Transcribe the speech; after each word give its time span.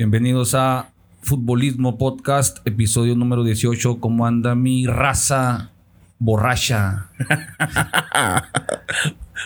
Bienvenidos 0.00 0.54
a 0.54 0.92
Futbolismo 1.20 1.98
Podcast, 1.98 2.66
episodio 2.66 3.14
número 3.14 3.44
18. 3.44 4.00
¿Cómo 4.00 4.26
anda 4.26 4.54
mi 4.54 4.86
raza 4.86 5.72
borracha? 6.18 7.10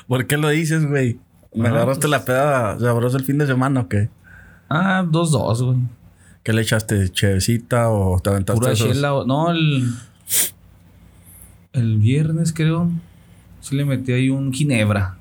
¿Por 0.06 0.28
qué 0.28 0.36
lo 0.36 0.50
dices, 0.50 0.86
güey? 0.86 1.18
¿Me 1.56 1.70
agarraste 1.70 2.02
pues- 2.02 2.10
la 2.12 2.24
peda 2.24 2.78
sabrosa 2.78 3.16
el 3.16 3.24
fin 3.24 3.38
de 3.38 3.48
semana 3.48 3.80
o 3.80 3.88
qué? 3.88 4.10
Ah, 4.68 5.04
2-2, 5.04 5.64
güey. 5.64 5.78
¿Qué 6.44 6.52
le 6.52 6.62
echaste? 6.62 7.08
¿Chevecita 7.08 7.90
o 7.90 8.20
te 8.20 8.30
aventaste 8.30 8.60
Pura 8.60 8.72
esos? 8.74 8.92
chela. 8.92 9.08
No, 9.26 9.50
el. 9.50 9.92
El 11.72 11.98
viernes, 11.98 12.52
creo. 12.52 12.92
Sí 13.60 13.74
le 13.74 13.84
metí 13.84 14.12
ahí 14.12 14.30
un 14.30 14.52
ginebra. 14.52 15.18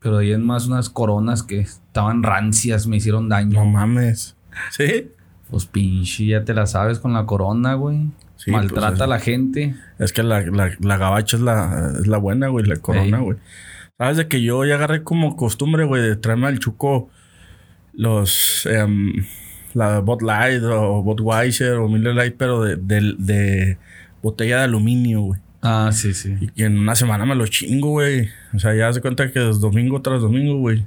Pero 0.00 0.18
ahí 0.18 0.32
en 0.32 0.44
más 0.44 0.66
unas 0.66 0.90
coronas 0.90 1.42
que 1.42 1.60
estaban 1.60 2.22
rancias, 2.22 2.86
me 2.86 2.98
hicieron 2.98 3.30
daño. 3.30 3.58
No 3.58 3.64
mames. 3.64 4.33
¿Sí? 4.70 5.10
Pues 5.50 5.66
pinche, 5.66 6.26
ya 6.26 6.44
te 6.44 6.54
la 6.54 6.66
sabes 6.66 6.98
con 6.98 7.12
la 7.12 7.26
corona, 7.26 7.74
güey. 7.74 8.08
Sí, 8.36 8.50
Maltrata 8.50 8.88
pues, 8.88 9.00
a 9.02 9.06
la 9.06 9.20
gente. 9.20 9.74
Es 9.98 10.12
que 10.12 10.22
la, 10.22 10.40
la, 10.42 10.72
la 10.80 10.96
gabacha 10.96 11.36
es 11.36 11.42
la, 11.42 11.92
es 12.00 12.06
la 12.06 12.18
buena, 12.18 12.48
güey, 12.48 12.66
la 12.66 12.76
corona, 12.76 13.18
Ey. 13.18 13.24
güey. 13.24 13.38
Sabes 13.98 14.16
de 14.16 14.28
que 14.28 14.42
yo 14.42 14.64
ya 14.64 14.74
agarré 14.74 15.02
como 15.02 15.36
costumbre, 15.36 15.84
güey, 15.84 16.02
de 16.02 16.16
traerme 16.16 16.48
al 16.48 16.58
chuco 16.58 17.08
los... 17.92 18.66
em, 18.66 19.24
la 19.74 20.00
Bud 20.00 20.22
Light 20.22 20.62
o 20.62 21.02
Budweiser 21.02 21.74
o 21.74 21.88
Miller 21.88 22.14
Light, 22.14 22.36
pero 22.38 22.62
de, 22.62 22.76
de, 22.76 23.14
de 23.18 23.78
botella 24.22 24.58
de 24.58 24.64
aluminio, 24.64 25.20
güey. 25.20 25.40
Ah, 25.62 25.90
sí, 25.92 26.14
sí. 26.14 26.36
Y 26.54 26.62
en 26.62 26.78
una 26.78 26.94
semana 26.94 27.24
me 27.24 27.34
lo 27.34 27.46
chingo, 27.46 27.90
güey. 27.90 28.28
O 28.54 28.58
sea, 28.58 28.74
ya 28.74 28.92
se 28.92 29.00
cuenta 29.00 29.30
que 29.30 29.50
es 29.50 29.60
domingo 29.60 30.00
tras 30.02 30.20
domingo, 30.20 30.58
güey. 30.58 30.84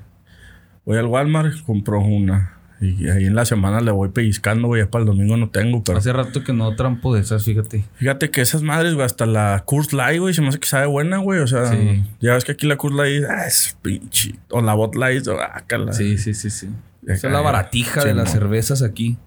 Voy 0.85 0.97
al 0.97 1.07
Walmart, 1.07 1.61
compro 1.65 1.99
una. 1.99 2.56
Y 2.79 3.09
ahí 3.09 3.25
en 3.25 3.33
la 3.35 3.45
semana 3.45 3.81
le 3.81 3.91
voy 3.91 4.09
pellizcando, 4.09 4.67
güey. 4.67 4.83
Ya 4.83 4.89
para 4.91 5.01
el 5.01 5.07
domingo 5.07 5.35
no 5.35 5.49
tengo, 5.49 5.83
pero... 5.83 5.97
Hace 5.97 6.13
rato 6.13 6.43
que 6.43 6.53
no 6.53 6.75
trampo 6.75 7.15
de 7.15 7.21
esas, 7.21 7.43
fíjate. 7.43 7.85
Fíjate 7.95 8.29
que 8.29 8.41
esas 8.41 8.61
madres, 8.61 8.93
güey, 8.93 9.05
hasta 9.05 9.25
la 9.25 9.63
Curse 9.65 9.95
Light, 9.95 10.19
güey, 10.19 10.33
se 10.33 10.41
me 10.41 10.49
hace 10.49 10.59
que 10.59 10.67
sabe 10.67 10.85
buena, 10.85 11.17
güey. 11.17 11.39
O 11.39 11.47
sea, 11.47 11.71
Sí. 11.71 12.03
ya 12.19 12.33
ves 12.35 12.45
que 12.45 12.51
aquí 12.51 12.67
la 12.67 12.75
Curse 12.77 12.95
Light, 12.97 13.23
ah, 13.29 13.47
es 13.47 13.75
pinche. 13.81 14.35
O 14.49 14.61
la 14.61 14.75
Bot 14.75 14.95
Light, 14.95 15.27
o 15.27 15.39
ah, 15.39 15.63
cala. 15.65 15.93
Sí, 15.93 16.17
sí, 16.19 16.33
sí, 16.35 16.49
sí. 16.51 16.69
Esa 17.07 17.27
es 17.27 17.33
la 17.33 17.41
baratija 17.41 18.01
Sí, 18.01 18.09
de 18.09 18.13
las 18.13 18.31
cervezas 18.31 18.83
aquí. 18.83 19.17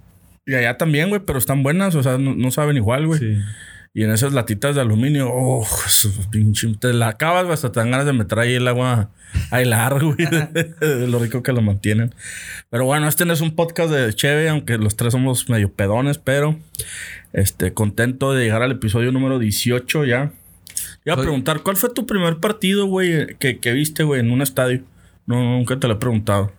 Y 0.46 0.54
allá 0.54 0.76
también, 0.76 1.08
güey, 1.08 1.20
pero 1.24 1.38
están 1.38 1.62
buenas, 1.62 1.94
o 1.94 2.02
sea, 2.02 2.18
no, 2.18 2.34
no 2.34 2.50
saben 2.50 2.76
igual, 2.76 3.06
güey. 3.06 3.18
Sí. 3.18 3.38
Y 3.92 4.04
en 4.04 4.12
esas 4.12 4.32
latitas 4.32 4.76
de 4.76 4.82
aluminio, 4.82 5.28
oh, 5.32 5.66
pinche. 6.30 6.72
Te 6.78 6.92
la 6.92 7.08
acabas, 7.08 7.48
hasta 7.48 7.72
te 7.72 7.80
dan 7.80 7.90
ganas 7.90 8.06
de 8.06 8.12
meter 8.12 8.38
ahí 8.38 8.54
el 8.54 8.68
agua 8.68 9.10
a 9.50 9.60
helar, 9.60 10.02
güey, 10.04 10.16
de, 10.16 10.64
de 10.86 11.06
lo 11.08 11.18
rico 11.18 11.42
que 11.42 11.52
lo 11.52 11.60
mantienen. 11.60 12.14
Pero 12.70 12.84
bueno, 12.84 13.08
este 13.08 13.24
no 13.24 13.32
es 13.32 13.40
un 13.40 13.56
podcast 13.56 13.90
de 13.90 14.12
Cheve, 14.14 14.48
aunque 14.48 14.78
los 14.78 14.94
tres 14.96 15.12
somos 15.12 15.48
medio 15.48 15.72
pedones, 15.72 16.18
pero 16.18 16.56
este, 17.32 17.74
contento 17.74 18.32
de 18.32 18.44
llegar 18.44 18.62
al 18.62 18.70
episodio 18.72 19.10
número 19.10 19.40
18 19.40 20.04
ya. 20.04 20.32
Iba 21.04 21.14
a 21.14 21.16
Soy- 21.16 21.24
preguntar, 21.24 21.62
¿cuál 21.62 21.76
fue 21.76 21.90
tu 21.92 22.06
primer 22.06 22.36
partido, 22.38 22.86
güey, 22.86 23.34
que, 23.38 23.58
que 23.58 23.72
viste, 23.72 24.04
güey, 24.04 24.20
en 24.20 24.30
un 24.30 24.40
estadio? 24.42 24.82
No, 25.26 25.42
nunca 25.42 25.78
te 25.80 25.88
lo 25.88 25.94
he 25.94 25.96
preguntado. 25.96 26.52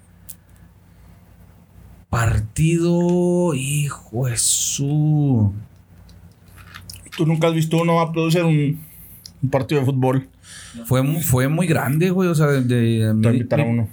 Partido, 2.10 3.54
hijo 3.54 4.28
de 4.28 4.38
su. 4.38 5.54
¿Tú 7.16 7.26
nunca 7.26 7.48
has 7.48 7.54
visto 7.54 7.78
uno 7.82 7.96
va 7.96 8.04
a 8.04 8.12
producir 8.12 8.44
un, 8.44 8.80
un 9.42 9.50
partido 9.50 9.82
de 9.82 9.86
fútbol? 9.86 10.28
Fue, 10.86 11.04
fue 11.22 11.48
muy 11.48 11.68
grande, 11.68 12.10
güey. 12.10 12.30
O 12.30 12.36
sea, 12.36 12.48
de, 12.48 12.62
de- 12.64 13.08
Te 13.08 13.14
mi, 13.14 13.28
invitar 13.28 13.62
a 13.62 13.64
uno. 13.66 13.90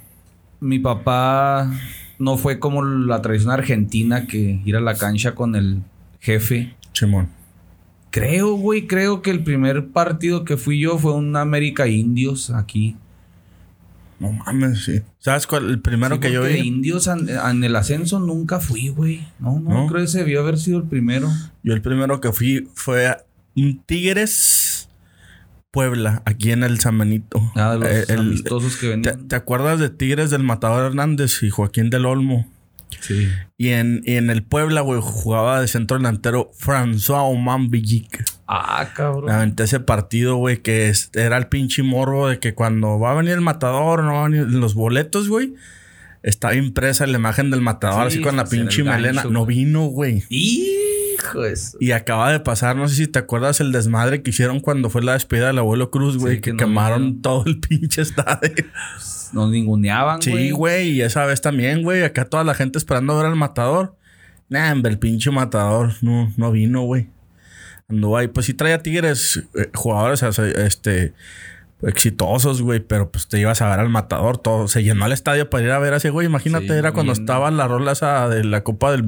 mi 0.59 0.79
papá 0.79 1.71
no 2.17 2.37
fue 2.37 2.59
como 2.59 2.83
la 2.83 3.21
tradición 3.21 3.51
argentina 3.51 4.25
que 4.27 4.61
ir 4.65 4.75
a 4.75 4.81
la 4.81 4.95
cancha 4.95 5.35
con 5.35 5.55
el 5.55 5.81
jefe. 6.19 6.73
Simón. 6.93 7.29
Creo, 8.11 8.55
güey, 8.55 8.87
creo 8.87 9.21
que 9.21 9.29
el 9.29 9.43
primer 9.43 9.89
partido 9.89 10.43
que 10.43 10.57
fui 10.57 10.79
yo 10.79 10.97
fue 10.97 11.13
un 11.13 11.35
América 11.35 11.87
Indios 11.87 12.49
aquí. 12.49 12.95
No 14.19 14.31
mames, 14.33 14.83
sí. 14.83 15.01
¿Sabes 15.19 15.47
cuál? 15.47 15.69
El 15.69 15.79
primero 15.81 16.15
Sí, 16.15 16.21
que 16.21 16.31
yo 16.31 16.41
porque 16.41 16.55
de 16.55 16.61
vi. 16.61 16.67
Indios 16.67 17.07
en, 17.07 17.29
en 17.29 17.63
el 17.63 17.75
ascenso 17.75 18.19
nunca 18.19 18.59
fui, 18.59 18.89
güey. 18.89 19.25
No, 19.39 19.59
no, 19.59 19.69
¿No? 19.69 19.87
creo 19.87 19.99
que 19.99 20.05
ese 20.05 20.19
debió 20.19 20.41
haber 20.41 20.57
sido 20.57 20.77
el 20.79 20.83
primero. 20.85 21.29
Yo 21.63 21.73
el 21.73 21.81
primero 21.81 22.19
que 22.19 22.31
fui 22.33 22.67
fue 22.75 23.07
a 23.07 23.23
un 23.55 23.81
Tigres 23.85 24.89
Puebla, 25.71 26.23
aquí 26.25 26.51
en 26.51 26.63
el 26.63 26.79
San 26.79 26.97
Benito. 26.97 27.51
Ah, 27.55 27.73
de 27.73 27.79
los 27.79 27.87
Eh, 27.89 28.05
el- 28.09 28.19
amistosos 28.19 28.75
que 28.75 28.87
¿te, 28.87 28.89
venían. 28.95 29.27
te 29.27 29.35
acuerdas 29.35 29.79
de 29.79 29.89
Tigres 29.89 30.31
del 30.31 30.43
Matador 30.43 30.85
Hernández 30.87 31.43
y 31.43 31.49
Joaquín 31.49 31.89
del 31.91 32.05
Olmo? 32.05 32.47
Sí. 33.01 33.29
Y 33.57 33.69
en, 33.69 34.01
y 34.03 34.15
en 34.15 34.31
el 34.31 34.41
Puebla, 34.43 34.81
güey, 34.81 34.99
jugaba 35.01 35.61
de 35.61 35.67
centro 35.67 35.97
delantero 35.97 36.51
François 36.59 37.21
Oman 37.31 37.69
Villic. 37.69 38.25
Ah, 38.51 38.85
Me 38.87 38.93
cabrón. 38.95 39.29
aventé 39.29 39.63
ese 39.65 39.79
partido, 39.79 40.37
güey, 40.37 40.57
que 40.63 40.91
era 41.13 41.37
el 41.37 41.47
pinche 41.47 41.83
morbo 41.83 42.27
de 42.29 42.39
que 42.39 42.55
cuando 42.55 42.97
va 42.99 43.11
a 43.11 43.13
venir 43.13 43.33
el 43.33 43.41
matador, 43.41 44.03
no 44.03 44.13
va 44.13 44.25
a 44.25 44.29
venir 44.29 44.47
los 44.47 44.73
boletos, 44.73 45.29
güey. 45.29 45.53
Estaba 46.23 46.55
impresa 46.55 47.05
la 47.07 47.17
imagen 47.17 47.51
del 47.51 47.61
matador, 47.61 48.09
Sí, 48.11 48.15
así 48.17 48.21
con 48.23 48.35
la 48.37 48.45
pinche 48.45 48.83
melena. 48.83 49.23
No 49.25 49.45
vino, 49.45 49.85
güey. 49.85 50.23
Hijo 50.29 51.41
de 51.41 51.55
su- 51.55 51.77
Y 51.79 51.91
acaba 51.91 52.31
de 52.31 52.39
pasar, 52.39 52.75
no 52.75 52.87
sé 52.89 52.95
si 52.95 53.07
te 53.07 53.19
acuerdas 53.19 53.61
el 53.61 53.71
desmadre 53.71 54.21
que 54.23 54.31
hicieron 54.31 54.59
cuando 54.61 54.89
fue 54.89 55.01
la 55.03 55.13
despedida 55.13 55.47
del 55.47 55.59
abuelo 55.59 55.91
Cruz, 55.91 56.17
güey, 56.17 56.35
Sí, 56.35 56.41
que, 56.41 56.49
que 56.49 56.53
no 56.53 56.57
quemaron 56.57 57.21
todo 57.21 57.43
el 57.45 57.59
pinche 57.59 58.01
estadio. 58.01 58.51
Nos 59.31 59.49
ninguneaban, 59.51 60.19
güey. 60.25 60.45
Sí, 60.47 60.51
güey, 60.51 60.89
y 60.89 61.01
esa 61.03 61.25
vez 61.25 61.39
también, 61.41 61.83
güey, 61.83 62.03
acá 62.03 62.25
toda 62.25 62.43
la 62.43 62.53
gente 62.55 62.77
esperando 62.79 63.15
ver 63.15 63.27
al 63.27 63.35
matador. 63.35 63.95
Nah, 64.49 64.71
hombre, 64.73 64.91
el 64.91 64.97
pinche 64.99 65.29
matador 65.29 65.93
no, 66.01 66.33
no 66.35 66.51
vino, 66.51 66.81
güey. 66.81 67.07
Anduvo 67.89 68.17
ahí, 68.17 68.27
pues 68.27 68.45
sí 68.45 68.53
traía 68.53 68.81
tigres, 68.83 69.43
eh, 69.55 69.69
jugadores, 69.73 70.21
este, 70.39 71.13
exitosos, 71.81 72.61
güey, 72.61 72.79
pero 72.79 73.11
pues 73.11 73.27
te 73.27 73.39
ibas 73.39 73.61
a 73.61 73.69
ver 73.69 73.79
al 73.79 73.89
matador, 73.89 74.37
todo. 74.37 74.67
Se 74.67 74.83
llenó 74.83 75.05
el 75.05 75.11
estadio 75.11 75.49
para 75.49 75.63
ir 75.63 75.71
a 75.71 75.79
ver 75.79 75.93
a 75.93 75.97
ese 75.97 76.09
güey. 76.09 76.27
Imagínate, 76.27 76.67
Sí, 76.67 76.73
era 76.73 76.91
cuando 76.91 77.13
estaba 77.13 77.49
la 77.51 77.67
rola 77.67 77.93
esa 77.93 78.29
de 78.29 78.43
la 78.43 78.63
Copa 78.63 78.91
del 78.91 79.07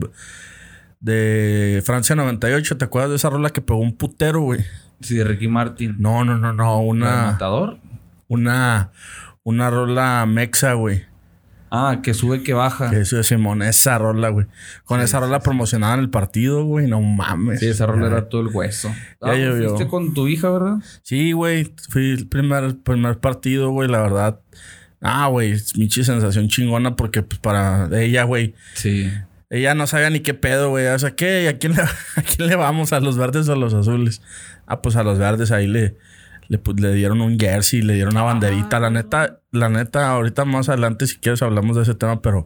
de 0.99 1.81
Francia 1.85 2.15
98. 2.15 2.77
¿Te 2.77 2.85
acuerdas 2.85 3.09
de 3.11 3.15
esa 3.17 3.29
rola 3.29 3.49
que 3.49 3.61
pegó 3.61 3.79
un 3.79 3.95
putero, 3.95 4.41
güey? 4.41 4.61
Sí, 5.01 5.15
de 5.15 5.23
Ricky 5.23 5.47
Martin. 5.47 5.95
No, 5.99 6.23
no, 6.23 6.37
no, 6.37 6.53
no, 6.53 6.81
¿El 6.81 6.87
una, 6.87 7.23
matador? 7.31 7.79
una, 8.27 8.91
una 9.43 9.69
rola 9.69 10.25
mexa, 10.27 10.73
güey. 10.73 11.05
Ah, 11.73 12.01
que 12.03 12.13
sube, 12.13 12.43
que 12.43 12.53
baja. 12.53 12.89
Que 12.89 12.97
de 12.97 13.23
Simón, 13.23 13.61
esa 13.61 13.97
rola, 13.97 14.27
güey. 14.27 14.45
Con 14.83 14.99
Sí, 14.99 15.05
esa 15.05 15.17
sí, 15.19 15.23
rola 15.23 15.39
promocionaban 15.39 16.01
el 16.01 16.09
partido, 16.09 16.65
güey. 16.65 16.85
No 16.87 16.99
mames. 17.01 17.61
Sí, 17.61 17.67
esa 17.67 17.85
rola 17.85 18.07
Ya. 18.07 18.11
era 18.17 18.29
todo 18.29 18.41
el 18.41 18.47
hueso. 18.47 18.89
Ya 19.21 19.31
Ah, 19.31 19.35
llovió. 19.35 19.69
fuiste 19.69 19.87
con 19.87 20.13
tu 20.13 20.27
hija, 20.27 20.49
¿verdad? 20.49 20.75
Sí, 21.01 21.31
güey. 21.31 21.73
Fui 21.89 22.11
el 22.11 22.27
primer, 22.27 22.77
primer 22.79 23.19
partido, 23.19 23.69
güey, 23.71 23.87
la 23.89 24.01
verdad. 24.01 24.39
Ah, 24.99 25.27
güey, 25.27 25.51
es 25.51 25.71
pinche 25.73 26.03
sensación 26.03 26.49
chingona 26.49 26.95
porque 26.97 27.21
pues, 27.23 27.39
para 27.39 27.87
ella, 27.99 28.23
güey, 28.23 28.53
Sí. 28.73 29.09
ella 29.49 29.73
no 29.73 29.87
sabía 29.87 30.09
ni 30.09 30.19
qué 30.19 30.33
pedo, 30.33 30.71
güey. 30.71 30.87
O 30.87 30.99
sea, 30.99 31.11
¿qué? 31.15 31.47
¿A 31.47 31.57
quién, 31.57 31.73
le, 31.73 31.81
¿A 32.17 32.21
quién 32.21 32.49
le 32.49 32.55
vamos? 32.57 32.91
¿A 32.91 32.99
los 32.99 33.17
verdes 33.17 33.47
o 33.47 33.53
a 33.53 33.55
los 33.55 33.73
azules? 33.73 34.21
Ah, 34.67 34.81
pues 34.81 34.97
a 34.97 35.03
los 35.03 35.17
verdes 35.17 35.51
ahí 35.51 35.67
le, 35.67 35.95
le, 36.51 36.59
le 36.75 36.93
dieron 36.93 37.21
un 37.21 37.39
jersey, 37.39 37.81
le 37.81 37.93
dieron 37.93 38.13
una 38.13 38.23
banderita. 38.23 38.81
La 38.81 38.89
neta, 38.89 39.39
la 39.51 39.69
neta, 39.69 40.11
ahorita 40.11 40.43
más 40.43 40.67
adelante, 40.67 41.07
si 41.07 41.17
quieres, 41.17 41.41
hablamos 41.41 41.77
de 41.77 41.83
ese 41.83 41.95
tema, 41.95 42.21
pero 42.21 42.45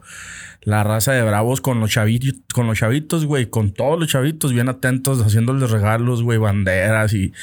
la 0.61 0.83
raza 0.83 1.13
de 1.13 1.23
bravos 1.23 1.59
con 1.59 1.79
los 1.79 1.89
chavitos, 1.89 2.35
con 2.53 2.67
los 2.67 2.77
chavitos, 2.77 3.25
güey, 3.25 3.47
con 3.47 3.71
todos 3.71 3.99
los 3.99 4.07
chavitos, 4.07 4.53
bien 4.53 4.69
atentos, 4.69 5.25
haciéndoles 5.25 5.71
regalos, 5.71 6.21
güey, 6.21 6.37
banderas 6.37 7.13
y 7.13 7.33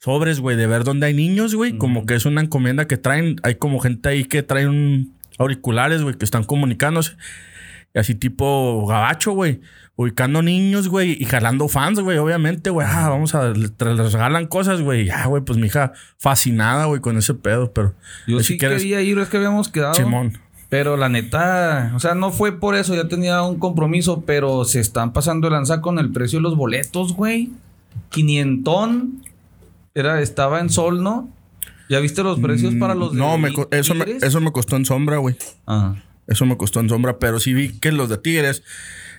sobres, 0.00 0.40
güey, 0.40 0.56
de 0.56 0.66
ver 0.66 0.82
dónde 0.82 1.06
hay 1.06 1.14
niños, 1.14 1.54
güey. 1.54 1.78
Como 1.78 2.04
que 2.04 2.16
es 2.16 2.26
una 2.26 2.40
encomienda 2.40 2.88
que 2.88 2.96
traen. 2.96 3.36
Hay 3.44 3.54
como 3.54 3.78
gente 3.78 4.08
ahí 4.08 4.24
que 4.24 4.42
traen 4.42 5.12
auriculares, 5.38 6.02
güey, 6.02 6.16
que 6.16 6.24
están 6.24 6.42
comunicándose. 6.42 7.12
Y 7.94 8.00
así 8.00 8.16
tipo 8.16 8.84
gabacho, 8.88 9.32
güey. 9.32 9.60
Ubicando 9.94 10.40
niños, 10.42 10.88
güey, 10.88 11.16
y 11.20 11.26
jalando 11.26 11.68
fans, 11.68 12.00
güey, 12.00 12.16
obviamente, 12.18 12.70
güey. 12.70 12.86
Ah, 12.90 13.08
vamos 13.10 13.34
a... 13.34 13.50
Les 13.50 13.72
regalan 14.12 14.46
cosas, 14.46 14.80
güey. 14.80 15.04
Ya, 15.06 15.26
güey, 15.26 15.42
pues 15.44 15.58
mi 15.58 15.66
hija 15.66 15.92
fascinada, 16.18 16.86
güey, 16.86 17.00
con 17.00 17.18
ese 17.18 17.34
pedo, 17.34 17.72
pero... 17.72 17.94
Yo 18.26 18.38
sí 18.40 18.54
si 18.54 18.58
quieres- 18.58 18.78
quería 18.82 19.02
ir, 19.02 19.18
es 19.18 19.28
que 19.28 19.36
habíamos 19.36 19.68
quedado. 19.68 19.94
Simón. 19.94 20.38
Pero 20.70 20.96
la 20.96 21.10
neta, 21.10 21.92
o 21.94 22.00
sea, 22.00 22.14
no 22.14 22.30
fue 22.32 22.58
por 22.58 22.74
eso, 22.74 22.94
ya 22.94 23.06
tenía 23.06 23.42
un 23.42 23.58
compromiso, 23.58 24.22
pero 24.26 24.64
se 24.64 24.80
están 24.80 25.12
pasando 25.12 25.46
de 25.48 25.52
lanza 25.52 25.82
con 25.82 25.98
el 25.98 26.10
precio 26.10 26.38
de 26.38 26.44
los 26.44 26.56
boletos, 26.56 27.12
güey. 27.12 27.50
Quinientón. 28.08 29.22
Era, 29.94 30.22
estaba 30.22 30.60
en 30.60 30.70
sol, 30.70 31.02
¿no? 31.02 31.28
¿Ya 31.90 31.98
viste 32.00 32.22
los 32.22 32.40
precios 32.40 32.74
para 32.76 32.94
los 32.94 33.12
de 33.12 33.16
Mm, 33.18 33.20
No, 33.20 33.36
me 33.36 33.52
eso, 33.72 33.94
me, 33.94 34.04
eso 34.22 34.40
me 34.40 34.50
costó 34.52 34.76
en 34.76 34.86
sombra, 34.86 35.18
güey. 35.18 35.36
Ah. 35.66 35.96
Eso 36.26 36.46
me 36.46 36.56
costó 36.56 36.80
en 36.80 36.88
sombra, 36.88 37.18
pero 37.18 37.38
sí 37.40 37.52
vi 37.52 37.68
que 37.78 37.92
los 37.92 38.08
de 38.08 38.16
Tigres 38.16 38.62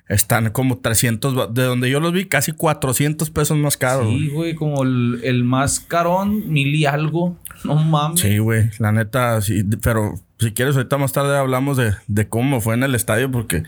están 0.09 0.49
como 0.51 0.77
300, 0.79 1.33
ba- 1.35 1.47
de 1.47 1.63
donde 1.63 1.89
yo 1.89 1.99
los 1.99 2.11
vi, 2.13 2.25
casi 2.25 2.51
400 2.51 3.29
pesos 3.29 3.57
más 3.57 3.77
caros. 3.77 4.07
Sí, 4.09 4.29
güey. 4.29 4.53
como 4.55 4.83
el, 4.83 5.21
el 5.23 5.43
más 5.43 5.79
carón, 5.79 6.51
mil 6.51 6.75
y 6.75 6.85
algo. 6.85 7.37
No 7.63 7.75
mames. 7.75 8.19
Sí, 8.19 8.37
güey, 8.39 8.69
la 8.79 8.91
neta, 8.91 9.41
sí, 9.41 9.63
pero 9.81 10.15
si 10.39 10.51
quieres 10.51 10.75
ahorita 10.75 10.97
más 10.97 11.13
tarde 11.13 11.37
hablamos 11.37 11.77
de, 11.77 11.93
de 12.07 12.27
cómo 12.27 12.59
fue 12.59 12.73
en 12.73 12.83
el 12.83 12.93
estadio 12.95 13.31
porque 13.31 13.63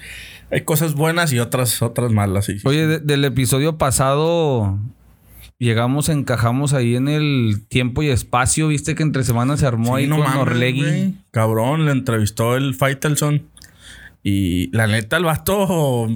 hay 0.51 0.61
cosas 0.61 0.93
buenas 0.95 1.31
y 1.31 1.39
otras, 1.39 1.81
otras 1.81 2.11
malas. 2.11 2.45
Sí, 2.45 2.59
sí. 2.59 2.67
Oye, 2.67 2.85
de- 2.87 2.99
del 2.99 3.23
episodio 3.23 3.77
pasado 3.77 4.77
llegamos, 5.57 6.09
encajamos 6.09 6.73
ahí 6.73 6.95
en 6.97 7.07
el 7.07 7.63
tiempo 7.69 8.03
y 8.03 8.09
espacio. 8.09 8.67
Viste 8.67 8.93
que 8.95 9.03
entre 9.03 9.23
semanas 9.23 9.61
se 9.61 9.67
armó 9.67 9.95
Sí, 9.95 10.03
ahí 10.03 10.07
no 10.09 10.17
con 10.17 10.25
mames, 10.25 10.41
Orlegui. 10.41 10.81
güey. 10.81 11.13
Cabrón, 11.31 11.85
le 11.85 11.91
entrevistó 11.91 12.57
el 12.57 12.75
Faitelson. 12.75 13.43
Y 14.27 14.75
la 14.75 14.87
neta, 14.87 15.17
el 15.17 15.25
vato. 15.25 16.07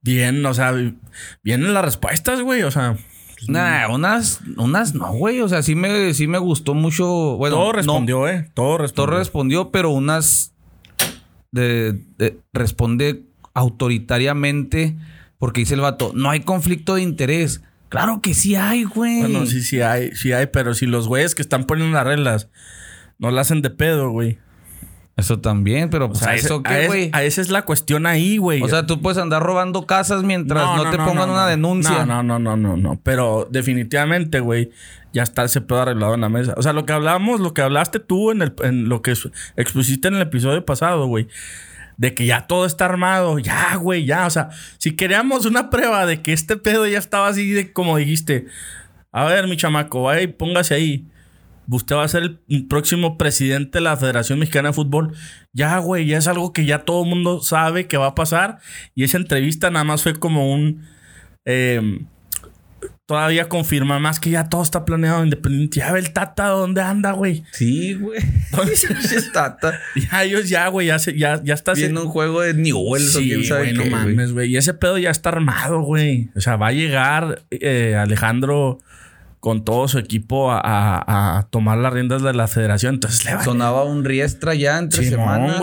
Bien, 0.00 0.46
o 0.46 0.54
sea, 0.54 0.72
vienen 1.42 1.74
las 1.74 1.84
respuestas, 1.84 2.40
güey. 2.40 2.62
O 2.62 2.70
sea, 2.70 2.96
Nah, 3.48 3.88
unas, 3.92 4.40
unas 4.56 4.94
no, 4.94 5.12
güey. 5.12 5.40
O 5.40 5.48
sea, 5.48 5.62
sí 5.62 5.74
me, 5.74 6.14
sí 6.14 6.28
me 6.28 6.38
gustó 6.38 6.72
mucho. 6.74 7.36
Bueno, 7.36 7.56
todo 7.56 7.66
no, 7.66 7.72
respondió, 7.72 8.28
¿eh? 8.28 8.48
Todo 8.54 8.76
todo 8.76 8.78
respondió. 8.78 9.18
respondió, 9.18 9.70
pero 9.72 9.90
unas 9.90 10.54
de, 11.50 12.00
de- 12.16 12.38
responde 12.52 13.24
autoritariamente 13.54 14.96
porque 15.38 15.60
dice 15.62 15.74
el 15.74 15.80
vato, 15.80 16.12
no 16.14 16.30
hay 16.30 16.40
conflicto 16.40 16.94
de 16.94 17.02
interés. 17.02 17.62
Claro 17.88 18.20
que 18.22 18.34
sí 18.34 18.54
hay, 18.56 18.84
güey. 18.84 19.20
Bueno, 19.20 19.46
sí, 19.46 19.60
sí 19.62 19.80
hay, 19.80 20.14
sí 20.14 20.32
hay, 20.32 20.46
pero 20.46 20.74
si 20.74 20.86
los 20.86 21.08
güeyes 21.08 21.34
que 21.34 21.42
están 21.42 21.64
poniendo 21.64 21.94
las 21.96 22.06
reglas 22.06 22.48
no 23.18 23.30
la 23.30 23.42
hacen 23.42 23.62
de 23.62 23.70
pedo, 23.70 24.10
güey. 24.10 24.38
Eso 25.16 25.40
también, 25.40 25.88
pero 25.88 26.06
O 26.06 26.08
pues 26.08 26.18
sea, 26.18 26.32
a 26.32 26.34
eso 26.34 26.62
qué, 26.62 26.88
güey. 26.88 27.10
a 27.14 27.22
esa 27.24 27.40
es 27.40 27.48
la 27.48 27.62
cuestión 27.62 28.06
ahí, 28.06 28.36
güey. 28.36 28.62
O 28.62 28.68
sea, 28.68 28.84
tú 28.86 29.00
puedes 29.00 29.16
andar 29.16 29.42
robando 29.42 29.86
casas 29.86 30.22
mientras 30.22 30.76
no, 30.76 30.90
te 30.90 30.98
pongan 30.98 31.30
una 31.30 31.46
denuncia. 31.46 32.04
No, 32.04 32.22
no, 32.22 32.38
no, 32.38 32.38
no, 32.38 32.56
no, 32.56 32.76
no. 32.76 33.00
Pero 33.02 33.48
definitivamente, 33.50 34.40
güey, 34.40 34.70
ya 35.14 35.22
está 35.22 35.44
ese 35.44 35.62
pedo 35.62 35.80
arreglado 35.80 36.14
en 36.14 36.20
la 36.20 36.28
mesa. 36.28 36.52
O 36.58 36.62
sea, 36.62 36.74
lo 36.74 36.84
que 36.84 36.92
hablamos, 36.92 37.40
lo 37.40 37.54
que 37.54 37.62
hablaste 37.62 37.98
tú 37.98 38.30
en, 38.30 38.42
el, 38.42 38.52
en 38.62 38.90
lo 38.90 39.00
que 39.00 39.14
expusiste 39.56 40.08
en 40.08 40.16
el 40.16 40.22
episodio 40.22 40.66
pasado, 40.66 41.06
güey. 41.06 41.28
De 41.96 42.12
que 42.12 42.26
ya 42.26 42.46
todo 42.46 42.66
está 42.66 42.84
armado. 42.84 43.38
Ya, 43.38 43.74
güey, 43.76 44.04
ya. 44.04 44.26
O 44.26 44.30
sea, 44.30 44.50
si 44.76 44.96
queríamos 44.96 45.46
una 45.46 45.70
prueba 45.70 46.04
de 46.04 46.20
que 46.20 46.34
este 46.34 46.58
pedo 46.58 46.86
ya 46.86 46.98
estaba 46.98 47.28
así 47.28 47.52
de 47.52 47.72
como 47.72 47.96
dijiste. 47.96 48.48
A 49.12 49.24
ver, 49.24 49.48
mi 49.48 49.56
chamaco, 49.56 50.02
vaya 50.02 50.20
y 50.20 50.26
póngase 50.26 50.74
ahí. 50.74 51.06
Usted 51.68 51.96
va 51.96 52.04
a 52.04 52.08
ser 52.08 52.38
el 52.48 52.66
próximo 52.66 53.18
presidente 53.18 53.78
de 53.78 53.82
la 53.82 53.96
Federación 53.96 54.38
Mexicana 54.38 54.68
de 54.68 54.74
Fútbol. 54.74 55.14
Ya, 55.52 55.78
güey, 55.78 56.06
ya 56.06 56.18
es 56.18 56.26
algo 56.28 56.52
que 56.52 56.64
ya 56.64 56.84
todo 56.84 57.02
el 57.04 57.08
mundo 57.10 57.40
sabe 57.40 57.86
que 57.88 57.96
va 57.96 58.06
a 58.08 58.14
pasar. 58.14 58.58
Y 58.94 59.04
esa 59.04 59.16
entrevista 59.16 59.70
nada 59.70 59.84
más 59.84 60.02
fue 60.02 60.14
como 60.14 60.52
un. 60.52 60.82
eh, 61.44 62.00
todavía 63.06 63.48
confirma 63.48 63.98
más 64.00 64.18
que 64.18 64.30
ya 64.30 64.48
todo 64.48 64.62
está 64.62 64.84
planeado 64.84 65.22
independiente. 65.24 65.78
Ya 65.78 65.92
ve 65.92 66.00
el 66.00 66.12
Tata, 66.12 66.48
¿dónde 66.48 66.80
anda, 66.82 67.12
güey? 67.12 67.44
Sí, 67.52 67.94
güey. 67.94 68.20
¿Dónde 68.50 68.74
se- 68.76 69.30
Tata. 69.32 69.78
Ya 70.10 70.24
ellos 70.24 70.48
ya, 70.48 70.66
güey, 70.68 70.88
ya, 70.88 70.98
se- 70.98 71.16
ya, 71.16 71.40
ya 71.42 71.54
está. 71.54 71.74
Viendo 71.74 72.02
un 72.02 72.08
juego 72.08 72.40
de 72.40 72.54
Newell's 72.54 73.14
o 73.14 73.18
Sí, 73.20 73.28
quién 73.28 73.44
sabe 73.44 73.72
güey, 73.74 73.84
qué, 73.84 73.90
mames, 73.90 74.32
güey. 74.32 74.50
Y 74.50 74.56
ese 74.56 74.74
pedo 74.74 74.98
ya 74.98 75.10
está 75.10 75.28
armado, 75.30 75.80
güey. 75.82 76.30
O 76.34 76.40
sea, 76.40 76.56
va 76.56 76.68
a 76.68 76.72
llegar 76.72 77.42
eh, 77.50 77.94
Alejandro 77.96 78.80
con 79.46 79.64
todo 79.64 79.86
su 79.86 79.98
equipo 80.00 80.50
a, 80.50 80.58
a- 80.60 81.38
a 81.38 81.42
tomar 81.50 81.78
las 81.78 81.92
riendas 81.92 82.20
de 82.20 82.34
la 82.34 82.48
federación. 82.48 82.94
Entonces 82.94 83.24
le 83.24 83.30
Sonaba 83.44 83.84
un 83.84 84.04
riestra 84.04 84.56
ya 84.56 84.76
entre 84.76 85.04
Simón, 85.04 85.26
semana. 85.26 85.58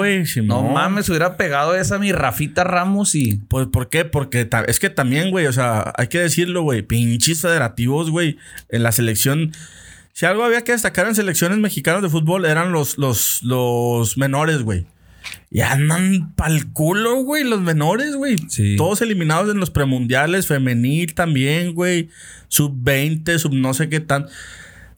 No 0.48 0.64
mames, 0.64 1.10
hubiera 1.10 1.36
pegado 1.36 1.76
esa 1.76 2.00
mi 2.00 2.14
Rafita 2.14 2.64
Ramos 2.64 3.14
y. 3.14 3.42
Pues, 3.50 3.68
¿por 3.68 3.90
qué? 3.90 4.06
Porque 4.06 4.48
es 4.68 4.80
que 4.80 4.90
también, 4.90 5.32
güey, 5.32 5.48
o 5.48 5.52
sea, 5.52 5.92
hay 5.98 6.08
que 6.08 6.20
decirlo, 6.20 6.62
güey, 6.62 6.82
pinches 6.82 7.42
federativos, 7.42 8.10
güey, 8.10 8.38
en 8.70 8.84
la 8.84 8.94
selección. 8.94 9.52
Si 10.14 10.26
algo 10.26 10.46
había 10.46 10.64
que 10.64 10.72
destacar 10.72 11.06
en 11.08 11.16
selecciones 11.16 11.58
mexicanas 11.58 12.02
de 12.02 12.08
fútbol 12.10 12.46
eran 12.46 12.72
los, 12.72 12.98
los, 12.98 13.44
los 13.44 14.18
menores, 14.18 14.62
güey. 14.62 14.86
Y 15.50 15.62
andan 15.62 16.34
pa'l 16.36 16.72
culo, 16.74 17.24
güey, 17.24 17.44
los 17.44 17.62
menores, 17.62 18.16
güey. 18.16 18.38
Sí. 18.50 18.76
Todos 18.76 19.02
eliminados 19.02 19.52
en 19.52 19.60
los 19.60 19.70
premundiales, 19.70 20.48
femenil 20.48 21.14
también, 21.14 21.74
güey. 21.74 22.10
Sub 22.48 22.74
20, 22.76 23.38
sub 23.40 23.54
no 23.54 23.74
sé 23.74 23.90
qué 23.90 24.00
tan. 24.00 24.28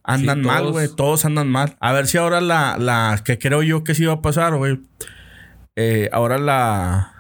Andan 0.03 0.41
Sí, 0.41 0.47
mal, 0.47 0.71
güey. 0.71 0.87
Todos 0.95 1.25
andan 1.25 1.49
mal. 1.49 1.75
A 1.79 1.91
ver 1.91 2.07
si 2.07 2.17
ahora 2.17 2.39
la, 2.39 2.77
la 2.77 3.21
que 3.25 3.39
creo 3.39 3.63
yo 3.63 3.83
que 3.83 3.95
sí 3.95 4.05
va 4.05 4.13
a 4.13 4.21
pasar, 4.21 4.55
güey. 4.55 4.79
Eh, 5.75 6.09
ahora 6.13 6.37
la. 6.37 7.11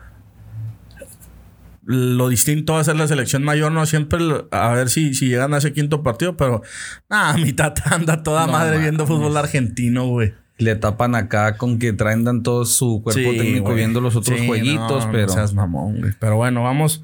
Lo 1.83 2.29
distinto 2.29 2.73
va 2.73 2.79
a 2.79 2.83
ser 2.83 2.95
la 2.95 3.07
selección 3.07 3.43
mayor, 3.43 3.71
no 3.71 3.85
siempre 3.85 4.19
a 4.49 4.69
ver 4.73 4.89
si, 4.89 5.13
si 5.13 5.27
llegan 5.27 5.53
a 5.53 5.57
ese 5.57 5.71
quinto 5.71 6.01
partido, 6.01 6.35
pero 6.35 6.63
nada, 7.09 7.37
mi 7.37 7.53
tata 7.53 7.93
anda 7.93 8.23
toda 8.23 8.47
No 8.47 8.53
madre 8.53 8.79
viendo 8.79 9.05
fútbol 9.05 9.37
argentino, 9.37 10.07
güey. 10.07 10.33
Le 10.57 10.75
tapan 10.75 11.15
acá 11.15 11.57
con 11.57 11.79
que 11.79 11.91
traen 11.91 12.41
todo 12.41 12.63
su 12.65 13.01
cuerpo 13.03 13.31
Sí, 13.31 13.37
técnico 13.37 13.73
viendo 13.73 13.99
los 13.99 14.15
otros 14.15 14.39
Sí, 14.39 14.47
jueguitos, 14.47 15.05
no, 15.05 15.11
pero. 15.11 15.27
No 15.27 15.33
seas 15.33 15.53
mamón, 15.53 15.99
güey. 15.99 16.13
Pero 16.19 16.37
bueno, 16.37 16.63
vamos. 16.63 17.03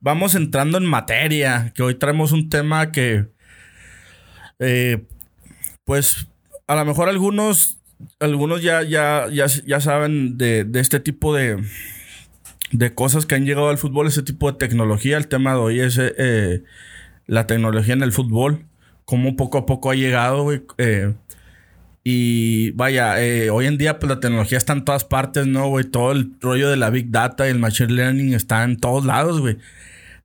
Vamos 0.00 0.34
entrando 0.36 0.78
en 0.78 0.84
materia. 0.84 1.72
Que 1.74 1.82
hoy 1.82 1.96
traemos 1.96 2.30
un 2.32 2.48
tema 2.48 2.92
que. 2.92 3.26
eh, 4.60 5.04
pues. 5.84 6.28
A 6.68 6.74
lo 6.76 6.84
mejor 6.84 7.08
algunos. 7.08 7.78
Algunos 8.20 8.62
ya, 8.62 8.82
ya, 8.82 9.26
ya, 9.32 9.46
ya 9.46 9.80
saben 9.80 10.36
de, 10.38 10.64
de 10.64 10.80
este 10.80 11.00
tipo 11.00 11.34
de. 11.34 11.62
De 12.72 12.94
cosas 12.94 13.26
que 13.26 13.34
han 13.36 13.46
llegado 13.46 13.68
al 13.68 13.78
fútbol, 13.78 14.06
ese 14.06 14.22
tipo 14.22 14.50
de 14.50 14.58
tecnología. 14.58 15.16
El 15.16 15.28
tema 15.28 15.52
de 15.52 15.58
hoy 15.58 15.80
es 15.80 15.98
eh, 16.00 16.62
la 17.26 17.46
tecnología 17.46 17.94
en 17.94 18.02
el 18.02 18.12
fútbol. 18.12 18.64
Cómo 19.04 19.36
poco 19.36 19.58
a 19.58 19.66
poco 19.66 19.90
ha 19.90 19.94
llegado, 19.94 20.42
güey. 20.42 20.62
eh, 20.78 21.14
y 22.08 22.70
vaya, 22.70 23.20
eh, 23.20 23.50
hoy 23.50 23.66
en 23.66 23.78
día 23.78 23.98
pues 23.98 24.08
la 24.08 24.20
tecnología 24.20 24.58
está 24.58 24.72
en 24.72 24.84
todas 24.84 25.02
partes, 25.02 25.48
¿no, 25.48 25.66
güey? 25.66 25.84
Todo 25.84 26.12
el 26.12 26.36
rollo 26.40 26.70
de 26.70 26.76
la 26.76 26.88
Big 26.88 27.10
Data 27.10 27.48
y 27.48 27.50
el 27.50 27.58
Machine 27.58 27.92
Learning 27.92 28.32
está 28.32 28.62
en 28.62 28.78
todos 28.78 29.04
lados, 29.04 29.40
güey. 29.40 29.58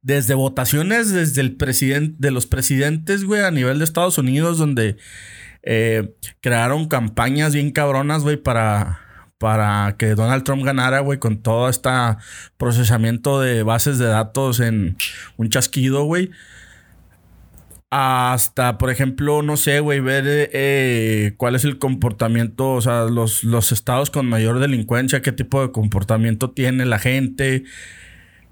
Desde 0.04 0.36
votaciones, 0.36 1.12
desde 1.12 1.42
el 1.42 1.56
presidente, 1.56 2.16
de 2.19 2.30
los 2.30 2.45
presidentes, 2.45 3.24
güey, 3.24 3.42
a 3.42 3.50
nivel 3.50 3.80
de 3.80 3.86
Estados 3.86 4.19
Unidos, 4.19 4.60
donde 4.60 4.98
eh, 5.63 6.13
crearon 6.39 6.88
campañas 6.88 7.56
bien 7.56 7.72
cabronas, 7.72 8.22
güey, 8.22 8.38
para, 8.38 9.00
para 9.39 9.95
que 9.98 10.13
Donald 10.13 10.44
Trump 10.44 10.63
ganara, 10.63 11.00
güey, 11.00 11.18
con 11.18 11.42
todo 11.42 11.68
este 11.68 11.89
procesamiento 12.57 13.42
de 13.42 13.63
bases 13.63 13.98
de 13.98 14.06
datos 14.06 14.60
en 14.60 14.98
un 15.36 15.50
chasquido, 15.50 16.04
güey. 16.04 16.30
Hasta, 17.93 18.77
por 18.77 18.89
ejemplo, 18.89 19.41
no 19.41 19.57
sé, 19.57 19.81
güey, 19.81 19.99
ver 19.99 20.24
eh, 20.53 21.33
cuál 21.36 21.55
es 21.55 21.65
el 21.65 21.77
comportamiento, 21.77 22.71
o 22.71 22.79
sea, 22.81 23.03
los, 23.03 23.43
los 23.43 23.74
estados 23.74 24.10
con 24.10 24.27
mayor 24.27 24.60
delincuencia, 24.60 25.21
qué 25.21 25.33
tipo 25.33 25.62
de 25.62 25.74
comportamiento 25.74 26.51
tiene 26.51 26.86
la 26.86 27.00
gente, 27.00 27.65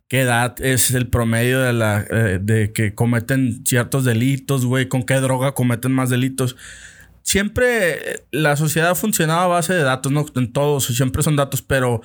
qué 0.09 0.21
edad 0.21 0.55
es 0.61 0.91
el 0.91 1.07
promedio 1.07 1.61
de, 1.61 1.71
la, 1.71 2.05
eh, 2.11 2.39
de 2.41 2.73
que 2.73 2.93
cometen 2.95 3.65
ciertos 3.65 4.03
delitos, 4.03 4.65
güey, 4.65 4.89
con 4.89 5.03
qué 5.03 5.15
droga 5.15 5.53
cometen 5.53 5.93
más 5.93 6.09
delitos. 6.09 6.57
Siempre 7.21 8.23
la 8.31 8.55
sociedad 8.55 8.95
funcionaba 8.95 9.43
a 9.43 9.47
base 9.47 9.73
de 9.73 9.83
datos, 9.83 10.11
¿no? 10.11 10.25
En 10.35 10.51
todos, 10.51 10.85
siempre 10.85 11.21
son 11.23 11.35
datos, 11.35 11.61
pero 11.61 12.01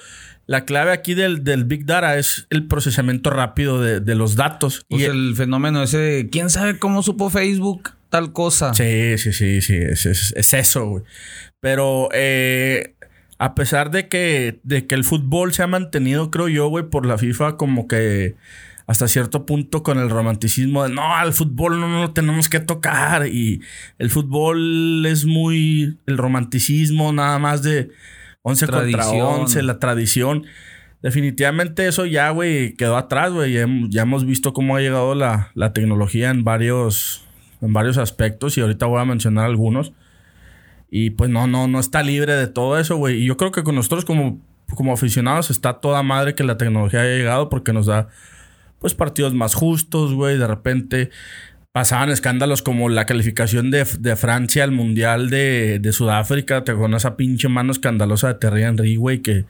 la 0.47 0.65
clave 0.67 0.93
aquí 0.93 1.15
del, 1.15 1.43
del 1.45 1.65
Big 1.65 1.87
Data 1.87 2.19
es 2.19 2.47
el 2.51 2.67
procesamiento 2.67 3.31
rápido 3.31 3.81
de, 3.81 4.01
de 4.01 4.15
los 4.15 4.37
datos. 4.37 4.85
Pues 4.89 5.03
Y- 5.03 5.05
el 5.07 5.35
fenómeno 5.37 5.83
ese 5.83 5.99
de 5.99 6.29
quién 6.31 6.51
sabe 6.51 6.79
cómo 6.79 7.03
supo 7.03 7.31
Facebook 7.31 7.91
tal 8.11 8.33
cosa. 8.33 8.75
Sí, 8.75 9.17
sí, 9.19 9.33
sí, 9.33 9.61
sí, 9.63 9.75
es, 9.77 10.05
es- 10.07 10.33
es 10.37 10.55
eso, 10.55 10.87
güey. 10.87 11.05
Pero 11.61 12.09
eh, 12.13 12.95
a 13.39 13.55
pesar 13.55 13.91
de 13.91 14.09
que, 14.09 14.61
de 14.63 14.87
que 14.87 14.95
el 14.95 15.05
fútbol 15.05 15.55
se 15.55 15.63
ha 15.63 15.67
mantenido, 15.67 16.31
creo 16.31 16.49
yo, 16.49 16.69
güey, 16.69 16.85
por 16.85 17.07
la 17.07 17.17
FIFA 17.19 17.57
como 17.57 17.89
que 17.89 18.35
hasta 18.87 19.09
cierto 19.09 19.47
punto 19.47 19.83
con 19.83 19.99
el 19.99 20.11
romanticismo 20.11 20.85
de 20.85 20.95
no, 20.95 21.15
al 21.15 21.33
fútbol 21.33 21.81
no, 21.81 21.89
no 21.89 22.03
lo 22.03 22.11
tenemos 22.13 22.49
que 22.49 22.61
tocar 22.61 23.27
y 23.27 23.63
el 23.99 24.11
fútbol 24.11 25.07
es 25.07 25.25
muy 25.25 25.99
el 26.07 26.19
romanticismo 26.19 27.13
nada 27.13 27.39
más 27.39 27.63
de 27.63 27.91
11 28.47 28.67
contra 28.67 28.81
Tradición. 28.83 29.41
11, 29.41 29.63
la 29.63 29.79
tradición. 29.79 30.47
Definitivamente 31.03 31.87
eso 31.87 32.05
ya, 32.05 32.29
güey, 32.31 32.75
quedó 32.75 32.97
atrás, 32.97 33.33
güey. 33.33 33.55
Ya, 33.55 33.67
ya 33.89 34.03
hemos 34.03 34.27
visto 34.27 34.53
cómo 34.53 34.77
ha 34.77 34.81
llegado 34.81 35.15
la, 35.15 35.51
la 35.55 35.73
tecnología 35.73 36.31
en 36.31 36.45
varios, 36.45 37.25
en 37.63 37.73
varios 37.73 37.97
aspectos 37.97 38.59
y 38.59 38.61
ahorita 38.61 38.85
voy 38.85 39.01
a 39.01 39.07
mencionar 39.07 39.47
algunos. 39.47 39.95
Y 40.91 41.11
pues 41.11 41.31
no, 41.31 41.47
no, 41.47 41.69
no 41.69 41.81
está 41.81 42.03
libre 42.03 42.35
de 42.35 42.47
todo 42.47 42.79
eso, 42.79 42.97
güey. 42.97 43.23
Y 43.23 43.27
yo 43.27 43.39
creo 43.39 43.51
que 43.51 43.63
con 43.63 43.75
nosotros 43.75 44.05
como, 44.05 44.41
como 44.75 44.93
aficionados 44.93 45.51
está 45.51 45.81
toda 45.81 46.03
madre 46.03 46.35
que 46.35 46.45
la 46.45 46.59
tecnología 46.59 47.01
haya 47.01 47.17
llegado 47.17 47.49
porque 47.49 47.73
nos 47.73 47.87
da 47.87 48.09
pues 48.79 48.95
partidos 48.95 49.35
más 49.35 49.55
justos, 49.55 50.13
güey. 50.15 50.37
De 50.39 50.47
repente 50.47 51.11
pasaban 51.73 52.11
escándalos 52.11 52.63
como 52.63 52.89
la 52.89 53.05
calificación 53.07 53.71
de, 53.71 53.85
de 53.99 54.17
Francia 54.17 54.63
al 54.65 54.71
Mundial 54.73 55.31
de, 55.31 55.79
de 55.81 55.93
Sudáfrica. 55.93 56.63
Te 56.65 56.75
con 56.75 56.95
esa 56.95 57.17
pinche 57.17 57.49
mano 57.49 57.73
escandalosa 57.73 58.29
de 58.29 58.35
Terry 58.35 58.63
Henry, 58.63 58.97
güey, 58.97 59.21
que... 59.23 59.45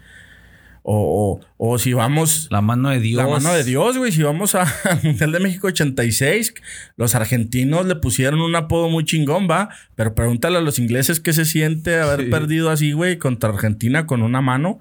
O, 0.86 1.40
o, 1.56 1.70
o 1.72 1.78
si 1.78 1.94
vamos... 1.94 2.48
La 2.50 2.60
mano 2.60 2.90
de 2.90 3.00
Dios. 3.00 3.16
La 3.22 3.26
mano 3.26 3.54
de 3.54 3.64
Dios, 3.64 3.96
güey. 3.96 4.12
Si 4.12 4.22
vamos 4.22 4.54
a- 4.54 4.62
al 4.84 5.02
Mundial 5.02 5.32
de 5.32 5.40
México 5.40 5.66
86, 5.68 6.52
los 6.98 7.14
argentinos 7.14 7.86
le 7.86 7.96
pusieron 7.96 8.42
un 8.42 8.54
apodo 8.54 8.90
muy 8.90 9.04
chingón, 9.04 9.48
va. 9.50 9.70
Pero 9.94 10.14
pregúntale 10.14 10.58
a 10.58 10.60
los 10.60 10.78
ingleses 10.78 11.20
qué 11.20 11.32
se 11.32 11.46
siente 11.46 11.98
haber 12.00 12.24
Sí. 12.26 12.30
perdido 12.30 12.68
así, 12.70 12.92
güey, 12.92 13.16
contra 13.18 13.48
Argentina 13.48 14.04
con 14.06 14.22
una 14.22 14.42
mano. 14.42 14.80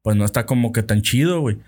Pues 0.00 0.16
no 0.16 0.24
está 0.24 0.46
como 0.46 0.72
que 0.72 0.82
tan 0.82 1.02
chido, 1.02 1.40
güey. 1.40 1.58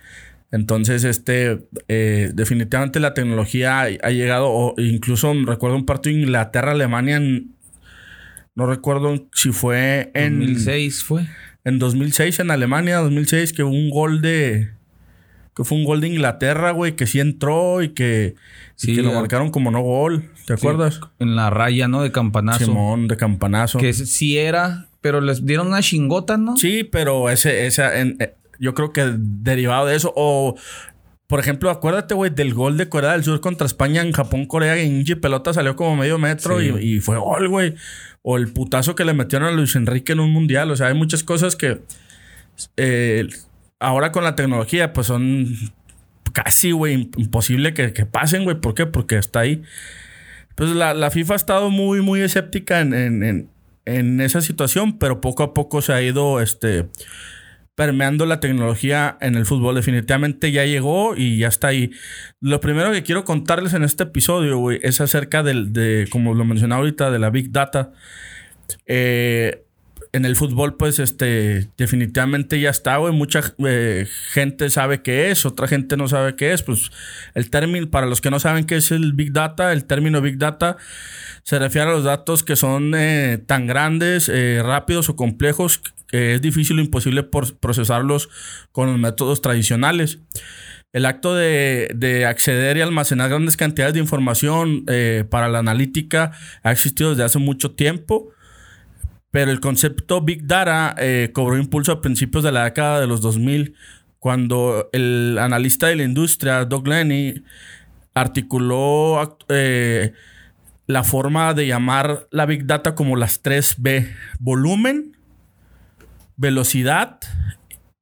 Entonces, 0.52 1.04
este, 1.04 1.66
eh, 1.88 2.30
definitivamente 2.34 3.00
la 3.00 3.14
tecnología 3.14 3.80
ha, 3.80 3.82
ha 3.84 4.10
llegado, 4.10 4.48
o 4.48 4.74
incluso 4.78 5.32
recuerdo 5.44 5.76
un 5.76 5.86
partido 5.86 6.14
de 6.16 6.22
Inglaterra-Alemania 6.22 7.20
no 8.56 8.64
recuerdo 8.66 9.28
si 9.34 9.52
fue 9.52 10.10
en... 10.14 10.40
2006 10.40 11.04
fue. 11.04 11.28
En 11.64 11.78
2006 11.78 12.40
en 12.40 12.50
Alemania, 12.50 12.98
2006, 12.98 13.52
que 13.52 13.62
hubo 13.62 13.72
un 13.72 13.90
gol 13.90 14.22
de... 14.22 14.70
Que 15.54 15.64
fue 15.64 15.78
un 15.78 15.84
gol 15.84 16.00
de 16.00 16.08
Inglaterra, 16.08 16.70
güey, 16.70 16.96
que 16.96 17.06
sí 17.06 17.20
entró 17.20 17.82
y 17.82 17.90
que, 17.90 18.34
y 18.34 18.80
Sí, 18.80 18.94
que 18.94 19.02
lo 19.02 19.12
marcaron 19.12 19.50
como 19.50 19.70
no 19.70 19.80
gol. 19.80 20.24
¿Te 20.46 20.54
acuerdas? 20.54 21.00
En 21.18 21.34
la 21.36 21.48
raya, 21.50 21.88
¿no? 21.88 22.02
De 22.02 22.12
campanazo. 22.12 22.64
Simón, 22.66 23.08
de 23.08 23.16
campanazo. 23.16 23.78
Que 23.78 23.92
sí 23.94 24.36
era, 24.38 24.88
pero 25.00 25.20
les 25.22 25.46
dieron 25.46 25.68
una 25.68 25.80
chingota, 25.80 26.36
¿no? 26.36 26.56
Sí, 26.58 26.84
pero 26.84 27.30
ese, 27.30 27.66
esa, 27.66 27.98
en- 27.98 28.18
yo 28.58 28.74
creo 28.74 28.92
que 28.92 29.12
derivado 29.18 29.86
de 29.86 29.96
eso, 29.96 30.12
o 30.16 30.56
por 31.26 31.40
ejemplo, 31.40 31.70
acuérdate, 31.70 32.14
güey, 32.14 32.30
del 32.30 32.54
gol 32.54 32.76
de 32.76 32.88
Corea 32.88 33.12
del 33.12 33.24
Sur 33.24 33.40
contra 33.40 33.66
España 33.66 34.00
en 34.02 34.12
Japón, 34.12 34.46
Corea, 34.46 34.80
y 34.80 34.86
Inge 34.86 35.16
pelota 35.16 35.52
salió 35.52 35.74
como 35.74 35.96
medio 35.96 36.18
metro 36.18 36.60
Sí. 36.60 36.70
y, 36.80 36.96
y 36.96 37.00
fue 37.00 37.18
gol, 37.18 37.48
güey. 37.48 37.74
O 38.22 38.36
el 38.36 38.48
putazo 38.52 38.94
que 38.94 39.04
le 39.04 39.12
metieron 39.12 39.48
a 39.48 39.50
Luis 39.52 39.74
Enrique 39.74 40.12
en 40.12 40.20
un 40.20 40.30
mundial. 40.30 40.70
O 40.70 40.76
sea, 40.76 40.86
hay 40.86 40.94
muchas 40.94 41.24
cosas 41.24 41.56
que 41.56 41.80
eh, 42.76 43.26
ahora 43.80 44.12
con 44.12 44.22
la 44.24 44.36
tecnología, 44.36 44.92
pues 44.92 45.08
son 45.08 45.48
casi, 46.32 46.70
güey, 46.72 47.10
imposible 47.16 47.74
que, 47.74 47.92
que 47.92 48.06
pasen, 48.06 48.44
güey. 48.44 48.60
¿Por 48.60 48.74
qué? 48.74 48.86
Porque 48.86 49.16
está 49.18 49.40
ahí. 49.40 49.62
Pues 50.54 50.70
la, 50.70 50.94
la 50.94 51.10
FIFA 51.10 51.32
ha 51.34 51.36
estado 51.36 51.70
muy, 51.70 52.02
muy 52.02 52.20
escéptica 52.20 52.80
en, 52.80 52.94
en- 52.94 53.22
en- 53.24 53.50
en 53.84 54.20
esa 54.20 54.40
situación, 54.40 54.98
pero 54.98 55.20
poco 55.20 55.42
a 55.44 55.54
poco 55.54 55.80
se 55.82 55.92
ha 55.92 56.02
ido 56.02 56.40
este, 56.40 56.88
permeando 57.76 58.24
la 58.24 58.40
tecnología 58.40 59.16
en 59.20 59.36
el 59.36 59.46
fútbol. 59.46 59.76
Definitivamente 59.76 60.50
ya 60.50 60.64
llegó 60.64 61.14
y 61.14 61.38
ya 61.38 61.48
está 61.48 61.68
ahí. 61.68 61.92
Lo 62.40 62.60
primero 62.60 62.90
que 62.90 63.04
quiero 63.04 63.24
contarles 63.24 63.74
en 63.74 63.84
este 63.84 64.04
episodio, 64.04 64.58
güey, 64.58 64.80
es 64.82 65.00
acerca 65.00 65.42
del, 65.44 65.72
de, 65.72 66.08
como 66.10 66.34
lo 66.34 66.44
mencionaba 66.44 66.80
ahorita, 66.80 67.10
de 67.10 67.18
la 67.18 67.30
Big 67.30 67.52
Data. 67.52 67.92
Eh, 68.86 69.62
en 70.12 70.24
el 70.24 70.36
fútbol, 70.36 70.78
pues, 70.78 70.98
este, 70.98 71.68
definitivamente 71.76 72.58
ya 72.58 72.70
está, 72.70 72.96
güey. 72.96 73.12
Mucha 73.12 73.42
eh, 73.66 74.06
gente 74.32 74.70
sabe 74.70 75.02
qué 75.02 75.30
es, 75.30 75.44
otra 75.44 75.68
gente 75.68 75.98
no 75.98 76.08
sabe 76.08 76.34
qué 76.34 76.54
es. 76.54 76.62
Pues, 76.62 76.90
el 77.34 77.50
término, 77.50 77.90
para 77.90 78.06
los 78.06 78.22
que 78.22 78.30
no 78.30 78.40
saben 78.40 78.64
qué 78.64 78.76
es 78.76 78.90
el 78.90 79.12
Big 79.12 79.32
Data, 79.34 79.74
el 79.74 79.84
término 79.84 80.22
Big 80.22 80.38
Data 80.38 80.78
se 81.42 81.58
refiere 81.58 81.90
a 81.90 81.92
los 81.92 82.04
datos 82.04 82.42
que 82.42 82.56
son 82.56 82.94
eh, 82.96 83.38
tan 83.44 83.66
grandes, 83.66 84.32
rápidos 84.62 85.10
o 85.10 85.16
complejos 85.16 85.82
que 86.08 86.34
es 86.34 86.42
difícil 86.42 86.78
o 86.78 86.82
imposible 86.82 87.22
procesarlos 87.22 88.28
con 88.72 88.90
los 88.90 88.98
métodos 88.98 89.42
tradicionales. 89.42 90.20
El 90.92 91.04
acto 91.04 91.34
de, 91.34 91.90
de 91.94 92.24
acceder 92.26 92.76
y 92.76 92.80
almacenar 92.80 93.28
grandes 93.28 93.56
cantidades 93.56 93.94
de 93.94 94.00
información 94.00 94.84
eh, 94.86 95.24
para 95.28 95.48
la 95.48 95.58
analítica 95.58 96.32
ha 96.62 96.72
existido 96.72 97.10
desde 97.10 97.24
hace 97.24 97.38
mucho 97.38 97.72
tiempo. 97.72 98.30
Pero 99.30 99.50
el 99.50 99.60
concepto 99.60 100.22
Big 100.22 100.46
Data 100.46 100.94
eh, 100.98 101.30
cobró 101.34 101.58
impulso 101.58 101.92
a 101.92 102.00
principios 102.00 102.42
de 102.44 102.52
la 102.52 102.64
década 102.64 103.00
de 103.00 103.06
los 103.06 103.20
2000, 103.20 103.74
cuando 104.18 104.88
el 104.92 105.36
analista 105.38 105.88
de 105.88 105.96
la 105.96 106.04
industria, 106.04 106.64
Doug 106.64 106.88
Lenny, 106.88 107.42
articuló 108.14 109.38
eh, 109.50 110.14
la 110.86 111.04
forma 111.04 111.52
de 111.52 111.66
llamar 111.66 112.28
la 112.30 112.46
Big 112.46 112.66
Data 112.66 112.94
como 112.94 113.16
las 113.16 113.42
3B, 113.42 114.10
volumen, 114.38 115.15
velocidad 116.36 117.18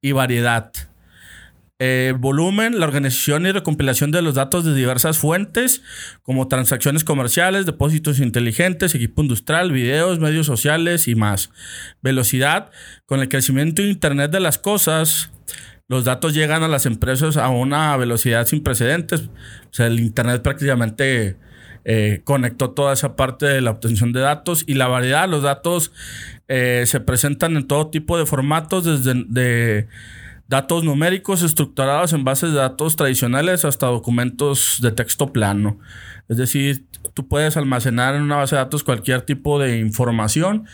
y 0.01 0.13
variedad. 0.13 0.73
Eh, 1.81 2.15
volumen, 2.17 2.79
la 2.79 2.87
organización 2.87 3.47
y 3.47 3.53
recompilación 3.53 4.13
de 4.13 4.23
los 4.23 4.37
datos 4.37 4.65
de 4.65 4.75
diversas 4.75 5.19
fuentes, 5.19 5.83
como 6.23 6.47
transacciones 6.47 7.03
comerciales, 7.03 7.67
depósitos 7.67 8.21
inteligentes, 8.21 8.95
equipo 8.95 9.23
industrial, 9.23 9.73
videos, 9.73 10.21
medios 10.21 10.47
sociales 10.47 11.09
y 11.09 11.17
más. 11.17 11.51
Velocidad, 12.01 12.71
con 13.07 13.21
el 13.21 13.29
crecimiento 13.29 13.83
de 13.83 13.89
Internet 13.89 14.31
de 14.31 14.41
las 14.41 14.59
cosas, 14.59 15.33
los 15.89 16.05
datos 16.05 16.33
llegan 16.33 16.63
a 16.63 16.69
las 16.69 16.87
empresas 16.87 17.37
a 17.37 17.49
una 17.49 17.97
velocidad 17.97 18.47
sin 18.47 18.63
precedentes. 18.63 19.23
O 19.23 19.73
sea, 19.73 19.89
el 19.89 19.99
Internet 19.99 20.43
prácticamente 20.43 21.37
eh, 21.85 22.23
conectó 22.25 22.71
toda 22.71 22.95
esa 22.95 23.15
parte 23.15 23.47
de 23.47 23.61
la 23.61 23.73
obtención 23.73 24.13
de 24.13 24.21
datos 24.21 24.65
y 24.67 24.75
la 24.75 24.87
variedad, 24.87 25.29
los 25.29 25.43
datos 25.43 25.93
eh, 26.49 26.85
se 26.87 27.01
presentan 27.01 27.57
en 27.57 27.67
todo 27.67 27.89
tipo 27.89 28.19
de 28.19 28.27
formatos, 28.27 28.85
desde 28.85 29.25
de 29.27 29.87
datos 30.49 30.85
numéricos 30.85 31.43
estructurados 31.43 32.13
en 32.13 32.25
bases 32.25 32.53
de 32.53 32.59
datos 32.59 32.97
tradicionales 32.97 33.65
hasta 33.65 33.87
documentos 33.87 34.79
de 34.83 34.93
texto 34.93 35.33
plano. 35.33 35.79
Es 36.29 36.37
decir, 36.37 36.85
tú 37.15 37.29
puedes 37.29 37.57
almacenar 37.57 38.15
en 38.15 38.23
una 38.23 38.37
base 38.37 38.55
de 38.55 38.61
datos 38.61 38.85
cualquier 38.85 39.23
tipo 39.23 39.59
de 39.59 39.79
información 39.79 40.67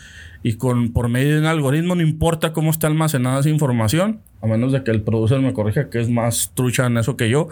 y 0.43 0.53
con 0.53 0.91
por 0.91 1.07
medio 1.07 1.35
de 1.35 1.39
un 1.41 1.45
algoritmo, 1.45 1.95
no 1.95 2.01
importa 2.01 2.51
cómo 2.51 2.71
está 2.71 2.87
almacenada 2.87 3.39
esa 3.39 3.49
información, 3.49 4.21
a 4.41 4.47
menos 4.47 4.71
de 4.71 4.83
que 4.83 4.91
el 4.91 5.01
producer 5.01 5.39
me 5.39 5.53
corrija 5.53 5.89
que 5.89 5.99
es 5.99 6.09
más 6.09 6.51
trucha 6.55 6.87
en 6.87 6.97
eso 6.97 7.15
que 7.15 7.29
yo, 7.29 7.47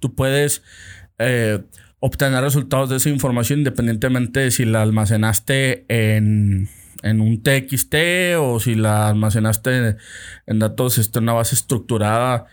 tú 0.00 0.14
puedes 0.14 0.62
eh, 1.18 1.62
obtener 1.98 2.42
resultados 2.42 2.90
de 2.90 2.96
esa 2.96 3.08
información 3.08 3.60
independientemente 3.60 4.40
de 4.40 4.50
si 4.50 4.64
la 4.64 4.82
almacenaste 4.82 5.84
en, 5.88 6.68
en 7.02 7.20
un 7.20 7.42
TXT 7.42 7.94
o 8.38 8.58
si 8.60 8.74
la 8.74 9.08
almacenaste 9.08 9.96
en 10.46 10.58
datos, 10.58 10.98
este, 10.98 11.18
una 11.18 11.32
base 11.32 11.54
estructurada 11.54 12.46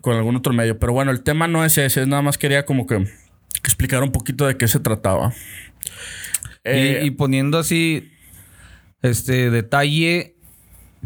con 0.00 0.16
algún 0.16 0.36
otro 0.36 0.52
medio. 0.52 0.78
Pero 0.78 0.92
bueno, 0.92 1.10
el 1.10 1.22
tema 1.22 1.46
no 1.48 1.64
es 1.64 1.78
ese, 1.78 2.02
es 2.02 2.08
nada 2.08 2.22
más 2.22 2.38
quería 2.38 2.64
como 2.64 2.86
que, 2.86 3.06
explicar 3.62 4.02
un 4.02 4.12
poquito 4.12 4.46
de 4.46 4.56
qué 4.56 4.68
se 4.68 4.80
trataba. 4.80 5.32
Y- 6.64 6.68
Eh, 6.70 7.00
y, 7.04 7.10
poniendo 7.10 7.58
así, 7.58 8.10
este 9.02 9.50
detalle, 9.50 10.34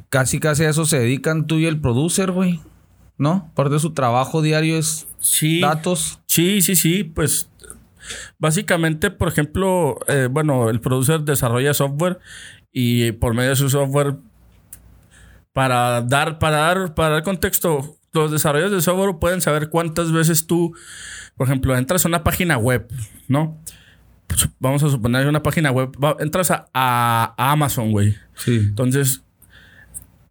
casi 0.08 0.38
casi 0.38 0.64
a 0.64 0.70
eso 0.70 0.86
se 0.86 1.00
dedican 1.00 1.46
tú 1.46 1.56
y 1.56 1.66
el 1.66 1.80
producer, 1.80 2.30
güey. 2.30 2.60
¿No? 3.16 3.50
Parte 3.56 3.74
de 3.74 3.80
su 3.80 3.92
trabajo 3.92 4.42
diario 4.42 4.78
es 4.78 5.08
sí, 5.18 5.60
datos. 5.60 6.20
Sí, 6.26 6.62
sí, 6.62 6.76
sí, 6.76 7.02
pues 7.02 7.50
básicamente, 8.38 9.10
por 9.10 9.28
ejemplo, 9.28 9.98
eh, 10.08 10.28
bueno, 10.30 10.70
el 10.70 10.80
producer 10.80 11.20
desarrolla 11.22 11.74
software 11.74 12.18
y 12.72 13.12
por 13.12 13.34
medio 13.34 13.50
de 13.50 13.56
su 13.56 13.68
software, 13.70 14.16
para 15.52 16.02
dar, 16.02 16.38
para 16.38 16.56
dar, 16.58 16.94
para 16.94 17.08
dar 17.10 17.22
contexto, 17.22 17.96
los 18.12 18.30
desarrolladores 18.30 18.76
de 18.78 18.82
software 18.82 19.18
pueden 19.18 19.40
saber 19.40 19.68
cuántas 19.70 20.12
veces 20.12 20.46
tú, 20.46 20.72
por 21.36 21.46
ejemplo, 21.46 21.76
entras 21.76 22.04
a 22.04 22.08
una 22.08 22.22
página 22.24 22.58
web, 22.58 22.86
¿no? 23.28 23.58
Vamos 24.58 24.82
a 24.82 24.90
suponer 24.90 25.26
una 25.26 25.42
página 25.42 25.70
web, 25.70 25.90
entras 26.20 26.50
a, 26.50 26.68
a- 26.74 27.34
a 27.36 27.52
Amazon, 27.52 27.90
güey. 27.90 28.14
Sí. 28.34 28.56
Entonces, 28.56 29.22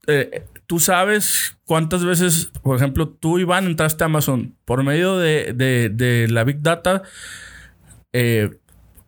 eh, 0.06 0.46
tú 0.68 0.80
sabes 0.80 1.58
cuántas 1.66 2.06
veces, 2.06 2.52
por 2.62 2.78
ejemplo, 2.78 3.10
tú, 3.10 3.40
Iván, 3.40 3.66
entraste 3.66 4.04
a 4.04 4.06
Amazon 4.06 4.56
por 4.66 4.84
medio 4.84 5.18
de, 5.18 5.52
de- 5.54 5.90
de 5.90 6.28
la 6.30 6.44
Big 6.44 6.62
Data 6.62 7.02
eh, 8.20 8.50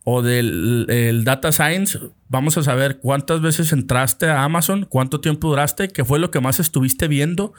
o 0.04 0.22
del 0.22 0.86
el 0.90 1.24
Data 1.24 1.52
Science. 1.52 2.00
Vamos 2.28 2.58
a 2.58 2.64
saber 2.64 3.00
cuántas 3.00 3.42
veces 3.42 3.74
entraste 3.74 4.28
a 4.28 4.44
Amazon, 4.44 4.86
cuánto 4.88 5.20
tiempo 5.20 5.50
duraste, 5.50 5.88
qué 5.88 6.06
fue 6.06 6.20
lo 6.20 6.30
que 6.30 6.40
más 6.40 6.60
estuviste 6.60 7.08
viendo, 7.08 7.54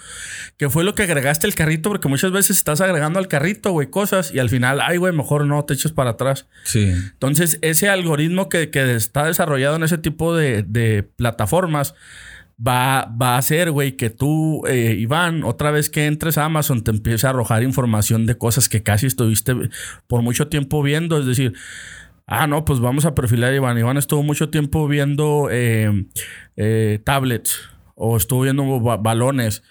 qué 0.57 0.71
fue 0.71 0.85
lo 0.85 0.95
que 0.95 1.03
agregaste 1.03 1.49
al 1.49 1.57
carrito, 1.57 1.91
porque 1.91 2.09
muchas 2.09 2.31
veces 2.31 2.57
estás 2.57 2.81
agregando 2.81 3.19
al 3.19 3.27
carrito, 3.27 3.73
güey, 3.73 3.91
cosas 3.91 4.33
y 4.33 4.39
al 4.39 4.49
final, 4.49 4.81
ay, 4.81 4.99
güey, 4.99 5.13
mejor 5.13 5.45
no 5.45 5.65
te 5.65 5.75
eches 5.75 5.91
para 5.91 6.11
atrás. 6.11 6.47
Sí. 6.63 6.93
Entonces, 6.93 7.59
ese 7.63 7.89
algoritmo 7.89 8.49
que, 8.49 8.71
que 8.71 8.95
está 8.95 9.25
desarrollado 9.25 9.75
en 9.75 9.83
ese 9.83 9.99
tipo 9.99 10.37
de, 10.37 10.63
de 10.63 11.03
plataformas 11.03 11.95
va, 12.67 13.07
va 13.21 13.35
a 13.35 13.39
hacer, 13.39 13.71
güey, 13.71 13.93
que 13.97 14.11
tú, 14.11 14.67
eh, 14.67 14.97
Iván, 14.99 15.45
otra 15.45 15.71
vez 15.71 15.89
que 15.91 16.07
entres 16.07 16.39
a 16.39 16.45
Amazon, 16.45 16.83
te 16.83 16.91
empiece 16.91 17.27
a 17.27 17.31
arrojar 17.31 17.63
información 17.63 18.27
de 18.27 18.37
cosas 18.37 18.69
que 18.69 18.83
casi 18.83 19.07
estuviste 19.07 19.55
por 20.07 20.23
mucho 20.23 20.49
tiempo 20.49 20.83
viendo. 20.83 21.19
Es 21.19 21.27
decir, 21.27 21.55
ah, 22.27 22.47
no, 22.47 22.65
pues 22.65 22.81
vamos 22.81 23.05
a 23.07 23.15
perfilar 23.15 23.53
a 23.53 23.57
Iván. 23.57 23.79
Iván 23.79 23.97
estuvo 23.97 24.23
mucho 24.23 24.51
tiempo 24.51 24.87
viendo 24.89 25.49
eh, 25.51 26.07
eh, 26.57 27.01
tablets 27.05 27.59
o 27.95 28.17
estuvo 28.17 28.43
viendo 28.43 28.81
ba- 28.81 28.97
balones 28.97 29.63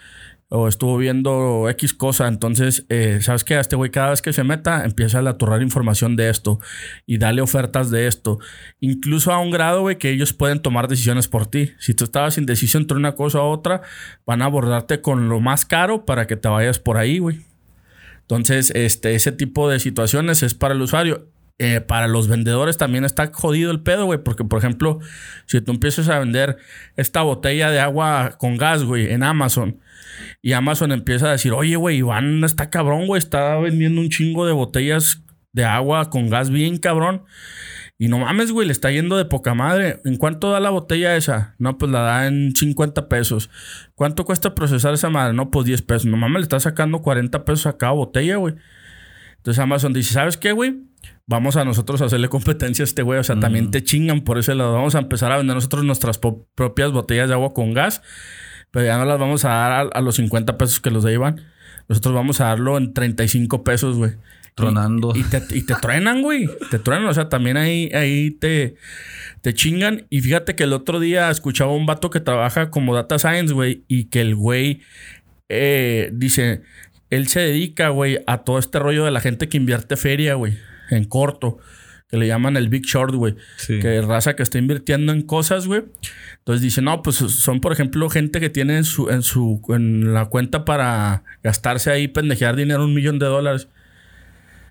o 0.49 0.67
estuvo 0.67 0.97
viendo 0.97 1.69
X 1.69 1.93
cosa. 1.93 2.27
Entonces, 2.27 2.85
eh, 2.89 3.19
¿sabes 3.21 3.43
qué? 3.43 3.55
A 3.55 3.61
este 3.61 3.75
güey 3.75 3.91
cada 3.91 4.09
vez 4.09 4.21
que 4.21 4.33
se 4.33 4.43
meta 4.43 4.83
empieza 4.83 5.19
a 5.19 5.29
aturrar 5.29 5.61
información 5.61 6.15
de 6.15 6.29
esto 6.29 6.59
y 7.05 7.19
dale 7.19 7.41
ofertas 7.41 7.91
de 7.91 8.07
esto. 8.07 8.39
Incluso 8.79 9.31
a 9.31 9.39
un 9.39 9.51
grado, 9.51 9.81
güey, 9.81 9.97
que 9.97 10.09
ellos 10.09 10.33
pueden 10.33 10.61
tomar 10.61 10.87
decisiones 10.87 11.27
por 11.27 11.45
ti. 11.45 11.73
Si 11.77 11.93
tú 11.93 12.03
estabas 12.03 12.37
indeciso 12.37 12.77
entre 12.79 12.97
una 12.97 13.13
cosa 13.13 13.39
u 13.39 13.45
otra, 13.45 13.81
van 14.25 14.41
a 14.41 14.45
abordarte 14.45 15.01
con 15.01 15.29
lo 15.29 15.39
más 15.39 15.65
caro 15.65 16.05
para 16.05 16.25
que 16.25 16.35
te 16.35 16.49
vayas 16.49 16.79
por 16.79 16.97
ahí, 16.97 17.19
güey. 17.19 17.41
Entonces, 18.21 18.71
este, 18.75 19.15
ese 19.15 19.31
tipo 19.31 19.69
de 19.69 19.79
situaciones 19.79 20.43
es 20.43 20.53
para 20.53 20.73
el 20.73 20.81
usuario. 20.81 21.27
Eh, 21.61 21.81
para 21.81 22.07
los 22.07 22.29
vendedores 22.29 22.77
también 22.77 23.03
está 23.03 23.31
jodido 23.33 23.69
el 23.71 23.81
pedo, 23.81 24.05
güey. 24.05 24.19
Porque, 24.23 24.45
por 24.45 24.59
ejemplo, 24.59 24.99
si 25.45 25.59
tú 25.59 25.71
empiezas 25.71 26.07
a 26.07 26.17
vender 26.19 26.57
esta 26.95 27.21
botella 27.21 27.69
de 27.69 27.81
agua 27.81 28.37
con 28.39 28.55
gas, 28.57 28.83
güey, 28.83 29.11
en 29.11 29.23
Amazon. 29.23 29.79
Y 30.41 30.53
Amazon 30.53 30.93
empieza 30.93 31.27
a 31.27 31.31
decir, 31.31 31.51
oye, 31.51 31.75
güey, 31.75 31.97
Iván 31.97 32.43
está 32.45 32.69
cabrón, 32.69 33.07
güey. 33.07 33.19
Está 33.19 33.57
vendiendo 33.57 33.99
un 33.99 34.09
chingo 34.09 34.45
de 34.47 34.53
botellas 34.53 35.21
de 35.51 35.65
agua 35.65 36.09
con 36.09 36.29
gas 36.29 36.49
bien 36.49 36.77
cabrón. 36.77 37.25
Y 37.97 38.07
no 38.07 38.19
mames, 38.19 38.53
güey, 38.53 38.65
le 38.65 38.71
está 38.71 38.89
yendo 38.91 39.17
de 39.17 39.25
poca 39.25 39.53
madre. 39.53 39.99
¿En 40.05 40.15
cuánto 40.15 40.51
da 40.51 40.61
la 40.61 40.69
botella 40.69 41.17
esa? 41.17 41.55
No, 41.59 41.77
pues 41.77 41.91
la 41.91 41.99
da 41.99 42.27
en 42.27 42.55
50 42.55 43.09
pesos. 43.09 43.49
¿Cuánto 43.95 44.23
cuesta 44.23 44.55
procesar 44.55 44.93
esa 44.93 45.09
madre? 45.09 45.33
No, 45.33 45.51
pues 45.51 45.65
10 45.65 45.81
pesos. 45.81 46.05
No 46.05 46.15
mames, 46.15 46.39
le 46.39 46.43
está 46.43 46.61
sacando 46.61 47.01
40 47.01 47.43
pesos 47.43 47.65
a 47.65 47.77
cada 47.77 47.91
botella, 47.91 48.37
güey. 48.37 48.55
Entonces 49.35 49.59
Amazon 49.59 49.91
dice, 49.91 50.13
¿sabes 50.13 50.37
qué, 50.37 50.53
güey? 50.53 50.88
Vamos 51.25 51.55
a 51.57 51.63
nosotros 51.63 52.01
a 52.01 52.05
hacerle 52.05 52.27
competencia 52.27 52.81
a 52.83 52.85
este 52.85 53.03
güey. 53.03 53.19
O 53.19 53.23
sea, 53.23 53.39
también 53.39 53.69
te 53.69 53.83
chingan 53.83 54.21
por 54.21 54.39
ese 54.39 54.55
lado. 54.55 54.73
Vamos 54.73 54.95
a 54.95 54.99
empezar 54.99 55.31
a 55.31 55.37
vender 55.37 55.55
nosotros 55.55 55.83
nuestras 55.85 56.17
propias 56.17 56.91
botellas 56.91 57.27
de 57.27 57.35
agua 57.35 57.53
con 57.53 57.73
gas. 57.73 58.01
Pero 58.71 58.85
ya 58.85 58.97
no 58.97 59.05
las 59.05 59.19
vamos 59.19 59.45
a 59.45 59.49
dar 59.49 59.89
a, 59.93 60.01
los 60.01 60.15
50 60.15 60.57
pesos 60.57 60.79
que 60.79 60.89
los 60.89 61.03
llevan. 61.03 61.41
Nosotros 61.87 62.15
vamos 62.15 62.41
a 62.41 62.45
darlo 62.45 62.77
en 62.77 62.93
35 62.93 63.63
pesos, 63.63 63.97
güey. 63.97 64.13
Tronando. 64.55 65.13
Y, 65.15 65.23
te, 65.23 65.41
y 65.51 65.61
te 65.61 65.75
truenan, 65.75 66.23
güey. 66.23 66.49
Te 66.71 66.79
truenan. 66.79 67.07
O 67.07 67.13
sea, 67.13 67.29
también 67.29 67.57
ahí, 67.57 67.91
ahí 67.93 68.31
te, 68.31 68.75
te 69.41 69.53
chingan. 69.53 70.07
Y 70.09 70.21
fíjate 70.21 70.55
que 70.55 70.63
el 70.63 70.73
otro 70.73 70.99
día 70.99 71.29
escuchaba 71.29 71.71
un 71.71 71.85
vato 71.85 72.09
que 72.09 72.19
trabaja 72.19 72.71
como 72.71 72.95
data 72.95 73.19
science, 73.19 73.53
güey. 73.53 73.83
Y 73.87 74.05
que 74.05 74.21
el 74.21 74.35
güey 74.35 74.81
eh, 75.47 76.09
dice, 76.13 76.63
él 77.09 77.27
se 77.27 77.39
dedica, 77.39 77.89
güey, 77.89 78.19
a 78.27 78.39
todo 78.39 78.59
este 78.59 78.79
rollo 78.79 79.05
de 79.05 79.11
la 79.11 79.21
gente 79.21 79.47
que 79.49 79.57
invierte 79.57 79.95
feria, 79.95 80.35
güey. 80.35 80.57
En 80.89 81.05
corto. 81.05 81.57
Que 82.09 82.17
le 82.17 82.25
llaman 82.25 82.57
el 82.57 82.69
Big 82.69 82.85
Short, 82.85 83.13
güey. 83.13 83.35
Que 83.67 84.01
raza 84.01 84.35
que 84.35 84.41
está 84.41 84.57
invirtiendo 84.57 85.13
en 85.13 85.21
cosas, 85.21 85.67
güey. 85.67 85.83
Entonces 86.39 86.61
dice, 86.61 86.81
no, 86.81 87.03
pues 87.03 87.17
son, 87.17 87.61
por 87.61 87.71
ejemplo, 87.71 88.09
gente 88.09 88.39
que 88.39 88.49
tiene 88.49 88.77
en 88.77 88.83
su, 88.83 89.09
en 89.09 89.21
su, 89.21 89.61
en 89.69 90.13
la 90.13 90.25
cuenta 90.25 90.65
para 90.65 91.23
gastarse 91.43 91.91
ahí, 91.91 92.07
pendejear 92.07 92.55
dinero, 92.55 92.85
un 92.85 92.95
millón 92.95 93.19
de 93.19 93.27
dólares. 93.27 93.67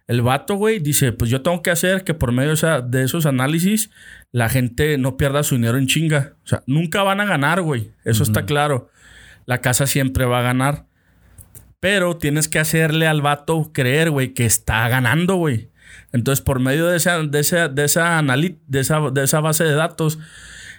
El 0.09 0.23
vato, 0.23 0.55
güey, 0.55 0.79
dice, 0.79 1.13
pues 1.13 1.31
yo 1.31 1.43
tengo 1.43 1.63
que 1.63 1.71
hacer 1.71 2.03
que 2.03 2.15
por 2.15 2.33
medio 2.33 2.55
de 2.83 3.05
esos 3.05 3.27
análisis 3.27 3.91
la 4.33 4.49
gente 4.49 4.97
no 4.97 5.19
pierda 5.19 5.43
su 5.43 5.55
dinero 5.55 5.77
en 5.77 5.87
chinga. 5.87 6.33
O 6.45 6.47
sea, 6.49 6.63
nunca 6.67 7.03
van 7.03 7.21
a 7.21 7.27
ganar, 7.27 7.61
güey. 7.61 7.93
Eso 8.05 8.23
está 8.23 8.47
claro. 8.47 8.91
La 9.45 9.61
casa 9.61 9.87
siempre 9.87 10.25
va 10.25 10.41
a 10.41 10.43
ganar. 10.43 10.87
Pero 11.79 12.17
tienes 12.17 12.49
que 12.49 12.59
hacerle 12.59 13.07
al 13.07 13.21
vato 13.21 13.71
creer, 13.73 14.11
güey, 14.11 14.33
que 14.33 14.47
está 14.47 14.89
ganando, 14.89 15.37
güey. 15.37 15.68
Entonces, 16.13 16.43
por 16.43 16.61
medio 16.61 16.87
de 16.87 16.97
esa, 16.97 17.23
de 17.23 17.41
esa, 17.41 17.69
de 17.69 17.85
esa, 17.85 18.23
de 18.23 18.81
esa, 18.81 19.11
de 19.11 19.25
esa 19.25 19.41
base 19.41 19.65
de 19.65 19.75
datos, 19.75 20.19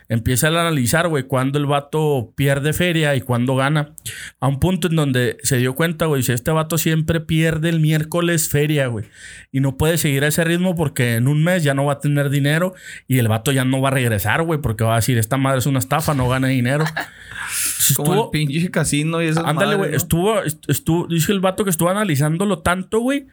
empieza 0.10 0.48
a 0.48 0.50
analizar, 0.50 1.08
güey, 1.08 1.24
cuándo 1.24 1.60
el 1.60 1.68
vato 1.68 2.34
pierde 2.36 2.74
feria 2.74 3.16
y 3.16 3.22
cuándo 3.22 3.56
gana. 3.56 3.92
A 4.40 4.48
un 4.48 4.60
punto 4.60 4.88
en 4.88 4.96
donde 4.96 5.38
se 5.44 5.58
dio 5.58 5.76
cuenta, 5.76 6.08
güey, 6.08 6.24
si 6.24 6.32
este 6.32 6.50
vato 6.50 6.80
siempre 6.80 7.22
pierde 7.22 7.70
el 7.70 7.80
miércoles 7.80 8.50
feria, 8.50 8.88
güey. 8.88 9.06
Y 9.52 9.60
no 9.60 9.78
puede 9.78 10.00
seguir 10.00 10.24
a 10.24 10.28
ese 10.28 10.44
ritmo 10.44 10.76
porque 10.76 11.16
en 11.16 11.28
un 11.28 11.44
mes 11.44 11.64
ya 11.64 11.76
no 11.76 11.86
va 11.86 11.94
a 11.94 12.00
tener 12.00 12.32
dinero 12.32 12.74
y 13.08 13.20
el 13.20 13.28
vato 13.28 13.52
ya 13.52 13.64
no 13.66 13.82
va 13.82 13.90
a 13.90 13.92
regresar, 13.92 14.42
güey, 14.42 14.60
porque 14.60 14.84
va 14.84 14.94
a 14.94 14.98
decir, 14.98 15.20
esta 15.20 15.38
madre 15.38 15.60
es 15.60 15.68
una 15.68 15.80
estafa, 15.80 16.16
no 16.16 16.28
gana 16.28 16.48
dinero. 16.48 16.86
Como 17.96 18.26
el 18.26 18.30
pinche 18.32 18.72
casino 18.72 19.22
y 19.22 19.28
eso. 19.28 19.46
Ándale, 19.46 19.76
güey. 19.76 19.96
Estuvo, 19.96 20.42
estuvo, 20.44 21.08
dice 21.08 21.32
el 21.32 21.40
vato 21.40 21.64
que 21.64 21.70
estuvo 21.70 21.90
analizándolo 21.90 22.60
tanto, 22.60 23.00
güey, 23.00 23.28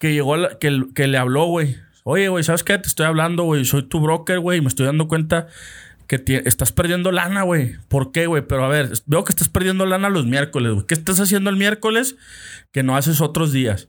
que 0.00 0.14
llegó, 0.14 0.34
que, 0.58 0.86
que 0.94 1.06
le 1.06 1.18
habló, 1.18 1.44
güey. 1.44 1.76
Oye, 2.02 2.28
güey, 2.28 2.42
¿sabes 2.42 2.64
qué? 2.64 2.76
Te 2.78 2.88
estoy 2.88 3.06
hablando, 3.06 3.44
güey. 3.44 3.64
Soy 3.64 3.82
tu 3.82 4.00
broker, 4.00 4.40
güey. 4.40 4.58
Y 4.58 4.60
me 4.62 4.68
estoy 4.68 4.86
dando 4.86 5.06
cuenta 5.06 5.46
que 6.08 6.42
estás 6.46 6.72
perdiendo 6.72 7.12
lana, 7.12 7.42
güey. 7.42 7.76
¿Por 7.88 8.10
qué, 8.10 8.26
güey? 8.26 8.42
Pero 8.42 8.64
a 8.64 8.68
ver, 8.68 8.90
veo 9.06 9.24
que 9.24 9.30
estás 9.30 9.50
perdiendo 9.50 9.86
lana 9.86 10.08
los 10.08 10.26
miércoles, 10.26 10.72
güey. 10.72 10.86
¿Qué 10.86 10.94
estás 10.94 11.20
haciendo 11.20 11.50
el 11.50 11.56
miércoles 11.56 12.16
que 12.72 12.82
no 12.82 12.96
haces 12.96 13.20
otros 13.20 13.52
días? 13.52 13.88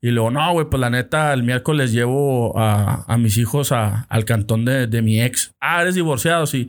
Y 0.00 0.10
luego, 0.10 0.32
no, 0.32 0.52
güey, 0.52 0.66
pues 0.68 0.80
la 0.80 0.90
neta, 0.90 1.32
el 1.32 1.44
miércoles 1.44 1.92
llevo 1.92 2.52
a, 2.58 3.16
mis 3.16 3.38
hijos 3.38 3.72
al 3.72 4.24
cantón 4.26 4.64
de, 4.64 4.88
de, 4.88 5.00
mi 5.00 5.22
ex. 5.22 5.52
Ah, 5.60 5.80
eres 5.80 5.94
divorciado, 5.94 6.46
sí. 6.46 6.68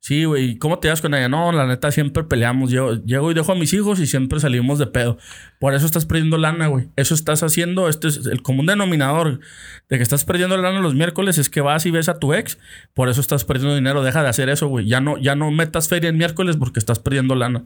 Sí, 0.00 0.24
güey, 0.24 0.58
¿cómo 0.58 0.78
te 0.78 0.86
llevas 0.86 1.00
con 1.02 1.12
ella? 1.14 1.28
No, 1.28 1.50
la 1.52 1.66
neta, 1.66 1.90
siempre 1.90 2.22
peleamos. 2.24 2.70
Yo 2.70 2.94
llego 3.04 3.30
y 3.30 3.34
dejo 3.34 3.52
a 3.52 3.54
mis 3.56 3.72
hijos 3.72 3.98
y 3.98 4.06
siempre 4.06 4.38
salimos 4.40 4.78
de 4.78 4.86
pedo. 4.86 5.18
Por 5.58 5.74
eso 5.74 5.86
estás 5.86 6.06
perdiendo 6.06 6.38
lana, 6.38 6.68
güey. 6.68 6.88
Eso 6.96 7.14
estás 7.14 7.42
haciendo. 7.42 7.88
Este 7.88 8.08
es 8.08 8.26
el 8.26 8.42
común 8.42 8.66
denominador 8.66 9.40
de 9.88 9.96
que 9.96 10.02
estás 10.02 10.24
perdiendo 10.24 10.56
lana 10.56 10.80
los 10.80 10.94
miércoles. 10.94 11.36
Es 11.36 11.50
que 11.50 11.60
vas 11.60 11.84
y 11.84 11.90
ves 11.90 12.08
a 12.08 12.18
tu 12.18 12.32
ex. 12.32 12.58
Por 12.94 13.08
eso 13.08 13.20
estás 13.20 13.44
perdiendo 13.44 13.74
dinero. 13.74 14.02
Deja 14.02 14.22
de 14.22 14.28
hacer 14.28 14.48
eso, 14.48 14.68
güey. 14.68 14.86
Ya 14.86 15.00
no, 15.00 15.18
ya 15.18 15.34
no 15.34 15.50
metas 15.50 15.88
feria 15.88 16.10
en 16.10 16.16
miércoles 16.16 16.56
porque 16.56 16.78
estás 16.78 17.00
perdiendo 17.00 17.34
lana. 17.34 17.64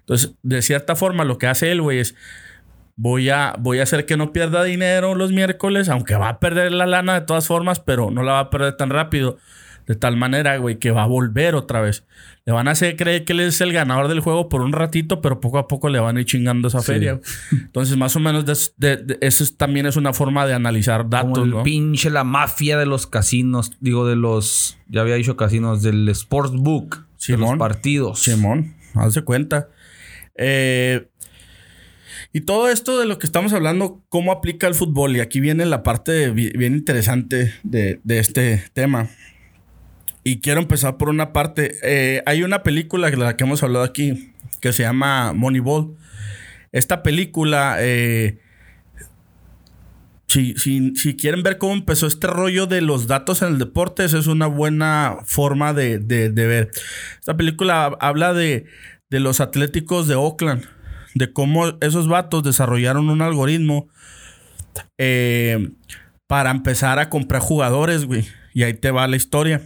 Entonces, 0.00 0.34
de 0.42 0.62
cierta 0.62 0.96
forma, 0.96 1.24
lo 1.24 1.38
que 1.38 1.46
hace 1.46 1.70
él, 1.70 1.80
güey, 1.80 2.00
es 2.00 2.16
voy 2.96 3.30
a, 3.30 3.54
voy 3.58 3.78
a 3.78 3.84
hacer 3.84 4.04
que 4.04 4.16
no 4.16 4.32
pierda 4.32 4.64
dinero 4.64 5.14
los 5.14 5.30
miércoles, 5.30 5.88
aunque 5.88 6.16
va 6.16 6.28
a 6.28 6.40
perder 6.40 6.72
la 6.72 6.86
lana 6.86 7.14
de 7.14 7.26
todas 7.26 7.46
formas, 7.46 7.78
pero 7.78 8.10
no 8.10 8.24
la 8.24 8.32
va 8.32 8.40
a 8.40 8.50
perder 8.50 8.76
tan 8.76 8.90
rápido. 8.90 9.38
De 9.88 9.94
tal 9.94 10.18
manera, 10.18 10.58
güey, 10.58 10.78
que 10.78 10.90
va 10.90 11.04
a 11.04 11.06
volver 11.06 11.54
otra 11.54 11.80
vez. 11.80 12.04
Le 12.44 12.52
van 12.52 12.68
a 12.68 12.72
hacer 12.72 12.94
creer 12.94 13.24
que 13.24 13.32
él 13.32 13.40
es 13.40 13.58
el 13.62 13.72
ganador 13.72 14.08
del 14.08 14.20
juego 14.20 14.50
por 14.50 14.60
un 14.60 14.72
ratito, 14.72 15.22
pero 15.22 15.40
poco 15.40 15.56
a 15.56 15.66
poco 15.66 15.88
le 15.88 15.98
van 15.98 16.18
a 16.18 16.20
ir 16.20 16.26
chingando 16.26 16.68
esa 16.68 16.82
feria. 16.82 17.18
Entonces, 17.50 17.96
más 17.96 18.14
o 18.14 18.20
menos, 18.20 18.44
eso 19.20 19.44
también 19.56 19.86
es 19.86 19.96
una 19.96 20.12
forma 20.12 20.46
de 20.46 20.52
analizar 20.52 21.08
datos, 21.08 21.38
Como 21.38 21.60
el 21.60 21.62
pinche 21.62 22.10
la 22.10 22.22
mafia 22.22 22.76
de 22.76 22.84
los 22.84 23.06
casinos, 23.06 23.72
digo, 23.80 24.06
de 24.06 24.14
los, 24.14 24.76
ya 24.88 25.00
había 25.00 25.14
dicho 25.14 25.38
casinos, 25.38 25.82
del 25.82 26.14
sportsbook, 26.14 27.06
Simón, 27.16 27.40
de 27.40 27.46
los 27.46 27.58
partidos. 27.58 28.18
Simón, 28.18 28.74
hazte 28.94 29.22
cuenta. 29.22 29.68
Eh, 30.34 31.08
y 32.34 32.42
todo 32.42 32.68
esto 32.68 32.98
de 32.98 33.06
lo 33.06 33.18
que 33.18 33.24
estamos 33.24 33.54
hablando, 33.54 34.02
¿cómo 34.10 34.32
aplica 34.32 34.66
el 34.68 34.74
fútbol? 34.74 35.16
Y 35.16 35.20
aquí 35.20 35.40
viene 35.40 35.64
la 35.64 35.82
parte 35.82 36.30
bien 36.30 36.74
interesante 36.74 37.54
de, 37.62 38.00
de 38.04 38.18
este 38.18 38.64
tema. 38.74 39.08
Y 40.24 40.40
quiero 40.40 40.60
empezar 40.60 40.96
por 40.96 41.08
una 41.08 41.32
parte. 41.32 41.76
Eh, 41.82 42.22
hay 42.26 42.42
una 42.42 42.62
película 42.62 43.10
de 43.10 43.16
la 43.16 43.36
que 43.36 43.44
hemos 43.44 43.62
hablado 43.62 43.84
aquí 43.84 44.32
que 44.60 44.72
se 44.72 44.82
llama 44.82 45.32
Moneyball. 45.32 45.96
Esta 46.72 47.02
película, 47.02 47.76
eh, 47.80 48.38
si, 50.26 50.54
quieren 51.18 51.42
ver 51.42 51.56
cómo 51.58 51.72
empezó 51.72 52.06
este 52.06 52.26
rollo 52.26 52.66
de 52.66 52.82
los 52.82 53.06
datos 53.06 53.40
en 53.42 53.48
el 53.48 53.58
deporte, 53.58 54.04
esa 54.04 54.18
es 54.18 54.26
una 54.26 54.46
buena 54.46 55.18
forma 55.24 55.72
de, 55.72 55.98
ver. 55.98 56.70
Esta 57.18 57.36
película 57.36 57.96
habla 58.00 58.34
de, 58.34 58.66
los 59.10 59.40
atléticos 59.40 60.06
de 60.08 60.16
Oakland, 60.16 60.64
de 61.14 61.32
cómo 61.32 61.78
esos 61.80 62.08
vatos 62.08 62.42
desarrollaron 62.42 63.08
un 63.08 63.22
algoritmo 63.22 63.88
eh, 64.98 65.70
para 66.26 66.50
empezar 66.50 66.98
a 66.98 67.08
comprar 67.08 67.40
jugadores, 67.40 68.04
güey. 68.04 68.26
Y 68.52 68.64
ahí 68.64 68.74
te 68.74 68.90
va 68.90 69.08
la 69.08 69.16
historia. 69.16 69.62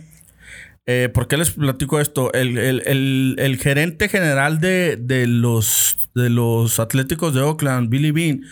Eh, 0.87 1.09
¿Por 1.13 1.29
qué 1.29 1.37
les 1.37 1.53
platico 1.53 2.01
esto? 2.01 2.33
El, 2.33 3.59
gerente 3.61 4.09
general 4.09 4.59
de, 4.59 4.99
los, 5.29 5.97
de 6.15 6.29
los 6.29 6.81
Atléticos 6.81 7.35
de 7.35 7.41
Oakland, 7.41 7.89
Billy 7.89 8.11
Bean, 8.11 8.43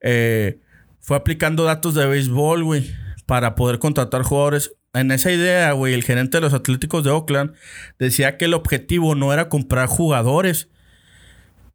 eh, 0.00 0.58
fue 1.00 1.16
aplicando 1.16 1.64
datos 1.64 1.94
de 1.94 2.06
béisbol, 2.06 2.64
güey, 2.64 2.90
para 3.26 3.54
poder 3.54 3.78
contratar 3.78 4.22
jugadores. 4.22 4.72
En 4.92 5.12
esa 5.12 5.30
idea, 5.30 5.70
güey, 5.72 5.94
el 5.94 6.02
gerente 6.02 6.38
de 6.38 6.40
los 6.40 6.54
Atléticos 6.54 7.04
de 7.04 7.10
Oakland 7.10 7.52
decía 7.98 8.36
que 8.36 8.46
el 8.46 8.54
objetivo 8.54 9.14
no 9.14 9.32
era 9.32 9.48
comprar 9.48 9.86
jugadores. 9.86 10.68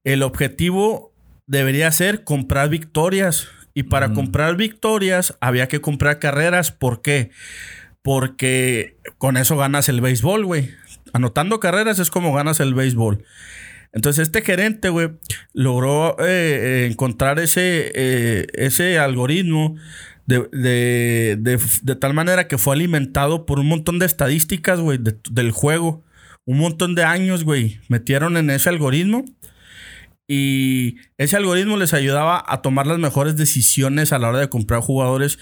El 0.04 0.22
objetivo 0.22 1.14
debería 1.48 1.92
ser 1.92 2.26
comprar 2.26 2.70
victorias. 2.70 3.48
Y 3.78 3.84
para 3.84 4.14
comprar 4.14 4.56
victorias 4.56 5.38
había 5.42 5.68
que 5.68 5.82
comprar 5.82 6.20
carreras. 6.20 6.72
¿Por 6.72 7.02
qué? 7.02 7.32
Porque 8.06 8.98
con 9.18 9.36
eso 9.36 9.58
ganas 9.58 9.90
el 9.90 10.00
béisbol, 10.00 10.46
güey. 10.46 10.70
Anotando 11.12 11.60
carreras 11.60 11.98
es 11.98 12.12
como 12.12 12.36
ganas 12.36 12.60
el 12.60 12.76
béisbol. 12.76 13.26
Entonces 13.94 14.28
este 14.28 14.44
gerente, 14.44 14.90
güey, 14.90 15.10
logró 15.54 16.16
eh, 16.20 16.88
encontrar 16.88 17.40
ese, 17.40 17.92
eh, 17.96 18.46
ese 18.54 19.00
algoritmo 19.00 19.76
de, 20.28 21.98
tal 22.00 22.14
manera 22.14 22.48
que 22.48 22.60
fue 22.60 22.76
alimentado 22.76 23.48
por 23.48 23.60
un 23.60 23.70
montón 23.70 23.98
de 23.98 24.06
estadísticas, 24.06 24.80
güey, 24.80 25.00
del 25.32 25.50
juego. 25.50 26.04
Un 26.46 26.60
montón 26.60 26.94
de 26.94 27.04
años, 27.06 27.44
güey, 27.44 27.80
metieron 27.90 28.38
en 28.38 28.52
ese 28.52 28.70
algoritmo. 28.70 29.26
Y 30.28 30.98
ese 31.18 31.38
algoritmo 31.38 31.78
les 31.78 31.96
ayudaba 31.96 32.44
a 32.48 32.62
tomar 32.62 32.86
las 32.86 33.00
mejores 33.00 33.36
decisiones 33.36 34.14
a 34.14 34.20
la 34.20 34.30
hora 34.30 34.40
de 34.40 34.50
comprar 34.50 34.82
jugadores 34.82 35.40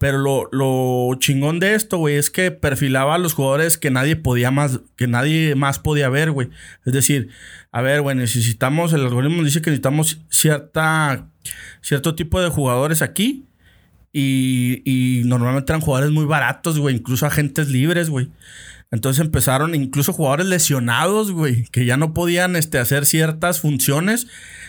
pero 0.00 0.48
lo, 0.50 1.14
chingón 1.18 1.60
de 1.60 1.74
esto, 1.74 1.98
güey, 1.98 2.16
es 2.16 2.30
que 2.30 2.50
perfilaba 2.50 3.16
a 3.16 3.18
los 3.18 3.34
jugadores 3.34 3.76
que 3.76 3.90
nadie 3.90 4.16
podía 4.16 4.50
más, 4.50 4.80
que 4.96 5.06
nadie 5.06 5.54
más 5.56 5.78
podía 5.78 6.08
ver, 6.08 6.30
güey. 6.30 6.48
Es 6.86 6.94
decir, 6.94 7.28
a 7.70 7.82
ver, 7.82 8.00
güey, 8.00 8.16
necesitamos, 8.16 8.94
el 8.94 9.02
algoritmo 9.02 9.44
dice 9.44 9.60
que 9.60 9.68
necesitamos 9.68 10.22
cierta, 10.30 11.28
cierto 11.82 12.14
tipo 12.14 12.40
de 12.40 12.48
jugadores 12.48 13.02
aquí. 13.02 13.44
Y, 14.10 14.80
y 14.86 15.22
normalmente 15.24 15.70
eran 15.70 15.82
jugadores 15.82 16.10
muy 16.12 16.24
baratos, 16.24 16.78
güey. 16.78 16.96
Incluso 16.96 17.26
agentes 17.26 17.68
libres, 17.68 18.08
güey. 18.08 18.30
Entonces 18.90 19.20
empezaron 19.20 19.74
incluso 19.74 20.14
jugadores 20.14 20.46
lesionados, 20.46 21.30
güey, 21.30 21.64
que 21.64 21.84
ya 21.84 21.98
no 21.98 22.14
podían 22.14 22.56
este, 22.56 22.78
hacer 22.78 23.04
ciertas 23.04 23.60
funciones. 23.60 24.28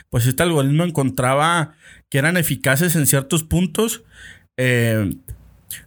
Pues 0.10 0.26
este 0.26 0.44
algoritmo 0.44 0.84
encontraba 0.84 1.74
que 2.10 2.18
eran 2.18 2.36
eficaces 2.36 2.98
en 2.98 3.08
ciertos 3.08 3.46
puntos. 3.46 4.04
Eh, 4.64 5.10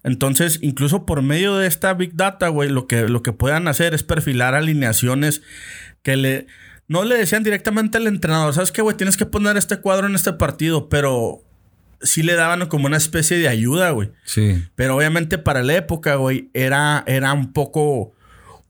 entonces, 0.02 0.58
incluso 0.62 1.06
por 1.06 1.22
medio 1.22 1.56
de 1.56 1.68
esta 1.68 1.94
Big 1.94 2.16
Data, 2.16 2.48
güey, 2.48 2.68
lo 2.68 2.86
que, 2.88 3.08
lo 3.08 3.22
que 3.22 3.32
puedan 3.32 3.68
hacer 3.68 3.94
es 3.94 4.02
perfilar 4.02 4.54
alineaciones 4.54 5.42
que 6.02 6.16
le... 6.16 6.46
No 6.86 7.04
le 7.04 7.16
decían 7.16 7.44
directamente 7.44 7.96
al 7.96 8.06
entrenador, 8.06 8.52
¿sabes 8.52 8.72
qué, 8.72 8.82
güey? 8.82 8.96
Tienes 8.96 9.16
que 9.16 9.24
poner 9.24 9.56
este 9.56 9.78
cuadro 9.78 10.06
en 10.06 10.14
este 10.14 10.34
partido, 10.34 10.88
pero 10.90 11.42
sí 12.02 12.22
le 12.22 12.34
daban 12.34 12.66
como 12.66 12.86
una 12.86 12.96
especie 12.96 13.38
de 13.38 13.48
ayuda, 13.48 13.90
güey. 13.90 14.10
Sí. 14.24 14.62
Pero 14.74 14.96
obviamente 14.96 15.38
para 15.38 15.62
la 15.62 15.76
época, 15.76 16.16
güey, 16.16 16.50
era, 16.52 17.04
era 17.06 17.32
un 17.32 17.52
poco 17.52 18.13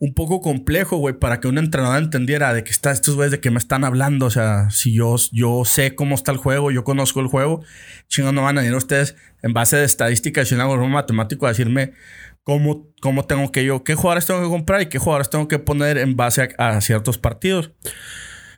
un 0.05 0.13
poco 0.13 0.43
complejo, 0.43 0.99
güey, 0.99 1.19
para 1.19 1.41
que 1.41 1.49
un 1.49 1.57
entrenador 1.57 2.03
entendiera 2.03 2.53
de 2.53 2.63
que 2.63 2.73
está 2.73 2.91
estos 2.91 3.15
güeyes 3.15 3.31
de 3.31 3.41
que 3.41 3.51
me 3.51 3.57
están 3.57 3.85
hablando. 3.85 4.27
O 4.27 4.31
sea, 4.31 4.69
si 4.69 4.93
yo, 4.93 5.17
yo 5.33 5.65
sé 5.65 5.95
cómo 5.95 6.15
está 6.15 6.31
el 6.31 6.37
juego, 6.37 6.71
yo 6.71 6.85
conozco 6.85 7.21
el 7.21 7.27
juego, 7.27 7.65
chingón, 8.09 8.35
no 8.35 8.43
van 8.43 8.59
a 8.59 8.67
ir 8.67 8.75
ustedes 8.75 9.17
en 9.43 9.55
base 9.55 9.79
de 9.79 9.85
estadísticas 9.85 10.53
y 10.53 10.57
un 10.57 10.61
algoritmo 10.61 10.91
matemático 10.91 11.47
a 11.47 11.49
decirme 11.49 11.95
cómo, 12.43 12.87
cómo 13.01 13.25
tengo 13.25 13.51
que 13.51 13.65
yo, 13.65 13.83
qué 13.83 13.95
jugadores 13.95 14.27
tengo 14.27 14.43
que 14.43 14.49
comprar 14.49 14.83
y 14.83 14.87
qué 14.91 14.99
jugadores 14.99 15.31
tengo 15.31 15.49
que 15.49 15.59
poner 15.59 15.97
en 15.97 16.17
base 16.17 16.51
a, 16.59 16.81
ciertos 16.83 17.17
partidos. 17.17 17.73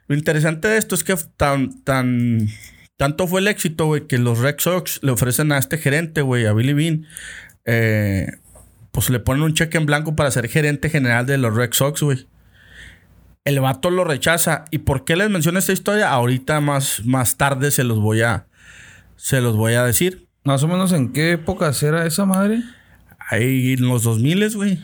Lo 0.09 0.17
interesante 0.17 0.67
de 0.67 0.79
esto 0.79 0.97
es 0.97 1.05
que 1.05 1.15
tan, 1.37 1.81
tan, 1.85 2.49
tanto 2.97 3.29
fue 3.29 3.41
el 3.41 3.47
éxito, 3.47 3.87
güey, 3.87 4.09
que 4.09 4.19
los 4.19 4.41
Red 4.41 4.57
Sox 4.59 4.99
le 5.05 5.13
ofrecen 5.13 5.53
a 5.53 5.59
este 5.59 5.79
gerente, 5.79 6.23
güey, 6.23 6.45
a 6.45 6.53
Billy 6.53 6.73
Bean, 6.73 7.07
eh, 7.67 8.33
pues 8.97 9.11
le 9.11 9.21
ponen 9.21 9.43
un 9.43 9.53
cheque 9.53 9.77
en 9.77 9.85
blanco 9.85 10.17
para 10.17 10.31
ser 10.31 10.49
gerente 10.49 10.89
general 10.89 11.27
de 11.27 11.37
los 11.37 11.55
Red 11.55 11.75
Sox, 11.75 12.01
güey. 12.01 12.27
El 13.45 13.61
vato 13.61 13.91
lo 13.91 14.05
rechaza. 14.05 14.65
¿Y 14.71 14.79
por 14.79 15.05
qué 15.05 15.17
les 15.17 15.29
menciono 15.29 15.59
esta 15.59 15.75
historia? 15.75 16.09
Ahorita 16.09 16.63
más, 16.63 17.05
más 17.05 17.37
tarde 17.37 17.71
se 17.71 17.85
los 17.85 18.01
voy 18.01 18.23
a. 18.23 18.47
Se 19.17 19.43
los 19.43 19.55
voy 19.55 19.75
a 19.75 19.85
decir. 19.85 20.29
Más 20.45 20.63
o 20.63 20.69
menos 20.69 20.93
en 20.93 21.13
qué 21.13 21.33
época 21.33 21.73
era 21.83 22.07
esa 22.07 22.25
madre? 22.25 22.63
Ahí 23.19 23.75
en 23.75 23.87
los 23.87 24.03
2000, 24.03 24.57
güey. 24.57 24.83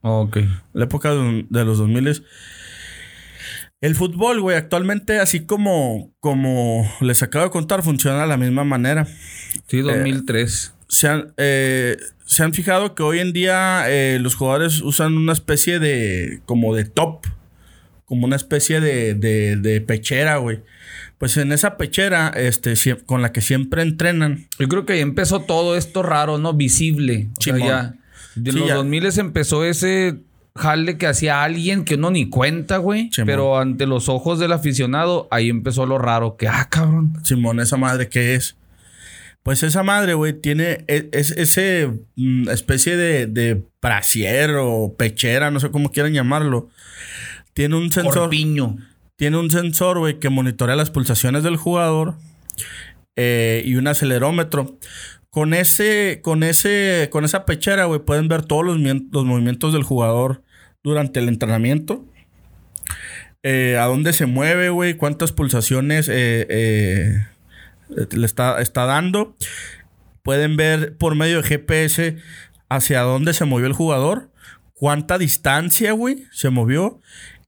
ok. 0.00 0.38
La 0.72 0.84
época 0.84 1.10
de, 1.10 1.44
los 1.50 1.76
2000. 1.76 2.24
El 3.82 3.94
fútbol, 3.94 4.40
güey, 4.40 4.56
actualmente, 4.56 5.20
así 5.20 5.44
como, 5.44 6.14
como 6.18 6.90
les 7.02 7.22
acabo 7.22 7.44
de 7.44 7.50
contar, 7.50 7.82
funciona 7.82 8.22
de 8.22 8.26
la 8.26 8.38
misma 8.38 8.64
manera. 8.64 9.06
Sí, 9.66 9.80
2003. 9.80 10.72
Eh, 10.72 10.73
se 10.88 11.08
han, 11.08 11.32
eh, 11.36 11.96
se 12.26 12.42
han 12.42 12.52
fijado 12.52 12.94
que 12.94 13.02
hoy 13.02 13.18
en 13.18 13.32
día 13.32 13.84
eh, 13.88 14.18
los 14.20 14.34
jugadores 14.34 14.80
usan 14.80 15.16
una 15.16 15.32
especie 15.32 15.78
de, 15.78 16.40
como 16.46 16.74
de 16.74 16.84
top, 16.84 17.26
como 18.04 18.26
una 18.26 18.36
especie 18.36 18.80
de, 18.80 19.14
de, 19.14 19.80
pechera, 19.80 20.36
güey. 20.36 20.60
Pues 21.18 21.36
en 21.36 21.52
esa 21.52 21.76
pechera, 21.76 22.28
este, 22.28 22.74
con 23.06 23.22
la 23.22 23.32
que 23.32 23.40
siempre 23.40 23.82
entrenan. 23.82 24.46
Yo 24.58 24.68
creo 24.68 24.84
que 24.84 24.94
ahí 24.94 25.00
empezó 25.00 25.40
todo 25.40 25.76
esto 25.76 26.02
raro, 26.02 26.38
¿no? 26.38 26.52
Visible. 26.52 27.28
O 27.38 27.42
sea, 27.42 27.58
ya, 27.58 27.94
de 28.34 28.52
los 28.52 28.68
2000 28.68 29.18
empezó 29.18 29.64
ese 29.64 30.18
jale 30.56 30.98
que 30.98 31.06
hacía 31.06 31.42
alguien 31.42 31.84
que 31.84 31.94
uno 31.94 32.10
ni 32.10 32.28
cuenta, 32.28 32.78
güey. 32.78 33.10
Pero 33.24 33.58
ante 33.58 33.86
los 33.86 34.08
ojos 34.08 34.38
del 34.38 34.52
aficionado, 34.52 35.28
ahí 35.30 35.48
empezó 35.48 35.86
lo 35.86 35.98
raro. 35.98 36.36
Que, 36.36 36.48
ah, 36.48 36.68
cabrón. 36.70 37.14
Simón, 37.22 37.60
esa 37.60 37.76
madre, 37.76 38.08
¿qué 38.08 38.34
es? 38.34 38.56
Pues 39.44 39.62
esa 39.62 39.82
madre, 39.82 40.14
güey, 40.14 40.32
tiene 40.32 40.84
e, 40.88 41.10
es, 41.12 41.30
ese 41.32 41.90
mm, 42.16 42.48
especie 42.48 42.96
de, 42.96 43.26
de 43.26 43.62
brasier 43.80 44.52
o 44.58 44.94
pechera, 44.96 45.50
no 45.50 45.60
sé 45.60 45.70
cómo 45.70 45.92
quieran 45.92 46.14
llamarlo. 46.14 46.70
Tiene 47.52 47.76
un 47.76 47.92
sensor. 47.92 48.14
Corpiño. 48.14 48.78
Tiene 49.16 49.36
un 49.36 49.50
sensor, 49.50 49.98
güey, 49.98 50.18
que 50.18 50.30
monitorea 50.30 50.76
las 50.76 50.90
pulsaciones 50.90 51.42
del 51.42 51.56
jugador 51.56 52.14
eh, 53.16 53.62
y 53.66 53.76
un 53.76 53.86
acelerómetro. 53.86 54.78
Con 55.28 55.52
ese, 55.52 56.20
con 56.22 56.42
ese, 56.42 57.10
con 57.12 57.26
esa 57.26 57.44
pechera, 57.44 57.84
güey, 57.84 58.00
pueden 58.00 58.28
ver 58.28 58.46
todos 58.46 58.64
los, 58.64 58.78
los, 58.78 59.24
movimientos 59.26 59.74
del 59.74 59.82
jugador 59.82 60.42
durante 60.82 61.20
el 61.20 61.28
entrenamiento. 61.28 62.06
Eh, 63.42 63.76
a 63.78 63.84
dónde 63.84 64.14
se 64.14 64.24
mueve, 64.24 64.70
güey, 64.70 64.94
cuántas 64.94 65.32
pulsaciones 65.32 66.08
eh, 66.10 67.26
le 68.10 68.26
está, 68.26 68.60
está 68.60 68.84
dando. 68.84 69.36
Pueden 70.22 70.56
ver 70.56 70.96
por 70.96 71.14
medio 71.14 71.42
de 71.42 71.48
GPS 71.48 72.16
hacia 72.68 73.02
dónde 73.02 73.34
se 73.34 73.44
movió 73.44 73.66
el 73.66 73.72
jugador, 73.72 74.30
cuánta 74.72 75.18
distancia, 75.18 75.92
güey, 75.92 76.26
se 76.32 76.50
movió 76.50 77.00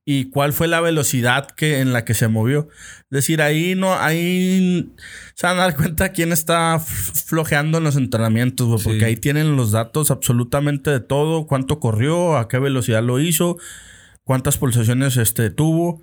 y 0.08 0.30
cuál 0.30 0.52
fue 0.52 0.68
la 0.68 0.80
velocidad 0.80 1.48
que, 1.48 1.80
en 1.80 1.92
la 1.92 2.04
que 2.04 2.14
se 2.14 2.28
movió. 2.28 2.68
Es 3.10 3.10
decir, 3.10 3.42
ahí 3.42 3.74
no, 3.74 3.94
ahí 3.94 4.92
se 5.34 5.46
van 5.48 5.58
a 5.58 5.62
dar 5.62 5.76
cuenta 5.76 6.10
quién 6.10 6.30
está 6.30 6.78
flojeando 6.78 7.78
en 7.78 7.84
los 7.84 7.96
entrenamientos, 7.96 8.68
güey, 8.68 8.82
porque 8.82 9.04
ahí 9.04 9.16
tienen 9.16 9.56
los 9.56 9.72
datos 9.72 10.12
absolutamente 10.12 10.90
de 10.90 11.00
todo, 11.00 11.48
cuánto 11.48 11.80
corrió, 11.80 12.36
a 12.36 12.46
qué 12.46 12.60
velocidad 12.60 13.02
lo 13.02 13.18
hizo, 13.18 13.58
cuántas 14.22 14.58
pulsaciones 14.58 15.16
este, 15.16 15.50
tuvo. 15.50 16.02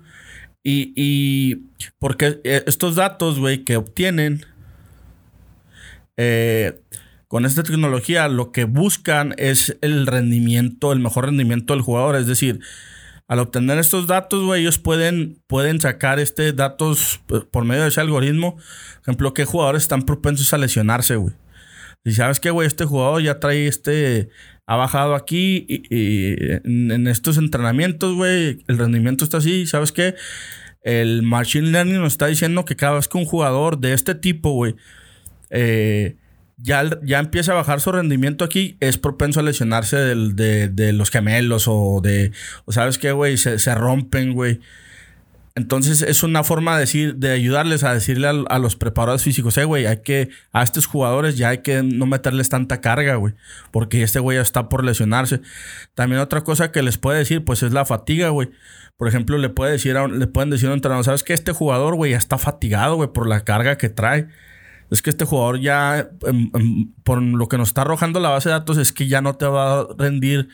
Y, 0.66 0.94
y 0.96 1.66
porque 1.98 2.40
eh, 2.42 2.64
estos 2.66 2.96
datos, 2.96 3.38
güey, 3.38 3.64
que 3.64 3.76
obtienen 3.76 4.46
eh, 6.16 6.80
con 7.28 7.44
esta 7.44 7.62
tecnología, 7.62 8.28
lo 8.28 8.50
que 8.50 8.64
buscan 8.64 9.34
es 9.36 9.76
el 9.82 10.06
rendimiento, 10.06 10.92
el 10.92 11.00
mejor 11.00 11.26
rendimiento 11.26 11.74
del 11.74 11.82
jugador. 11.82 12.16
Es 12.16 12.26
decir, 12.26 12.60
al 13.28 13.40
obtener 13.40 13.78
estos 13.78 14.06
datos, 14.06 14.42
güey, 14.42 14.62
ellos 14.62 14.78
pueden, 14.78 15.38
pueden 15.46 15.80
sacar 15.80 16.18
este 16.18 16.52
datos 16.54 17.20
por 17.50 17.64
medio 17.64 17.82
de 17.82 17.88
ese 17.88 18.00
algoritmo. 18.00 18.54
Por 18.56 19.02
ejemplo, 19.02 19.34
qué 19.34 19.44
jugadores 19.44 19.82
están 19.82 20.02
propensos 20.02 20.54
a 20.54 20.58
lesionarse, 20.58 21.16
güey. 21.16 21.34
Si 22.04 22.12
sabes 22.12 22.38
que, 22.38 22.50
güey, 22.50 22.66
este 22.66 22.84
jugador 22.84 23.22
ya 23.22 23.40
trae 23.40 23.66
este 23.66 24.28
ha 24.66 24.76
bajado 24.76 25.14
aquí 25.14 25.66
y, 25.68 26.52
en, 26.64 27.06
estos 27.06 27.36
entrenamientos, 27.38 28.14
güey, 28.14 28.64
el 28.66 28.78
rendimiento 28.78 29.24
está 29.24 29.38
así, 29.38 29.66
¿sabes 29.66 29.92
qué? 29.92 30.14
El 30.82 31.22
Machine 31.22 31.70
Learning 31.70 32.00
nos 32.00 32.14
está 32.14 32.26
diciendo 32.26 32.64
que 32.64 32.76
cada 32.76 32.94
vez 32.94 33.08
que 33.08 33.18
un 33.18 33.24
jugador 33.24 33.78
de 33.78 33.92
este 33.92 34.14
tipo, 34.14 34.52
güey, 34.52 34.74
eh, 35.50 36.16
ya, 36.56 36.98
ya 37.02 37.18
empieza 37.18 37.52
a 37.52 37.56
bajar 37.56 37.80
su 37.80 37.92
rendimiento 37.92 38.44
aquí, 38.44 38.76
es 38.80 38.96
propenso 38.98 39.40
a 39.40 39.42
lesionarse 39.42 39.96
de, 39.96 40.92
los 40.92 41.10
gemelos 41.10 41.64
o 41.68 42.00
de, 42.02 42.32
o 42.64 42.72
sabes 42.72 42.98
qué, 42.98 43.12
güey, 43.12 43.36
se, 43.36 43.58
se 43.58 43.74
rompen, 43.74 44.32
güey. 44.32 44.60
Entonces 45.56 46.02
es 46.02 46.24
una 46.24 46.42
forma 46.42 46.74
de 46.74 46.80
decir, 46.80 47.14
de 47.14 47.30
ayudarles 47.30 47.84
a 47.84 47.94
decirle 47.94 48.26
a, 48.26 48.58
los 48.58 48.74
preparadores 48.74 49.22
físicos, 49.22 49.56
eh, 49.56 49.64
güey, 49.64 49.86
hay 49.86 50.02
que, 50.02 50.30
a 50.52 50.64
estos 50.64 50.86
jugadores 50.86 51.36
ya 51.36 51.50
hay 51.50 51.58
que 51.58 51.84
no 51.84 52.06
meterles 52.06 52.48
tanta 52.48 52.80
carga, 52.80 53.14
güey, 53.14 53.34
porque 53.70 54.02
este 54.02 54.18
güey 54.18 54.36
ya 54.36 54.42
está 54.42 54.68
por 54.68 54.84
lesionarse. 54.84 55.42
También 55.94 56.20
otra 56.20 56.42
cosa 56.42 56.72
que 56.72 56.82
les 56.82 56.98
puede 56.98 57.18
decir, 57.18 57.44
pues 57.44 57.62
es 57.62 57.72
la 57.72 57.84
fatiga, 57.84 58.30
güey. 58.30 58.50
Por 58.96 59.06
ejemplo, 59.06 59.38
le, 59.38 59.48
puede 59.48 59.72
decir 59.72 59.94
le 59.94 60.26
pueden 60.26 60.50
decir 60.50 60.66
a 60.66 60.70
un 60.72 60.74
entrenador, 60.78 61.04
¿sabes 61.04 61.22
que 61.22 61.34
Este 61.34 61.52
jugador, 61.52 61.94
güey, 61.94 62.12
ya 62.12 62.18
está 62.18 62.36
fatigado, 62.36 62.96
güey, 62.96 63.12
por 63.12 63.28
la 63.28 63.44
carga 63.44 63.78
que 63.78 63.88
trae. 63.88 64.28
Es 64.90 65.02
que 65.02 65.10
este 65.10 65.24
jugador 65.24 65.60
ya, 65.60 66.10
em, 66.26 66.50
em, 66.54 66.92
por 67.04 67.22
lo 67.22 67.48
que 67.48 67.58
nos 67.58 67.68
está 67.68 67.82
arrojando 67.82 68.20
la 68.20 68.30
base 68.30 68.48
de 68.48 68.54
datos, 68.54 68.76
es 68.78 68.92
que 68.92 69.06
ya 69.08 69.22
no 69.22 69.36
te 69.36 69.46
va 69.46 69.80
a 69.80 69.86
rendir 69.98 70.48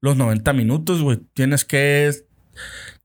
los 0.00 0.16
90 0.16 0.52
minutos, 0.52 1.02
güey. 1.02 1.20
Tienes 1.34 1.64
que 1.64 2.12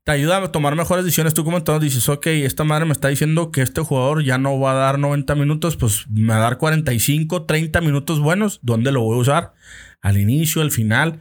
te 0.08 0.12
ayuda 0.12 0.38
a 0.38 0.50
tomar 0.50 0.74
mejores 0.74 1.04
decisiones. 1.04 1.34
Tú 1.34 1.44
como 1.44 1.58
entonces 1.58 1.82
dices, 1.92 2.08
ok, 2.08 2.28
esta 2.28 2.64
madre 2.64 2.86
me 2.86 2.92
está 2.92 3.08
diciendo 3.08 3.52
que 3.52 3.60
este 3.60 3.82
jugador 3.82 4.24
ya 4.24 4.38
no 4.38 4.58
va 4.58 4.70
a 4.70 4.74
dar 4.74 4.98
90 4.98 5.34
minutos, 5.34 5.76
pues 5.76 6.06
me 6.08 6.28
va 6.28 6.38
a 6.38 6.40
dar 6.40 6.56
45, 6.56 7.44
30 7.44 7.82
minutos 7.82 8.18
buenos. 8.18 8.58
¿Dónde 8.62 8.90
lo 8.90 9.02
voy 9.02 9.18
a 9.18 9.20
usar? 9.20 9.52
Al 10.00 10.16
inicio, 10.16 10.62
al 10.62 10.70
final. 10.70 11.20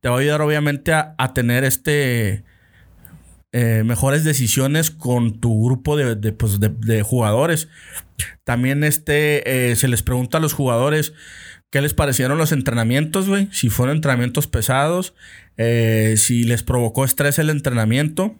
Te 0.00 0.08
va 0.08 0.16
a 0.16 0.20
ayudar 0.20 0.40
obviamente 0.40 0.94
a, 0.94 1.14
tener 1.34 1.64
este... 1.64 2.44
Eh, 3.52 3.82
mejores 3.84 4.24
decisiones 4.24 4.90
con 4.90 5.38
tu 5.38 5.66
grupo 5.66 5.98
de, 5.98 6.32
pues, 6.32 6.58
jugadores. 7.02 7.68
También 8.44 8.82
este, 8.82 9.70
eh, 9.72 9.76
se 9.76 9.88
les 9.88 10.02
pregunta 10.02 10.38
a 10.38 10.40
los 10.40 10.54
jugadores 10.54 11.12
qué 11.70 11.80
les 11.80 11.94
parecieron 11.94 12.38
los 12.38 12.52
entrenamientos, 12.52 13.28
güey. 13.28 13.48
Si 13.52 13.70
fueron 13.70 13.96
entrenamientos 13.96 14.46
pesados, 14.46 15.14
eh, 15.56 16.14
si 16.16 16.44
les 16.44 16.62
provocó 16.62 17.04
estrés 17.04 17.38
el 17.38 17.50
entrenamiento. 17.50 18.36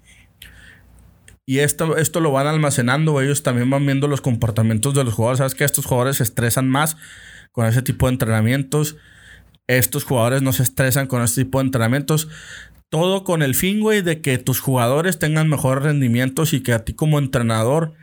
Y 1.45 1.61
esto, 1.61 1.97
esto 1.97 2.21
lo 2.21 2.33
van 2.33 2.49
almacenando, 2.49 3.21
ellos 3.21 3.45
también 3.45 3.71
van 3.71 3.87
viendo 3.87 4.09
los 4.09 4.21
comportamientos 4.21 4.95
de 4.95 5.05
los 5.05 5.15
jugadores. 5.15 5.39
Sabes 5.39 5.55
que 5.55 5.65
estos 5.65 5.87
jugadores 5.87 6.17
se 6.17 6.25
estresan 6.25 6.69
más 6.69 6.97
con 7.53 7.67
ese 7.67 7.83
tipo 7.83 8.07
de 8.07 8.15
entrenamientos. 8.15 8.97
Estos 9.69 10.05
jugadores 10.05 10.43
no 10.43 10.53
se 10.53 10.63
estresan 10.63 11.07
con 11.07 11.23
este 11.23 11.45
tipo 11.45 11.59
de 11.59 11.67
entrenamientos. 11.67 12.29
Todo 12.89 13.25
con 13.25 13.43
el 13.43 13.55
fin, 13.55 13.81
güey, 13.81 14.03
de 14.03 14.21
que 14.21 14.39
tus 14.39 14.61
jugadores 14.61 15.19
tengan 15.19 15.49
mejores 15.49 15.85
rendimientos 15.85 16.53
y 16.53 16.63
que 16.63 16.73
a 16.73 16.85
ti 16.85 16.95
como 16.95 17.19
entrenador 17.19 17.95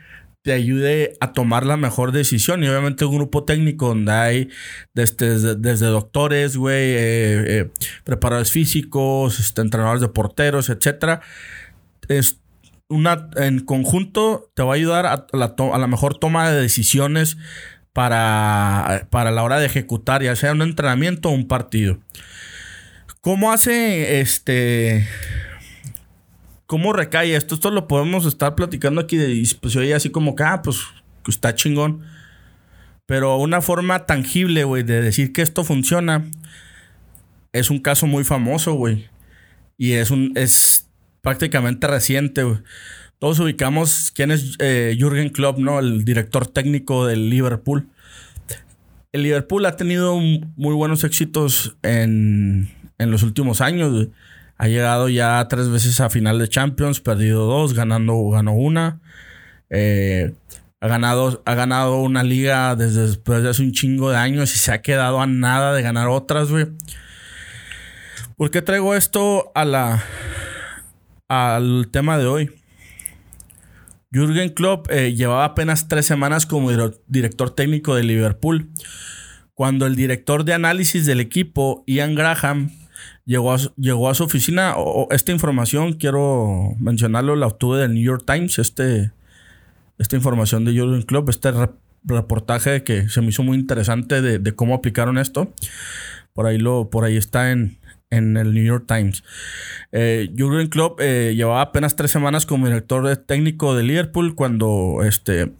te 0.44 0.52
ayude 0.52 1.16
a 1.20 1.32
tomar 1.32 1.64
la 1.64 1.78
mejor 1.78 2.12
decisión. 2.12 2.62
Y 2.62 2.68
obviamente 2.68 3.06
un 3.06 3.16
grupo 3.16 3.44
técnico 3.44 3.88
donde 3.88 4.12
hay 4.12 4.50
desde, 4.92 5.56
desde, 5.56 5.86
doctores, 5.86 6.58
güey, 6.58 6.76
eh, 6.76 7.60
eh, 7.60 7.70
preparadores 8.04 8.52
físicos, 8.52 9.40
este, 9.40 9.62
entrenadores 9.62 10.02
de 10.02 10.08
porteros, 10.08 10.68
etcétera. 10.68 11.22
Es 12.08 12.40
una, 12.88 13.30
en 13.36 13.60
conjunto 13.60 14.50
te 14.54 14.62
va 14.62 14.72
a 14.72 14.76
ayudar 14.76 15.06
a 15.06 15.26
la, 15.32 15.54
a 15.56 15.78
la 15.78 15.86
mejor 15.86 16.18
toma 16.18 16.50
de 16.50 16.60
decisiones 16.60 17.38
para, 17.94 19.06
para 19.08 19.30
la 19.30 19.44
hora 19.44 19.58
de 19.58 19.64
ejecutar, 19.64 20.22
ya 20.22 20.36
sea 20.36 20.52
un 20.52 20.60
entrenamiento 20.60 21.30
o 21.30 21.32
un 21.32 21.48
partido. 21.48 21.98
¿Cómo 23.22 23.50
hace 23.50 24.20
este 24.20 25.08
¿Cómo 26.66 26.92
recae 26.92 27.36
esto? 27.36 27.54
Esto 27.54 27.70
lo 27.70 27.88
podemos 27.88 28.26
estar 28.26 28.54
platicando 28.54 29.00
aquí 29.00 29.16
de, 29.16 29.46
pues 29.60 29.76
oye, 29.76 29.94
así 29.94 30.10
como 30.10 30.34
que, 30.34 30.42
ah, 30.44 30.62
pues 30.62 30.78
está 31.26 31.54
chingón. 31.54 32.02
Pero 33.06 33.36
una 33.36 33.60
forma 33.60 34.06
tangible, 34.06 34.64
güey, 34.64 34.82
de 34.82 35.02
decir 35.02 35.32
que 35.32 35.42
esto 35.42 35.62
funciona 35.64 36.24
es 37.52 37.70
un 37.70 37.78
caso 37.78 38.06
muy 38.06 38.24
famoso, 38.24 38.74
güey. 38.74 39.08
Y 39.76 39.92
es 39.92 40.10
un 40.10 40.32
es 40.36 40.90
prácticamente 41.20 41.86
reciente, 41.86 42.42
güey. 42.42 42.58
Todos 43.18 43.38
ubicamos 43.40 44.12
quién 44.14 44.30
es 44.30 44.56
eh, 44.58 44.96
Jürgen 44.98 45.28
Klopp, 45.30 45.58
¿no? 45.58 45.78
El 45.78 46.04
director 46.04 46.46
técnico 46.46 47.06
del 47.06 47.30
Liverpool. 47.30 47.88
El 49.12 49.22
Liverpool 49.22 49.64
ha 49.66 49.76
tenido 49.76 50.18
muy 50.18 50.74
buenos 50.74 51.04
éxitos 51.04 51.76
en, 51.82 52.70
en 52.98 53.10
los 53.10 53.22
últimos 53.22 53.60
años. 53.60 54.08
Ha 54.64 54.68
llegado 54.68 55.10
ya 55.10 55.46
tres 55.46 55.68
veces 55.68 56.00
a 56.00 56.08
final 56.08 56.38
de 56.38 56.48
Champions, 56.48 56.98
perdido 56.98 57.44
dos, 57.44 57.74
ganando, 57.74 58.30
ganó 58.30 58.54
una. 58.54 58.98
Eh, 59.68 60.32
ha, 60.80 60.88
ganado, 60.88 61.42
ha 61.44 61.54
ganado 61.54 62.00
una 62.00 62.22
liga 62.22 62.74
desde 62.74 63.02
después 63.02 63.42
de 63.42 63.50
hace 63.50 63.60
un 63.60 63.72
chingo 63.72 64.08
de 64.08 64.16
años 64.16 64.54
y 64.54 64.58
se 64.58 64.72
ha 64.72 64.80
quedado 64.80 65.20
a 65.20 65.26
nada 65.26 65.74
de 65.74 65.82
ganar 65.82 66.08
otras, 66.08 66.48
güey. 66.48 66.68
¿Por 68.38 68.50
qué 68.50 68.62
traigo 68.62 68.94
esto 68.94 69.52
a 69.54 69.66
la, 69.66 70.02
al 71.28 71.88
tema 71.90 72.16
de 72.16 72.24
hoy? 72.24 72.50
Jürgen 74.12 74.48
Klopp 74.48 74.90
eh, 74.90 75.12
llevaba 75.12 75.44
apenas 75.44 75.88
tres 75.88 76.06
semanas 76.06 76.46
como 76.46 76.70
director 77.06 77.50
técnico 77.50 77.96
de 77.96 78.04
Liverpool, 78.04 78.70
cuando 79.52 79.84
el 79.84 79.94
director 79.94 80.42
de 80.44 80.54
análisis 80.54 81.04
del 81.04 81.20
equipo, 81.20 81.84
Ian 81.86 82.14
Graham, 82.14 82.70
llegó 83.24 83.52
a, 83.52 83.58
llegó 83.76 84.08
a 84.08 84.14
su 84.14 84.24
oficina. 84.24 84.74
esta 85.10 85.32
información, 85.32 85.94
quiero 85.94 86.74
mencionarlo, 86.78 87.36
la 87.36 87.46
obtuve 87.46 87.78
del 87.78 87.94
New 87.94 88.04
York 88.04 88.24
Times. 88.26 88.58
Este, 88.58 89.12
esta 89.98 90.16
información 90.16 90.64
de 90.64 90.78
Jurgen 90.78 91.02
Klopp, 91.02 91.28
este 91.28 91.52
reportaje 92.04 92.82
que 92.82 93.08
se 93.08 93.20
me 93.20 93.28
hizo 93.28 93.42
muy 93.42 93.56
interesante 93.56 94.20
de, 94.20 94.54
cómo 94.54 94.74
aplicaron 94.74 95.18
esto. 95.18 95.52
Por 96.32 96.46
ahí, 96.46 96.58
lo, 96.58 96.90
por 96.90 97.04
ahí 97.04 97.16
está 97.16 97.52
en, 97.52 97.78
en 98.10 98.36
el 98.36 98.52
New 98.54 98.64
York 98.64 98.86
Times. 98.88 99.22
Eh, 99.92 100.30
Jurgen 100.36 100.68
Klopp 100.68 101.00
eh, 101.00 101.34
llevaba 101.36 101.62
apenas 101.62 101.96
tres 101.96 102.10
semanas 102.10 102.44
como 102.44 102.66
director 102.66 103.16
técnico 103.18 103.76
de 103.76 103.84
Liverpool 103.84 104.34
cuando 104.34 105.02
este, 105.04 105.52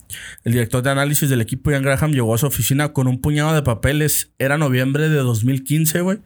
el 0.43 0.53
director 0.53 0.83
de 0.83 0.91
análisis 0.91 1.31
del 1.31 1.41
equipo 1.41 1.71
Ian 1.71 1.83
Graham 1.83 2.13
llegó 2.13 2.35
a 2.35 2.39
su 2.39 2.47
oficina 2.47 2.93
con 2.93 3.07
un 3.07 3.21
puñado 3.21 3.55
de 3.55 3.63
papeles. 3.63 4.33
Era 4.39 4.59
noviembre 4.59 5.09
de 5.09 5.19
2015, 5.19 6.01
güey. 6.01 6.19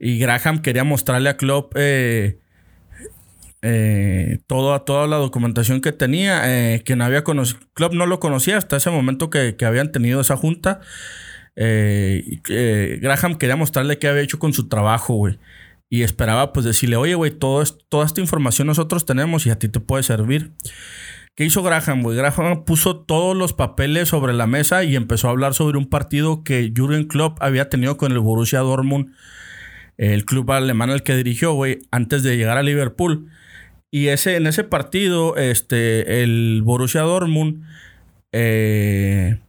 Y 0.00 0.18
Graham 0.18 0.62
quería 0.62 0.82
mostrarle 0.82 1.28
a 1.28 1.36
Klopp 1.36 1.74
eh, 1.76 2.38
eh, 3.60 4.38
toda, 4.46 5.06
la 5.06 5.16
documentación 5.18 5.82
que 5.82 5.92
tenía, 5.92 6.40
eh, 6.46 6.82
que 6.82 6.96
no 6.96 7.04
había 7.04 7.22
conocido. 7.22 7.60
Klopp 7.74 7.92
no 7.92 8.06
lo 8.06 8.18
conocía 8.18 8.56
hasta 8.56 8.78
ese 8.78 8.90
momento 8.90 9.28
que, 9.28 9.54
habían 9.60 9.92
tenido 9.92 10.22
esa 10.22 10.38
junta. 10.38 10.80
Graham 11.54 13.36
quería 13.38 13.56
mostrarle 13.56 13.98
qué 13.98 14.08
había 14.08 14.22
hecho 14.22 14.38
con 14.38 14.54
su 14.54 14.68
trabajo, 14.68 15.14
güey. 15.14 15.38
Y 15.90 16.02
esperaba 16.02 16.54
pues 16.54 16.64
decirle, 16.64 16.96
oye, 16.96 17.14
güey, 17.14 17.32
toda 17.32 17.62
esta 17.62 18.20
información 18.22 18.68
nosotros 18.68 19.04
tenemos 19.04 19.44
y 19.44 19.50
a 19.50 19.58
ti 19.58 19.68
te 19.68 19.80
puede 19.80 20.02
servir. 20.02 20.52
¿Qué 21.34 21.44
hizo 21.44 21.62
Graham, 21.62 22.02
güey? 22.02 22.16
Graham 22.16 22.64
puso 22.64 22.96
todos 22.96 23.36
los 23.36 23.52
papeles 23.52 24.08
sobre 24.08 24.32
la 24.32 24.46
mesa 24.46 24.82
y 24.82 24.96
empezó 24.96 25.28
a 25.28 25.32
hablar 25.32 25.52
sobre 25.52 25.76
un 25.76 25.90
partido 25.90 26.42
que 26.42 26.72
Jürgen 26.74 27.04
Klopp 27.04 27.36
había 27.42 27.68
tenido 27.68 27.98
con 27.98 28.12
el 28.12 28.18
Borussia 28.20 28.60
Dortmund 28.60 29.12
el 29.96 30.24
club 30.24 30.50
alemán 30.52 30.90
al 30.90 31.02
que 31.02 31.16
dirigió, 31.16 31.52
güey, 31.52 31.80
antes 31.90 32.22
de 32.22 32.36
llegar 32.36 32.58
a 32.58 32.62
Liverpool. 32.62 33.28
Y 33.90 34.08
ese, 34.08 34.36
en 34.36 34.46
ese 34.46 34.64
partido, 34.64 35.36
este, 35.36 36.22
el 36.22 36.62
Borussia 36.64 37.02
Dortmund 37.02 37.64
eh, 38.32 39.40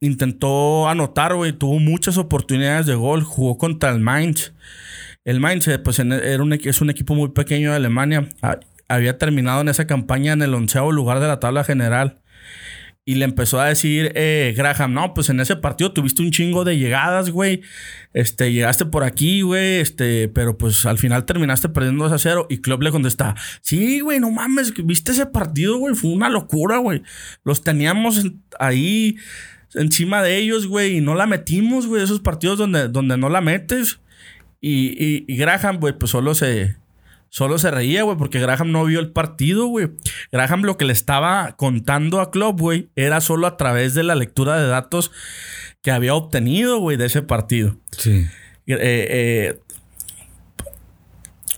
intentó 0.00 0.88
anotar, 0.88 1.34
güey, 1.34 1.52
tuvo 1.52 1.78
muchas 1.78 2.18
oportunidades 2.18 2.86
de 2.86 2.94
gol, 2.94 3.22
jugó 3.22 3.56
contra 3.56 3.90
el 3.90 4.00
Mainz. 4.00 4.52
El 5.24 5.40
Mainz, 5.40 5.66
eh, 5.68 5.78
pues, 5.78 5.98
era 5.98 6.42
un, 6.42 6.52
es 6.52 6.80
un 6.80 6.90
equipo 6.90 7.14
muy 7.14 7.30
pequeño 7.30 7.70
de 7.70 7.76
Alemania. 7.76 8.28
Había 8.88 9.16
terminado 9.16 9.62
en 9.62 9.68
esa 9.68 9.86
campaña 9.86 10.34
en 10.34 10.42
el 10.42 10.54
onceavo 10.54 10.92
lugar 10.92 11.20
de 11.20 11.28
la 11.28 11.40
tabla 11.40 11.64
general. 11.64 12.20
Y 13.06 13.16
le 13.16 13.26
empezó 13.26 13.60
a 13.60 13.66
decir 13.66 14.12
eh, 14.14 14.54
Graham, 14.56 14.94
no, 14.94 15.12
pues 15.12 15.28
en 15.28 15.38
ese 15.38 15.56
partido 15.56 15.92
tuviste 15.92 16.22
un 16.22 16.30
chingo 16.30 16.64
de 16.64 16.78
llegadas, 16.78 17.28
güey. 17.28 17.60
Este, 18.14 18.50
llegaste 18.50 18.86
por 18.86 19.04
aquí, 19.04 19.42
güey. 19.42 19.80
Este, 19.80 20.28
pero 20.28 20.56
pues 20.56 20.86
al 20.86 20.96
final 20.96 21.26
terminaste 21.26 21.68
perdiendo 21.68 22.04
2 22.04 22.12
a 22.12 22.18
0. 22.18 22.46
Y 22.48 22.58
Klopp 22.58 22.82
le 22.82 22.90
contesta, 22.90 23.34
sí, 23.60 24.00
güey, 24.00 24.20
no 24.20 24.30
mames, 24.30 24.72
viste 24.86 25.12
ese 25.12 25.26
partido, 25.26 25.76
güey. 25.76 25.94
Fue 25.94 26.12
una 26.12 26.30
locura, 26.30 26.78
güey. 26.78 27.02
Los 27.44 27.62
teníamos 27.62 28.24
ahí 28.58 29.16
encima 29.74 30.22
de 30.22 30.38
ellos, 30.38 30.66
güey. 30.66 30.96
Y 30.96 31.00
no 31.02 31.14
la 31.14 31.26
metimos, 31.26 31.86
güey. 31.86 32.02
Esos 32.02 32.20
partidos 32.20 32.56
donde, 32.56 32.88
donde 32.88 33.18
no 33.18 33.28
la 33.28 33.42
metes. 33.42 34.00
Y, 34.62 34.96
y, 34.98 35.26
y 35.28 35.36
Graham, 35.36 35.78
güey, 35.78 35.92
pues 35.98 36.10
solo 36.10 36.34
se, 36.34 36.76
solo 37.34 37.58
se 37.58 37.72
reía, 37.72 38.04
güey, 38.04 38.16
porque 38.16 38.38
Graham 38.38 38.70
no 38.70 38.84
vio 38.84 39.00
el 39.00 39.10
partido, 39.10 39.66
güey. 39.66 39.90
Graham 40.30 40.62
lo 40.62 40.76
que 40.76 40.84
le 40.84 40.92
estaba 40.92 41.56
contando 41.56 42.20
a 42.20 42.30
Klopp, 42.30 42.60
güey, 42.60 42.90
era 42.94 43.20
solo 43.20 43.48
a 43.48 43.56
través 43.56 43.92
de 43.94 44.04
la 44.04 44.14
lectura 44.14 44.56
de 44.56 44.68
datos 44.68 45.10
que 45.82 45.90
había 45.90 46.14
obtenido, 46.14 46.78
güey, 46.78 46.96
de 46.96 47.06
ese 47.06 47.22
partido. 47.22 47.76
Sí. 47.90 48.24
Eh, 48.68 48.78
eh, 48.78 49.58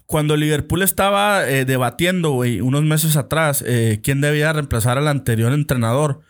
cuando 0.07 0.35
Liverpool 0.39 0.81
estaba 0.81 1.47
eh, 1.47 1.67
debatiendo, 1.67 2.31
güey, 2.31 2.63
unos 2.63 2.83
meses 2.85 3.19
atrás, 3.19 3.63
quién 4.03 4.23
debía 4.23 4.55
reemplazar 4.55 4.97
al 4.97 5.09
anterior 5.09 5.53
entrenador, 5.53 6.23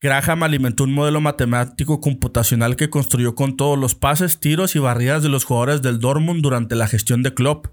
Graham 0.00 0.42
alimentó 0.42 0.84
un 0.84 0.94
modelo 0.94 1.20
matemático 1.20 2.00
computacional 2.00 2.76
que 2.76 2.88
construyó 2.88 3.34
con 3.34 3.58
todos 3.58 3.78
los 3.78 3.94
pases, 3.94 4.40
tiros 4.40 4.74
y 4.74 4.78
barridas 4.78 5.22
de 5.22 5.28
los 5.28 5.44
jugadores 5.44 5.82
del 5.82 5.98
Dortmund 5.98 6.40
durante 6.40 6.76
la 6.76 6.88
gestión 6.88 7.22
de 7.22 7.34
Klopp. 7.34 7.66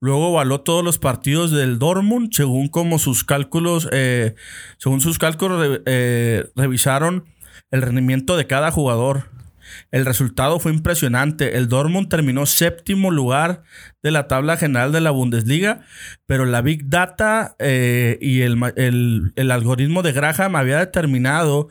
Luego 0.00 0.30
evaluó 0.30 0.62
todos 0.62 0.82
los 0.82 0.98
partidos 0.98 1.50
del 1.50 1.78
Dortmund 1.78 2.32
según 2.32 2.68
como 2.68 2.98
sus 2.98 3.22
cálculos, 3.22 3.86
eh, 3.92 4.34
según 4.78 5.02
sus 5.02 5.18
cálculos 5.18 5.80
eh, 5.84 6.46
revisaron 6.56 7.26
el 7.70 7.82
rendimiento 7.82 8.38
de 8.38 8.46
cada 8.46 8.70
jugador. 8.70 9.28
El 9.90 10.06
resultado 10.06 10.58
fue 10.58 10.72
impresionante. 10.72 11.56
El 11.56 11.68
Dortmund 11.68 12.08
terminó 12.08 12.46
séptimo 12.46 13.10
lugar 13.10 13.62
de 14.02 14.10
la 14.10 14.26
tabla 14.26 14.56
general 14.56 14.90
de 14.90 15.02
la 15.02 15.10
Bundesliga, 15.10 15.82
pero 16.26 16.46
la 16.46 16.62
Big 16.62 16.88
Data 16.88 17.54
eh, 17.58 18.18
y 18.20 18.40
el, 18.40 18.58
el, 19.36 19.50
algoritmo 19.50 20.02
de 20.02 20.12
Graham 20.12 20.56
había 20.56 20.78
determinado 20.78 21.68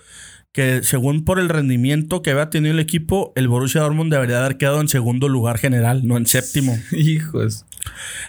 que 0.52 0.84
según 0.84 1.26
por 1.26 1.40
el 1.40 1.50
rendimiento 1.50 2.22
que 2.22 2.32
había 2.32 2.50
tenido 2.50 2.74
el 2.74 2.80
equipo, 2.80 3.34
el 3.36 3.48
Borussia 3.48 3.82
Dortmund 3.82 4.12
debería 4.12 4.40
haber 4.40 4.58
quedado 4.58 4.82
en 4.82 4.88
segundo 4.88 5.30
lugar 5.30 5.58
general, 5.58 6.08
no 6.08 6.16
en 6.16 6.26
séptimo. 6.26 6.78
Hijos. 6.92 7.66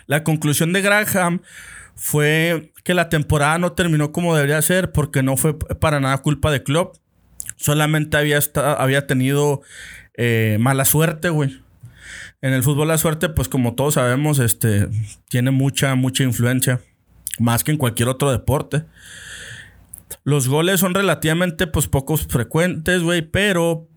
La 0.07 0.25
conclusión 0.25 0.73
de 0.73 0.83
Graham 0.83 1.43
fue 1.95 2.73
que 2.85 2.95
la 2.95 3.09
temporada 3.09 3.59
no 3.59 3.73
terminó 3.73 4.13
como 4.13 4.35
debería 4.35 4.61
ser 4.63 4.93
porque 4.93 5.23
no 5.23 5.37
fue 5.37 5.59
para 5.59 6.01
nada 6.01 6.19
culpa 6.19 6.51
de 6.51 6.63
Klopp. 6.63 6.97
Solamente 7.57 8.17
había, 8.17 8.41
había 8.79 9.07
tenido 9.07 9.61
eh, 10.17 10.57
mala 10.61 10.85
suerte, 10.85 11.29
güey. 11.29 11.61
En 12.43 12.55
el 12.55 12.63
fútbol 12.63 12.89
la 12.89 12.97
suerte, 12.97 13.29
pues 13.29 13.49
como 13.49 13.75
todos 13.75 13.95
sabemos, 13.95 14.39
este, 14.39 14.89
tiene 15.29 15.51
mucha, 15.51 15.95
mucha 15.95 16.25
influencia. 16.25 16.81
Más 17.39 17.65
que 17.65 17.71
en 17.71 17.77
cualquier 17.77 18.09
otro 18.09 18.31
deporte. 18.31 18.85
Los 20.25 20.49
goles 20.49 20.81
son 20.81 20.95
relativamente, 20.95 21.67
pues, 21.67 21.87
pocos 21.87 22.27
frecuentes, 22.27 23.03
güey. 23.03 23.23
Pero 23.23 23.89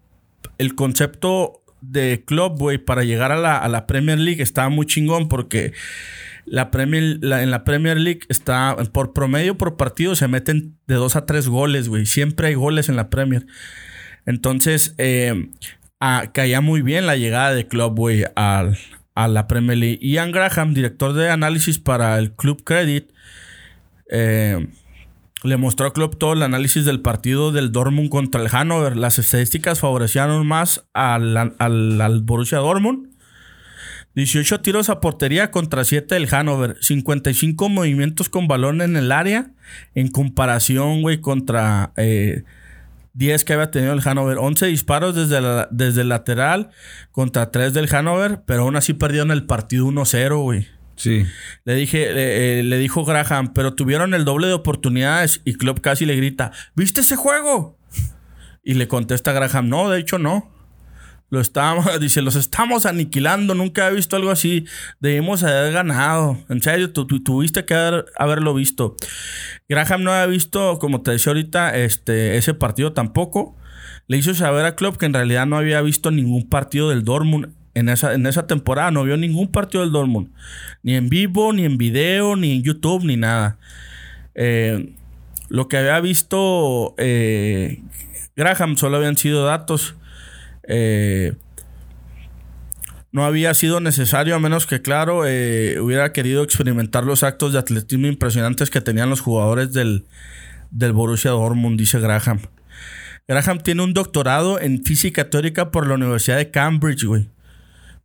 el 0.57 0.75
concepto 0.75 1.62
de 1.89 2.23
club, 2.25 2.57
güey, 2.57 2.77
para 2.77 3.03
llegar 3.03 3.31
a 3.31 3.67
la, 3.67 3.87
Premier 3.87 4.17
League 4.17 4.41
estaba 4.41 4.69
muy 4.69 4.85
chingón 4.85 5.27
porque 5.27 5.73
la 6.45 6.71
Premier, 6.71 7.19
en 7.21 7.51
la 7.51 7.63
Premier 7.63 7.97
League 7.97 8.21
está 8.29 8.75
por 8.91 9.13
promedio 9.13 9.57
por 9.57 9.77
partido 9.77 10.15
se 10.15 10.27
meten 10.27 10.77
de 10.87 10.95
dos 10.95 11.15
a 11.15 11.25
tres 11.25 11.47
goles, 11.47 11.89
güey. 11.89 12.05
Siempre 12.05 12.47
hay 12.47 12.53
goles 12.53 12.89
en 12.89 12.95
la 12.95 13.09
Premier. 13.09 13.45
Entonces, 14.25 14.95
eh, 14.97 15.49
caía 16.31 16.61
muy 16.61 16.81
bien 16.81 17.05
la 17.05 17.17
llegada 17.17 17.53
de 17.53 17.67
Club, 17.67 17.95
güey, 17.95 18.23
a, 18.35 18.71
la 19.15 19.47
Premier 19.47 19.77
League. 19.77 19.99
Ian 20.01 20.31
Graham, 20.31 20.73
director 20.73 21.13
de 21.13 21.29
análisis 21.29 21.79
para 21.79 22.17
el 22.17 22.33
Club 22.33 22.63
Credit, 22.63 23.11
eh, 24.09 24.67
le 25.43 25.57
mostró 25.57 25.87
a 25.87 25.93
Klopp 25.93 26.15
todo 26.17 26.33
el 26.33 26.41
análisis 26.41 26.85
del 26.85 27.01
partido 27.01 27.51
del 27.51 27.71
Dortmund 27.71 28.09
contra 28.09 28.41
el 28.41 28.47
Hannover. 28.47 28.95
Las 28.95 29.19
estadísticas 29.19 29.79
favorecían 29.79 30.45
más 30.47 30.85
al, 30.93 31.55
al, 31.57 32.21
Borussia 32.23 32.59
Dortmund. 32.59 33.09
18 34.15 34.61
tiros 34.61 34.89
a 34.89 35.01
portería 35.01 35.51
contra 35.51 35.83
7 35.83 36.15
del 36.15 36.27
Hannover. 36.27 36.77
55 36.79 37.67
movimientos 37.67 38.29
con 38.29 38.47
balón 38.47 38.81
en 38.81 38.95
el 38.95 39.11
área. 39.11 39.51
En 39.95 40.07
comparación, 40.07 41.01
güey, 41.01 41.19
contra 41.19 41.91
10 41.95 42.45
eh, 43.41 43.45
que 43.45 43.53
había 43.53 43.69
tenido 43.69 43.91
el 43.91 44.01
Hannover. 44.01 44.37
11 44.37 44.67
disparos 44.67 45.13
desde, 45.13 45.67
desde 45.71 46.01
el 46.01 46.09
lateral 46.09 46.69
contra 47.11 47.51
3 47.51 47.73
del 47.73 47.89
Hannover. 47.89 48.43
Pero 48.45 48.63
aún 48.63 48.77
así 48.77 48.93
perdieron 48.93 49.31
el 49.31 49.45
partido 49.45 49.87
1-0, 49.87 50.41
güey. 50.41 50.67
Sí. 50.95 51.25
Le 51.65 51.75
dije, 51.75 52.07
eh, 52.09 52.63
le 52.63 52.77
dijo 52.77 53.03
Graham, 53.03 53.53
pero 53.53 53.73
tuvieron 53.73 54.13
el 54.13 54.25
doble 54.25 54.47
de 54.47 54.53
oportunidades. 54.53 55.41
Y 55.43 55.55
Klopp 55.55 55.79
casi 55.79 56.05
le 56.05 56.15
grita: 56.15 56.51
¿Viste 56.75 57.01
ese 57.01 57.15
juego? 57.15 57.77
Y 58.63 58.75
le 58.75 58.87
contesta 58.87 59.31
Graham: 59.31 59.69
No, 59.69 59.89
de 59.89 59.99
hecho 59.99 60.17
no. 60.17 60.51
Lo 61.33 61.41
estábamos, 61.41 61.87
dice, 61.99 62.21
los 62.21 62.35
estamos 62.35 62.85
aniquilando. 62.85 63.55
Nunca 63.55 63.87
he 63.87 63.93
visto 63.95 64.15
algo 64.15 64.29
así. 64.29 64.65
Debimos 64.99 65.43
haber 65.43 65.73
ganado. 65.73 66.37
En 66.47 66.61
serio, 66.61 66.93
tú, 66.93 67.07
tuviste 67.07 67.65
que 67.65 68.03
haberlo 68.15 68.53
visto. 68.53 68.95
Graham 69.67 70.03
no 70.03 70.11
había 70.11 70.27
visto, 70.27 70.77
como 70.77 71.01
te 71.01 71.09
decía 71.09 71.31
ahorita, 71.31 71.75
este, 71.75 72.37
ese 72.37 72.53
partido 72.53 72.93
tampoco. 72.93 73.57
Le 74.05 74.17
hizo 74.17 74.35
saber 74.35 74.65
a 74.65 74.75
Klopp 74.75 74.97
que 74.97 75.07
en 75.07 75.13
realidad 75.13 75.47
no 75.47 75.57
había 75.57 75.81
visto 75.81 76.11
ningún 76.11 76.49
partido 76.49 76.89
del 76.89 77.03
Dortmund. 77.03 77.62
En 77.75 77.89
esa, 77.89 78.13
en 78.13 78.25
esa 78.27 78.45
temporada 78.45 78.91
no 78.91 79.03
vio 79.03 79.17
ningún 79.17 79.51
partido 79.51 79.83
del 79.83 79.91
Dortmund. 79.91 80.29
Ni 80.83 80.95
en 80.95 81.09
vivo, 81.09 81.53
ni 81.53 81.65
en 81.65 81.77
video, 81.77 82.35
ni 82.35 82.57
en 82.57 82.63
YouTube, 82.63 83.03
ni 83.03 83.17
nada. 83.17 83.57
Eh, 84.35 84.93
lo 85.49 85.67
que 85.67 85.77
había 85.77 85.99
visto 85.99 86.95
eh, 86.97 87.81
Graham 88.35 88.77
solo 88.77 88.97
habían 88.97 89.17
sido 89.17 89.45
datos 89.45 89.95
eh, 90.67 91.33
no 93.11 93.25
había 93.25 93.53
sido 93.53 93.79
necesario, 93.79 94.35
a 94.35 94.39
menos 94.39 94.65
que, 94.65 94.81
claro, 94.81 95.19
hubiera 95.19 96.11
querido 96.13 96.41
experimentar 96.41 97.03
los 97.03 97.21
actos 97.21 97.53
de 97.53 97.59
atletismo 97.59 98.07
impresionantes 98.07 98.71
que 98.71 98.81
tenían 98.81 99.11
los 99.11 99.21
jugadores 99.21 99.71
del, 99.71 100.05
del 100.71 100.93
Borussia 100.93 101.29
Dortmund, 101.29 101.77
dice 101.77 101.99
Graham. 101.99 102.39
Graham 103.27 103.59
tiene 103.59 103.83
un 103.83 103.93
doctorado 103.93 104.59
en 104.59 104.83
física 104.83 105.29
teórica 105.29 105.69
por 105.69 105.85
la 105.85 105.93
Universidad 105.93 106.37
de 106.37 106.49
Cambridge, 106.49 107.03
güey, 107.03 107.29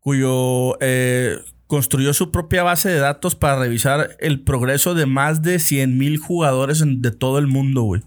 cuyo 0.09 0.79
eh, 0.81 1.37
construyó 1.66 2.14
su 2.14 2.31
propia 2.31 2.62
base 2.62 2.88
de 2.88 2.99
datos 2.99 3.35
para 3.35 3.59
revisar 3.59 4.16
el 4.21 4.40
progreso 4.40 4.94
de 4.94 5.05
más 5.05 5.42
de 5.42 5.57
100.000 5.57 6.18
jugadores 6.18 6.83
de 6.83 7.11
todo 7.11 7.38
el 7.38 7.47
mundo, 7.47 7.83
güey. 7.83 8.01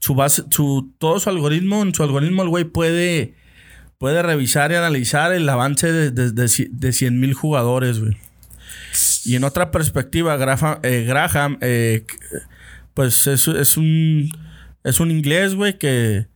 Su 0.00 0.16
base, 0.16 0.42
su, 0.50 0.90
todo 0.98 1.20
su 1.20 1.30
algoritmo, 1.30 1.82
en 1.82 1.94
su 1.94 2.02
algoritmo 2.02 2.42
el 2.42 2.48
güey 2.48 2.64
puede 2.64 3.36
puede 3.98 4.20
revisar 4.20 4.72
y 4.72 4.74
analizar 4.74 5.32
el 5.32 5.48
avance 5.48 5.92
de, 5.92 6.10
de, 6.10 6.32
de, 6.32 6.92
100 6.92 7.20
mil 7.20 7.34
jugadores, 7.34 8.00
güey. 8.00 8.16
Y 9.24 9.36
en 9.36 9.44
otra 9.44 9.70
perspectiva, 9.70 10.36
eh, 10.82 11.04
Graham, 11.06 11.58
eh, 11.60 12.04
pues 12.94 13.28
es, 13.28 13.46
es, 13.46 13.76
un, 13.76 14.28
es 14.82 14.98
un 14.98 15.12
inglés, 15.12 15.54
güey, 15.54 15.78
que, 15.78 16.26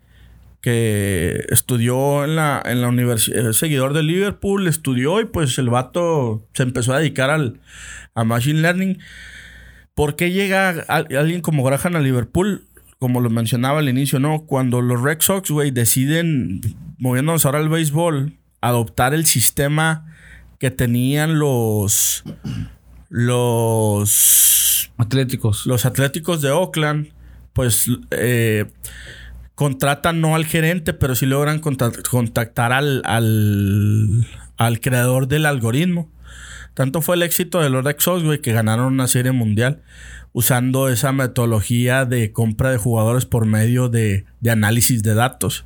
que 0.67 1.47
estudió 1.51 2.25
en 2.25 2.35
la, 2.35 2.61
en 2.65 2.81
la 2.81 2.89
universidad, 2.89 3.53
seguidor 3.53 3.95
de 3.95 4.03
Liverpool, 4.03 4.67
estudió 4.67 5.21
y 5.21 5.25
pues 5.25 5.59
el 5.59 5.71
vato 5.71 6.45
se 6.55 6.65
empezó 6.65 6.93
a 6.93 6.99
dedicar 6.99 7.31
al, 7.31 7.61
a 8.17 8.25
Machine 8.25 8.63
Learning. 8.63 8.99
¿Por 9.95 10.17
qué 10.17 10.33
llega 10.33 10.71
alguien 10.89 11.41
como 11.41 11.63
Graham 11.63 11.95
a 11.95 12.01
Liverpool? 12.01 12.65
Como 12.99 13.21
lo 13.21 13.31
mencionaba 13.31 13.79
al 13.79 13.89
inicio, 13.89 14.19
¿no? 14.19 14.41
Cuando 14.41 14.81
los 14.81 15.01
Red 15.01 15.21
Sox, 15.21 15.53
güey, 15.53 15.71
deciden 15.71 16.61
moviéndonos 16.99 17.47
ahora 17.47 17.61
al 17.61 17.69
béisbol, 17.69 18.33
adoptar 18.61 19.15
el 19.15 19.25
sistema 19.25 20.17
que 20.59 20.73
tenían 20.73 21.39
los 21.39 22.25
los 23.09 24.91
atléticos. 24.97 25.65
Los 25.65 25.87
atléticos 25.87 26.43
de 26.43 26.51
Oakland, 26.51 27.13
pues 27.53 27.89
eh, 28.11 28.65
contratan 29.57 30.21
no 30.21 30.37
al 30.37 30.45
gerente, 30.45 30.93
pero 30.93 31.17
sí 31.17 31.27
logran 31.27 31.61
contactar 31.61 32.73
al, 32.73 33.03
al, 33.05 34.29
al, 34.59 34.81
creador 34.81 35.27
del 35.27 35.47
algoritmo. 35.47 36.13
Tanto 36.75 37.01
fue 37.01 37.17
el 37.17 37.23
éxito 37.23 37.63
de 37.63 37.71
los 37.71 37.83
Red 37.83 37.97
Sox, 37.99 38.23
güey, 38.23 38.43
que 38.43 38.53
ganaron 38.53 38.93
una 38.93 39.09
serie 39.09 39.33
mundial 39.33 39.83
usando 40.35 40.91
esa 40.91 41.13
metodología 41.13 42.05
de 42.05 42.33
compra 42.33 42.71
de 42.71 42.77
jugadores 42.77 43.25
por 43.25 43.47
medio 43.47 43.89
de, 43.89 44.27
de 44.41 44.51
análisis 44.51 45.03
de 45.03 45.15
datos. 45.15 45.65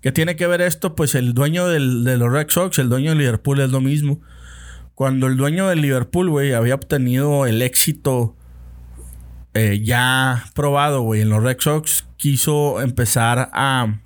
¿Qué 0.00 0.10
tiene 0.10 0.34
que 0.34 0.48
ver 0.48 0.60
esto? 0.60 0.96
Pues 0.96 1.14
el 1.14 1.34
dueño 1.34 1.68
de 1.68 1.78
los 1.78 2.32
Red 2.32 2.48
Sox, 2.48 2.80
el 2.80 2.88
dueño 2.88 3.12
de 3.12 3.18
Liverpool 3.18 3.60
es 3.60 3.70
lo 3.70 3.80
mismo. 3.80 4.20
Cuando 4.96 5.28
el 5.28 5.36
dueño 5.36 5.68
de 5.68 5.76
Liverpool, 5.76 6.30
güey, 6.30 6.52
había 6.52 6.74
obtenido 6.74 7.46
el 7.46 7.62
éxito 7.62 8.34
eh, 9.54 9.80
ya 9.82 10.44
probado, 10.54 11.02
güey, 11.02 11.22
en 11.22 11.30
los 11.30 11.42
Red 11.42 11.58
Sox, 11.60 12.06
quiso 12.16 12.80
empezar 12.80 13.50
a, 13.52 13.98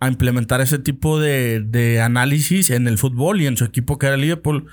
implementar 0.00 0.60
ese 0.60 0.78
tipo 0.78 1.18
de, 1.18 2.00
análisis 2.02 2.70
en 2.70 2.86
el 2.86 2.98
fútbol 2.98 3.40
y 3.40 3.46
en 3.46 3.56
su 3.56 3.64
equipo 3.64 3.98
que 3.98 4.06
era 4.06 4.16
Liverpool. 4.16 4.66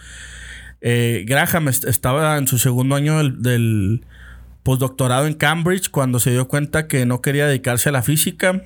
Eh, 0.81 1.25
Graham 1.27 1.67
estaba 1.69 2.37
en 2.37 2.47
su 2.47 2.59
segundo 2.59 2.95
año 2.95 3.17
del, 3.17 3.41
del 3.41 4.05
postdoctorado 4.61 5.25
en 5.25 5.33
Cambridge 5.33 5.89
cuando 5.89 6.19
se 6.19 6.31
dio 6.31 6.47
cuenta 6.47 6.87
que 6.87 7.05
no 7.05 7.21
quería 7.21 7.47
dedicarse 7.47 7.89
a 7.89 7.91
la 7.91 8.03
física 8.03 8.61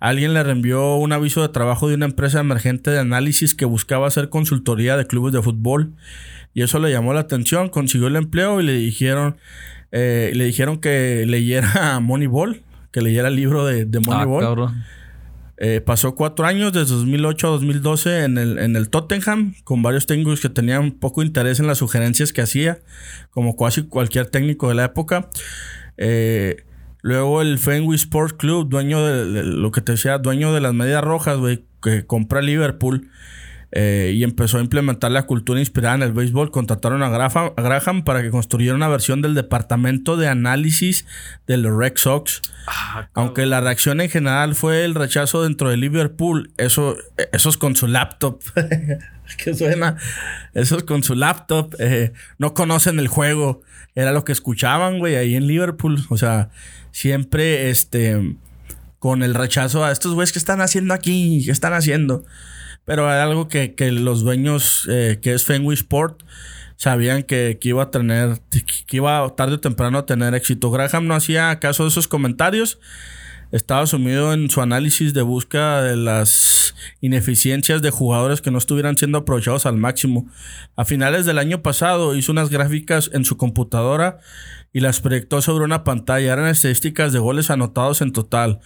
alguien 0.00 0.32
le 0.32 0.42
reenvió 0.42 0.96
un 0.96 1.12
aviso 1.12 1.42
de 1.42 1.50
trabajo 1.50 1.88
de 1.88 1.94
una 1.94 2.06
empresa 2.06 2.40
emergente 2.40 2.90
de 2.90 2.98
análisis 2.98 3.54
que 3.54 3.66
buscaba 3.66 4.06
hacer 4.08 4.30
consultoría 4.30 4.96
de 4.96 5.06
clubes 5.06 5.32
de 5.32 5.42
fútbol. 5.42 5.92
Y 6.54 6.62
eso 6.62 6.80
le 6.80 6.90
llamó 6.90 7.12
la 7.12 7.20
atención, 7.20 7.68
consiguió 7.68 8.08
el 8.08 8.16
empleo 8.16 8.60
y 8.60 8.64
le 8.64 8.72
dijeron, 8.72 9.36
eh, 9.92 10.32
le 10.34 10.44
dijeron 10.44 10.78
que 10.78 11.24
leyera 11.26 12.00
Moneyball, 12.02 12.62
que 12.92 13.00
leyera 13.02 13.28
el 13.28 13.36
libro 13.36 13.66
de, 13.66 13.84
de 13.84 13.98
ah, 13.98 14.26
Moneyball. 14.26 14.72
Eh, 15.62 15.82
pasó 15.82 16.14
cuatro 16.14 16.46
años, 16.46 16.72
desde 16.72 16.94
2008 16.94 17.46
a 17.46 17.50
2012, 17.50 18.24
en 18.24 18.38
el, 18.38 18.58
en 18.58 18.76
el 18.76 18.88
Tottenham, 18.88 19.54
con 19.64 19.82
varios 19.82 20.06
técnicos 20.06 20.40
que 20.40 20.48
tenían 20.48 20.92
poco 20.92 21.22
interés 21.22 21.60
en 21.60 21.66
las 21.66 21.78
sugerencias 21.78 22.32
que 22.32 22.40
hacía, 22.40 22.78
como 23.30 23.56
casi 23.56 23.82
cualquier 23.82 24.26
técnico 24.26 24.68
de 24.70 24.74
la 24.74 24.84
época. 24.86 25.28
Eh, 25.98 26.64
Luego 27.02 27.40
el 27.40 27.58
Fenway 27.58 27.96
Sports 27.96 28.34
Club, 28.34 28.68
dueño 28.68 29.04
de, 29.04 29.42
lo 29.44 29.70
que 29.70 29.80
te 29.80 29.92
decía, 29.92 30.18
dueño 30.18 30.52
de 30.52 30.60
las 30.60 30.74
medias 30.74 31.02
rojas, 31.02 31.38
güey, 31.38 31.64
que 31.82 32.04
compra 32.04 32.42
Liverpool. 32.42 33.08
Eh, 33.72 34.12
y 34.14 34.24
empezó 34.24 34.58
a 34.58 34.60
implementar 34.60 35.12
la 35.12 35.26
cultura 35.26 35.60
inspirada 35.60 35.94
en 35.94 36.02
el 36.02 36.12
béisbol. 36.12 36.50
Contrataron 36.50 37.02
a 37.02 37.08
Graham, 37.08 38.02
para 38.04 38.22
que 38.22 38.30
construyera 38.30 38.74
una 38.74 38.88
versión 38.88 39.22
del 39.22 39.34
departamento 39.34 40.16
de 40.16 40.28
análisis 40.28 41.06
de 41.46 41.56
los 41.56 41.76
Red 41.76 41.92
Sox. 41.96 42.42
Ah, 42.66 43.08
Aunque 43.14 43.46
la 43.46 43.60
reacción 43.60 44.00
en 44.00 44.10
general 44.10 44.54
fue 44.54 44.84
el 44.84 44.94
rechazo 44.94 45.42
dentro 45.42 45.70
de 45.70 45.76
Liverpool, 45.76 46.52
eso, 46.56 46.96
eso 47.32 47.48
es 47.48 47.56
con 47.56 47.76
su 47.76 47.86
laptop. 47.86 48.40
que 49.44 49.54
suena. 49.54 49.96
Eso 50.54 50.76
es 50.76 50.82
con 50.82 51.02
su 51.04 51.14
laptop. 51.14 51.74
Eh, 51.78 52.12
no 52.38 52.54
conocen 52.54 52.98
el 52.98 53.08
juego. 53.08 53.62
Era 53.94 54.12
lo 54.12 54.24
que 54.24 54.32
escuchaban, 54.32 54.98
güey, 54.98 55.16
ahí 55.16 55.36
en 55.36 55.46
Liverpool. 55.46 56.04
O 56.08 56.16
sea, 56.16 56.50
siempre 56.90 57.70
este 57.70 58.36
con 58.98 59.22
el 59.22 59.34
rechazo 59.34 59.82
a 59.84 59.92
estos 59.92 60.12
güeyes 60.12 60.30
que 60.30 60.38
están 60.38 60.60
haciendo 60.60 60.92
aquí, 60.92 61.42
que 61.44 61.52
están 61.52 61.72
haciendo. 61.72 62.24
Pero 62.90 63.08
hay 63.08 63.20
algo 63.20 63.46
que, 63.46 63.72
los 63.92 64.22
dueños, 64.24 64.88
eh, 64.90 65.20
que 65.22 65.32
es 65.32 65.44
Fenway 65.44 65.76
Sport, 65.76 66.24
sabían 66.74 67.22
que, 67.22 67.56
iba 67.62 67.84
a 67.84 67.90
tener, 67.92 68.40
que 68.88 68.96
iba 68.96 69.32
tarde 69.36 69.54
o 69.54 69.60
temprano 69.60 69.98
a 69.98 70.06
tener 70.06 70.34
éxito. 70.34 70.72
Graham 70.72 71.06
no 71.06 71.14
hacía 71.14 71.60
caso 71.60 71.84
de 71.84 71.90
esos 71.90 72.08
comentarios. 72.08 72.80
Estaba 73.52 73.86
sumido 73.86 74.32
en 74.32 74.50
su 74.50 74.60
análisis 74.60 75.14
de 75.14 75.22
búsqueda 75.22 75.84
de 75.84 75.96
las 75.96 76.74
ineficiencias 77.00 77.80
de 77.80 77.90
jugadores 77.90 78.40
que 78.40 78.50
no 78.50 78.58
estuvieran 78.58 78.96
siendo 78.96 79.18
aprovechados 79.18 79.66
al 79.66 79.76
máximo. 79.76 80.28
A 80.74 80.84
finales 80.84 81.26
del 81.26 81.38
año 81.38 81.62
pasado 81.62 82.16
hizo 82.16 82.32
unas 82.32 82.50
gráficas 82.50 83.08
en 83.12 83.24
su 83.24 83.36
computadora 83.36 84.18
y 84.72 84.80
las 84.80 85.00
proyectó 85.00 85.42
sobre 85.42 85.64
una 85.64 85.84
pantalla. 85.84 86.32
Eran 86.32 86.48
estadísticas 86.48 87.12
de 87.12 87.18
goles 87.18 87.50
anotados 87.50 88.00
en 88.02 88.12
total, 88.12 88.60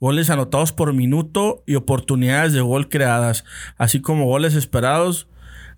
goles 0.00 0.30
anotados 0.30 0.72
por 0.72 0.92
minuto 0.92 1.62
y 1.66 1.74
oportunidades 1.74 2.52
de 2.52 2.60
gol 2.60 2.88
creadas, 2.88 3.44
así 3.76 4.00
como 4.00 4.26
goles 4.26 4.54
esperados. 4.54 5.28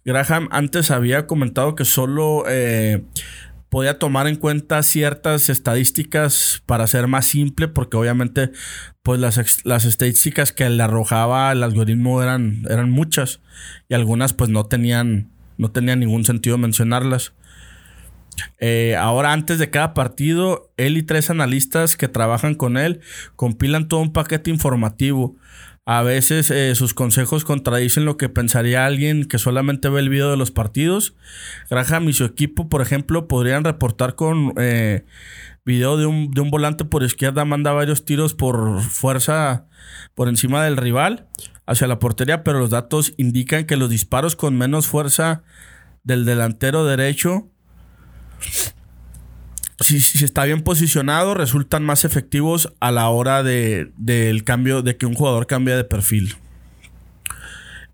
Graham 0.04 0.48
antes 0.50 0.90
había 0.90 1.26
comentado 1.26 1.76
que 1.76 1.84
solo 1.84 2.44
eh, 2.48 3.04
podía 3.72 3.98
tomar 3.98 4.26
en 4.26 4.36
cuenta 4.36 4.82
ciertas 4.82 5.48
estadísticas 5.48 6.62
para 6.66 6.86
ser 6.86 7.06
más 7.06 7.24
simple, 7.24 7.68
porque 7.68 7.96
obviamente 7.96 8.50
pues 9.02 9.18
las, 9.18 9.64
las 9.64 9.84
estadísticas 9.84 10.52
que 10.52 10.68
le 10.68 10.82
arrojaba 10.82 11.50
el 11.52 11.62
algoritmo 11.62 12.22
eran, 12.22 12.64
eran 12.68 12.90
muchas 12.90 13.40
y 13.88 13.94
algunas 13.94 14.32
pues 14.32 14.50
no 14.50 14.64
tenían, 14.64 15.30
no 15.56 15.70
tenían 15.70 16.00
ningún 16.00 16.24
sentido 16.24 16.58
mencionarlas. 16.58 17.32
Eh, 18.58 18.96
ahora, 18.96 19.32
antes 19.32 19.58
de 19.58 19.70
cada 19.70 19.94
partido, 19.94 20.72
él 20.76 20.96
y 20.96 21.02
tres 21.02 21.30
analistas 21.30 21.96
que 21.96 22.08
trabajan 22.08 22.54
con 22.54 22.76
él 22.76 23.00
compilan 23.36 23.88
todo 23.88 24.00
un 24.00 24.12
paquete 24.12 24.50
informativo. 24.50 25.36
A 25.84 26.02
veces 26.02 26.50
eh, 26.52 26.76
sus 26.76 26.94
consejos 26.94 27.44
contradicen 27.44 28.04
lo 28.04 28.16
que 28.16 28.28
pensaría 28.28 28.86
alguien 28.86 29.24
que 29.24 29.38
solamente 29.38 29.88
ve 29.88 29.98
el 29.98 30.10
video 30.10 30.30
de 30.30 30.36
los 30.36 30.52
partidos. 30.52 31.16
Graham 31.68 32.08
y 32.08 32.12
su 32.12 32.24
equipo, 32.24 32.68
por 32.68 32.82
ejemplo, 32.82 33.26
podrían 33.26 33.64
reportar 33.64 34.14
con 34.14 34.54
eh, 34.58 35.04
video 35.64 35.96
de 35.96 36.06
un, 36.06 36.30
de 36.30 36.40
un 36.40 36.50
volante 36.50 36.84
por 36.84 37.02
izquierda, 37.02 37.44
manda 37.44 37.72
varios 37.72 38.04
tiros 38.04 38.34
por 38.34 38.80
fuerza 38.80 39.66
por 40.14 40.28
encima 40.28 40.62
del 40.64 40.76
rival 40.76 41.26
hacia 41.66 41.88
la 41.88 41.98
portería, 41.98 42.44
pero 42.44 42.60
los 42.60 42.70
datos 42.70 43.14
indican 43.16 43.66
que 43.66 43.76
los 43.76 43.90
disparos 43.90 44.36
con 44.36 44.56
menos 44.56 44.86
fuerza 44.86 45.42
del 46.04 46.24
delantero 46.24 46.84
derecho 46.84 47.51
si, 49.82 50.24
está 50.24 50.44
bien 50.44 50.62
posicionado, 50.62 51.34
resultan 51.34 51.84
más 51.84 52.04
efectivos 52.04 52.72
a 52.80 52.90
la 52.90 53.08
hora 53.08 53.42
de, 53.42 53.92
del 53.96 54.44
cambio, 54.44 54.82
de 54.82 54.96
que 54.96 55.06
un 55.06 55.14
jugador 55.14 55.46
cambie 55.46 55.74
de 55.74 55.84
perfil. 55.84 56.36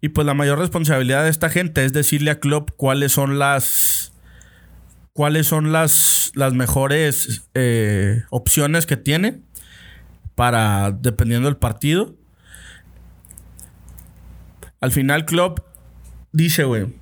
Y 0.00 0.10
pues 0.10 0.26
la 0.26 0.34
mayor 0.34 0.58
responsabilidad 0.58 1.24
de 1.24 1.30
esta 1.30 1.50
gente 1.50 1.84
es 1.84 1.92
decirle 1.92 2.30
a 2.30 2.38
Klopp 2.38 2.70
cuáles 2.76 3.12
son 3.12 3.38
las. 3.38 4.12
cuáles 5.12 5.46
son 5.46 5.72
las, 5.72 6.30
las 6.34 6.54
mejores 6.54 7.48
eh, 7.54 8.22
opciones 8.30 8.86
que 8.86 8.96
tiene 8.96 9.40
para. 10.34 10.92
dependiendo 10.92 11.48
del 11.48 11.56
partido. 11.56 12.14
Al 14.80 14.92
final, 14.92 15.24
Klopp 15.24 15.60
dice, 16.32 16.62
güey 16.62 16.97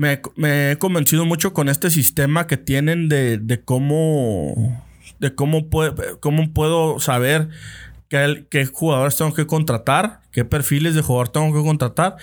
me, 0.00 0.70
he 0.72 0.78
convencido 0.78 1.26
mucho 1.26 1.52
con 1.52 1.68
este 1.68 1.90
sistema 1.90 2.46
que 2.46 2.56
tienen 2.56 3.08
de, 3.10 3.60
cómo. 3.64 4.82
de 5.18 5.34
cómo, 5.34 5.68
cómo 6.20 6.52
puedo 6.54 6.98
saber 7.00 7.50
qué, 8.08 8.46
qué, 8.48 8.64
jugadores 8.64 9.16
tengo 9.16 9.34
que 9.34 9.46
contratar, 9.46 10.22
qué 10.32 10.46
perfiles 10.46 10.94
de 10.94 11.02
jugador 11.02 11.28
tengo 11.28 11.52
que 11.52 11.62
contratar. 11.62 12.16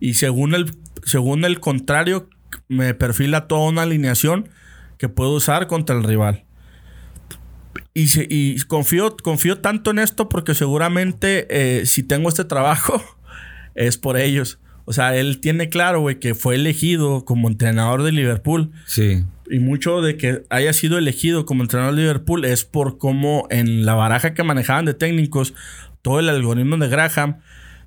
Y 0.00 0.14
según 0.14 0.54
el, 0.54 0.72
según 1.04 1.44
el 1.44 1.60
contrario, 1.60 2.28
me 2.66 2.94
perfila 2.94 3.46
toda 3.46 3.68
una 3.68 3.82
alineación 3.82 4.48
que 4.98 5.08
puedo 5.08 5.30
usar 5.30 5.68
contra 5.68 5.96
el 5.96 6.02
rival. 6.02 6.44
Y, 7.94 8.08
y 8.28 8.60
confío, 8.62 9.16
confío 9.16 9.58
tanto 9.58 9.92
en 9.92 10.00
esto 10.00 10.28
porque 10.28 10.54
seguramente 10.54 11.46
eh, 11.48 11.86
si 11.86 12.02
tengo 12.02 12.28
este 12.28 12.44
trabajo 12.44 13.00
es 13.76 13.98
por 13.98 14.16
ellos. 14.16 14.59
O 14.84 14.92
sea, 14.92 15.16
él 15.16 15.40
tiene 15.40 15.68
claro, 15.68 16.00
güey, 16.00 16.18
que 16.18 16.34
fue 16.34 16.56
elegido 16.56 17.24
como 17.24 17.48
entrenador 17.48 18.02
de 18.02 18.12
Liverpool. 18.12 18.72
Sí. 18.86 19.24
Y 19.48 19.58
mucho 19.58 20.00
de 20.02 20.16
que 20.16 20.42
haya 20.50 20.72
sido 20.72 20.98
elegido 20.98 21.44
como 21.44 21.62
entrenador 21.62 21.94
de 21.94 22.02
Liverpool 22.02 22.44
es 22.44 22.64
por 22.64 22.98
cómo 22.98 23.46
en 23.50 23.84
la 23.84 23.94
baraja 23.94 24.34
que 24.34 24.42
manejaban 24.42 24.84
de 24.84 24.94
técnicos, 24.94 25.54
todo 26.02 26.20
el 26.20 26.28
algoritmo 26.28 26.76
de 26.76 26.88
Graham 26.88 27.38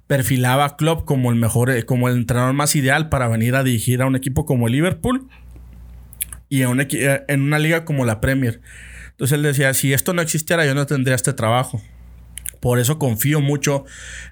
perfilaba 0.07 0.65
a 0.65 0.75
Klopp 0.75 1.05
como 1.05 1.31
el 1.31 1.37
mejor, 1.37 1.71
eh, 1.71 1.83
como 1.83 2.09
el 2.09 2.17
entrenador 2.17 2.53
más 2.53 2.75
ideal 2.75 3.09
para 3.09 3.27
venir 3.27 3.55
a 3.55 3.63
dirigir 3.63 4.01
a 4.01 4.05
un 4.05 4.15
equipo 4.15 4.45
como 4.45 4.67
Liverpool 4.67 5.27
y 6.49 6.61
eh, 6.61 7.23
en 7.27 7.41
una 7.41 7.57
liga 7.57 7.85
como 7.85 8.05
la 8.05 8.21
Premier. 8.21 8.61
Entonces 9.11 9.35
él 9.35 9.43
decía, 9.43 9.73
si 9.73 9.93
esto 9.93 10.13
no 10.13 10.21
existiera, 10.21 10.65
yo 10.65 10.75
no 10.75 10.85
tendría 10.85 11.15
este 11.15 11.33
trabajo. 11.33 11.81
Por 12.59 12.79
eso 12.79 12.99
confío 12.99 13.41
mucho 13.41 13.85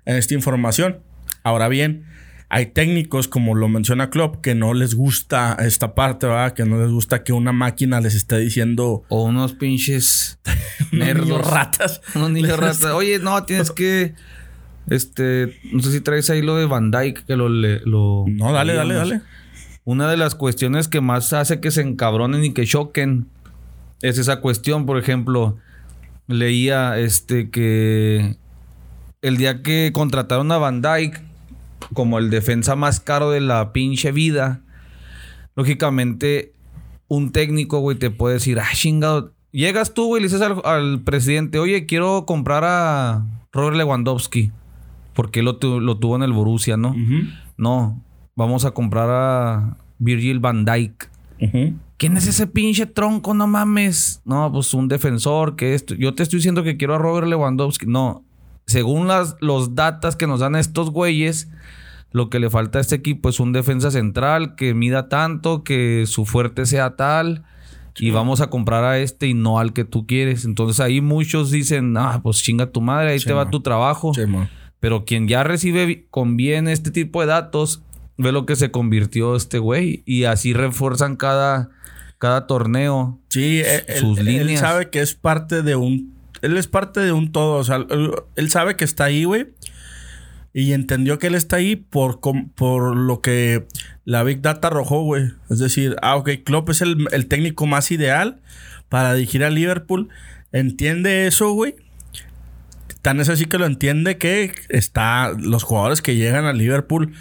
en 0.05 0.18
esta 0.18 0.34
información. 0.34 0.99
Ahora 1.43 1.68
bien, 1.68 2.05
hay 2.54 2.66
técnicos, 2.66 3.30
como 3.30 3.56
lo 3.56 3.70
menciona 3.70 4.10
Klopp, 4.10 4.41
que 4.41 4.56
no 4.56 4.74
les 4.74 4.93
gusta 4.93 5.56
esta 5.62 5.95
parte, 5.95 6.28
¿verdad? 6.28 6.52
Que 6.52 6.66
no 6.66 6.82
les 6.82 6.91
gusta 6.91 7.24
que 7.24 7.32
una 7.32 7.54
máquina 7.54 8.02
les 8.02 8.14
esté 8.14 8.39
diciendo. 8.39 9.04
O 9.08 9.24
unos 9.24 9.54
pinches 9.54 10.38
nerdos. 10.91 11.49
ratas. 11.49 12.02
Unos 12.14 12.32
niños 12.32 12.60
ratas. 12.60 12.84
Oye, 12.91 13.20
no, 13.20 13.41
tienes 13.45 13.72
que. 13.72 14.16
Este. 14.89 15.62
No 15.72 15.82
sé 15.82 15.93
si 15.93 16.02
traes 16.02 16.30
ahí 16.30 16.41
lo 16.41 16.58
de 16.58 16.66
Van 16.66 16.91
Dyke, 16.91 17.24
que 17.26 17.38
lo. 17.38 17.47
lo 17.47 18.26
no, 18.28 18.52
dale, 18.52 18.74
dale, 18.74 18.95
dale. 18.95 19.22
Una 19.86 20.12
de 20.12 20.18
las 20.18 20.36
cuestiones 20.36 20.89
que 20.89 20.99
más 20.99 21.32
hace 21.32 21.62
que 21.62 21.72
se 21.72 21.80
encabronen 21.80 22.43
y 22.43 22.52
que 22.52 22.66
choquen 22.66 23.28
es 24.02 24.18
esa 24.18 24.41
cuestión. 24.41 24.86
Por 24.86 24.97
ejemplo, 24.97 25.58
leía 26.28 26.99
este 26.99 27.49
que 27.49 28.36
el 29.22 29.38
día 29.38 29.62
que 29.64 29.91
contrataron 29.93 30.52
a 30.52 30.58
Van 30.58 30.82
Dyke 30.82 31.31
como 31.94 32.20
el 32.20 32.30
defensa 32.30 32.76
más 32.76 33.00
caro 33.00 33.32
de 33.32 33.42
la 33.42 33.74
pinche 33.74 34.12
vida, 34.12 34.62
lógicamente 35.56 36.54
un 37.08 37.32
técnico, 37.32 37.80
güey, 37.80 37.98
te 37.98 38.10
puede 38.10 38.36
decir, 38.36 38.60
ah, 38.60 38.70
chingado. 38.74 39.34
Llegas 39.52 39.94
tú, 39.94 40.06
güey, 40.08 40.22
y 40.22 40.24
le 40.24 40.32
dices 40.32 40.42
al, 40.64 41.02
presidente, 41.02 41.60
oye, 41.60 41.86
quiero 41.86 42.26
comprar 42.26 42.64
a 42.64 43.26
Robert 43.52 43.76
Lewandowski. 43.76 44.52
Porque 45.14 45.44
lo, 45.44 45.60
lo 45.62 45.98
tuvo 45.98 46.16
en 46.16 46.24
el 46.24 46.32
Borussia, 46.32 46.78
¿no? 46.78 46.96
No, 47.58 48.02
vamos 48.34 48.64
a 48.64 48.72
comprar 48.72 49.10
a 49.10 49.78
Virgil 50.00 50.40
van 50.40 50.64
Dijk. 50.64 51.10
¿Quién 51.98 52.18
es 52.18 52.28
ese 52.28 52.48
pinche 52.48 52.86
tronco? 52.86 53.34
No 53.34 53.46
mames. 53.46 54.22
No, 54.26 54.52
pues 54.52 54.74
un 54.74 54.88
defensor 54.88 55.56
que 55.56 55.76
esto. 55.76 55.96
Yo 55.96 56.16
te 56.16 56.24
estoy 56.24 56.38
diciendo 56.38 56.64
que 56.64 56.78
quiero 56.78 56.96
a 56.96 56.98
Robert 56.98 57.28
Lewandowski. 57.28 57.86
No. 57.88 58.24
Según 58.72 59.08
las, 59.08 59.36
los 59.40 59.76
datos 59.76 60.16
que 60.16 60.28
nos 60.28 60.40
dan 60.40 60.56
estos 60.56 60.90
güeyes, 60.90 61.50
lo 62.12 62.30
que 62.30 62.40
le 62.40 62.50
falta 62.50 62.80
a 62.80 62.82
este 62.82 62.96
equipo 62.96 63.30
es 63.30 63.40
un 63.40 63.54
defensa 63.54 63.92
central 63.92 64.56
que 64.56 64.74
mida 64.74 65.10
tanto, 65.10 65.64
que 65.64 66.06
su 66.08 66.26
fuerte 66.26 66.66
sea 66.66 66.96
tal. 66.96 67.44
Y 67.98 68.12
vamos 68.12 68.40
a 68.42 68.50
comprar 68.50 68.84
a 68.84 69.00
este 69.00 69.28
y 69.28 69.34
no 69.34 69.60
al 69.60 69.74
que 69.74 69.84
tú 69.84 70.08
quieres. 70.08 70.46
Entonces 70.46 70.80
ahí 70.80 71.02
muchos 71.02 71.52
dicen, 71.52 71.96
ah, 71.98 72.22
pues 72.24 72.38
chinga 72.42 72.68
tu 72.68 72.82
madre, 72.82 73.12
ahí 73.12 73.20
te 73.20 73.34
va 73.34 73.50
tu 73.50 73.62
trabajo. 73.62 74.14
Pero 74.80 75.06
quien 75.06 75.28
ya 75.28 75.44
recibe 75.44 76.08
con 76.10 76.38
bien 76.38 76.68
este 76.68 76.92
tipo 76.92 77.22
de 77.22 77.28
datos, 77.28 77.84
ve 78.18 78.32
lo 78.32 78.46
que 78.46 78.56
se 78.56 78.72
convirtió 78.72 79.36
este 79.36 79.60
güey. 79.60 80.04
Y 80.06 80.24
así 80.24 80.54
refuerzan 80.54 81.16
cada, 81.16 81.70
cada 82.18 82.48
torneo. 82.48 83.20
Sí, 83.30 83.62
sus 84.00 84.20
líneas. 84.20 84.50
Él 84.50 84.58
sabe 84.58 84.90
que 84.90 85.02
es 85.02 85.14
parte 85.14 85.62
de 85.62 85.76
un. 85.76 86.21
Él 86.42 86.58
es 86.58 86.68
parte 86.68 87.00
de 87.00 87.12
un 87.12 87.32
todo. 87.32 87.56
O 87.56 87.64
sea, 87.64 87.86
él 88.36 88.50
sabe 88.50 88.76
que 88.76 88.84
está 88.84 89.06
ahí, 89.06 89.24
güey. 89.24 89.48
Y 90.54 90.74
entendió 90.74 91.18
que 91.18 91.28
él 91.28 91.36
está 91.36 91.58
ahí 91.58 91.78
por, 91.78 92.20
por 92.20 92.96
lo 92.96 93.22
que 93.22 93.68
la 94.04 94.24
Big 94.24 94.42
Data 94.42 94.68
arrojó, 94.68 95.04
güey. 95.04 95.32
Es 95.50 95.60
decir, 95.60 95.96
ah, 96.02 96.18
ok, 96.18 96.30
Klopp 96.44 96.70
es 96.70 96.82
el, 96.82 97.28
técnico 97.28 97.66
más 97.68 97.89
ideal 97.92 98.42
para 98.89 99.14
dirigir 99.14 99.46
a 99.46 99.50
Liverpool. 99.50 100.10
Entiende 100.52 101.26
eso, 101.28 101.52
güey. 101.54 101.76
Tan 103.02 103.20
es 103.22 103.30
así 103.30 103.46
que 103.46 103.58
lo 103.58 103.66
entiende 103.66 104.18
que 104.18 104.54
está. 104.68 105.32
Los 105.39 105.64
jugadores 105.64 106.02
que 106.02 106.18
llegan 106.18 106.46
a 106.46 106.54
Liverpool 106.54 107.14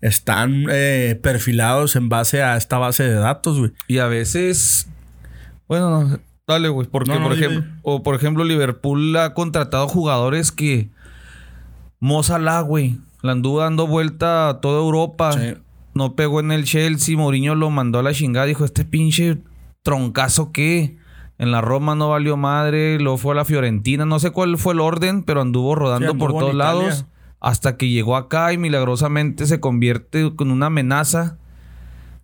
están 0.00 0.66
eh, 0.68 1.18
perfilados 1.22 1.94
en 1.94 2.08
base 2.08 2.42
a 2.42 2.56
esta 2.56 2.78
base 2.78 3.04
de 3.04 3.14
datos, 3.14 3.58
güey. 3.60 3.72
Y 3.86 3.98
a 3.98 4.06
veces. 4.06 4.88
Bueno, 5.68 6.18
dale, 6.46 6.68
güey. 6.68 6.88
Porque, 6.88 7.12
por 7.12 7.32
ejemplo, 7.32 7.64
o 7.82 8.02
por 8.02 8.14
ejemplo, 8.14 8.44
Liverpool 8.44 9.16
ha 9.16 9.34
contratado 9.34 9.88
jugadores 9.88 10.52
que 10.52 10.90
Mozalá, 12.00 12.60
güey. 12.62 12.98
La 13.22 13.32
anduvo 13.32 13.60
dando 13.60 13.86
vuelta 13.86 14.48
a 14.48 14.60
toda 14.60 14.80
Europa. 14.80 15.30
No 15.94 16.16
pegó 16.16 16.40
en 16.40 16.50
el 16.50 16.64
Chelsea. 16.64 17.16
Mourinho 17.16 17.54
lo 17.54 17.70
mandó 17.70 18.00
a 18.00 18.02
la 18.02 18.12
chingada. 18.12 18.46
Dijo, 18.46 18.64
este 18.64 18.84
pinche 18.84 19.38
troncazo 19.84 20.50
qué. 20.50 20.96
En 21.38 21.52
la 21.52 21.60
Roma 21.60 21.94
no 21.94 22.08
valió 22.08 22.36
madre. 22.36 22.98
Luego 22.98 23.18
fue 23.18 23.34
a 23.34 23.36
la 23.36 23.44
Fiorentina. 23.44 24.04
No 24.04 24.18
sé 24.18 24.32
cuál 24.32 24.58
fue 24.58 24.74
el 24.74 24.80
orden, 24.80 25.22
pero 25.22 25.40
anduvo 25.40 25.76
rodando 25.76 26.16
por 26.16 26.32
todos 26.32 26.54
lados. 26.54 27.06
Hasta 27.38 27.76
que 27.76 27.88
llegó 27.88 28.16
acá 28.16 28.52
y 28.52 28.58
milagrosamente 28.58 29.46
se 29.46 29.60
convierte 29.60 30.34
con 30.34 30.50
una 30.50 30.66
amenaza. 30.66 31.38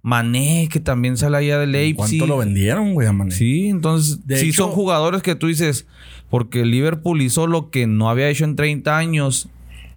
Mané, 0.03 0.69
que 0.71 0.81
también 0.81 1.17
sale 1.17 1.37
allá 1.39 1.59
de 1.59 1.67
Leipzig. 1.67 2.19
¿Cuánto 2.21 2.27
lo 2.27 2.39
vendieron, 2.39 2.95
güey, 2.95 3.09
a 3.09 3.13
Mané? 3.13 3.33
Sí, 3.33 3.69
entonces, 3.69 4.21
sí 4.29 4.53
son 4.53 4.71
jugadores 4.71 5.23
que 5.23 5.35
tú 5.35 5.49
dices, 5.49 5.87
porque 6.31 6.65
Liverpool 6.65 7.21
hizo 7.23 7.47
lo 7.47 7.71
que 7.71 7.87
no 7.87 8.09
había 8.09 8.29
hecho 8.29 8.45
en 8.45 8.57
30 8.57 8.97
años 8.97 9.49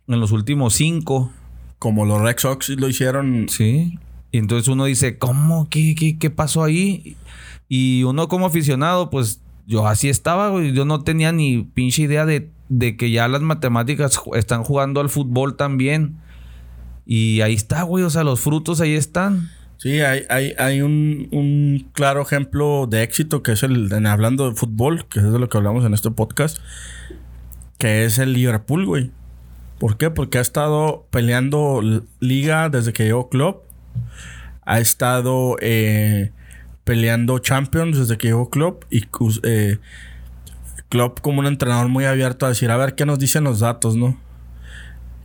en 0.08 0.20
los 0.20 0.32
últimos 0.32 0.74
cinco. 0.74 1.32
Como 1.80 2.06
los 2.06 2.22
Red 2.22 2.38
Sox 2.38 2.70
lo 2.70 2.88
hicieron. 2.89 3.47
Sí. 3.49 3.97
Y 4.32 4.38
entonces 4.38 4.68
uno 4.68 4.86
dice, 4.86 5.18
¿cómo? 5.18 5.68
¿Qué, 5.70 5.95
qué, 5.95 6.18
qué 6.18 6.30
pasó 6.30 6.64
ahí? 6.64 7.18
Y 7.68 8.04
uno 8.04 8.28
como 8.28 8.45
aficionado, 8.45 9.10
pues 9.10 9.41
yo 9.66 9.88
así 9.88 10.10
estaba, 10.10 10.49
güey. 10.49 10.74
Yo 10.74 10.86
no 10.86 11.04
tenía 11.04 11.32
ni 11.32 11.64
pinche 11.64 12.04
idea 12.04 12.26
de, 12.26 12.52
de 12.70 12.97
que 12.97 13.12
ya 13.12 13.28
las 13.28 13.41
matemáticas 13.41 14.20
están 14.36 14.64
jugando 14.64 15.02
al 15.02 15.10
fútbol 15.10 15.56
también. 15.56 16.18
Y 17.06 17.41
ahí 17.41 17.54
está, 17.54 17.84
güey. 17.84 18.04
O 18.04 18.10
sea, 18.10 18.24
los 18.24 18.39
frutos 18.39 18.80
ahí 18.82 18.93
están. 18.93 19.49
Sí, 19.82 20.00
hay, 20.02 20.26
hay, 20.30 20.54
hay 20.60 20.82
un, 20.84 21.28
un, 21.32 21.90
claro 21.94 22.22
ejemplo 22.22 22.86
de 22.86 23.02
éxito 23.02 23.42
que 23.42 23.54
es 23.54 23.64
el, 23.64 23.92
hablando 24.06 24.48
de 24.48 24.56
fútbol, 24.56 25.08
que 25.08 25.18
es 25.18 25.34
de 25.34 25.40
lo 25.40 25.50
que 25.50 25.58
hablamos 25.58 25.84
en 25.86 25.96
este 25.96 26.12
podcast, 26.12 26.60
que 27.80 28.06
es 28.06 28.20
el 28.20 28.34
Liverpool, 28.34 28.86
güey. 28.86 29.10
¿Por 29.80 29.98
qué? 29.98 30.12
Porque 30.12 30.38
ha 30.38 30.42
estado 30.42 31.08
peleando 31.10 31.82
liga 32.20 32.70
desde 32.70 32.94
que 32.94 33.06
llegó 33.06 33.28
Club. 33.30 33.64
Ha 34.68 34.80
estado 34.80 35.56
eh, 35.62 36.32
peleando 36.84 37.40
Champions 37.40 37.98
desde 37.98 38.20
que 38.20 38.28
llegó 38.28 38.52
Klopp 38.52 38.84
y 38.92 39.08
eh, 39.42 39.80
Klopp 40.90 41.22
como 41.22 41.40
un 41.40 41.48
entrenador 41.48 41.88
muy 41.88 42.06
abierto 42.06 42.46
a 42.46 42.50
decir, 42.50 42.70
a 42.70 42.78
ver 42.78 42.94
qué 42.94 43.08
nos 43.08 43.18
dicen 43.18 43.46
los 43.46 43.62
datos, 43.62 43.96
¿no? 43.96 44.16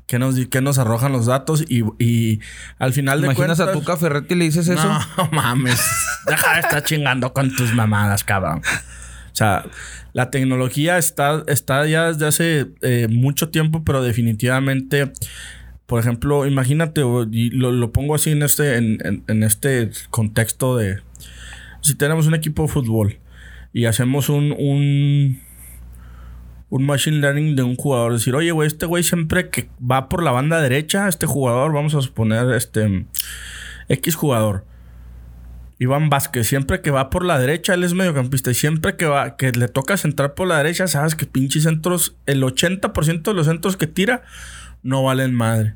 ¿Qué 0.06 0.18
nos, 0.18 0.36
qué 0.46 0.60
nos 0.60 0.78
arrojan 0.78 1.12
los 1.12 1.26
datos? 1.26 1.64
Y, 1.68 1.82
y 2.02 2.40
al 2.78 2.92
final 2.92 3.20
de 3.20 3.26
¿Imaginas 3.26 3.60
a 3.60 3.72
tu 3.72 3.82
Ferretti 3.82 4.34
y 4.34 4.36
le 4.36 4.44
dices 4.44 4.68
eso? 4.68 4.88
No 5.16 5.28
mames. 5.32 5.80
Deja 6.26 6.54
de 6.54 6.60
estar 6.60 6.84
chingando 6.84 7.32
con 7.32 7.54
tus 7.54 7.74
mamadas, 7.74 8.22
cabrón. 8.22 8.58
O 8.60 9.36
sea, 9.36 9.66
la 10.12 10.30
tecnología 10.30 10.96
está, 10.96 11.42
está 11.48 11.86
ya 11.86 12.06
desde 12.12 12.26
hace 12.26 12.66
eh, 12.82 13.08
mucho 13.10 13.50
tiempo, 13.50 13.82
pero 13.84 14.02
definitivamente, 14.02 15.12
por 15.86 16.00
ejemplo, 16.00 16.46
imagínate, 16.46 17.02
y 17.32 17.50
lo, 17.50 17.92
pongo 17.92 18.14
así 18.14 18.30
en 18.30 18.42
este, 18.42 18.76
en, 18.76 19.24
en 19.26 19.42
este 19.42 19.90
contexto 20.10 20.76
de 20.76 21.00
si 21.86 21.94
tenemos 21.94 22.26
un 22.26 22.34
equipo 22.34 22.62
de 22.62 22.68
fútbol 22.68 23.18
y 23.72 23.84
hacemos 23.84 24.28
un, 24.28 24.54
un 24.58 25.40
un 26.68 26.84
machine 26.84 27.18
learning 27.18 27.56
de 27.56 27.62
un 27.62 27.76
jugador. 27.76 28.12
Decir, 28.12 28.34
oye, 28.34 28.50
güey, 28.50 28.66
este 28.66 28.86
güey 28.86 29.02
siempre 29.02 29.50
que 29.50 29.68
va 29.80 30.08
por 30.08 30.22
la 30.22 30.32
banda 30.32 30.60
derecha, 30.60 31.08
este 31.08 31.26
jugador, 31.26 31.72
vamos 31.72 31.94
a 31.94 32.02
suponer, 32.02 32.52
este 32.54 33.06
X 33.88 34.14
jugador. 34.14 34.64
Iván 35.78 36.08
Vázquez, 36.08 36.46
siempre 36.46 36.80
que 36.80 36.90
va 36.90 37.10
por 37.10 37.24
la 37.24 37.38
derecha, 37.38 37.74
él 37.74 37.84
es 37.84 37.92
mediocampista. 37.92 38.50
Y 38.50 38.54
siempre 38.54 38.96
que 38.96 39.06
va, 39.06 39.36
que 39.36 39.52
le 39.52 39.68
toca 39.68 39.96
centrar 39.96 40.34
por 40.34 40.48
la 40.48 40.56
derecha, 40.56 40.86
sabes 40.86 41.14
que 41.14 41.26
pinches 41.26 41.64
centros, 41.64 42.16
el 42.24 42.42
80% 42.42 43.22
de 43.22 43.34
los 43.34 43.46
centros 43.46 43.76
que 43.76 43.86
tira 43.86 44.22
no 44.82 45.02
valen 45.02 45.34
madre. 45.34 45.74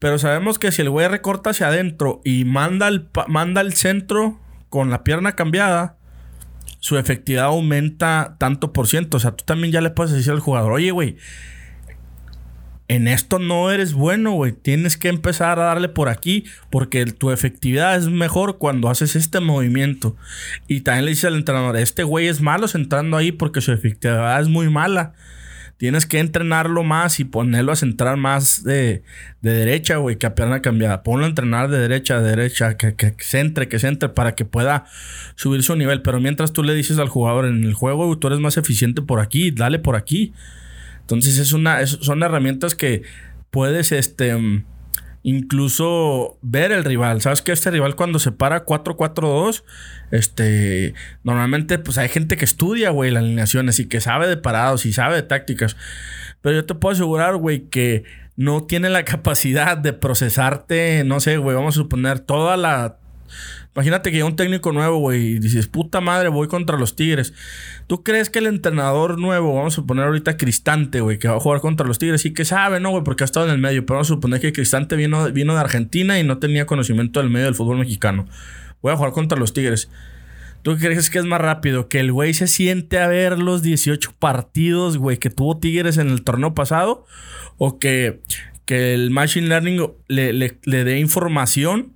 Pero 0.00 0.18
sabemos 0.18 0.58
que 0.58 0.72
si 0.72 0.82
el 0.82 0.90
güey 0.90 1.06
recorta 1.06 1.50
hacia 1.50 1.68
adentro 1.68 2.20
y 2.24 2.44
manda 2.44 2.88
el, 2.88 3.08
manda 3.28 3.60
el 3.60 3.74
centro 3.74 4.40
con 4.68 4.90
la 4.90 5.04
pierna 5.04 5.36
cambiada, 5.36 5.96
su 6.82 6.98
efectividad 6.98 7.44
aumenta 7.44 8.34
tanto 8.38 8.72
por 8.72 8.88
ciento. 8.88 9.16
O 9.16 9.20
sea, 9.20 9.30
tú 9.30 9.44
también 9.44 9.72
ya 9.72 9.80
le 9.80 9.90
puedes 9.90 10.12
decir 10.12 10.32
al 10.32 10.40
jugador, 10.40 10.72
oye, 10.72 10.90
güey, 10.90 11.16
en 12.88 13.06
esto 13.06 13.38
no 13.38 13.70
eres 13.70 13.92
bueno, 13.92 14.32
güey. 14.32 14.50
Tienes 14.50 14.96
que 14.96 15.08
empezar 15.08 15.60
a 15.60 15.66
darle 15.66 15.88
por 15.88 16.08
aquí 16.08 16.44
porque 16.70 17.06
tu 17.06 17.30
efectividad 17.30 17.96
es 17.96 18.08
mejor 18.08 18.58
cuando 18.58 18.90
haces 18.90 19.14
este 19.14 19.38
movimiento. 19.38 20.16
Y 20.66 20.80
también 20.80 21.04
le 21.04 21.12
dice 21.12 21.28
al 21.28 21.36
entrenador, 21.36 21.76
este 21.76 22.02
güey 22.02 22.26
es 22.26 22.40
malo 22.40 22.66
entrando 22.74 23.16
ahí 23.16 23.30
porque 23.30 23.60
su 23.60 23.70
efectividad 23.70 24.40
es 24.40 24.48
muy 24.48 24.68
mala. 24.68 25.14
Tienes 25.82 26.06
que 26.06 26.20
entrenarlo 26.20 26.84
más 26.84 27.18
y 27.18 27.24
ponerlo 27.24 27.72
a 27.72 27.74
centrar 27.74 28.16
más 28.16 28.62
de, 28.62 29.02
derecha, 29.40 29.96
güey, 29.96 30.14
que 30.14 30.26
a 30.26 30.36
pierna 30.36 30.62
cambiada. 30.62 31.02
Ponlo 31.02 31.24
a 31.24 31.28
entrenar 31.28 31.70
de 31.70 31.80
derecha 31.80 32.18
a 32.18 32.20
derecha, 32.20 32.76
que, 32.76 32.94
que, 32.94 33.12
centre, 33.18 33.66
que 33.66 33.80
centre, 33.80 34.08
para 34.08 34.36
que 34.36 34.44
pueda 34.44 34.84
subir 35.34 35.64
su 35.64 35.74
nivel. 35.74 36.00
Pero 36.00 36.20
mientras 36.20 36.52
tú 36.52 36.62
le 36.62 36.76
dices 36.76 37.00
al 37.00 37.08
jugador 37.08 37.46
en 37.46 37.64
el 37.64 37.74
juego, 37.74 38.16
tú 38.16 38.28
eres 38.28 38.38
más 38.38 38.56
eficiente 38.58 39.02
por 39.02 39.18
aquí, 39.18 39.50
dale 39.50 39.80
por 39.80 39.96
aquí. 39.96 40.32
Entonces 41.00 41.38
es 41.38 41.52
una, 41.52 41.84
son 41.84 42.22
herramientas 42.22 42.76
que 42.76 43.02
puedes, 43.50 43.90
este 43.90 44.36
incluso 45.22 46.38
ver 46.42 46.72
el 46.72 46.84
rival. 46.84 47.20
Sabes 47.20 47.42
que 47.42 47.52
este 47.52 47.70
rival 47.70 47.96
cuando 47.96 48.18
se 48.18 48.32
para 48.32 48.66
4-4-2, 48.66 49.62
este, 50.10 50.94
normalmente 51.22 51.78
pues 51.78 51.98
hay 51.98 52.08
gente 52.08 52.36
que 52.36 52.44
estudia, 52.44 52.90
güey, 52.90 53.10
las 53.10 53.22
alineaciones 53.22 53.78
y 53.78 53.86
que 53.86 54.00
sabe 54.00 54.26
de 54.26 54.36
parados 54.36 54.86
y 54.86 54.92
sabe 54.92 55.16
de 55.16 55.22
tácticas. 55.22 55.76
Pero 56.40 56.56
yo 56.56 56.64
te 56.64 56.74
puedo 56.74 56.92
asegurar, 56.92 57.36
güey, 57.36 57.68
que 57.68 58.04
no 58.36 58.64
tiene 58.64 58.90
la 58.90 59.04
capacidad 59.04 59.76
de 59.76 59.92
procesarte, 59.92 61.04
no 61.04 61.20
sé, 61.20 61.36
güey, 61.36 61.56
vamos 61.56 61.76
a 61.76 61.80
suponer 61.80 62.20
toda 62.20 62.56
la 62.56 62.96
Imagínate 63.74 64.10
que 64.10 64.18
hay 64.18 64.22
un 64.22 64.36
técnico 64.36 64.70
nuevo, 64.72 64.98
güey, 64.98 65.28
y 65.28 65.38
dices, 65.38 65.66
puta 65.66 66.02
madre, 66.02 66.28
voy 66.28 66.46
contra 66.46 66.76
los 66.76 66.94
Tigres. 66.94 67.32
¿Tú 67.86 68.02
crees 68.02 68.28
que 68.28 68.38
el 68.40 68.46
entrenador 68.46 69.18
nuevo, 69.18 69.54
vamos 69.54 69.72
a 69.72 69.76
suponer 69.76 70.04
ahorita 70.04 70.36
Cristante, 70.36 71.00
güey, 71.00 71.18
que 71.18 71.28
va 71.28 71.36
a 71.36 71.40
jugar 71.40 71.62
contra 71.62 71.86
los 71.86 71.98
Tigres 71.98 72.26
y 72.26 72.34
que 72.34 72.44
sabe, 72.44 72.80
no, 72.80 72.90
güey, 72.90 73.02
porque 73.02 73.24
ha 73.24 73.26
estado 73.26 73.46
en 73.46 73.52
el 73.52 73.58
medio, 73.58 73.86
pero 73.86 73.96
vamos 73.96 74.08
a 74.08 74.14
suponer 74.14 74.40
que 74.40 74.52
Cristante 74.52 74.94
vino, 74.94 75.30
vino 75.32 75.54
de 75.54 75.60
Argentina 75.60 76.18
y 76.18 76.24
no 76.24 76.36
tenía 76.38 76.66
conocimiento 76.66 77.20
del 77.20 77.30
medio 77.30 77.46
del 77.46 77.54
fútbol 77.54 77.78
mexicano. 77.78 78.26
Voy 78.82 78.92
a 78.92 78.96
jugar 78.96 79.12
contra 79.12 79.38
los 79.38 79.54
Tigres. 79.54 79.88
¿Tú 80.60 80.76
crees 80.76 81.08
que 81.08 81.18
es 81.18 81.24
más 81.24 81.40
rápido? 81.40 81.88
Que 81.88 82.00
el 82.00 82.12
güey 82.12 82.34
se 82.34 82.48
siente 82.48 82.98
a 82.98 83.08
ver 83.08 83.38
los 83.38 83.62
18 83.62 84.12
partidos, 84.18 84.98
güey, 84.98 85.16
que 85.16 85.30
tuvo 85.30 85.56
Tigres 85.56 85.96
en 85.96 86.10
el 86.10 86.22
torneo 86.22 86.52
pasado. 86.52 87.06
O 87.56 87.78
que, 87.78 88.20
que 88.66 88.92
el 88.92 89.10
Machine 89.10 89.48
Learning 89.48 89.90
le, 90.08 90.34
le, 90.34 90.58
le 90.64 90.84
dé 90.84 90.98
información 90.98 91.92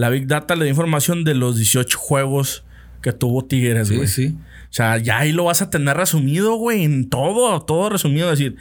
la 0.00 0.08
Big 0.08 0.26
Data 0.26 0.56
le 0.56 0.64
da 0.64 0.70
información 0.70 1.24
de 1.24 1.34
los 1.34 1.56
18 1.56 1.98
juegos 1.98 2.64
que 3.02 3.12
tuvo 3.12 3.44
Tigres, 3.44 3.90
güey. 3.90 4.08
Sí, 4.08 4.28
sí. 4.28 4.36
O 4.70 4.72
sea, 4.72 4.96
ya 4.96 5.18
ahí 5.18 5.30
lo 5.30 5.44
vas 5.44 5.60
a 5.60 5.68
tener 5.68 5.94
resumido, 5.94 6.54
güey, 6.54 6.84
en 6.84 7.10
todo, 7.10 7.60
todo 7.60 7.90
resumido. 7.90 8.32
Es 8.32 8.38
decir, 8.38 8.56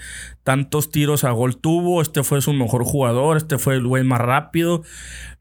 tantos 0.50 0.90
tiros 0.90 1.26
a 1.26 1.30
gol 1.30 1.58
tuvo, 1.58 2.02
este 2.02 2.24
fue 2.24 2.42
su 2.42 2.54
mejor 2.54 2.84
jugador, 2.84 3.38
este 3.38 3.60
fue 3.60 3.76
el 3.76 3.86
güey 3.86 4.04
más 4.04 4.20
rápido. 4.20 4.82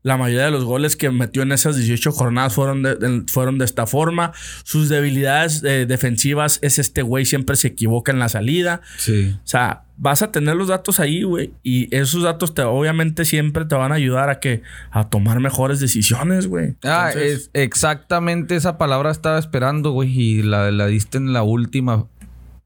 La 0.03 0.19
mayoría 0.19 0.45
de 0.45 0.51
los 0.51 0.65
goles 0.65 0.97
que 0.97 1.09
metió 1.09 1.41
en 1.41 1.51
esas 1.51 1.77
18 1.77 2.13
jornadas 2.13 2.53
fueron 2.53 2.83
de, 2.83 3.25
fueron 3.27 3.57
de 3.57 3.65
esta 3.65 3.87
forma. 3.87 4.33
Sus 4.65 4.91
debilidades 4.91 5.65
eh, 5.65 5.87
defensivas 5.87 6.59
es 6.61 6.79
este 6.79 7.01
güey 7.01 7.25
siempre 7.25 7.57
se 7.57 7.69
equivoca 7.69 8.13
en 8.13 8.19
la 8.19 8.29
salida. 8.29 8.83
Sí. 8.99 9.35
O 9.35 9.47
sea, 9.47 9.85
vas 9.97 10.21
a 10.21 10.31
tener 10.31 10.57
los 10.57 10.69
datos 10.69 11.01
ahí, 11.01 11.23
güey. 11.23 11.55
Y 11.63 11.89
esos 11.97 12.23
datos 12.23 12.53
te, 12.53 12.61
obviamente 12.61 13.25
siempre 13.25 13.65
te 13.65 13.77
van 13.77 13.93
a 13.93 13.95
ayudar 13.95 14.29
a 14.29 14.41
que 14.41 14.61
a 14.91 15.09
tomar 15.09 15.41
mejores 15.41 15.81
decisiones, 15.81 16.49
güey. 16.49 16.77
Ah, 16.85 17.13
es 17.17 17.49
exactamente 17.55 18.57
esa 18.57 18.77
palabra 18.77 19.11
estaba 19.11 19.39
esperando, 19.39 19.93
güey. 19.93 20.11
Y 20.21 20.43
la, 20.43 20.71
la 20.71 20.87
diste 20.87 21.17
en 21.17 21.33
la 21.33 21.45
última 21.45 22.05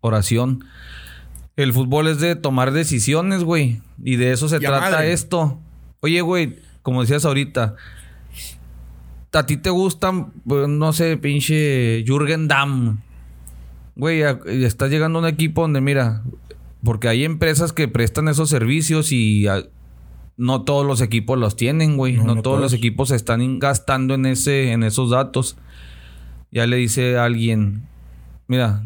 oración. 0.01 0.64
El 1.57 1.72
fútbol 1.72 2.09
es 2.09 2.18
de 2.18 2.36
tomar 2.36 2.72
decisiones, 2.72 3.44
güey. 3.44 3.80
Y 4.03 4.16
de 4.16 4.32
eso 4.32 4.48
se 4.48 4.59
trata 4.59 5.05
esto. 5.07 5.61
Oye, 6.00 6.20
güey, 6.20 6.57
como 6.82 7.03
decías 7.03 7.24
ahorita, 7.24 7.76
a 9.32 9.46
ti 9.46 9.57
te 9.57 9.70
gustan, 9.70 10.32
pues, 10.46 10.68
no 10.68 10.92
sé, 10.92 11.16
pinche 11.16 12.05
Jürgen 12.07 12.48
Damm. 12.48 13.00
Güey, 13.96 14.22
estás 14.46 14.90
llegando 14.90 15.18
a 15.18 15.22
un 15.22 15.28
equipo 15.28 15.62
donde, 15.62 15.80
mira, 15.80 16.22
porque 16.82 17.09
hay 17.09 17.24
empresas 17.24 17.72
que 17.72 17.88
prestan 17.88 18.28
esos 18.28 18.48
servicios 18.48 19.12
y 19.12 19.46
no 20.36 20.62
todos 20.62 20.86
los 20.86 21.00
equipos 21.00 21.38
los 21.38 21.57
tienen, 21.57 21.96
güey. 21.96 22.16
No, 22.16 22.42
todos 22.42 22.61
los 22.61 22.72
equipos 22.72 23.11
se 23.11 23.16
están 23.16 23.59
gastando 23.59 24.14
en, 24.14 24.26
ese, 24.26 24.72
en 24.72 24.82
esos 24.82 25.11
datos. 25.11 25.57
Ya 26.50 26.66
le 26.66 26.76
dice 26.76 27.16
a 27.16 27.24
alguien, 27.24 27.86
mira, 28.48 28.82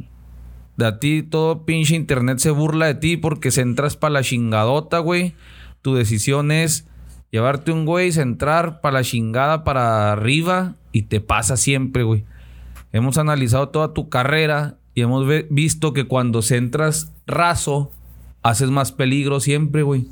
de 0.77 0.87
a 0.87 0.99
ti 0.99 1.23
todo 1.23 1.65
pinche 1.65 1.95
internet 1.95 2.39
se 2.39 2.51
burla 2.51 2.87
de 2.87 2.95
ti 2.95 3.17
porque 3.17 3.51
se 3.51 3.63
entras 3.63 3.97
para 3.97 4.15
la 4.15 4.23
chingadota, 4.23 4.99
güey. 4.99 5.35
Tu 5.83 5.95
decisión 5.95 6.51
es 6.51 6.87
Llevarte 7.31 7.73
un 7.73 7.85
güey, 7.85 8.13
centrar 8.13 8.81
para 8.81 8.95
la 8.95 9.05
chingada 9.05 9.65
para 9.65 10.13
arriba 10.13 10.77
y 10.93 11.03
te 11.03 11.21
pasa 11.21 11.57
siempre, 11.57 12.03
güey. 12.03 12.25
Hemos 12.93 13.19
analizado 13.19 13.69
toda 13.69 13.93
tu 13.93 14.09
carrera 14.09 14.79
y 14.95 15.03
hemos 15.03 15.27
visto 15.51 15.93
que 15.93 16.05
cuando 16.05 16.41
centras 16.41 17.13
raso, 17.27 17.91
haces 18.43 18.71
más 18.71 18.93
peligro 18.93 19.41
siempre, 19.41 19.83
güey. 19.83 20.07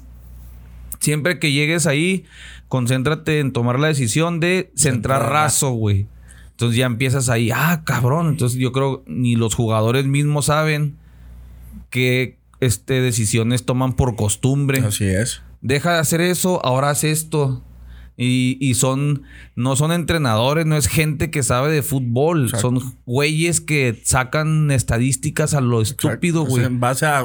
Siempre 0.99 1.39
que 1.39 1.53
llegues 1.53 1.87
ahí, 1.87 2.25
concéntrate 2.69 3.39
en 3.39 3.53
tomar 3.53 3.79
la 3.79 3.89
decisión 3.89 4.41
de 4.41 4.71
centrar 4.75 5.31
raso, 5.31 5.71
güey. 5.71 6.09
Entonces 6.55 6.79
ya 6.79 6.87
empiezas 6.87 7.29
ahí, 7.29 7.51
ah, 7.53 7.83
cabrón. 7.85 8.29
Entonces 8.29 8.59
yo 8.59 8.73
creo 8.73 9.03
ni 9.07 9.37
los 9.37 9.55
jugadores 9.55 10.07
mismos 10.07 10.47
saben 10.47 10.97
que 11.91 12.39
este, 12.61 13.01
decisiones 13.01 13.65
toman 13.65 13.95
por 13.95 14.17
costumbre. 14.17 14.81
Así 14.81 15.05
es 15.05 15.43
deja 15.65 15.95
de 15.95 15.99
hacer 15.99 16.21
eso, 16.21 16.65
ahora 16.65 16.91
haz 16.91 17.03
esto. 17.03 17.65
Y, 18.17 18.75
son, 18.75 19.25
no 19.57 19.75
son 19.75 19.91
entrenadores, 19.91 20.67
no 20.67 20.77
es 20.77 20.87
gente 20.87 21.33
que 21.33 21.43
sabe 21.43 21.73
de 21.73 21.83
fútbol, 21.83 22.49
son 22.49 22.95
güeyes 23.07 23.61
que 23.61 24.01
sacan 24.05 24.71
estadísticas 24.71 25.53
a 25.53 25.61
lo 25.61 25.83
estúpido, 25.83 26.45
güey. 26.45 26.65
en 26.65 26.79
base 26.79 27.07
a, 27.07 27.25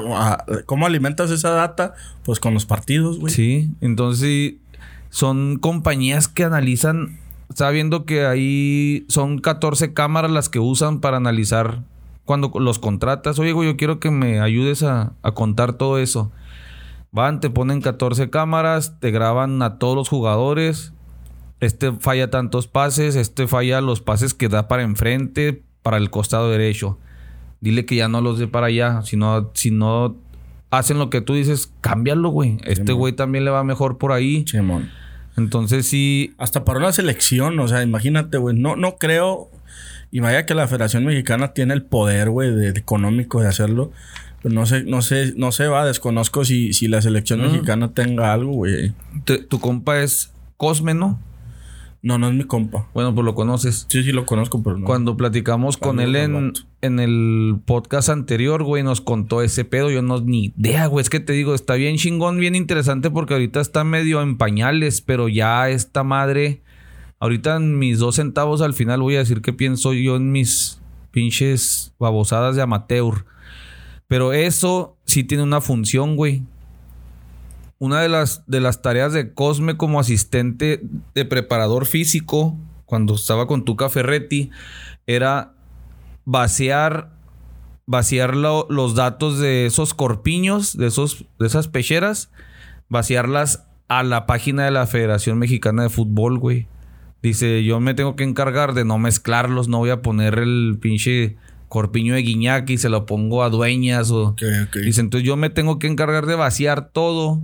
cómo 0.66 0.86
alimentas 0.86 1.30
esa 1.30 1.50
data, 1.50 1.94
pues 2.24 2.40
con 2.40 2.54
los 2.54 2.66
partidos, 2.66 3.20
güey. 3.20 3.32
Sí, 3.32 3.70
entonces 3.80 4.54
son 5.10 5.58
compañías 5.58 6.26
que 6.26 6.42
analizan, 6.42 7.20
sabiendo 7.54 8.04
que 8.04 8.26
ahí 8.26 9.04
son 9.08 9.38
14 9.38 9.92
cámaras 9.92 10.30
las 10.30 10.48
que 10.48 10.58
usan 10.58 11.00
para 11.00 11.16
analizar 11.16 11.82
cuando 12.24 12.52
los 12.54 12.78
contratas. 12.78 13.38
Oye, 13.38 13.52
güey, 13.52 13.68
yo 13.68 13.76
quiero 13.76 14.00
que 14.00 14.10
me 14.10 14.40
ayudes 14.40 14.82
a, 14.82 15.14
a 15.22 15.32
contar 15.32 15.74
todo 15.74 15.98
eso. 15.98 16.30
Van, 17.12 17.40
te 17.40 17.50
ponen 17.50 17.80
14 17.80 18.30
cámaras, 18.30 19.00
te 19.00 19.10
graban 19.10 19.60
a 19.62 19.78
todos 19.78 19.96
los 19.96 20.08
jugadores. 20.08 20.92
Este 21.58 21.92
falla 21.92 22.30
tantos 22.30 22.68
pases, 22.68 23.16
este 23.16 23.46
falla 23.46 23.80
los 23.80 24.00
pases 24.00 24.32
que 24.32 24.48
da 24.48 24.68
para 24.68 24.82
enfrente, 24.82 25.62
para 25.82 25.96
el 25.96 26.10
costado 26.10 26.50
derecho. 26.50 26.98
Dile 27.60 27.84
que 27.84 27.96
ya 27.96 28.08
no 28.08 28.20
los 28.20 28.38
dé 28.38 28.46
para 28.46 28.68
allá. 28.68 29.02
Si 29.02 29.16
no, 29.16 29.50
si 29.54 29.70
no 29.70 30.16
hacen 30.70 30.98
lo 30.98 31.10
que 31.10 31.20
tú 31.20 31.34
dices, 31.34 31.72
cámbialo, 31.80 32.30
güey. 32.30 32.58
Este 32.64 32.92
güey 32.92 33.12
también 33.12 33.44
le 33.44 33.50
va 33.50 33.64
mejor 33.64 33.98
por 33.98 34.12
ahí. 34.12 34.44
Entonces 35.40 35.86
sí. 35.86 36.34
Hasta 36.38 36.64
para 36.64 36.78
una 36.78 36.92
selección, 36.92 37.58
o 37.58 37.68
sea, 37.68 37.82
imagínate, 37.82 38.38
güey. 38.38 38.56
No, 38.56 38.76
no 38.76 38.96
creo. 38.96 39.48
Y 40.10 40.20
vaya 40.20 40.44
que 40.44 40.54
la 40.54 40.66
Federación 40.66 41.04
Mexicana 41.04 41.52
tiene 41.52 41.74
el 41.74 41.82
poder, 41.82 42.30
güey, 42.30 42.54
de, 42.54 42.68
económico 42.70 43.40
de 43.40 43.48
hacerlo. 43.48 43.92
Pero 44.42 44.54
no 44.54 44.66
sé, 44.66 44.84
no 44.84 45.02
sé, 45.02 45.34
no 45.36 45.52
sé, 45.52 45.66
va, 45.68 45.84
desconozco 45.84 46.44
si, 46.44 46.72
si 46.72 46.88
la 46.88 47.02
selección 47.02 47.42
mexicana 47.42 47.92
tenga 47.92 48.32
algo, 48.32 48.52
güey. 48.52 48.94
Tu 49.24 49.60
compa 49.60 50.00
es 50.00 50.32
Cosme, 50.56 50.94
¿no? 50.94 51.18
No, 52.02 52.16
no 52.16 52.28
es 52.28 52.34
mi 52.34 52.44
compa. 52.44 52.88
Bueno, 52.94 53.14
pues 53.14 53.24
lo 53.26 53.34
conoces. 53.34 53.86
Sí, 53.90 54.02
sí 54.02 54.12
lo 54.12 54.24
conozco, 54.24 54.62
pero 54.62 54.78
no. 54.78 54.86
Cuando 54.86 55.18
platicamos 55.18 55.76
con 55.76 56.00
él 56.00 56.16
en, 56.16 56.52
en, 56.80 56.98
el 56.98 57.60
podcast 57.66 58.08
anterior, 58.08 58.62
güey, 58.62 58.82
nos 58.82 59.02
contó 59.02 59.42
ese 59.42 59.66
pedo. 59.66 59.90
Yo 59.90 60.00
no 60.00 60.20
ni 60.20 60.46
idea, 60.56 60.86
güey. 60.86 61.02
Es 61.02 61.10
que 61.10 61.20
te 61.20 61.34
digo, 61.34 61.54
está 61.54 61.74
bien 61.74 61.96
chingón, 61.96 62.38
bien 62.38 62.54
interesante 62.54 63.10
porque 63.10 63.34
ahorita 63.34 63.60
está 63.60 63.84
medio 63.84 64.22
en 64.22 64.38
pañales, 64.38 65.02
pero 65.02 65.28
ya 65.28 65.68
esta 65.68 66.02
madre. 66.02 66.62
Ahorita 67.18 67.56
en 67.56 67.78
mis 67.78 67.98
dos 67.98 68.16
centavos 68.16 68.62
al 68.62 68.72
final 68.72 69.02
voy 69.02 69.16
a 69.16 69.18
decir 69.18 69.42
qué 69.42 69.52
pienso 69.52 69.92
yo 69.92 70.16
en 70.16 70.32
mis 70.32 70.80
pinches 71.10 71.92
babosadas 71.98 72.56
de 72.56 72.62
amateur. 72.62 73.26
Pero 74.08 74.32
eso 74.32 74.96
sí 75.04 75.22
tiene 75.22 75.42
una 75.42 75.60
función, 75.60 76.16
güey 76.16 76.42
una 77.80 78.02
de 78.02 78.10
las, 78.10 78.44
de 78.46 78.60
las 78.60 78.82
tareas 78.82 79.14
de 79.14 79.32
Cosme 79.32 79.78
como 79.78 79.98
asistente 79.98 80.82
de 81.14 81.24
preparador 81.24 81.86
físico, 81.86 82.56
cuando 82.84 83.14
estaba 83.14 83.46
con 83.46 83.64
Tuca 83.64 83.88
Ferretti, 83.88 84.50
era 85.06 85.54
vaciar, 86.26 87.10
vaciar 87.86 88.36
los 88.36 88.94
datos 88.94 89.38
de 89.38 89.64
esos 89.64 89.94
corpiños, 89.94 90.76
de, 90.76 90.88
esos, 90.88 91.24
de 91.38 91.46
esas 91.46 91.68
pecheras, 91.68 92.30
vaciarlas 92.90 93.64
a 93.88 94.02
la 94.02 94.26
página 94.26 94.66
de 94.66 94.72
la 94.72 94.86
Federación 94.86 95.38
Mexicana 95.38 95.84
de 95.84 95.88
Fútbol, 95.88 96.38
güey. 96.38 96.66
Dice, 97.22 97.64
yo 97.64 97.80
me 97.80 97.94
tengo 97.94 98.14
que 98.14 98.24
encargar 98.24 98.74
de 98.74 98.84
no 98.84 98.98
mezclarlos, 98.98 99.68
no 99.68 99.78
voy 99.78 99.90
a 99.90 100.02
poner 100.02 100.38
el 100.38 100.76
pinche 100.82 101.36
corpiño 101.68 102.12
de 102.12 102.20
Guiñac 102.20 102.68
y 102.68 102.76
se 102.76 102.90
lo 102.90 103.06
pongo 103.06 103.42
a 103.42 103.48
dueñas 103.48 104.10
o... 104.10 104.36
Dice, 104.74 105.00
entonces 105.00 105.26
yo 105.26 105.36
me 105.36 105.48
tengo 105.48 105.78
que 105.78 105.86
encargar 105.86 106.26
de 106.26 106.34
vaciar 106.34 106.90
todo 106.90 107.40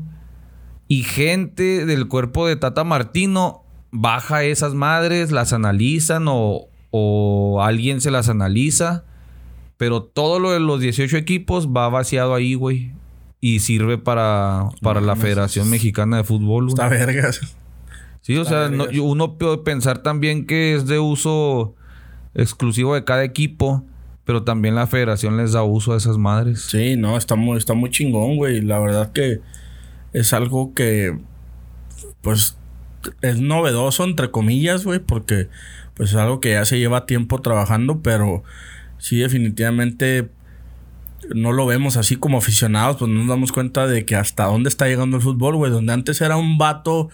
y 0.89 1.03
gente 1.03 1.85
del 1.85 2.09
cuerpo 2.09 2.47
de 2.47 2.57
Tata 2.57 2.85
Martino 2.85 3.63
baja 3.91 4.45
esas 4.45 4.75
madres, 4.75 5.33
las 5.33 5.53
analizan 5.53 6.27
o, 6.29 6.69
alguien 7.61 8.01
se 8.01 8.11
las 8.11 8.29
analiza. 8.29 9.05
Pero 9.77 10.03
todo 10.03 10.39
lo 10.39 10.53
de 10.53 10.61
los 10.61 10.81
18 10.81 11.17
equipos 11.19 11.69
va 11.69 11.89
vaciado 11.89 12.35
ahí, 12.35 12.55
güey. 12.55 12.93
Y 13.41 13.59
sirve 13.59 13.99
para, 13.99 14.71
para 14.81 15.03
la 15.03 15.17
Federación 15.17 15.69
Mexicana 15.69 16.17
de 16.19 16.25
Fútbol. 16.25 16.69
Está 16.69 16.89
vergas. 16.89 17.41
Sí, 18.23 18.37
o 18.39 18.45
sea, 18.45 18.71
uno 19.03 19.37
puede 19.37 19.59
pensar 19.59 19.99
también 19.99 20.47
que 20.47 20.75
es 20.75 20.87
de 20.87 20.99
uso 20.99 21.75
exclusivo 22.35 22.95
de 22.95 23.05
cada 23.05 23.25
equipo. 23.25 23.85
Pero 24.25 24.43
también 24.43 24.75
la 24.75 24.89
federación 24.89 25.37
les 25.37 25.53
da 25.53 25.63
uso 25.63 25.93
a 25.93 25.99
esas 25.99 26.19
madres. 26.19 26.63
Sí, 26.63 26.97
no, 26.97 27.17
está 27.17 27.37
muy, 27.37 27.59
está 27.59 27.75
muy 27.75 27.91
chingón, 27.91 28.37
güey. 28.37 28.61
La 28.61 28.81
verdad 28.81 29.13
que 29.13 29.41
es 30.17 30.33
algo 30.33 30.73
que, 30.73 31.19
pues, 32.23 32.57
es 33.21 33.39
novedoso, 33.39 34.03
entre 34.05 34.31
comillas, 34.31 34.85
güey, 34.85 34.99
porque, 34.99 35.51
pues, 35.93 36.11
es 36.11 36.17
algo 36.17 36.41
que 36.41 36.53
ya 36.53 36.65
se 36.65 36.79
lleva 36.79 37.05
tiempo 37.05 37.43
trabajando, 37.43 38.01
pero 38.01 38.43
sí, 38.97 39.19
definitivamente 39.19 40.31
no 41.35 41.53
lo 41.53 41.67
vemos 41.67 41.99
así 41.99 42.17
como 42.17 42.39
aficionados, 42.39 42.97
pues 42.97 43.11
no 43.11 43.19
nos 43.19 43.29
damos 43.29 43.53
cuenta 43.53 43.87
de 43.87 44.07
que 44.07 44.17
hasta 44.17 44.47
dónde 44.47 44.71
está 44.71 44.87
llegando 44.87 45.19
el 45.19 45.23
fútbol, 45.23 45.57
güey, 45.57 45.71
donde 45.71 45.93
antes 45.93 46.23
era 46.23 46.39
un 46.39 46.57
vato 46.57 47.11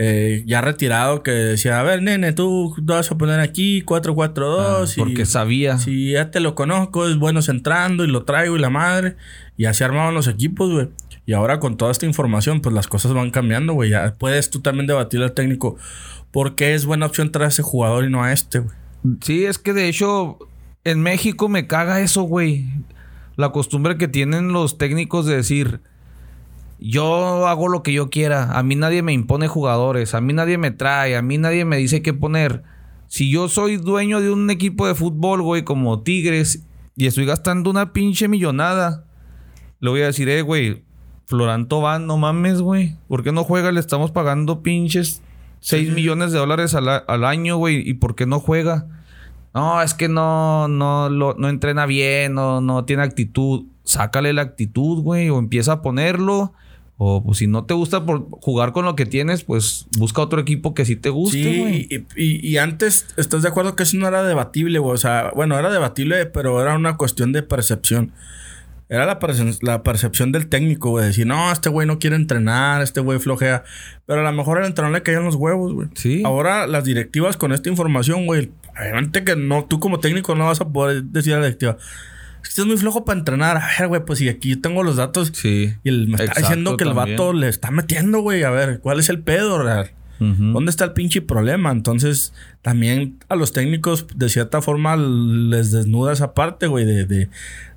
eh, 0.00 0.44
ya 0.46 0.60
retirado 0.60 1.24
que 1.24 1.32
decía, 1.32 1.80
a 1.80 1.82
ver, 1.82 2.02
nene, 2.02 2.32
tú 2.32 2.72
vas 2.82 3.10
a 3.10 3.18
poner 3.18 3.40
aquí 3.40 3.82
4-4-2. 3.82 4.60
Ah, 4.60 4.94
porque 4.96 5.26
sabía. 5.26 5.76
Si 5.78 6.12
ya 6.12 6.30
te 6.30 6.38
lo 6.38 6.54
conozco, 6.54 7.08
es 7.08 7.16
bueno 7.16 7.42
centrando 7.42 8.04
y 8.04 8.06
lo 8.06 8.22
traigo 8.22 8.56
y 8.56 8.60
la 8.60 8.70
madre. 8.70 9.16
Y 9.56 9.64
así 9.64 9.82
armaban 9.82 10.14
los 10.14 10.28
equipos, 10.28 10.70
güey. 10.70 10.88
Y 11.26 11.32
ahora 11.32 11.58
con 11.58 11.76
toda 11.76 11.90
esta 11.90 12.06
información, 12.06 12.60
pues 12.60 12.72
las 12.76 12.86
cosas 12.86 13.12
van 13.12 13.32
cambiando, 13.32 13.72
güey. 13.72 13.90
Ya 13.90 14.14
puedes 14.16 14.50
tú 14.50 14.60
también 14.60 14.86
debatir 14.86 15.20
al 15.20 15.32
técnico 15.32 15.76
por 16.30 16.54
qué 16.54 16.74
es 16.74 16.86
buena 16.86 17.06
opción 17.06 17.32
traer 17.32 17.46
a 17.46 17.48
ese 17.48 17.64
jugador 17.64 18.04
y 18.04 18.10
no 18.10 18.22
a 18.22 18.32
este, 18.32 18.60
güey. 18.60 18.76
Sí, 19.20 19.46
es 19.46 19.58
que 19.58 19.72
de 19.72 19.88
hecho 19.88 20.38
en 20.84 21.02
México 21.02 21.48
me 21.48 21.66
caga 21.66 22.00
eso, 22.00 22.22
güey. 22.22 22.66
La 23.34 23.50
costumbre 23.50 23.98
que 23.98 24.06
tienen 24.06 24.52
los 24.52 24.78
técnicos 24.78 25.26
de 25.26 25.34
decir, 25.34 25.80
yo 26.80 27.46
hago 27.48 27.68
lo 27.68 27.82
que 27.82 27.92
yo 27.92 28.08
quiera, 28.08 28.56
a 28.56 28.62
mí 28.62 28.76
nadie 28.76 29.02
me 29.02 29.12
impone 29.12 29.48
jugadores, 29.48 30.14
a 30.14 30.20
mí 30.20 30.32
nadie 30.32 30.58
me 30.58 30.70
trae, 30.70 31.16
a 31.16 31.22
mí 31.22 31.38
nadie 31.38 31.64
me 31.64 31.76
dice 31.76 32.02
qué 32.02 32.14
poner. 32.14 32.62
Si 33.08 33.30
yo 33.30 33.48
soy 33.48 33.78
dueño 33.78 34.20
de 34.20 34.30
un 34.30 34.50
equipo 34.50 34.86
de 34.86 34.94
fútbol, 34.94 35.42
güey, 35.42 35.64
como 35.64 36.02
Tigres, 36.02 36.64
y 36.96 37.06
estoy 37.06 37.26
gastando 37.26 37.70
una 37.70 37.92
pinche 37.92 38.28
millonada, 38.28 39.04
le 39.80 39.90
voy 39.90 40.02
a 40.02 40.06
decir, 40.06 40.28
eh, 40.28 40.42
güey, 40.42 40.84
Florán 41.26 41.68
Tobán, 41.68 42.06
no 42.06 42.16
mames, 42.16 42.60
güey. 42.60 42.96
¿Por 43.08 43.22
qué 43.22 43.32
no 43.32 43.44
juega? 43.44 43.72
Le 43.72 43.80
estamos 43.80 44.10
pagando 44.10 44.62
pinches 44.62 45.22
6 45.60 45.92
millones 45.92 46.32
de 46.32 46.38
dólares 46.38 46.74
al, 46.74 47.24
año, 47.24 47.56
güey. 47.56 47.88
¿Y 47.88 47.94
por 47.94 48.14
qué 48.14 48.26
no 48.26 48.40
juega? 48.40 48.86
No, 49.54 49.82
es 49.82 49.94
que 49.94 50.08
no, 50.08 50.68
no, 50.68 51.10
no 51.10 51.48
entrena 51.48 51.86
bien, 51.86 52.34
no, 52.34 52.60
no 52.60 52.84
tiene 52.84 53.02
actitud. 53.02 53.66
Sácale 53.84 54.32
la 54.32 54.42
actitud, 54.42 55.02
güey, 55.02 55.28
o 55.30 55.38
empieza 55.38 55.72
a 55.72 55.82
ponerlo. 55.82 56.52
O 57.00 57.22
pues, 57.22 57.38
si 57.38 57.46
no 57.46 57.64
te 57.64 57.74
gusta 57.74 58.04
por 58.04 58.28
jugar 58.28 58.72
con 58.72 58.84
lo 58.84 58.96
que 58.96 59.06
tienes, 59.06 59.44
pues 59.44 59.86
busca 59.96 60.20
otro 60.20 60.40
equipo 60.40 60.74
que 60.74 60.84
sí 60.84 60.96
te 60.96 61.10
guste, 61.10 61.60
güey. 61.60 61.84
Sí, 61.84 62.06
y, 62.16 62.48
y, 62.48 62.58
antes, 62.58 63.06
¿estás 63.16 63.42
de 63.42 63.48
acuerdo 63.48 63.76
que 63.76 63.84
eso 63.84 63.96
no 63.98 64.08
era 64.08 64.24
debatible, 64.24 64.80
güey? 64.80 64.94
O 64.94 64.98
sea, 64.98 65.30
bueno, 65.36 65.56
era 65.56 65.70
debatible, 65.70 66.26
pero 66.26 66.60
era 66.60 66.74
una 66.74 66.96
cuestión 66.96 67.32
de 67.32 67.44
percepción. 67.44 68.12
Era 68.88 69.06
la, 69.06 69.18
la 69.60 69.82
percepción 69.84 70.32
del 70.32 70.48
técnico, 70.48 70.90
güey. 70.90 71.06
Decir, 71.06 71.26
no, 71.26 71.52
este 71.52 71.68
güey 71.68 71.86
no 71.86 72.00
quiere 72.00 72.16
entrenar, 72.16 72.82
este 72.82 73.00
güey 73.00 73.20
flojea. 73.20 73.62
Pero 74.06 74.20
a 74.20 74.24
lo 74.24 74.32
mejor 74.32 74.58
al 74.58 74.64
entrenador 74.64 74.96
le 74.96 75.02
caían 75.04 75.24
los 75.24 75.36
huevos, 75.36 75.74
güey. 75.74 75.88
Sí. 75.94 76.22
Ahora 76.24 76.66
las 76.66 76.84
directivas 76.84 77.36
con 77.36 77.52
esta 77.52 77.68
información, 77.68 78.26
güey. 78.26 78.50
Obviamente 78.76 79.22
que 79.24 79.36
no, 79.36 79.66
tú 79.66 79.78
como 79.78 80.00
técnico 80.00 80.34
no 80.34 80.46
vas 80.46 80.60
a 80.62 80.68
poder 80.68 81.04
decir 81.04 81.34
a 81.34 81.38
la 81.38 81.44
directiva. 81.44 81.76
Este 82.42 82.62
es 82.62 82.66
muy 82.66 82.76
flojo 82.76 83.04
para 83.04 83.18
entrenar. 83.18 83.56
A 83.56 83.68
ver, 83.78 83.88
güey, 83.88 84.04
pues 84.04 84.18
si 84.18 84.28
aquí 84.28 84.50
yo 84.50 84.60
tengo 84.60 84.82
los 84.82 84.96
datos. 84.96 85.32
Sí. 85.34 85.74
Y 85.84 85.88
él 85.88 86.08
me 86.08 86.22
está 86.22 86.40
diciendo 86.40 86.76
que 86.76 86.84
el 86.84 86.92
vato 86.92 87.32
le 87.32 87.48
está 87.48 87.70
metiendo, 87.70 88.20
güey. 88.20 88.42
A 88.42 88.50
ver, 88.50 88.80
¿cuál 88.80 88.98
es 89.00 89.08
el 89.08 89.20
pedo, 89.20 89.62
real? 89.62 89.90
¿Dónde 90.18 90.70
está 90.70 90.84
el 90.84 90.92
pinche 90.94 91.22
problema? 91.22 91.70
Entonces, 91.70 92.32
también 92.62 93.18
a 93.28 93.36
los 93.36 93.52
técnicos, 93.52 94.06
de 94.16 94.28
cierta 94.28 94.60
forma, 94.60 94.96
les 94.96 95.70
desnuda 95.70 96.12
esa 96.12 96.34
parte, 96.34 96.66
güey, 96.66 96.84
de, 96.84 97.04
de 97.04 97.28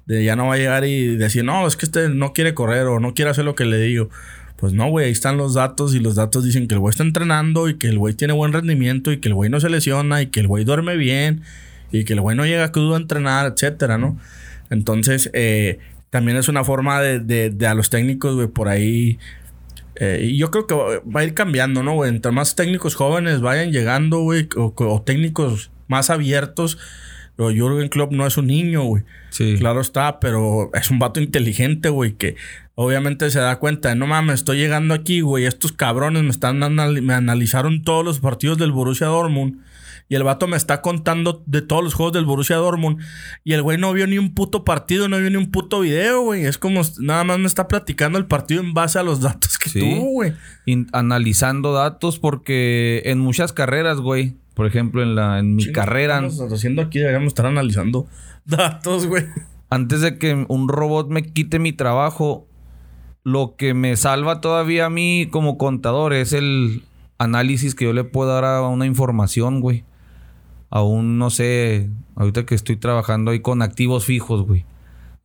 ya 0.08 0.36
no 0.36 0.48
va 0.48 0.56
a 0.56 0.58
llegar 0.58 0.84
y 0.86 1.16
decir, 1.16 1.44
no, 1.44 1.68
es 1.68 1.78
que 1.78 1.86
este 1.86 2.10
no 2.10 2.34
quiere 2.34 2.54
correr 2.54 2.88
o 2.88 3.00
no 3.00 3.14
quiere 3.14 3.32
hacer 3.32 3.46
lo 3.46 3.56
que 3.56 3.66
le 3.66 3.78
digo. 3.78 4.10
Pues 4.58 4.74
no, 4.74 4.90
güey, 4.90 5.08
ahí 5.08 5.12
están 5.12 5.38
los 5.38 5.56
datos 5.56 5.96
y 5.96 6.00
los 6.00 6.16
datos 6.16 6.44
dicen 6.44 6.68
que 6.68 6.76
el 6.76 6.80
güey 6.80 6.92
está 6.92 7.04
entrenando 7.04 7.70
y 7.70 7.76
que 7.76 7.88
el 7.88 7.98
güey 7.98 8.14
tiene 8.14 8.34
buen 8.34 8.54
rendimiento 8.54 9.12
y 9.12 9.18
que 9.18 9.30
el 9.30 9.34
güey 9.34 9.50
no 9.50 9.60
se 9.60 9.70
lesiona 9.70 10.22
y 10.22 10.28
que 10.28 10.40
el 10.40 10.48
güey 10.48 10.66
duerme 10.66 10.98
bien 10.98 11.42
y 11.92 12.04
que 12.04 12.14
el 12.14 12.22
güey 12.22 12.38
no 12.38 12.46
llega 12.46 12.72
crudo 12.72 12.94
a 12.96 12.98
entrenar, 12.98 13.54
etcétera, 13.54 13.98
¿no? 13.98 14.20
Entonces, 14.72 15.30
eh, 15.34 15.78
también 16.10 16.38
es 16.38 16.48
una 16.48 16.64
forma 16.64 17.00
de, 17.00 17.52
de, 17.52 17.68
a 17.68 17.76
los 17.76 17.92
técnicos, 17.92 18.34
güey, 18.36 18.48
por 18.48 18.68
ahí. 18.68 19.20
Eh, 19.98 20.30
y 20.32 20.38
yo 20.38 20.50
creo 20.50 20.66
que 20.66 20.74
va 20.74 21.20
a 21.20 21.24
ir 21.24 21.36
cambiando, 21.36 21.84
¿no, 21.84 21.94
güey? 21.94 22.10
Entre 22.10 22.32
más 22.32 22.56
técnicos 22.56 22.96
jóvenes 22.96 23.42
vayan 23.42 23.72
llegando, 23.72 24.22
güey, 24.22 24.50
o 24.56 25.04
técnicos 25.06 25.70
más 25.88 26.10
abiertos 26.10 26.80
pero 27.36 27.50
Jürgen 27.50 27.90
Klopp 27.90 28.12
no 28.12 28.28
es 28.28 28.38
un 28.38 28.48
niño, 28.48 28.84
güey. 28.84 29.04
Sí. 29.30 29.56
Claro 29.58 29.82
está, 29.82 30.20
pero 30.20 30.70
es 30.74 30.92
un 30.92 31.00
vato 31.00 31.20
inteligente, 31.20 31.90
güey, 31.90 32.14
que 32.14 32.36
obviamente 32.76 33.30
se 33.32 33.40
da 33.40 33.58
cuenta 33.58 33.90
de, 33.90 33.96
no 33.96 34.08
mames, 34.08 34.36
estoy 34.36 34.58
llegando 34.58 34.94
aquí, 34.94 35.22
güey, 35.22 35.46
estos 35.46 35.72
cabrones 35.72 36.24
me 36.24 36.30
están 36.30 36.60
me 36.60 37.14
analizaron 37.14 37.84
todos 37.84 38.04
los 38.04 38.20
partidos 38.20 38.58
del 38.58 38.72
Borussia 38.72 39.08
Dortmund. 39.08 39.60
Y 40.12 40.16
el 40.16 40.26
vato 40.26 40.46
me 40.46 40.58
está 40.58 40.82
contando 40.82 41.42
de 41.46 41.62
todos 41.62 41.82
los 41.82 41.94
juegos 41.94 42.12
del 42.12 42.26
Borussia 42.26 42.58
Dortmund. 42.58 42.98
Y 43.46 43.54
el 43.54 43.62
güey 43.62 43.78
no 43.78 43.94
vio 43.94 44.08
ni 44.08 44.18
un 44.18 44.34
puto 44.34 44.66
partido, 44.66 45.08
no 45.08 45.18
vio 45.18 45.30
ni 45.30 45.38
un 45.38 45.52
puto 45.52 45.80
video, 45.80 46.22
güey. 46.24 46.44
Es 46.44 46.58
como 46.58 46.82
nada 47.00 47.24
más 47.24 47.40
me 47.40 47.48
está 47.48 47.70
platicando 47.70 48.20
el 48.20 48.26
partido 48.26 48.60
en 48.60 48.74
base 48.74 49.00
a 49.00 49.04
los 49.04 49.22
datos 49.22 49.58
que 49.58 49.70
tuvo, 49.70 50.12
güey. 50.12 50.34
Analizando 50.92 51.72
datos 51.72 52.20
porque 52.20 53.04
en 53.06 53.20
muchas 53.20 53.54
carreras, 53.54 54.02
güey, 54.02 54.36
por 54.54 54.66
ejemplo, 54.66 55.02
en, 55.02 55.16
la, 55.16 55.40
en 55.40 55.56
mi 55.56 55.72
carrera. 55.72 56.16
Estamos 56.28 56.52
haciendo 56.52 56.82
aquí, 56.82 57.00
deberíamos 57.00 57.28
estar 57.30 57.46
analizando 57.46 58.06
datos, 58.46 59.08
güey. 59.08 59.28
Antes 59.70 60.02
de 60.02 60.18
que 60.18 60.46
un 60.50 60.68
robot 60.68 61.08
me 61.08 61.24
quite 61.24 61.58
mi 61.58 61.72
trabajo, 61.72 62.50
lo 63.24 63.56
que 63.56 63.74
me 63.74 63.96
salva 63.96 64.42
todavía 64.42 64.88
a 64.88 64.90
mí 64.90 65.30
como 65.32 65.58
contador 65.58 66.12
es 66.12 66.34
el 66.34 66.84
análisis 67.18 67.76
que 67.76 67.86
yo 67.86 67.94
le 67.94 68.04
puedo 68.04 68.30
dar 68.30 68.44
a 68.44 68.62
una 68.68 68.86
información, 68.86 69.62
güey. 69.62 69.86
Aún 70.72 71.18
no 71.18 71.30
sé, 71.30 71.90
ahorita 72.16 72.46
que 72.46 72.56
estoy 72.56 72.78
trabajando 72.78 73.32
ahí 73.32 73.42
con 73.42 73.62
activos 73.62 74.06
fijos, 74.06 74.48
güey. 74.48 74.66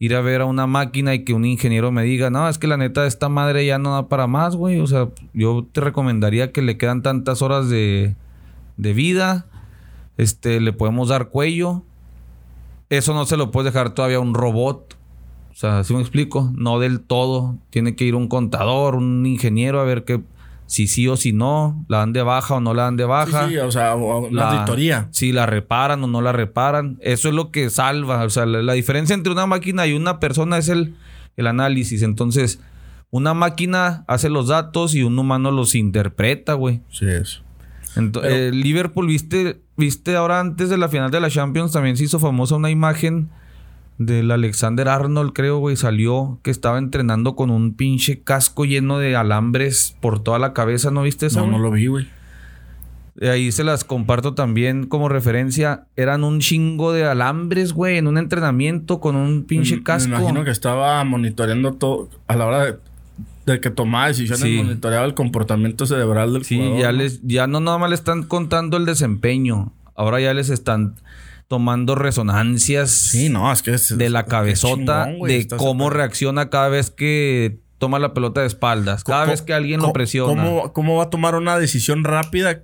ir 0.00 0.14
a 0.16 0.20
ver 0.20 0.42
a 0.42 0.44
una 0.44 0.66
máquina 0.66 1.14
y 1.14 1.24
que 1.24 1.32
un 1.32 1.44
ingeniero 1.44 1.92
me 1.92 2.02
diga, 2.02 2.30
no, 2.30 2.48
es 2.48 2.58
que 2.58 2.66
la 2.66 2.76
neta 2.76 3.06
esta 3.06 3.28
madre 3.28 3.64
ya 3.64 3.78
no 3.78 3.94
da 3.94 4.08
para 4.08 4.26
más, 4.26 4.56
güey. 4.56 4.80
O 4.80 4.86
sea, 4.88 5.08
yo 5.32 5.64
te 5.70 5.80
recomendaría 5.80 6.52
que 6.52 6.62
le 6.62 6.76
quedan 6.76 7.02
tantas 7.02 7.42
horas 7.42 7.70
de, 7.70 8.16
de 8.76 8.92
vida. 8.92 9.46
Este, 10.18 10.60
le 10.60 10.72
podemos 10.72 11.08
dar 11.08 11.28
cuello. 11.28 11.84
Eso 12.90 13.14
no 13.14 13.24
se 13.24 13.36
lo 13.36 13.52
puedes 13.52 13.72
dejar 13.72 13.94
todavía 13.94 14.18
un 14.18 14.34
robot. 14.34 14.96
O 15.52 15.54
sea, 15.54 15.84
si 15.84 15.94
me 15.94 16.00
explico? 16.00 16.50
No 16.56 16.80
del 16.80 17.00
todo. 17.00 17.56
Tiene 17.70 17.94
que 17.94 18.04
ir 18.04 18.16
un 18.16 18.26
contador, 18.26 18.96
un 18.96 19.24
ingeniero 19.24 19.80
a 19.80 19.84
ver 19.84 20.04
qué 20.04 20.20
si 20.66 20.88
sí 20.88 21.06
o 21.08 21.16
si 21.16 21.32
no, 21.32 21.84
la 21.88 21.98
dan 21.98 22.12
de 22.12 22.22
baja 22.22 22.54
o 22.54 22.60
no 22.60 22.74
la 22.74 22.84
dan 22.84 22.96
de 22.96 23.04
baja. 23.04 23.46
Sí, 23.46 23.54
sí 23.54 23.58
o 23.58 23.70
sea, 23.70 23.94
la 24.30 24.50
auditoría. 24.50 25.08
Si 25.12 25.32
la 25.32 25.46
reparan 25.46 26.02
o 26.02 26.06
no 26.06 26.20
la 26.20 26.32
reparan. 26.32 26.98
Eso 27.00 27.28
es 27.28 27.34
lo 27.34 27.50
que 27.50 27.70
salva. 27.70 28.24
O 28.24 28.30
sea, 28.30 28.46
la, 28.46 28.72
diferencia 28.72 29.14
entre 29.14 29.32
una 29.32 29.46
máquina 29.46 29.86
y 29.86 29.94
una 29.94 30.18
persona 30.18 30.58
es 30.58 30.68
el, 30.68 30.94
el 31.36 31.46
análisis. 31.46 32.02
Entonces, 32.02 32.60
una 33.10 33.32
máquina 33.32 34.04
hace 34.08 34.28
los 34.28 34.48
datos 34.48 34.94
y 34.94 35.02
un 35.02 35.18
humano 35.18 35.50
los 35.50 35.74
interpreta, 35.74 36.54
güey. 36.54 36.82
Sí, 36.90 37.06
es. 37.06 37.42
Entonces, 37.94 38.54
Liverpool, 38.54 39.06
viste, 39.06 39.60
viste 39.76 40.16
ahora 40.16 40.40
antes 40.40 40.68
de 40.68 40.76
la 40.76 40.88
final 40.88 41.10
de 41.10 41.20
la 41.20 41.30
Champions, 41.30 41.72
también 41.72 41.96
se 41.96 42.04
hizo 42.04 42.18
famosa 42.18 42.56
una 42.56 42.70
imagen 42.70 43.30
del 43.98 44.30
Alexander 44.30 44.88
Arnold, 44.88 45.32
creo, 45.32 45.58
güey, 45.58 45.76
salió 45.76 46.38
que 46.42 46.50
estaba 46.50 46.78
entrenando 46.78 47.34
con 47.34 47.50
un 47.50 47.74
pinche 47.74 48.20
casco 48.20 48.64
lleno 48.64 48.98
de 48.98 49.16
alambres 49.16 49.96
por 50.00 50.22
toda 50.22 50.38
la 50.38 50.52
cabeza, 50.52 50.90
¿no 50.90 51.02
viste 51.02 51.26
eso? 51.26 51.40
No, 51.40 51.52
no 51.52 51.58
lo 51.58 51.70
vi, 51.70 51.86
güey. 51.86 52.08
Ahí 53.22 53.50
se 53.50 53.64
las 53.64 53.84
comparto 53.84 54.34
también 54.34 54.86
como 54.86 55.08
referencia. 55.08 55.86
Eran 55.96 56.22
un 56.22 56.40
chingo 56.40 56.92
de 56.92 57.06
alambres, 57.06 57.72
güey, 57.72 57.96
en 57.96 58.06
un 58.08 58.18
entrenamiento 58.18 59.00
con 59.00 59.16
un 59.16 59.44
pinche 59.44 59.82
casco. 59.82 60.10
Me 60.10 60.16
imagino 60.16 60.44
que 60.44 60.50
estaba 60.50 61.02
monitoreando 61.04 61.72
todo 61.72 62.10
a 62.26 62.36
la 62.36 62.46
hora 62.46 62.78
de, 63.46 63.60
que 63.60 63.70
tomaba 63.70 64.08
decisiones, 64.08 64.64
monitoreaba 64.64 65.06
el 65.06 65.14
comportamiento 65.14 65.86
cerebral 65.86 66.34
del 66.34 66.44
sí, 66.44 66.60
ya 66.78 66.92
les, 66.92 67.22
ya 67.22 67.46
no 67.46 67.60
nada 67.60 67.78
más 67.78 67.88
le 67.88 67.94
están 67.94 68.24
contando 68.24 68.76
el 68.76 68.84
desempeño. 68.84 69.72
Ahora 69.94 70.20
ya 70.20 70.34
les 70.34 70.50
están 70.50 70.96
tomando 71.48 71.94
resonancias 71.94 72.90
sí, 72.90 73.28
no, 73.28 73.52
es 73.52 73.62
que 73.62 73.76
de 73.94 74.10
la 74.10 74.24
cabezota, 74.24 75.06
de 75.06 75.46
cómo 75.56 75.90
reacciona 75.90 76.50
cada 76.50 76.68
vez 76.68 76.90
que 76.90 77.58
toma 77.78 77.98
la 77.98 78.14
pelota 78.14 78.40
de 78.40 78.46
espaldas, 78.46 79.04
cada 79.04 79.26
vez 79.26 79.42
que 79.42 79.52
alguien 79.52 79.80
lo 79.80 79.92
presiona. 79.92 80.70
Cómo, 80.72 80.96
va 80.96 81.04
a 81.04 81.10
tomar 81.10 81.34
una 81.34 81.58
decisión 81.58 82.04
rápida? 82.04 82.62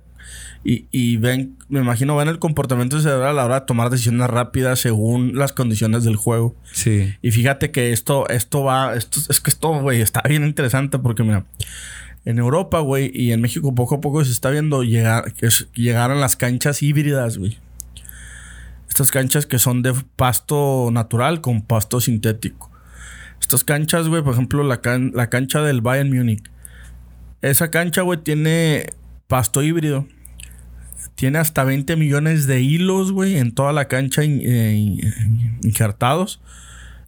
Y, 0.65 1.17
ven, 1.17 1.57
me 1.67 1.81
imagino, 1.81 2.15
ven 2.15 2.29
el 2.29 2.39
comportamiento 2.39 2.99
cerebral 3.01 3.31
a 3.31 3.33
la 3.33 3.45
hora 3.45 3.59
de 3.61 3.65
tomar 3.65 3.89
decisiones 3.89 4.29
rápidas 4.29 4.79
según 4.79 5.37
las 5.37 5.51
condiciones 5.51 6.05
del 6.05 6.15
juego. 6.15 6.55
Sí. 6.71 7.13
Y 7.21 7.31
fíjate 7.31 7.71
que 7.71 7.91
esto, 7.91 8.29
esto 8.29 8.63
va, 8.63 8.95
esto, 8.95 9.19
es 9.29 9.41
que 9.41 9.49
esto, 9.49 9.81
güey, 9.81 9.99
está 9.99 10.21
bien 10.21 10.45
interesante 10.45 10.99
porque, 10.99 11.23
mira, 11.23 11.43
en 12.23 12.39
Europa, 12.39 12.79
güey, 12.79 13.11
y 13.13 13.33
en 13.33 13.41
México 13.41 13.75
poco 13.75 13.95
a 13.95 14.01
poco 14.01 14.23
se 14.23 14.31
está 14.31 14.49
viendo 14.49 14.83
llegar, 14.83 15.33
que 15.33 15.49
llegaron 15.73 16.21
las 16.21 16.37
canchas 16.37 16.81
híbridas, 16.81 17.37
güey. 17.37 17.57
Estas 18.93 19.09
canchas 19.09 19.47
que 19.47 19.57
son 19.57 19.81
de 19.81 19.91
pasto 20.15 20.89
natural 20.91 21.41
con 21.41 21.63
pasto 21.63 21.99
sintético. 21.99 22.69
Estas 23.41 23.63
canchas, 23.63 24.07
güey, 24.07 24.21
por 24.21 24.33
ejemplo, 24.33 24.61
la, 24.63 24.81
la 25.13 25.31
cancha 25.31 25.63
del 25.63 25.81
Bayern 25.81 26.15
Múnich. 26.15 26.43
Esa 27.41 27.71
cancha, 27.71 28.03
güey, 28.03 28.19
tiene 28.19 28.85
pasto 29.27 29.63
híbrido. 29.63 30.07
Tiene 31.15 31.39
hasta 31.39 31.63
20 31.63 31.95
millones 31.95 32.45
de 32.45 32.61
hilos, 32.61 33.11
güey, 33.11 33.39
en 33.39 33.55
toda 33.55 33.73
la 33.73 33.87
cancha 33.87 34.21
eh, 34.23 34.75
injertados. 35.63 36.39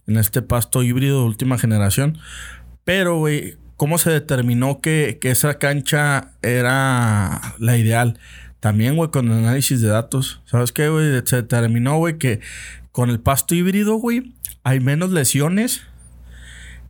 En 0.08 0.16
este 0.16 0.42
pasto 0.42 0.82
híbrido 0.82 1.20
de 1.20 1.26
última 1.26 1.56
generación. 1.56 2.18
Pero, 2.82 3.18
güey, 3.18 3.58
¿cómo 3.76 3.98
se 3.98 4.10
determinó 4.10 4.80
que, 4.80 5.18
que 5.20 5.30
esa 5.30 5.60
cancha 5.60 6.32
era 6.42 7.54
la 7.60 7.76
ideal? 7.76 8.18
También, 8.60 8.96
güey, 8.96 9.10
con 9.10 9.26
el 9.26 9.38
análisis 9.38 9.80
de 9.80 9.88
datos. 9.88 10.40
¿Sabes 10.46 10.72
qué, 10.72 10.88
güey? 10.88 11.22
Se 11.24 11.36
determinó, 11.36 11.98
güey, 11.98 12.18
que 12.18 12.40
con 12.92 13.10
el 13.10 13.20
pasto 13.20 13.54
híbrido, 13.54 13.96
güey, 13.96 14.34
hay 14.62 14.80
menos 14.80 15.10
lesiones. 15.10 15.82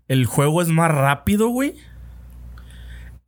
El 0.08 0.26
juego 0.26 0.62
es 0.62 0.68
más 0.68 0.90
rápido, 0.90 1.48
güey. 1.48 1.74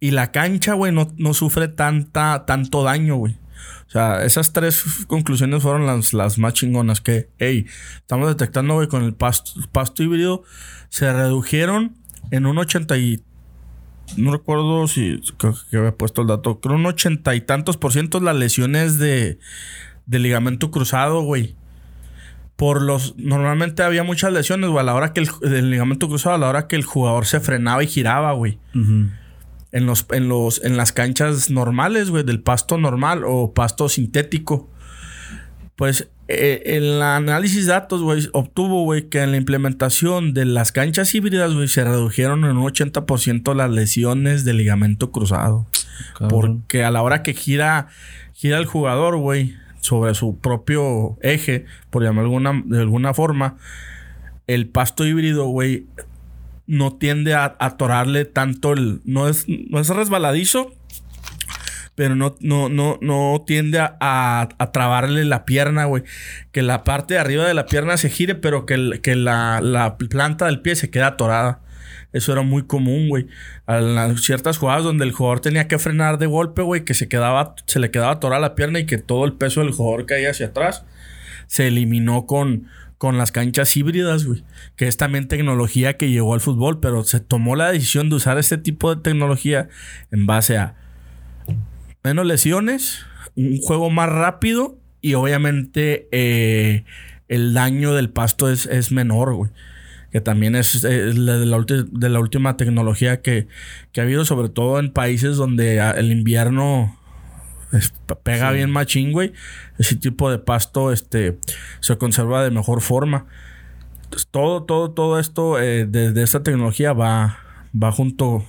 Y 0.01 0.13
la 0.13 0.31
cancha, 0.31 0.75
güey, 0.75 0.93
no, 0.93 1.35
sufre 1.35 1.69
tanta, 1.69 2.47
tanto 2.47 2.85
daño, 2.85 3.17
güey. 3.17 3.37
O 3.89 3.91
sea, 3.91 4.25
esas 4.25 4.53
tres 4.53 4.85
conclusiones 5.09 5.63
fueron 5.63 5.87
las, 5.87 6.13
las 6.13 6.39
más 6.39 6.55
chingonas. 6.55 7.01
Que, 7.01 7.31
hey, 7.39 7.67
estamos 7.97 8.29
detectando, 8.29 8.75
güey, 8.75 8.87
con 8.87 9.03
el 9.03 9.15
pasto, 9.15 9.61
pasto 9.73 10.03
híbrido 10.03 10.45
se 10.89 11.13
redujeron 11.13 11.97
en 12.31 12.47
un 12.47 12.59
83 12.59 13.21
no 14.17 14.33
recuerdo 14.33 14.87
si 14.89 15.21
que 15.39 15.77
había 15.77 15.97
puesto 15.97 16.23
el 16.23 16.29
dato, 16.29 16.61
creo 16.61 16.77
un 16.77 16.87
ochenta 16.87 17.35
y 17.35 17.41
tantos 17.41 17.77
por 17.77 17.93
ciento 17.93 18.21
las 18.21 18.37
lesiones 18.37 18.99
de, 18.99 19.39
de 20.07 20.19
ligamento 20.19 20.71
cruzado, 20.71 21.23
güey. 21.23 21.55
Por 22.57 22.83
los. 22.83 23.17
Normalmente 23.17 23.85
había 23.85 24.03
muchas 24.03 24.33
lesiones, 24.33 24.71
güey, 24.71 24.81
a 24.81 24.85
la 24.85 24.95
hora 24.95 25.13
que 25.13 25.21
el, 25.21 25.71
ligamento 25.71 26.09
cruzado, 26.09 26.35
a 26.35 26.39
la 26.39 26.49
hora 26.49 26.67
que 26.67 26.75
el 26.75 26.85
jugador 26.85 27.27
se 27.27 27.39
frenaba 27.39 27.85
y 27.85 27.87
giraba, 27.87 28.33
güey. 28.33 28.59
En 28.75 29.87
los, 29.87 30.07
en 30.11 30.29
los, 30.29 30.65
en 30.65 30.77
las 30.77 30.93
canchas 30.93 31.51
normales, 31.51 32.11
güey, 32.11 32.25
del 32.25 32.41
pasto 32.41 32.79
normal 32.79 33.23
o 33.25 33.53
pasto 33.55 33.89
sintético. 33.89 34.69
Pues 35.77 36.09
eh, 36.31 36.77
el 36.77 37.01
análisis 37.01 37.65
de 37.65 37.73
datos, 37.73 38.03
güey, 38.03 38.29
obtuvo, 38.33 38.85
güey, 38.85 39.09
que 39.09 39.23
en 39.23 39.31
la 39.31 39.39
implementación 39.39 40.35
de 40.35 40.45
las 40.45 40.73
canchas 40.73 41.15
híbridas, 41.15 41.55
güey, 41.55 41.69
se 41.69 41.85
redujeron 41.85 42.45
en 42.45 42.59
un 42.59 42.71
80% 42.71 43.55
las 43.55 43.71
lesiones 43.71 44.45
de 44.45 44.53
ligamento 44.53 45.11
cruzado. 45.11 45.67
Porque 46.29 46.85
a 46.85 46.91
la 46.91 47.01
hora 47.01 47.23
que 47.23 47.33
gira, 47.33 47.89
gira 48.35 48.59
el 48.59 48.67
jugador, 48.67 49.17
güey, 49.17 49.55
sobre 49.81 50.15
su 50.15 50.37
propio 50.39 51.17
eje, 51.23 51.65
por 51.89 52.03
llamarlo 52.03 52.29
alguna, 52.29 52.63
de 52.67 52.81
alguna 52.81 53.15
forma, 53.15 53.57
el 54.47 54.69
pasto 54.69 55.07
híbrido, 55.07 55.47
güey, 55.47 55.87
no 56.67 56.93
tiende 56.93 57.35
a 57.35 57.57
atorarle 57.59 58.27
tanto 58.27 58.75
el... 58.75 59.01
No 59.05 59.29
es, 59.29 59.47
no 59.49 59.81
es 59.81 59.89
resbaladizo, 59.89 60.75
pero 61.99 62.15
no, 62.15 62.37
no, 62.39 62.69
no, 62.69 62.97
no 63.03 63.43
tiende 63.45 63.81
a, 63.81 63.97
a, 63.99 64.71
trabarle 64.71 65.25
la 65.25 65.45
pierna, 65.45 65.87
güey. 65.87 66.05
Que 66.53 66.63
la 66.63 66.85
parte 66.85 67.15
de 67.15 67.21
arriba 67.21 67.45
de 67.45 67.55
la 67.55 67.67
pierna 67.67 67.97
se 67.97 68.09
gire, 68.09 68.37
pero 68.37 68.67
que, 68.67 69.01
que 69.03 69.17
la, 69.17 69.61
la, 69.61 69.99
planta 69.99 70.47
del 70.47 70.61
pie 70.61 70.77
se 70.77 70.91
queda 70.91 71.09
atorada. 71.09 71.61
Eso 72.13 72.31
era 72.31 72.43
muy 72.43 72.63
común, 72.63 73.09
güey. 73.09 73.27
A 73.67 74.15
ciertas 74.17 74.59
jugadas 74.59 74.85
donde 74.85 75.07
el 75.07 75.11
jugador 75.11 75.41
tenía 75.41 75.67
que 75.67 75.81
frenar 75.81 76.19
de 76.19 76.27
golpe, 76.27 76.63
güey, 76.63 76.85
que 76.85 76.95
se 76.95 77.09
quedaba, 77.09 77.57
se 77.67 77.81
le 77.81 77.91
quedaba 77.91 78.13
atorada 78.13 78.41
la 78.41 78.55
pierna 78.55 78.79
y 78.79 78.87
que 78.87 78.99
todo 78.99 79.25
el 79.25 79.33
peso 79.33 79.61
del 79.61 79.73
jugador 79.73 80.07
caía 80.07 80.31
hacia 80.31 80.47
atrás. 80.47 80.85
Se 81.49 81.67
eliminó 81.67 82.27
con, 82.27 82.69
con 82.97 83.19
las 83.19 83.33
canchas 83.33 83.77
híbridas, 83.77 84.25
güey. 84.25 84.45
Que 84.77 84.87
es 84.87 84.97
también 84.97 85.27
tecnología 85.27 85.97
que 85.97 86.11
llegó 86.11 86.35
al 86.35 86.41
fútbol, 86.41 86.79
pero 86.79 87.03
se 87.03 87.19
tomó 87.19 87.57
la 87.57 87.73
decisión 87.73 88.09
de 88.09 88.15
usar 88.15 88.39
este 88.39 88.57
tipo 88.57 88.95
de 88.95 89.03
tecnología 89.03 89.69
en 90.13 90.27
base 90.27 90.59
a 90.59 90.77
menos 92.09 92.25
lesiones, 92.25 93.05
un 93.37 93.59
juego 93.61 93.91
más 93.91 94.09
rápido 94.09 94.79
y 95.03 95.13
obviamente 95.15 96.09
eh, 96.11 96.85
el 97.29 97.53
daño 97.53 97.95
del 97.95 98.09
pasto 98.09 98.51
es, 98.51 98.93
menor, 98.93 99.35
güey. 99.35 99.51
Que 100.11 100.23
también 100.23 100.57
es, 100.57 100.81
de, 100.81 101.13
la 101.15 102.21
última 102.21 102.57
tecnología 102.57 103.21
que, 103.21 103.47
ha 103.99 104.01
habido, 104.01 104.25
sobre 104.25 104.49
todo 104.49 104.79
en 104.79 104.91
países 104.91 105.37
donde 105.37 105.79
el 105.79 106.11
invierno 106.11 106.99
pega 108.23 108.53
bien 108.53 108.71
machín, 108.71 109.13
güey. 109.13 109.35
Ese 109.79 109.97
tipo 109.97 110.31
de 110.31 110.39
pasto 110.39 110.91
este, 110.91 111.39
se 111.81 111.99
conserva 111.99 112.43
de 112.43 112.51
mejor 112.51 112.81
forma. 112.81 113.27
Entonces, 114.05 114.29
todo, 114.31 114.63
todo, 114.65 114.93
todo 114.93 115.19
esto 115.19 115.61
eh, 115.61 115.85
de, 115.85 116.23
esta 116.23 116.43
tecnología 116.43 116.95
va, 116.95 117.41
va 117.75 117.93
junto 117.93 118.47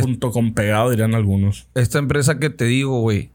Junto 0.00 0.30
con 0.30 0.54
pegado, 0.54 0.90
dirían 0.90 1.14
algunos. 1.14 1.68
Esta 1.74 1.98
empresa 1.98 2.38
que 2.38 2.50
te 2.50 2.64
digo, 2.64 3.00
güey. 3.00 3.30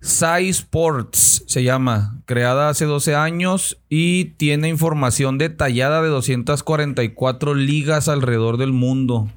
Sai 0.00 0.48
Sports 0.48 1.44
se 1.46 1.62
llama, 1.62 2.20
creada 2.24 2.68
hace 2.68 2.86
12 2.86 3.14
años 3.14 3.78
y 3.88 4.24
tiene 4.36 4.68
información 4.68 5.38
detallada 5.38 6.02
de 6.02 6.08
244 6.08 7.54
ligas 7.54 8.08
alrededor 8.08 8.56
del 8.56 8.72
mundo. 8.72 9.28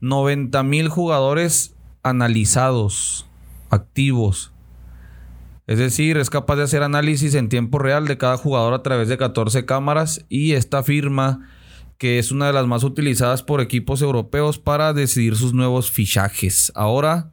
90 0.00 0.64
mil 0.64 0.88
jugadores 0.88 1.76
analizados, 2.02 3.28
activos. 3.70 4.52
Es 5.68 5.78
decir, 5.78 6.16
es 6.16 6.30
capaz 6.30 6.56
de 6.56 6.62
hacer 6.64 6.82
análisis 6.82 7.34
en 7.34 7.48
tiempo 7.48 7.78
real 7.78 8.08
de 8.08 8.18
cada 8.18 8.36
jugador 8.36 8.74
a 8.74 8.82
través 8.82 9.08
de 9.08 9.18
14 9.18 9.64
cámaras 9.64 10.24
y 10.28 10.54
esta 10.54 10.82
firma 10.82 11.48
que 11.98 12.20
es 12.20 12.30
una 12.30 12.46
de 12.46 12.52
las 12.52 12.66
más 12.66 12.84
utilizadas 12.84 13.42
por 13.42 13.60
equipos 13.60 14.02
europeos 14.02 14.58
para 14.58 14.92
decidir 14.92 15.34
sus 15.34 15.52
nuevos 15.52 15.90
fichajes. 15.90 16.72
Ahora 16.76 17.32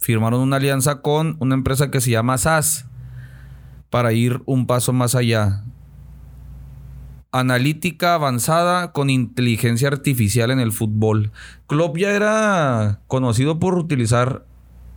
firmaron 0.00 0.40
una 0.40 0.56
alianza 0.56 1.00
con 1.00 1.36
una 1.38 1.54
empresa 1.54 1.90
que 1.90 2.00
se 2.00 2.10
llama 2.10 2.36
SAS 2.36 2.86
para 3.90 4.12
ir 4.12 4.42
un 4.44 4.66
paso 4.66 4.92
más 4.92 5.14
allá. 5.14 5.64
analítica 7.34 8.12
avanzada 8.12 8.92
con 8.92 9.08
inteligencia 9.08 9.88
artificial 9.88 10.50
en 10.50 10.60
el 10.60 10.70
fútbol. 10.70 11.32
Klopp 11.66 11.96
ya 11.96 12.10
era 12.10 13.00
conocido 13.06 13.58
por 13.58 13.78
utilizar 13.78 14.44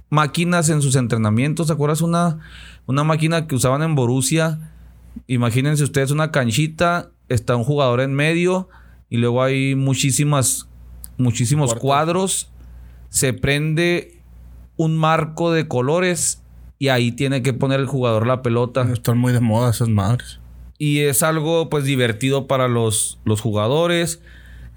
máquinas 0.09 0.67
en 0.67 0.81
sus 0.81 0.97
entrenamientos. 0.97 1.67
¿Te 1.67 1.73
acuerdas 1.73 2.01
una, 2.01 2.39
una 2.87 3.05
máquina 3.05 3.47
que 3.47 3.55
usaban 3.55 3.83
en 3.83 3.95
Borussia? 3.95 4.73
Imagínense 5.27 5.85
ustedes 5.85 6.11
una 6.11 6.31
canchita, 6.31 7.11
está 7.29 7.55
un 7.55 7.63
jugador 7.63 8.01
en 8.01 8.13
medio 8.13 8.67
y 9.09 9.17
luego 9.17 9.43
hay 9.43 9.75
muchísimas, 9.75 10.67
muchísimos 11.17 11.75
cuadros. 11.75 12.49
Se 13.09 13.33
prende 13.33 14.19
un 14.77 14.97
marco 14.97 15.51
de 15.51 15.67
colores 15.67 16.41
y 16.79 16.89
ahí 16.89 17.11
tiene 17.11 17.41
que 17.41 17.53
poner 17.53 17.79
el 17.79 17.85
jugador 17.85 18.27
la 18.27 18.41
pelota. 18.41 18.87
Están 18.91 19.17
muy 19.17 19.33
de 19.33 19.39
moda 19.39 19.71
esas 19.71 19.89
madres. 19.89 20.39
Y 20.77 20.99
es 20.99 21.23
algo 21.23 21.69
pues 21.69 21.85
divertido 21.85 22.47
para 22.47 22.67
los, 22.67 23.19
los 23.23 23.41
jugadores. 23.41 24.21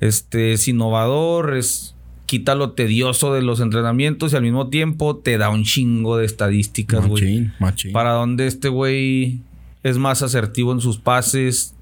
Este 0.00 0.52
es 0.52 0.68
innovador, 0.68 1.56
es 1.56 1.96
quita 2.26 2.54
lo 2.54 2.72
tedioso 2.72 3.32
de 3.32 3.42
los 3.42 3.58
entrenamientos 3.58 4.32
y 4.32 4.36
al 4.36 4.42
mismo 4.42 4.68
tiempo 4.68 5.16
te 5.16 5.38
da 5.38 5.48
un 5.48 5.64
chingo 5.64 6.18
de 6.18 6.26
estadísticas, 6.26 7.06
güey. 7.06 7.22
Machín, 7.22 7.52
machín. 7.58 7.92
Para 7.92 8.12
dónde 8.12 8.46
este 8.46 8.68
güey 8.68 9.40
es 9.82 9.96
más 9.96 10.22
asertivo 10.22 10.72
en 10.72 10.80
sus 10.80 10.98
pases, 10.98 11.74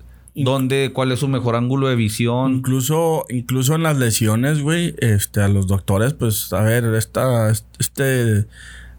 dónde, 0.44 0.92
cuál 0.92 1.12
es 1.12 1.20
su 1.20 1.28
mejor 1.28 1.56
ángulo 1.56 1.88
de 1.88 1.96
visión. 1.96 2.56
Incluso, 2.56 3.24
incluso 3.28 3.74
en 3.74 3.82
las 3.82 3.96
lesiones, 3.96 4.60
güey, 4.60 4.94
este, 4.98 5.40
a 5.40 5.48
los 5.48 5.66
doctores, 5.66 6.14
pues, 6.14 6.52
a 6.52 6.62
ver, 6.62 6.84
esta, 6.94 7.50
este 7.50 8.46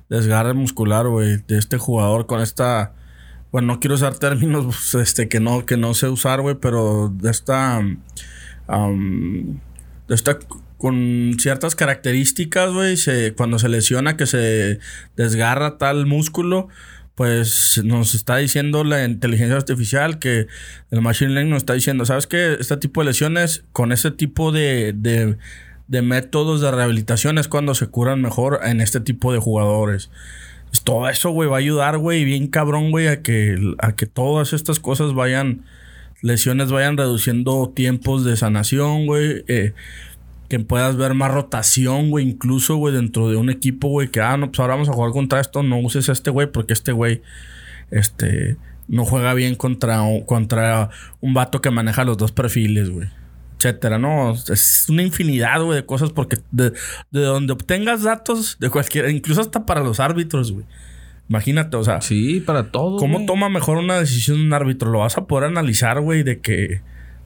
desgarre 0.10 0.54
muscular, 0.54 1.08
güey, 1.08 1.38
de 1.48 1.58
este 1.58 1.78
jugador 1.78 2.26
con 2.26 2.42
esta, 2.42 2.94
bueno, 3.52 3.74
no 3.74 3.80
quiero 3.80 3.96
usar 3.96 4.18
términos, 4.18 4.66
pues, 4.92 4.96
este, 4.96 5.30
que 5.30 5.40
no, 5.40 5.66
que 5.66 5.78
no 5.78 5.94
sé 5.94 6.10
usar, 6.10 6.42
güey, 6.42 6.56
pero 6.56 7.14
de 7.14 7.30
esta, 7.30 7.78
am, 8.68 9.60
de 10.08 10.16
esta, 10.16 10.40
con 10.78 11.36
ciertas 11.40 11.76
características, 11.76 12.72
güey, 12.74 12.98
se, 12.98 13.34
cuando 13.36 13.60
se 13.60 13.70
lesiona 13.70 14.18
que 14.18 14.26
se 14.26 14.80
desgarra 15.16 15.78
tal 15.78 16.06
músculo, 16.06 16.68
pues 17.18 17.82
nos 17.84 18.14
está 18.14 18.38
diciendo 18.38 18.84
la 18.84 19.04
inteligencia 19.04 19.56
artificial 19.56 20.20
que 20.20 20.46
el 20.92 21.02
machine 21.02 21.32
learning 21.32 21.50
nos 21.50 21.64
está 21.64 21.74
diciendo, 21.74 22.06
¿sabes 22.06 22.28
qué? 22.28 22.58
Este 22.60 22.78
tipo 22.78 23.02
de 23.02 23.06
lesiones 23.06 23.64
con 23.72 23.92
este 23.92 24.12
tipo 24.12 24.52
de, 24.52 24.94
de, 24.94 26.02
métodos 26.04 26.62
de 26.62 26.70
rehabilitación 26.70 27.40
es 27.40 27.48
cuando 27.48 27.74
se 27.74 27.88
curan 27.88 28.22
mejor 28.22 28.60
en 28.64 28.82
este 28.82 29.00
tipo 29.00 29.34
de 29.34 29.40
jugadores. 29.40 30.12
Pues 30.68 30.84
todo 30.84 31.10
eso, 31.10 31.32
güey, 31.32 31.50
va 31.50 31.56
a 31.56 31.60
ayudar, 31.60 31.98
güey, 31.98 32.24
bien 32.24 32.50
cabrón, 32.50 32.92
güey, 32.92 33.08
a 33.08 33.24
que, 33.24 33.58
a 33.80 33.96
que 33.96 34.06
todas 34.06 34.54
estas 34.54 34.80
cosas 34.80 35.16
vayan, 35.16 35.64
lesiones 36.22 36.70
vayan 36.72 36.98
reduciendo 36.98 37.74
tiempos 37.76 38.26
de 38.26 38.38
sanación, 38.38 39.08
güey. 39.08 39.44
eh, 39.48 39.74
que 40.50 40.60
puedas 40.60 40.96
ver 40.98 41.14
más 41.14 41.32
rotación, 41.32 42.10
güey, 42.10 42.28
incluso, 42.30 42.76
güey, 42.78 42.94
dentro 42.94 43.30
de 43.30 43.36
un 43.36 43.50
equipo, 43.50 43.90
güey, 43.90 44.10
que, 44.10 44.22
ah, 44.22 44.38
no, 44.38 44.48
pues 44.48 44.60
ahora 44.60 44.76
vamos 44.76 44.90
a 44.90 44.94
jugar 44.94 45.12
contra 45.12 45.40
esto, 45.42 45.64
no 45.64 45.78
uses 45.80 46.08
a 46.10 46.14
este 46.14 46.30
güey, 46.32 46.48
porque 46.52 46.74
este 46.74 46.92
güey, 46.92 47.22
este, 47.92 48.58
no 48.88 49.06
juega 49.06 49.34
bien 49.34 49.56
contra, 49.56 50.02
un- 50.02 50.22
contra 50.22 50.90
un 51.22 51.34
vato 51.34 51.62
que 51.62 51.72
maneja 51.72 52.04
los 52.06 52.18
dos 52.18 52.32
perfiles, 52.32 52.90
güey, 52.90 53.10
etcétera, 53.58 53.98
¿no? 54.00 54.34
Es 54.34 54.86
una 54.90 55.04
infinidad, 55.04 55.62
güey, 55.64 55.78
de 55.82 55.86
cosas, 55.86 56.12
porque 56.12 56.38
de, 56.52 56.72
de 57.12 57.22
donde 57.22 57.54
obtengas 57.54 58.04
datos, 58.04 58.58
de 58.60 58.70
cualquiera, 58.70 59.10
incluso 59.12 59.42
hasta 59.42 59.66
para 59.66 59.82
los 59.82 60.00
árbitros, 60.00 60.52
güey. 60.52 60.66
Imagínate, 61.30 61.76
o 61.76 61.84
sea, 61.84 62.00
Sí, 62.00 62.40
para 62.40 62.72
todo. 62.72 62.96
¿Cómo 62.98 63.26
toma 63.26 63.50
mejor 63.50 63.80
una 63.80 64.00
decisión 64.00 64.40
un 64.40 64.54
árbitro? 64.54 64.92
Lo 64.92 65.00
vas 65.00 65.18
a 65.18 65.26
poder 65.26 65.50
analizar, 65.50 66.00
güey, 66.00 66.24
de 66.24 66.40
que, 66.40 66.80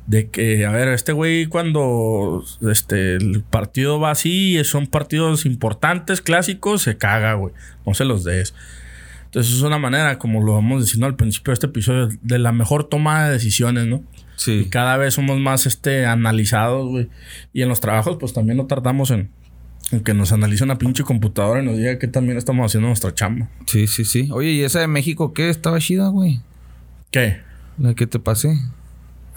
de 0.07 0.29
que, 0.29 0.65
a 0.65 0.71
ver, 0.71 0.89
este 0.89 1.11
güey 1.13 1.45
cuando 1.45 2.43
este, 2.69 3.15
el 3.15 3.43
partido 3.43 3.99
va 3.99 4.11
así, 4.11 4.61
son 4.63 4.87
partidos 4.87 5.45
importantes, 5.45 6.21
clásicos, 6.21 6.81
se 6.81 6.97
caga, 6.97 7.33
güey. 7.35 7.53
No 7.85 7.93
se 7.93 8.05
los 8.05 8.23
des. 8.23 8.53
Entonces 9.25 9.53
es 9.53 9.61
una 9.61 9.77
manera, 9.77 10.19
como 10.19 10.41
lo 10.43 10.53
vamos 10.53 10.83
diciendo 10.83 11.05
al 11.05 11.15
principio 11.15 11.51
de 11.51 11.53
este 11.53 11.67
episodio, 11.67 12.09
de 12.21 12.39
la 12.39 12.51
mejor 12.51 12.83
toma 12.83 13.25
de 13.25 13.31
decisiones, 13.33 13.85
¿no? 13.85 13.97
Y 13.97 14.01
Sí. 14.35 14.67
cada 14.69 14.97
vez 14.97 15.13
somos 15.13 15.39
más 15.39 15.65
este, 15.67 16.05
analizados, 16.05 16.89
güey. 16.89 17.07
Y 17.53 17.61
en 17.61 17.69
los 17.69 17.79
trabajos, 17.79 18.17
pues 18.19 18.33
también 18.33 18.57
no 18.57 18.65
tardamos 18.65 19.11
en, 19.11 19.29
en 19.91 20.01
que 20.01 20.13
nos 20.15 20.31
analice 20.33 20.63
una 20.63 20.77
pinche 20.79 21.03
computadora 21.03 21.61
y 21.61 21.65
nos 21.65 21.77
diga 21.77 21.97
que 21.99 22.07
también 22.07 22.37
estamos 22.37 22.65
haciendo 22.65 22.87
nuestra 22.87 23.13
chamba. 23.13 23.49
Sí, 23.67 23.87
sí, 23.87 24.03
sí. 24.03 24.27
Oye, 24.33 24.49
¿y 24.49 24.63
esa 24.63 24.79
de 24.79 24.87
México 24.87 25.31
qué? 25.33 25.49
Estaba 25.49 25.79
chida, 25.79 26.07
güey. 26.09 26.41
¿Qué? 27.11 27.39
La 27.77 27.93
que 27.93 28.07
te 28.07 28.19
pasé. 28.19 28.57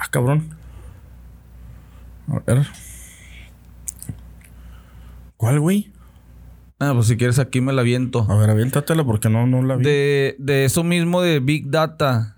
Ah, 0.04 0.08
cabrón. 0.10 0.50
A 2.28 2.38
ver. 2.40 2.66
¿Cuál, 5.36 5.60
güey? 5.60 5.90
Ah, 6.78 6.92
pues 6.94 7.06
si 7.06 7.16
quieres 7.16 7.38
aquí 7.38 7.60
me 7.60 7.72
la 7.72 7.82
viento. 7.82 8.26
A 8.28 8.36
ver, 8.36 8.50
aviéntatela 8.50 9.04
porque 9.04 9.28
no, 9.30 9.46
no 9.46 9.62
la 9.62 9.76
vi. 9.76 9.84
De, 9.84 10.36
de 10.38 10.64
eso 10.64 10.84
mismo 10.84 11.22
de 11.22 11.40
Big 11.40 11.70
Data. 11.70 12.36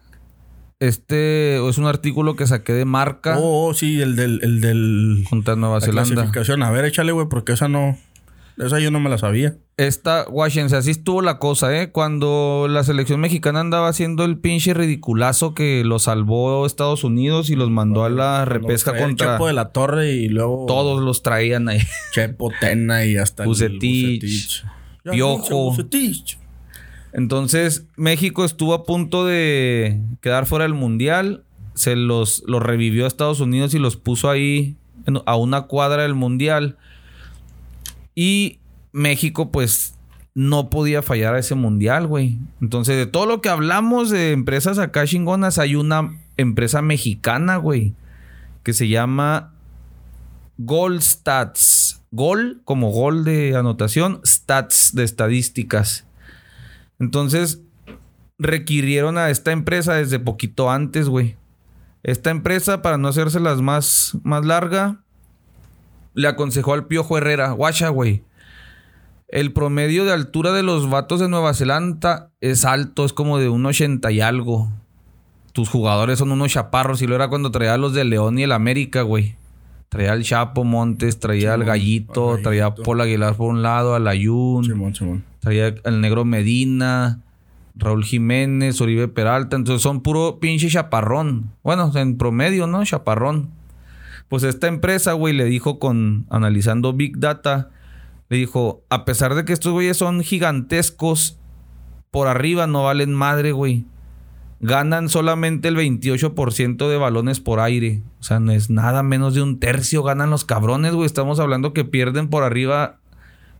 Este 0.78 1.56
es 1.66 1.78
un 1.78 1.86
artículo 1.86 2.36
que 2.36 2.46
saqué 2.46 2.74
de 2.74 2.84
marca 2.84 3.38
Oh, 3.38 3.68
oh, 3.68 3.74
sí, 3.74 4.00
el 4.00 4.14
del... 4.14 4.40
El 4.42 4.60
del 4.60 5.24
contra 5.28 5.56
Nueva 5.56 5.76
la 5.76 5.80
Zelanda. 5.80 6.14
clasificación. 6.14 6.62
A 6.62 6.70
ver, 6.70 6.84
échale, 6.84 7.12
güey, 7.12 7.28
porque 7.28 7.52
esa 7.52 7.68
no... 7.68 7.96
Esa 8.58 8.80
yo 8.80 8.90
no 8.90 9.00
me 9.00 9.10
la 9.10 9.18
sabía. 9.18 9.56
Esta, 9.76 10.26
Washington, 10.30 10.78
así 10.78 10.90
estuvo 10.90 11.20
la 11.20 11.38
cosa, 11.38 11.78
¿eh? 11.78 11.90
Cuando 11.90 12.66
la 12.70 12.82
selección 12.84 13.20
mexicana 13.20 13.60
andaba 13.60 13.88
haciendo 13.88 14.24
el 14.24 14.38
pinche 14.38 14.72
ridiculazo 14.72 15.52
que 15.52 15.84
lo 15.84 15.98
salvó 15.98 16.64
Estados 16.64 17.04
Unidos 17.04 17.50
y 17.50 17.56
los 17.56 17.68
mandó 17.68 18.04
a 18.04 18.08
la 18.08 18.46
repesca 18.46 18.92
Los 18.92 18.98
traía 18.98 19.04
el 19.04 19.10
contra... 19.10 19.32
Chepo 19.34 19.46
de 19.48 19.52
la 19.52 19.68
Torre 19.72 20.12
y 20.12 20.28
luego... 20.28 20.64
Todos 20.66 21.02
los 21.02 21.22
traían 21.22 21.68
ahí. 21.68 21.80
Chepo, 22.14 22.50
Tena 22.58 23.04
y 23.04 23.18
hasta 23.18 23.42
el 23.42 23.50
Bucetich, 23.50 24.64
Piojo. 25.04 25.72
Bucetich. 25.72 26.38
Entonces, 27.12 27.86
México 27.96 28.44
estuvo 28.44 28.72
a 28.72 28.84
punto 28.84 29.26
de 29.26 30.00
quedar 30.22 30.46
fuera 30.46 30.64
del 30.64 30.74
mundial. 30.74 31.44
Se 31.74 31.94
los, 31.96 32.42
los 32.46 32.62
revivió 32.62 33.06
Estados 33.06 33.40
Unidos 33.40 33.74
y 33.74 33.78
los 33.78 33.96
puso 33.96 34.30
ahí 34.30 34.76
a 35.26 35.36
una 35.36 35.62
cuadra 35.62 36.02
del 36.02 36.14
mundial. 36.14 36.78
Y 38.16 38.58
México, 38.92 39.52
pues, 39.52 39.94
no 40.34 40.70
podía 40.70 41.02
fallar 41.02 41.34
a 41.34 41.38
ese 41.38 41.54
mundial, 41.54 42.06
güey. 42.06 42.38
Entonces, 42.60 42.96
de 42.96 43.06
todo 43.06 43.26
lo 43.26 43.40
que 43.40 43.48
hablamos 43.50 44.10
de 44.10 44.32
empresas 44.32 44.78
acá 44.78 45.06
chingonas, 45.06 45.58
hay 45.58 45.76
una 45.76 46.18
empresa 46.36 46.82
mexicana, 46.82 47.56
güey, 47.58 47.94
que 48.64 48.72
se 48.72 48.88
llama 48.88 49.52
Gold 50.58 51.02
Stats. 51.02 52.02
Gol 52.10 52.62
como 52.64 52.90
gol 52.90 53.24
de 53.24 53.56
anotación, 53.56 54.20
stats 54.24 54.94
de 54.94 55.04
estadísticas. 55.04 56.06
Entonces, 56.98 57.60
requirieron 58.38 59.18
a 59.18 59.28
esta 59.30 59.52
empresa 59.52 59.94
desde 59.94 60.18
poquito 60.18 60.70
antes, 60.70 61.08
güey. 61.08 61.36
Esta 62.02 62.30
empresa, 62.30 62.80
para 62.80 62.96
no 62.96 63.08
hacérselas 63.08 63.60
más, 63.60 64.16
más 64.22 64.46
larga, 64.46 65.02
le 66.16 66.28
aconsejó 66.28 66.72
al 66.72 66.86
Piojo 66.86 67.18
Herrera, 67.18 67.52
guacha, 67.52 67.90
güey. 67.90 68.24
El 69.28 69.52
promedio 69.52 70.04
de 70.04 70.12
altura 70.12 70.52
de 70.52 70.62
los 70.62 70.88
vatos 70.88 71.20
de 71.20 71.28
Nueva 71.28 71.52
Zelanda 71.52 72.30
es 72.40 72.64
alto, 72.64 73.04
es 73.04 73.12
como 73.12 73.38
de 73.38 73.50
un 73.50 73.66
80 73.66 74.10
y 74.12 74.20
algo. 74.22 74.72
Tus 75.52 75.68
jugadores 75.68 76.18
son 76.18 76.32
unos 76.32 76.52
chaparros 76.52 77.02
y 77.02 77.06
lo 77.06 77.14
era 77.14 77.28
cuando 77.28 77.50
traía 77.50 77.74
a 77.74 77.78
los 77.78 77.92
de 77.92 78.04
León 78.04 78.38
y 78.38 78.44
el 78.44 78.52
América, 78.52 79.02
güey. 79.02 79.36
Traía 79.90 80.12
al 80.12 80.22
Chapo 80.22 80.64
Montes, 80.64 81.20
traía 81.20 81.52
al 81.54 81.64
Gallito, 81.64 82.34
al 82.34 82.42
traía 82.42 82.66
a. 82.66 82.74
Paul 82.74 83.02
Aguilar 83.02 83.36
por 83.36 83.50
un 83.50 83.62
lado, 83.62 83.94
al 83.94 84.08
Ayun. 84.08 84.64
Traía 85.40 85.74
al 85.84 86.00
negro 86.00 86.24
Medina, 86.24 87.20
Raúl 87.74 88.04
Jiménez, 88.04 88.80
Oribe 88.80 89.08
Peralta. 89.08 89.56
Entonces 89.56 89.82
son 89.82 90.00
puro 90.00 90.40
pinche 90.40 90.68
chaparrón. 90.68 91.52
Bueno, 91.62 91.92
en 91.94 92.16
promedio, 92.16 92.66
¿no? 92.66 92.84
Chaparrón. 92.84 93.50
Pues 94.28 94.42
esta 94.42 94.66
empresa, 94.66 95.12
güey, 95.12 95.34
le 95.34 95.44
dijo 95.44 95.78
con 95.78 96.26
analizando 96.30 96.92
Big 96.92 97.18
Data, 97.18 97.70
le 98.28 98.38
dijo, 98.38 98.82
a 98.90 99.04
pesar 99.04 99.34
de 99.34 99.44
que 99.44 99.52
estos 99.52 99.72
güeyes 99.72 99.96
son 99.96 100.22
gigantescos, 100.22 101.38
por 102.10 102.28
arriba 102.28 102.66
no 102.66 102.82
valen 102.84 103.14
madre, 103.14 103.52
güey. 103.52 103.84
Ganan 104.60 105.08
solamente 105.08 105.68
el 105.68 105.76
28% 105.76 106.88
de 106.88 106.96
balones 106.96 107.40
por 107.40 107.60
aire. 107.60 108.02
O 108.20 108.22
sea, 108.22 108.40
no 108.40 108.52
es 108.52 108.70
nada 108.70 109.02
menos 109.02 109.34
de 109.34 109.42
un 109.42 109.60
tercio 109.60 110.02
ganan 110.02 110.30
los 110.30 110.44
cabrones, 110.44 110.94
güey. 110.94 111.06
Estamos 111.06 111.38
hablando 111.40 111.72
que 111.72 111.84
pierden 111.84 112.28
por 112.28 112.42
arriba 112.42 112.98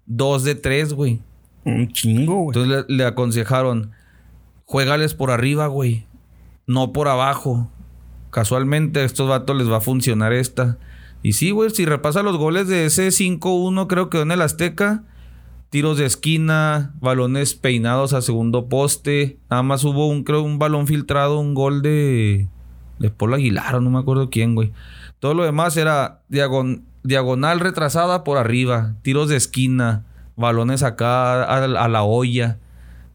dos 0.06 0.42
de 0.42 0.54
tres, 0.54 0.94
güey. 0.94 1.20
Un 1.64 1.88
chingo, 1.92 2.44
güey. 2.44 2.56
Entonces 2.56 2.86
le, 2.88 2.96
le 2.96 3.04
aconsejaron, 3.04 3.92
juégales 4.64 5.14
por 5.14 5.30
arriba, 5.30 5.66
güey. 5.66 6.06
No 6.66 6.92
por 6.92 7.08
abajo. 7.08 7.70
Casualmente 8.36 9.00
a 9.00 9.04
estos 9.04 9.30
vatos 9.30 9.56
les 9.56 9.70
va 9.72 9.78
a 9.78 9.80
funcionar 9.80 10.34
esta. 10.34 10.76
Y 11.22 11.32
sí, 11.32 11.52
güey, 11.52 11.70
si 11.70 11.86
repasa 11.86 12.22
los 12.22 12.36
goles 12.36 12.68
de 12.68 12.84
ese 12.84 13.08
5-1 13.08 13.86
creo 13.86 14.10
que 14.10 14.20
en 14.20 14.30
el 14.30 14.42
Azteca. 14.42 15.04
Tiros 15.70 15.96
de 15.96 16.04
esquina, 16.04 16.92
balones 17.00 17.54
peinados 17.54 18.12
a 18.12 18.20
segundo 18.20 18.68
poste. 18.68 19.38
Nada 19.48 19.62
más 19.62 19.84
hubo 19.84 20.06
un, 20.06 20.22
creo, 20.22 20.42
un 20.42 20.58
balón 20.58 20.86
filtrado, 20.86 21.38
un 21.40 21.54
gol 21.54 21.80
de... 21.80 22.46
de 22.98 23.08
Paul 23.08 23.32
Aguilar 23.32 23.80
no 23.80 23.88
me 23.88 23.98
acuerdo 24.00 24.28
quién, 24.28 24.54
güey. 24.54 24.70
Todo 25.18 25.32
lo 25.32 25.44
demás 25.44 25.74
era 25.78 26.20
diagon- 26.30 26.82
diagonal 27.04 27.58
retrasada 27.60 28.22
por 28.22 28.36
arriba, 28.36 28.96
tiros 29.00 29.30
de 29.30 29.36
esquina, 29.36 30.04
balones 30.36 30.82
acá 30.82 31.42
a, 31.42 31.64
a 31.64 31.88
la 31.88 32.02
olla. 32.02 32.58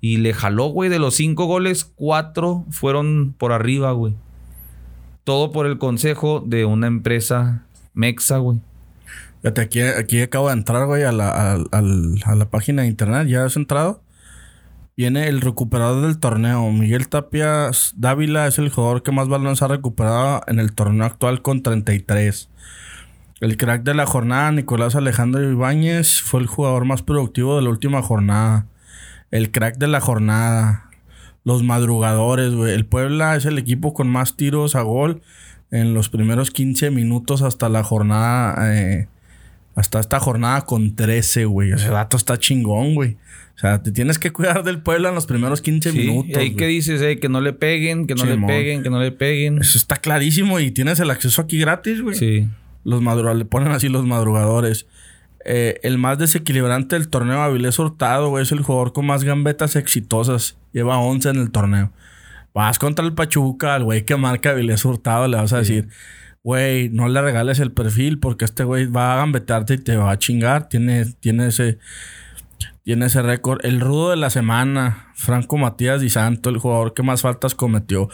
Y 0.02 0.18
le 0.18 0.34
jaló, 0.34 0.66
güey, 0.70 0.90
de 0.90 0.98
los 0.98 1.14
cinco 1.14 1.46
goles, 1.46 1.86
cuatro 1.86 2.66
fueron 2.72 3.36
por 3.38 3.52
arriba, 3.52 3.92
güey. 3.92 4.16
Todo 5.24 5.52
por 5.52 5.66
el 5.66 5.78
consejo 5.78 6.44
de 6.46 6.66
una 6.66 6.88
empresa 6.88 7.64
mexa, 7.94 8.38
güey. 8.38 8.60
Fíjate, 9.42 9.62
aquí, 9.62 9.82
aquí 9.82 10.22
acabo 10.22 10.48
de 10.48 10.54
entrar, 10.54 10.86
güey, 10.86 11.04
a 11.04 11.12
la, 11.12 11.54
a, 11.72 12.36
la 12.36 12.50
página 12.50 12.84
de 12.84 12.88
internet. 12.88 13.28
¿Ya 13.28 13.44
has 13.44 13.56
entrado? 13.56 14.04
Viene 14.96 15.28
el 15.28 15.42
recuperador 15.42 16.04
del 16.04 16.20
torneo. 16.20 16.72
Miguel 16.72 17.08
Tapia 17.08 17.72
Dávila 17.96 18.46
es 18.46 18.60
el 18.60 18.70
jugador 18.70 19.02
que 19.02 19.12
más 19.12 19.28
balones 19.28 19.64
ha 19.64 19.68
recuperado 19.68 20.42
en 20.48 20.60
el 20.60 20.74
torneo 20.74 21.06
actual 21.06 21.42
con 21.42 21.64
33. 21.64 22.50
El 23.40 23.58
crack 23.58 23.82
de 23.82 23.96
la 23.96 24.06
jornada, 24.06 24.52
Nicolás 24.52 24.96
Alejandro 24.96 25.42
Ibáñez, 25.42 26.22
fue 26.22 26.42
el 26.42 26.46
jugador 26.46 26.86
más 26.86 27.02
productivo 27.02 27.56
de 27.56 27.64
la 27.64 27.70
última 27.72 28.04
jornada. 28.04 28.68
El 29.32 29.50
crack 29.50 29.78
de 29.78 29.88
la 29.88 30.02
jornada. 30.02 30.91
Los 31.44 31.64
madrugadores, 31.64 32.54
güey. 32.54 32.74
El 32.74 32.86
Puebla 32.86 33.36
es 33.36 33.46
el 33.46 33.58
equipo 33.58 33.94
con 33.94 34.08
más 34.08 34.36
tiros 34.38 34.76
a 34.76 34.82
gol 34.82 35.22
en 35.72 35.94
los 35.94 36.10
primeros 36.10 36.52
15 36.52 36.92
minutos 36.92 37.42
hasta 37.42 37.70
la 37.70 37.84
jornada. 37.84 38.76
eh, 38.76 39.08
hasta 39.74 40.02
esta 40.02 40.20
jornada 40.20 40.62
con 40.66 40.96
13, 40.96 41.46
güey. 41.46 41.72
Ese 41.72 41.88
dato 41.90 42.18
está 42.18 42.38
chingón, 42.38 42.94
güey. 42.94 43.18
O 43.56 43.60
sea, 43.62 43.82
te 43.82 43.92
tienes 43.92 44.20
que 44.20 44.32
cuidar 44.32 44.64
del 44.64 44.82
Puebla 44.82 45.10
en 45.10 45.16
los 45.16 45.26
primeros 45.26 45.62
15 45.62 45.92
Sí, 45.92 45.98
minutos. 45.98 46.30
y 46.32 46.36
ahí 46.36 46.56
que 46.56 46.68
dices, 46.68 47.02
eh, 47.02 47.20
que 47.20 47.30
no 47.30 47.40
le 47.42 47.54
peguen, 47.54 48.06
que 48.06 48.16
no 48.16 48.26
le 48.26 48.38
peguen, 48.38 48.84
que 48.84 48.90
no 48.90 49.00
le 49.00 49.12
peguen. 49.14 49.60
Eso 49.60 49.78
está 49.78 49.96
clarísimo 49.96 50.60
y 50.60 50.72
tienes 50.72 51.00
el 51.00 51.10
acceso 51.10 51.42
aquí 51.42 51.58
gratis, 51.58 52.02
güey. 52.02 52.16
Sí. 52.18 52.48
Los 52.84 53.02
madrugadores, 53.02 53.40
le 53.40 53.46
ponen 53.46 53.72
así 53.72 53.88
los 53.88 54.06
madrugadores. 54.06 54.88
Eh, 55.46 55.80
el 55.84 55.98
más 55.98 56.18
desequilibrante 56.18 56.96
del 56.96 57.10
torneo, 57.10 57.42
Avilés 57.42 57.80
Hurtado, 57.80 58.30
güey, 58.30 58.44
es 58.44 58.52
el 58.52 58.62
jugador 58.62 58.94
con 58.94 59.06
más 59.06 59.24
gambetas 59.24 59.76
exitosas. 59.76 60.58
Lleva 60.72 61.00
11 61.00 61.30
en 61.30 61.38
el 61.38 61.52
torneo. 61.52 61.92
Vas 62.54 62.80
contra 62.80 63.06
el 63.06 63.14
Pachuca, 63.14 63.76
al 63.76 63.84
güey 63.84 64.06
que 64.06 64.16
marca 64.18 64.52
Avilés 64.52 64.84
Hurtado, 64.84 65.28
le 65.28 65.38
vas 65.38 65.54
a 65.54 65.60
decir, 65.60 65.88
güey, 66.44 66.90
no 66.90 67.08
le 67.08 67.22
regales 67.22 67.60
el 67.60 67.72
perfil 67.72 68.20
porque 68.20 68.46
este 68.46 68.64
güey 68.64 68.88
va 68.88 69.14
a 69.14 69.18
gambetarte 69.18 69.76
y 69.76 69.78
te 69.78 69.96
va 69.96 70.12
a 70.12 70.20
chingar. 70.20 70.70
Tiene, 70.70 71.06
tiene 71.20 71.48
ese. 71.48 71.78
Tiene 72.84 73.06
ese 73.08 73.22
récord. 73.22 73.60
El 73.66 73.80
rudo 73.80 74.10
de 74.10 74.16
la 74.18 74.30
semana, 74.30 75.08
Franco 75.16 75.58
Matías 75.58 76.02
Di 76.02 76.10
Santo, 76.10 76.50
el 76.50 76.58
jugador 76.58 76.94
que 76.94 77.04
más 77.04 77.22
faltas 77.22 77.56
cometió. 77.56 78.10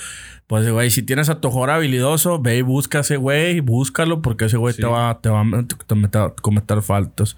Pues, 0.48 0.70
güey, 0.70 0.90
si 0.90 1.04
tienes 1.04 1.30
a 1.30 1.40
tu 1.42 1.50
jugador 1.50 1.72
habilidoso, 1.72 2.40
ve 2.42 2.58
y 2.58 2.62
busca 2.62 3.00
a 3.00 3.02
ese 3.02 3.18
güey, 3.18 3.60
búscalo, 3.60 4.22
porque 4.22 4.46
ese 4.46 4.58
güey 4.58 4.74
Sí. 4.74 4.82
te 4.82 4.88
va, 4.88 5.20
te 5.22 5.30
va 5.30 5.42
a 5.42 5.44
met- 5.44 5.76
te 5.86 5.96
meter- 5.96 6.22
a 6.22 6.30
cometer 6.42 6.82
faltas. 6.82 7.36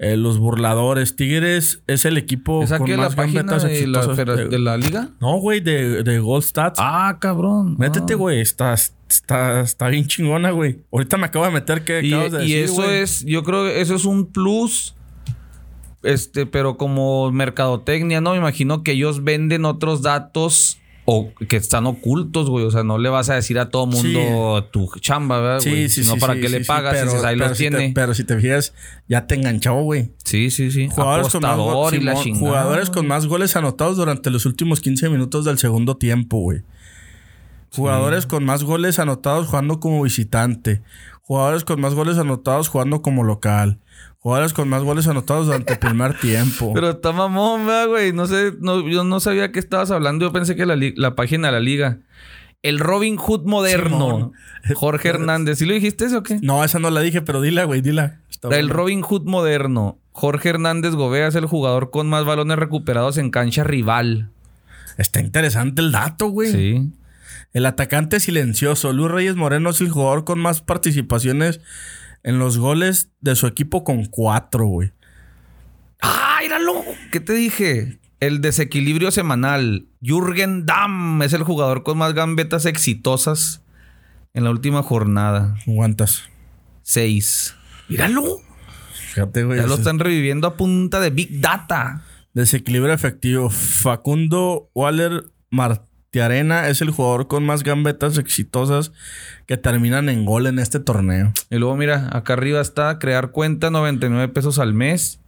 Eh, 0.00 0.16
los 0.16 0.38
burladores. 0.38 1.16
Tigres 1.16 1.82
es 1.88 2.04
el 2.04 2.16
equipo 2.18 2.62
¿Es 2.62 2.72
con 2.72 2.88
más 2.96 3.16
gambetas 3.16 3.64
de 3.64 3.68
la, 3.88 3.98
exitosas. 4.00 4.16
de- 4.36 4.48
de 4.48 4.58
la 4.60 4.76
liga? 4.76 5.08
No, 5.20 5.38
güey, 5.38 5.58
de, 5.58 6.04
de 6.04 6.18
Gold 6.20 6.44
Stats. 6.44 6.78
Ah, 6.80 7.16
cabrón. 7.20 7.74
Métete, 7.78 8.12
Ah. 8.12 8.16
güey. 8.16 8.40
Está, 8.40 8.74
está, 8.74 9.60
está 9.62 9.88
bien 9.88 10.06
chingona, 10.06 10.52
güey. 10.52 10.78
Ahorita 10.92 11.16
me 11.16 11.26
acabo 11.26 11.44
de 11.46 11.50
meter 11.50 11.82
que 11.82 12.00
Y, 12.04 12.12
acabas 12.12 12.30
de 12.30 12.44
y 12.46 12.52
decir, 12.52 12.64
eso 12.64 12.84
es, 12.88 13.24
yo 13.24 13.42
creo 13.42 13.64
que 13.64 13.80
eso 13.80 13.96
es 13.96 14.04
un 14.04 14.26
plus. 14.26 14.94
Este, 16.02 16.46
pero 16.46 16.76
como 16.76 17.30
mercadotecnia, 17.32 18.20
¿no? 18.20 18.32
Me 18.32 18.38
imagino 18.38 18.82
que 18.82 18.92
ellos 18.92 19.24
venden 19.24 19.64
otros 19.64 20.00
datos 20.02 20.78
o 21.10 21.30
que 21.48 21.56
están 21.56 21.86
ocultos, 21.86 22.50
güey. 22.50 22.64
O 22.66 22.70
sea, 22.70 22.84
no 22.84 22.98
le 22.98 23.08
vas 23.08 23.30
a 23.30 23.34
decir 23.34 23.58
a 23.58 23.70
todo 23.70 23.86
mundo 23.86 24.62
tu 24.70 24.88
chamba, 25.00 25.40
¿verdad? 25.40 25.60
Sí, 25.60 25.70
güey? 25.70 25.88
sí, 25.88 26.02
Sino 26.04 26.14
sí, 26.14 26.20
para 26.20 26.34
sí, 26.34 26.40
qué 26.42 26.46
sí, 26.48 26.52
le 26.52 26.58
sí, 26.60 26.64
pagas 26.66 26.92
pero- 26.94 27.06
dices, 27.06 27.24
ahí 27.24 27.36
pero 27.36 27.48
los 27.48 27.58
si 27.58 27.64
te- 27.64 27.70
tiene. 27.70 27.92
pero 27.94 28.14
si 28.14 28.24
te 28.24 28.38
fijas, 28.38 28.74
ya 29.08 29.26
te 29.26 29.34
enganchó, 29.34 29.74
güey. 29.82 30.10
sí, 30.24 30.50
sí, 30.50 30.70
sí. 30.70 30.88
Jugadores 30.88 31.28
con, 31.32 31.42
más, 31.42 31.56
go- 31.56 31.70
Apostador 31.70 31.94
y 31.94 32.04
la 32.04 32.10
Simón, 32.12 32.24
chingada. 32.24 32.40
jugadores 32.46 32.90
con 32.90 33.06
más 33.08 33.26
goles 33.26 33.56
anotados 33.56 33.96
durante 33.96 34.30
los 34.30 34.46
últimos 34.46 34.80
15 34.80 35.08
minutos 35.08 35.44
del 35.46 35.58
segundo 35.58 35.96
tiempo, 35.96 36.38
güey. 36.40 36.62
Jugadores 37.74 38.26
con 38.26 38.44
más 38.44 38.62
goles 38.64 38.98
anotados 38.98 39.46
jugando 39.48 39.78
como 39.80 40.02
visitante. 40.02 40.80
Jugadores 41.28 41.62
con 41.62 41.78
más 41.78 41.92
goles 41.92 42.16
anotados 42.16 42.68
jugando 42.68 43.02
como 43.02 43.22
local. 43.22 43.80
Jugadores 44.16 44.54
con 44.54 44.66
más 44.70 44.82
goles 44.82 45.06
anotados 45.08 45.44
durante 45.44 45.74
el 45.74 45.78
primer 45.78 46.14
tiempo. 46.20 46.72
Pero 46.72 46.88
está 46.88 47.12
mamón, 47.12 47.66
¿verdad, 47.66 47.86
güey. 47.86 48.14
No 48.14 48.26
sé, 48.26 48.54
no, 48.60 48.88
yo 48.88 49.04
no 49.04 49.20
sabía 49.20 49.52
que 49.52 49.58
estabas 49.58 49.90
hablando. 49.90 50.24
Yo 50.24 50.32
pensé 50.32 50.56
que 50.56 50.64
la, 50.64 51.14
página 51.16 51.48
de 51.48 51.52
la 51.52 51.60
liga. 51.60 51.98
El 52.62 52.78
Robin 52.78 53.18
Hood 53.18 53.44
moderno. 53.44 53.90
Simón. 53.90 54.32
Jorge 54.74 55.10
Hernández. 55.10 55.58
¿Sí 55.58 55.66
lo 55.66 55.74
dijiste 55.74 56.06
eso 56.06 56.20
o 56.20 56.22
qué? 56.22 56.38
No, 56.40 56.64
esa 56.64 56.78
no 56.78 56.88
la 56.88 57.02
dije, 57.02 57.20
pero 57.20 57.42
dila, 57.42 57.64
güey, 57.64 57.82
dila. 57.82 58.22
Está 58.30 58.48
El. 58.58 58.70
Robin 58.70 59.02
Hood 59.02 59.24
moderno. 59.24 59.98
Jorge 60.12 60.48
Hernández 60.48 60.94
Gobea 60.94 61.26
es 61.26 61.34
el 61.34 61.44
jugador 61.44 61.90
con 61.90 62.08
más 62.08 62.24
balones 62.24 62.58
recuperados 62.58 63.18
en 63.18 63.30
cancha 63.30 63.64
rival. 63.64 64.30
Está 64.96 65.20
interesante 65.20 65.82
el 65.82 65.92
dato, 65.92 66.28
güey. 66.28 66.52
Sí. 66.52 66.90
El 67.58 67.66
atacante 67.66 68.20
silencioso. 68.20 68.92
Luis 68.92 69.10
Reyes 69.10 69.34
Moreno 69.34 69.70
es 69.70 69.80
el 69.80 69.90
jugador 69.90 70.24
con 70.24 70.38
más 70.38 70.60
participaciones 70.60 71.60
en 72.22 72.38
los 72.38 72.56
goles 72.56 73.10
de 73.20 73.34
su 73.34 73.48
equipo 73.48 73.82
con 73.82 74.04
cuatro, 74.04 74.66
güey. 74.66 74.92
¡Ah, 76.00 76.38
míralo! 76.40 76.84
¿Qué 77.10 77.18
te 77.18 77.32
dije? 77.32 77.98
El 78.20 78.42
desequilibrio 78.42 79.10
semanal. 79.10 79.88
Jürgen 80.00 80.66
Damm 80.66 81.20
es 81.22 81.32
el 81.32 81.42
jugador 81.42 81.82
con 81.82 81.98
más 81.98 82.14
gambetas 82.14 82.64
exitosas 82.64 83.64
en 84.34 84.44
la 84.44 84.50
última 84.50 84.84
jornada. 84.84 85.56
¿Cuántas? 85.66 86.28
Seis. 86.82 87.56
Míralo. 87.88 88.38
Fíjate, 89.14 89.42
güey. 89.42 89.58
Ya 89.58 89.66
lo 89.66 89.74
están 89.74 89.98
reviviendo 89.98 90.46
a 90.46 90.56
punta 90.56 91.00
de 91.00 91.10
Big 91.10 91.40
Data. 91.40 92.04
Desequilibrio 92.34 92.94
efectivo. 92.94 93.50
Facundo 93.50 94.70
Waller 94.76 95.24
Martiarena 96.18 96.68
es 96.68 96.80
el 96.80 96.88
jugador 96.88 97.28
con 97.28 97.44
más 97.44 97.62
gambetas 97.64 98.16
exitosas 98.16 98.92
que 99.46 99.58
terminan 99.58 100.08
en 100.08 100.24
gol 100.24 100.46
en 100.46 100.58
este 100.58 100.80
torneo. 100.80 101.34
Y 101.50 101.56
luego, 101.56 101.76
mira, 101.76 102.08
acá 102.16 102.32
arriba 102.32 102.62
está 102.62 102.98
crear 102.98 103.30
cuenta, 103.30 103.68
99 103.70 104.28
pesos 104.32 104.58
al 104.58 104.72
mes. 104.72 105.20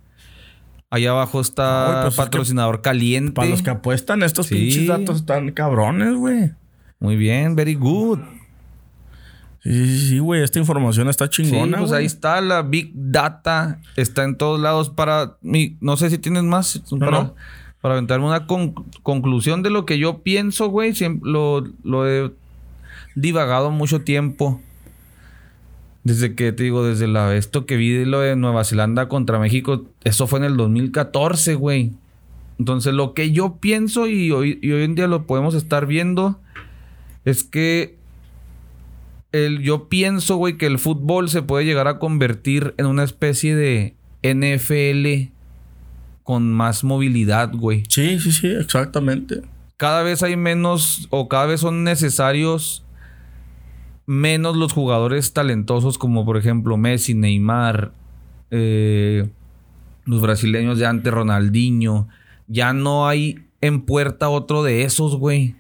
Allá 0.89 1.11
abajo 1.11 1.43
está 1.43 1.85
Ay, 1.87 2.03
pues 2.05 2.07
es 2.07 2.16
que 2.16 2.22
patrocinador 2.24 2.81
caliente. 2.81 3.33
Para 3.33 3.51
los 3.51 3.61
que 3.62 3.68
apuestan, 3.68 4.22
estos 4.22 4.47
Sí. 4.47 4.55
pinches 4.55 4.87
datos 4.87 5.16
están 5.16 5.51
cabrones, 5.53 6.14
güey. 6.14 6.53
Muy 6.99 7.16
bien, 7.16 7.57
very 7.57 7.74
good. 7.74 8.20
Sí, 9.62 9.87
sí, 9.87 10.09
sí, 10.09 10.18
güey. 10.18 10.43
Esta 10.43 10.59
información 10.61 11.11
está 11.11 11.26
Sí, 11.26 11.43
chingona, 11.43 11.76
pues 11.76 11.91
güey. 11.91 12.01
ahí 12.01 12.07
está 12.07 12.41
la 12.41 12.62
Big 12.62 12.91
Data. 12.95 13.81
Está 13.97 14.24
en 14.24 14.37
todos 14.39 14.59
lados 14.59 14.89
para... 14.89 15.37
mi- 15.43 15.76
no 15.83 15.99
sé 15.99 16.09
si 16.09 16.16
tienes 16.16 16.43
más. 16.45 16.81
para, 16.99 17.11
no. 17.11 17.35
Para 17.81 17.95
aventarme 17.95 18.26
una 18.26 18.47
con- 18.47 18.74
conclusión 19.03 19.62
de 19.62 19.70
lo 19.70 19.87
que 19.87 19.99
yo 19.99 20.18
pienso, 20.22 20.68
güey. 20.68 20.93
Lo, 21.22 21.64
lo 21.83 22.09
he 22.09 22.31
divagado 23.14 23.70
mucho 23.70 24.03
tiempo. 24.03 24.61
Desde 26.03 26.35
que, 26.35 26.53
te 26.53 26.62
digo, 26.62 26.85
desde 26.85 27.07
la, 27.07 27.35
esto 27.37 27.66
que 27.66 27.76
vi 27.76 27.91
de 27.91 28.07
lo 28.07 28.20
de 28.20 28.35
Nueva 28.37 28.64
Zelanda 28.64 29.09
contra 29.09 29.39
México. 29.39 29.85
Eso 30.05 30.26
fue 30.26 30.39
en 30.39 30.47
el 30.47 30.57
2014, 30.57 31.55
güey. 31.57 31.93
Entonces, 32.59 32.93
lo 32.95 33.14
que 33.14 33.33
yo 33.33 33.57
pienso 33.57 34.07
y 34.07 34.31
hoy, 34.31 34.59
y 34.62 34.72
hoy 34.72 34.83
en 34.85 34.95
día 34.95 35.07
lo 35.07 35.26
podemos 35.26 35.55
estar 35.55 35.87
viendo 35.87 36.39
es 37.24 37.45
que 37.45 37.97
el, 39.33 39.61
yo 39.61 39.89
pienso, 39.89 40.37
güey, 40.37 40.57
que 40.57 40.66
el 40.66 40.78
fútbol 40.78 41.28
se 41.28 41.43
puede 41.43 41.64
llegar 41.64 41.87
a 41.89 41.99
convertir 41.99 42.74
en 42.78 42.87
una 42.87 43.05
especie 43.05 43.55
de 43.55 43.95
NFL 44.22 45.33
con 46.31 46.53
más 46.53 46.85
movilidad, 46.85 47.51
güey. 47.53 47.83
Sí, 47.89 48.20
sí, 48.20 48.31
sí, 48.31 48.47
exactamente. 48.47 49.43
Cada 49.76 50.05
vez 50.05 50.22
hay 50.22 50.37
menos 50.37 51.09
o 51.11 51.26
cada 51.28 51.47
vez 51.47 51.59
son 51.59 51.83
necesarios 51.83 52.85
menos 54.07 54.57
los 54.57 54.72
jugadores 54.72 55.33
talentosos 55.33 55.99
como 55.99 56.24
por 56.24 56.37
ejemplo 56.37 56.76
Messi, 56.76 57.14
Neymar, 57.14 57.91
eh, 58.53 59.28
los 60.05 60.20
brasileños 60.20 60.78
de 60.78 60.87
antes, 60.87 61.12
Ronaldinho. 61.12 62.07
Ya 62.47 62.72
no 62.72 63.09
hay 63.09 63.49
en 63.61 63.81
puerta 63.81 64.28
otro 64.28 64.62
de 64.62 64.85
esos, 64.85 65.16
güey. 65.16 65.57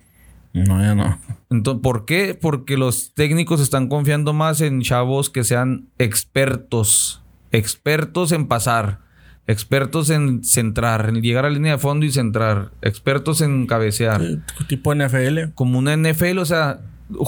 No, 0.52 0.80
ya 0.80 0.94
no. 0.94 1.18
Entonces, 1.50 1.82
¿por 1.82 2.04
qué? 2.04 2.38
Porque 2.40 2.76
los 2.76 3.12
técnicos 3.14 3.60
están 3.60 3.88
confiando 3.88 4.34
más 4.34 4.60
en 4.60 4.82
chavos 4.82 5.30
que 5.30 5.42
sean 5.42 5.88
expertos. 5.98 7.24
Expertos 7.50 8.30
en 8.30 8.46
pasar. 8.46 9.09
Expertos 9.46 10.10
en 10.10 10.44
centrar, 10.44 11.08
en 11.08 11.22
llegar 11.22 11.44
a 11.44 11.50
la 11.50 11.56
línea 11.56 11.72
de 11.72 11.78
fondo 11.78 12.06
y 12.06 12.12
centrar. 12.12 12.70
Expertos 12.82 13.40
en 13.40 13.66
cabecear. 13.66 14.22
Tipo 14.68 14.94
NFL. 14.94 15.52
Como 15.54 15.78
una 15.78 15.96
NFL, 15.96 16.38
o 16.38 16.44
sea, 16.44 16.80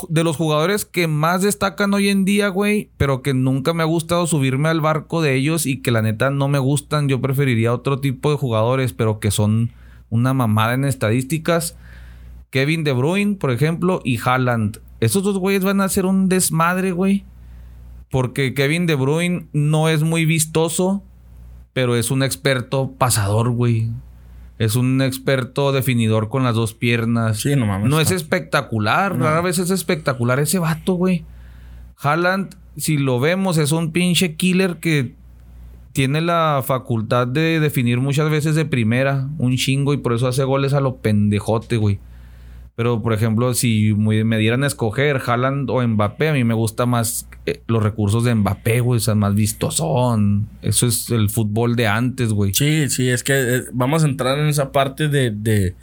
de 0.08 0.24
los 0.24 0.36
jugadores 0.36 0.84
que 0.84 1.08
más 1.08 1.42
destacan 1.42 1.92
hoy 1.94 2.08
en 2.08 2.24
día, 2.24 2.48
güey, 2.48 2.90
pero 2.96 3.22
que 3.22 3.34
nunca 3.34 3.74
me 3.74 3.82
ha 3.82 3.86
gustado 3.86 4.26
subirme 4.26 4.68
al 4.68 4.80
barco 4.80 5.22
de 5.22 5.34
ellos 5.34 5.66
y 5.66 5.82
que 5.82 5.90
la 5.90 6.02
neta 6.02 6.30
no 6.30 6.48
me 6.48 6.58
gustan, 6.58 7.08
yo 7.08 7.20
preferiría 7.20 7.74
otro 7.74 7.98
tipo 8.00 8.30
de 8.30 8.36
jugadores, 8.36 8.92
pero 8.92 9.18
que 9.18 9.30
son 9.30 9.72
una 10.10 10.34
mamada 10.34 10.74
en 10.74 10.84
estadísticas. 10.84 11.76
Kevin 12.50 12.84
De 12.84 12.92
Bruyne, 12.92 13.36
por 13.36 13.50
ejemplo, 13.50 14.00
y 14.04 14.18
Haaland. 14.22 14.78
Esos 15.00 15.22
dos 15.22 15.38
güeyes 15.38 15.64
van 15.64 15.80
a 15.80 15.84
hacer 15.84 16.06
un 16.06 16.28
desmadre, 16.28 16.92
güey. 16.92 17.24
Porque 18.10 18.52
Kevin 18.52 18.86
De 18.86 18.94
Bruyne 18.94 19.46
no 19.52 19.88
es 19.88 20.02
muy 20.02 20.26
vistoso, 20.26 21.02
pero 21.72 21.96
es 21.96 22.10
un 22.10 22.22
experto 22.22 22.92
pasador, 22.98 23.50
güey. 23.50 23.90
Es 24.58 24.76
un 24.76 25.02
experto 25.02 25.72
definidor 25.72 26.28
con 26.28 26.44
las 26.44 26.54
dos 26.54 26.74
piernas. 26.74 27.40
Sí, 27.40 27.56
no 27.56 27.66
mames. 27.66 27.90
No 27.90 28.00
es 28.00 28.10
espectacular, 28.10 29.18
rara 29.18 29.40
vez 29.40 29.58
es 29.58 29.70
espectacular 29.70 30.38
ese 30.38 30.58
vato, 30.58 30.94
güey. 30.94 31.24
Haaland, 31.98 32.54
si 32.76 32.96
lo 32.96 33.18
vemos, 33.20 33.58
es 33.58 33.72
un 33.72 33.92
pinche 33.92 34.36
killer 34.36 34.76
que 34.76 35.14
tiene 35.92 36.20
la 36.20 36.62
facultad 36.64 37.26
de 37.26 37.60
definir 37.60 38.00
muchas 38.00 38.30
veces 38.30 38.54
de 38.54 38.64
primera, 38.64 39.28
un 39.38 39.56
chingo, 39.56 39.94
y 39.94 39.98
por 39.98 40.12
eso 40.12 40.26
hace 40.26 40.44
goles 40.44 40.72
a 40.74 40.80
lo 40.80 40.96
pendejote, 40.96 41.76
güey. 41.76 41.98
Pero, 42.74 43.02
por 43.02 43.12
ejemplo, 43.12 43.52
si 43.52 43.92
me 43.94 44.38
dieran 44.38 44.64
a 44.64 44.66
escoger 44.66 45.20
Haaland 45.26 45.68
o 45.70 45.86
Mbappé, 45.86 46.30
a 46.30 46.32
mí 46.32 46.42
me 46.42 46.54
gusta 46.54 46.86
más 46.86 47.28
eh, 47.44 47.62
los 47.66 47.82
recursos 47.82 48.24
de 48.24 48.34
Mbappé, 48.34 48.80
güey. 48.80 48.96
O 48.96 49.00
sea, 49.00 49.14
más 49.14 49.34
vistosón. 49.34 50.48
Eso 50.62 50.86
es 50.86 51.10
el 51.10 51.28
fútbol 51.28 51.76
de 51.76 51.86
antes, 51.86 52.32
güey. 52.32 52.54
Sí, 52.54 52.88
sí, 52.88 53.10
es 53.10 53.22
que 53.24 53.34
eh, 53.34 53.62
vamos 53.72 54.04
a 54.04 54.08
entrar 54.08 54.38
en 54.38 54.46
esa 54.46 54.72
parte 54.72 55.08
de, 55.08 55.30
de, 55.30 55.74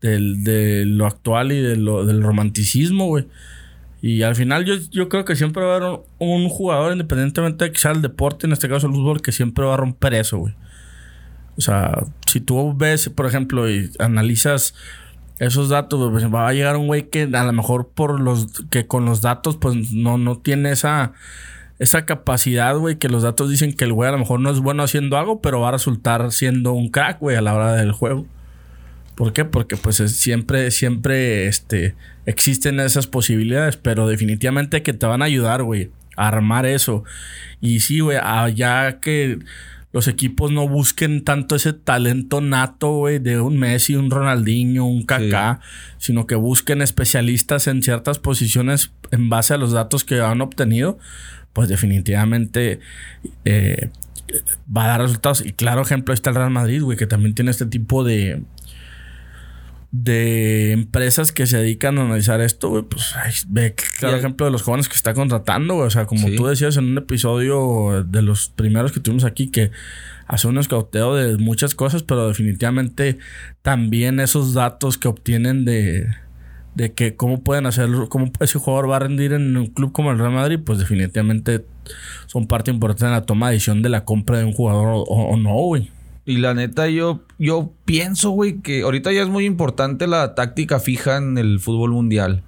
de 0.00 0.84
lo 0.84 1.06
actual 1.06 1.52
y 1.52 1.60
de 1.60 1.76
lo, 1.76 2.04
del 2.04 2.22
romanticismo, 2.22 3.06
güey. 3.06 3.26
Y 4.00 4.22
al 4.22 4.36
final 4.36 4.64
yo, 4.64 4.74
yo 4.90 5.08
creo 5.08 5.24
que 5.24 5.34
siempre 5.34 5.64
va 5.64 5.72
a 5.72 5.76
haber 5.76 6.00
un, 6.18 6.48
jugador, 6.48 6.92
independientemente 6.92 7.64
de 7.64 7.72
que 7.72 7.78
sea 7.78 7.90
el 7.90 8.02
deporte, 8.02 8.46
en 8.46 8.52
este 8.52 8.68
caso 8.68 8.86
el 8.86 8.92
fútbol, 8.92 9.22
que 9.22 9.32
siempre 9.32 9.64
va 9.64 9.74
a 9.74 9.78
romper 9.78 10.14
eso, 10.14 10.38
güey. 10.38 10.54
O 11.56 11.60
sea, 11.60 12.04
si 12.26 12.40
tú 12.40 12.76
ves, 12.76 13.08
por 13.08 13.26
ejemplo, 13.26 13.68
y 13.68 13.90
analizas 13.98 14.74
esos 15.38 15.68
datos, 15.68 16.10
pues 16.10 16.24
va 16.32 16.48
a 16.48 16.52
llegar 16.52 16.76
un 16.76 16.86
güey 16.86 17.08
que 17.08 17.22
a 17.32 17.44
lo 17.44 17.52
mejor 17.52 17.88
por 17.88 18.20
los 18.20 18.48
que 18.70 18.86
con 18.86 19.04
los 19.04 19.20
datos 19.20 19.56
pues 19.56 19.92
no, 19.92 20.18
no 20.18 20.38
tiene 20.38 20.72
esa 20.72 21.12
esa 21.78 22.04
capacidad, 22.06 22.76
güey, 22.76 22.96
que 22.96 23.08
los 23.08 23.22
datos 23.22 23.50
dicen 23.50 23.72
que 23.72 23.84
el 23.84 23.92
güey 23.92 24.08
a 24.08 24.12
lo 24.12 24.18
mejor 24.18 24.40
no 24.40 24.50
es 24.50 24.58
bueno 24.58 24.82
haciendo 24.82 25.16
algo, 25.16 25.40
pero 25.40 25.60
va 25.60 25.68
a 25.68 25.72
resultar 25.72 26.32
siendo 26.32 26.72
un 26.72 26.88
crack, 26.88 27.20
güey, 27.20 27.36
a 27.36 27.40
la 27.40 27.54
hora 27.54 27.74
del 27.74 27.92
juego. 27.92 28.26
¿Por 29.14 29.32
qué? 29.32 29.44
Porque 29.44 29.76
pues 29.76 29.96
siempre, 29.96 30.70
siempre 30.70 31.46
este, 31.46 31.94
existen 32.26 32.80
esas 32.80 33.06
posibilidades, 33.06 33.76
pero 33.76 34.08
definitivamente 34.08 34.82
que 34.82 34.92
te 34.92 35.06
van 35.06 35.22
a 35.22 35.26
ayudar, 35.26 35.62
güey, 35.62 35.90
a 36.16 36.28
armar 36.28 36.66
eso. 36.66 37.04
Y 37.60 37.80
sí, 37.80 38.00
güey, 38.00 38.18
ya 38.54 38.98
que 39.00 39.38
los 39.92 40.06
equipos 40.06 40.50
no 40.50 40.68
busquen 40.68 41.24
tanto 41.24 41.56
ese 41.56 41.72
talento 41.72 42.40
nato, 42.40 42.90
güey, 42.92 43.18
de 43.18 43.40
un 43.40 43.58
Messi, 43.58 43.96
un 43.96 44.10
Ronaldinho, 44.10 44.84
un 44.84 45.04
Kaká, 45.04 45.60
sino 45.96 46.26
que 46.26 46.34
busquen 46.34 46.82
especialistas 46.82 47.66
en 47.68 47.82
ciertas 47.82 48.18
posiciones 48.18 48.92
en 49.10 49.30
base 49.30 49.54
a 49.54 49.58
los 49.58 49.72
datos 49.72 50.04
que 50.04 50.20
han 50.20 50.40
obtenido, 50.40 50.98
pues 51.54 51.68
definitivamente 51.68 52.80
eh, 53.44 53.90
va 54.74 54.84
a 54.84 54.88
dar 54.88 55.00
resultados. 55.00 55.44
Y 55.44 55.52
claro 55.52 55.82
ejemplo 55.82 56.12
está 56.12 56.30
el 56.30 56.36
Real 56.36 56.50
Madrid, 56.50 56.82
güey, 56.82 56.98
que 56.98 57.06
también 57.06 57.34
tiene 57.34 57.50
este 57.50 57.66
tipo 57.66 58.04
de, 58.04 58.42
de 59.90 60.72
empresas 60.72 61.32
que 61.32 61.46
se 61.46 61.56
dedican 61.56 61.98
a 61.98 62.02
analizar 62.02 62.40
esto, 62.42 62.68
güey, 62.68 62.82
pues 62.82 63.14
ve 63.48 63.74
claro 63.98 64.16
ejemplo 64.16 64.44
de 64.44 64.52
los 64.52 64.62
jóvenes 64.62 64.88
que 64.88 64.96
está 64.96 65.14
contratando, 65.14 65.74
güey. 65.74 65.86
O 65.86 65.90
sea, 65.90 66.06
como 66.06 66.30
tú 66.30 66.46
decías 66.46 66.76
en 66.76 66.84
un 66.84 66.98
episodio 66.98 68.04
de 68.04 68.22
los 68.22 68.50
primeros 68.50 68.92
que 68.92 69.00
tuvimos 69.00 69.24
aquí, 69.24 69.50
que 69.50 69.70
hace 70.26 70.46
un 70.46 70.58
escauteo 70.58 71.14
de 71.14 71.38
muchas 71.38 71.74
cosas, 71.74 72.02
pero 72.02 72.28
definitivamente 72.28 73.18
también 73.62 74.20
esos 74.20 74.52
datos 74.52 74.98
que 74.98 75.08
obtienen 75.08 75.64
de, 75.64 76.06
de 76.74 76.92
que 76.92 77.16
cómo 77.16 77.42
pueden 77.42 77.64
hacerlo, 77.64 78.10
cómo 78.10 78.30
ese 78.40 78.58
jugador 78.58 78.90
va 78.90 78.96
a 78.96 79.00
rendir 79.00 79.32
en 79.32 79.56
un 79.56 79.68
club 79.68 79.92
como 79.92 80.10
el 80.10 80.18
Real 80.18 80.32
Madrid, 80.32 80.60
pues 80.62 80.78
definitivamente 80.78 81.64
son 82.26 82.46
parte 82.46 82.70
importante 82.70 83.06
en 83.06 83.12
la 83.12 83.24
toma 83.24 83.48
de 83.48 83.54
decisión 83.54 83.80
de 83.80 83.88
la 83.88 84.04
compra 84.04 84.36
de 84.36 84.44
un 84.44 84.52
jugador 84.52 84.88
o, 84.88 85.02
o 85.02 85.36
no, 85.38 85.54
güey. 85.54 85.90
Y 86.28 86.36
la 86.36 86.52
neta, 86.52 86.90
yo, 86.90 87.22
yo 87.38 87.72
pienso, 87.86 88.32
güey, 88.32 88.60
que 88.60 88.82
ahorita 88.82 89.10
ya 89.12 89.22
es 89.22 89.30
muy 89.30 89.46
importante 89.46 90.06
la 90.06 90.34
táctica 90.34 90.78
fija 90.78 91.16
en 91.16 91.38
el 91.38 91.58
fútbol 91.58 91.92
mundial. 91.92 92.42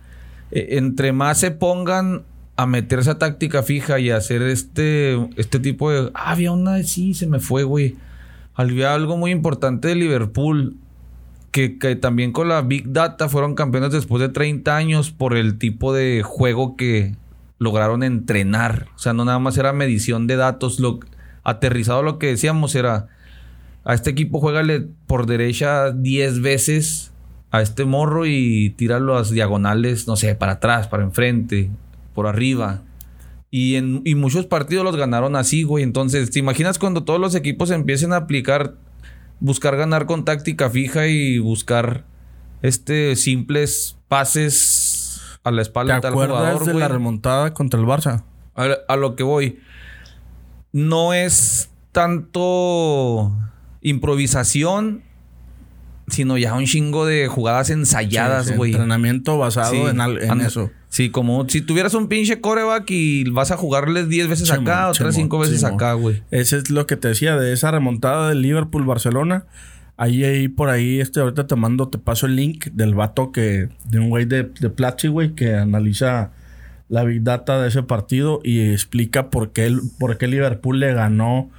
E, 0.50 0.76
entre 0.76 1.12
más 1.14 1.38
se 1.38 1.50
pongan 1.50 2.24
a 2.56 2.66
meter 2.66 2.98
esa 2.98 3.16
táctica 3.16 3.62
fija 3.62 3.98
y 3.98 4.10
hacer 4.10 4.42
este, 4.42 5.14
este 5.36 5.60
tipo 5.60 5.90
de. 5.90 6.10
Ah, 6.12 6.32
había 6.32 6.52
una, 6.52 6.82
sí, 6.82 7.14
se 7.14 7.26
me 7.26 7.40
fue, 7.40 7.62
güey. 7.62 7.96
Había 8.52 8.92
algo 8.92 9.16
muy 9.16 9.30
importante 9.30 9.88
de 9.88 9.94
Liverpool. 9.94 10.76
Que, 11.50 11.78
que, 11.78 11.96
también 11.96 12.32
con 12.32 12.48
la 12.48 12.60
Big 12.60 12.92
Data 12.92 13.30
fueron 13.30 13.54
campeones 13.54 13.92
después 13.92 14.20
de 14.20 14.28
30 14.28 14.76
años 14.76 15.10
por 15.10 15.34
el 15.34 15.56
tipo 15.56 15.94
de 15.94 16.20
juego 16.22 16.76
que 16.76 17.16
lograron 17.58 18.02
entrenar. 18.02 18.88
O 18.94 18.98
sea, 18.98 19.14
no 19.14 19.24
nada 19.24 19.38
más 19.38 19.56
era 19.56 19.72
medición 19.72 20.26
de 20.26 20.36
datos. 20.36 20.80
Lo, 20.80 21.00
aterrizado 21.44 22.02
lo 22.02 22.18
que 22.18 22.26
decíamos 22.26 22.74
era 22.74 23.08
a 23.84 23.94
este 23.94 24.10
equipo 24.10 24.40
juégale 24.40 24.86
por 25.06 25.26
derecha 25.26 25.90
10 25.90 26.40
veces 26.42 27.12
a 27.50 27.62
este 27.62 27.84
morro 27.84 28.26
y 28.26 28.70
tíralo 28.70 29.16
a 29.16 29.24
diagonales, 29.24 30.06
no 30.06 30.16
sé, 30.16 30.34
para 30.34 30.52
atrás, 30.52 30.88
para 30.88 31.02
enfrente, 31.02 31.70
por 32.14 32.26
arriba. 32.26 32.82
Y 33.50 33.74
en 33.74 34.02
muchos 34.18 34.46
partidos 34.46 34.84
los 34.84 34.96
ganaron 34.96 35.34
así, 35.34 35.64
güey. 35.64 35.82
Entonces, 35.82 36.30
¿te 36.30 36.38
imaginas 36.38 36.78
cuando 36.78 37.02
todos 37.02 37.18
los 37.18 37.34
equipos 37.34 37.70
empiecen 37.70 38.12
a 38.12 38.16
aplicar, 38.16 38.76
buscar 39.40 39.76
ganar 39.76 40.06
con 40.06 40.24
táctica 40.24 40.70
fija 40.70 41.08
y 41.08 41.38
buscar 41.38 42.04
este 42.62 43.16
simples 43.16 43.96
pases 44.06 45.20
a 45.42 45.50
la 45.50 45.62
espalda 45.62 45.96
de 45.96 46.00
tal 46.02 46.12
jugador, 46.12 46.64
de 46.64 46.74
la 46.74 46.86
remontada 46.86 47.52
contra 47.52 47.80
el 47.80 47.86
Barça? 47.86 48.22
A, 48.54 48.68
a 48.86 48.96
lo 48.96 49.16
que 49.16 49.24
voy. 49.24 49.58
No 50.72 51.12
es 51.12 51.70
tanto 51.90 53.32
improvisación, 53.82 55.02
sino 56.08 56.36
ya 56.36 56.54
un 56.54 56.66
chingo 56.66 57.06
de 57.06 57.28
jugadas 57.28 57.70
ensayadas, 57.70 58.56
güey. 58.56 58.72
entrenamiento 58.72 59.38
basado 59.38 59.88
en, 59.88 60.40
eso. 60.40 60.70
Sí, 60.88 61.10
como 61.10 61.48
si 61.48 61.60
tuvieras 61.60 61.94
un 61.94 62.08
pinche 62.08 62.40
coreback 62.40 62.90
y 62.90 63.24
vas 63.30 63.52
a 63.52 63.56
jugarles 63.56 64.08
10 64.08 64.28
veces 64.28 64.50
acá, 64.50 64.88
otras 64.88 65.14
5 65.14 65.38
veces 65.38 65.64
acá, 65.64 65.92
güey. 65.92 66.22
Ese 66.30 66.58
es 66.58 66.70
lo 66.70 66.86
que 66.86 66.96
te 66.96 67.08
decía 67.08 67.36
de 67.36 67.52
esa 67.52 67.70
remontada 67.70 68.28
del 68.28 68.42
Liverpool-Barcelona. 68.42 69.44
Ahí, 69.96 70.24
ahí, 70.24 70.48
por 70.48 70.70
ahí, 70.70 70.98
este, 70.98 71.20
ahorita 71.20 71.46
te 71.46 71.56
mando, 71.56 71.88
te 71.88 71.98
paso 71.98 72.26
el 72.26 72.34
link 72.34 72.66
del 72.72 72.94
vato 72.94 73.32
que, 73.32 73.68
de 73.84 73.98
un 73.98 74.08
güey 74.08 74.24
de, 74.24 74.44
de 74.44 74.70
Platzi, 74.70 75.08
güey, 75.08 75.34
que 75.34 75.54
analiza 75.54 76.30
la 76.88 77.04
big 77.04 77.22
data 77.22 77.60
de 77.62 77.68
ese 77.68 77.82
partido 77.82 78.40
y 78.42 78.72
explica 78.72 79.30
por 79.30 79.52
qué, 79.52 79.76
por 79.98 80.18
qué 80.18 80.26
Liverpool 80.26 80.80
le 80.80 80.92
ganó 80.92 81.50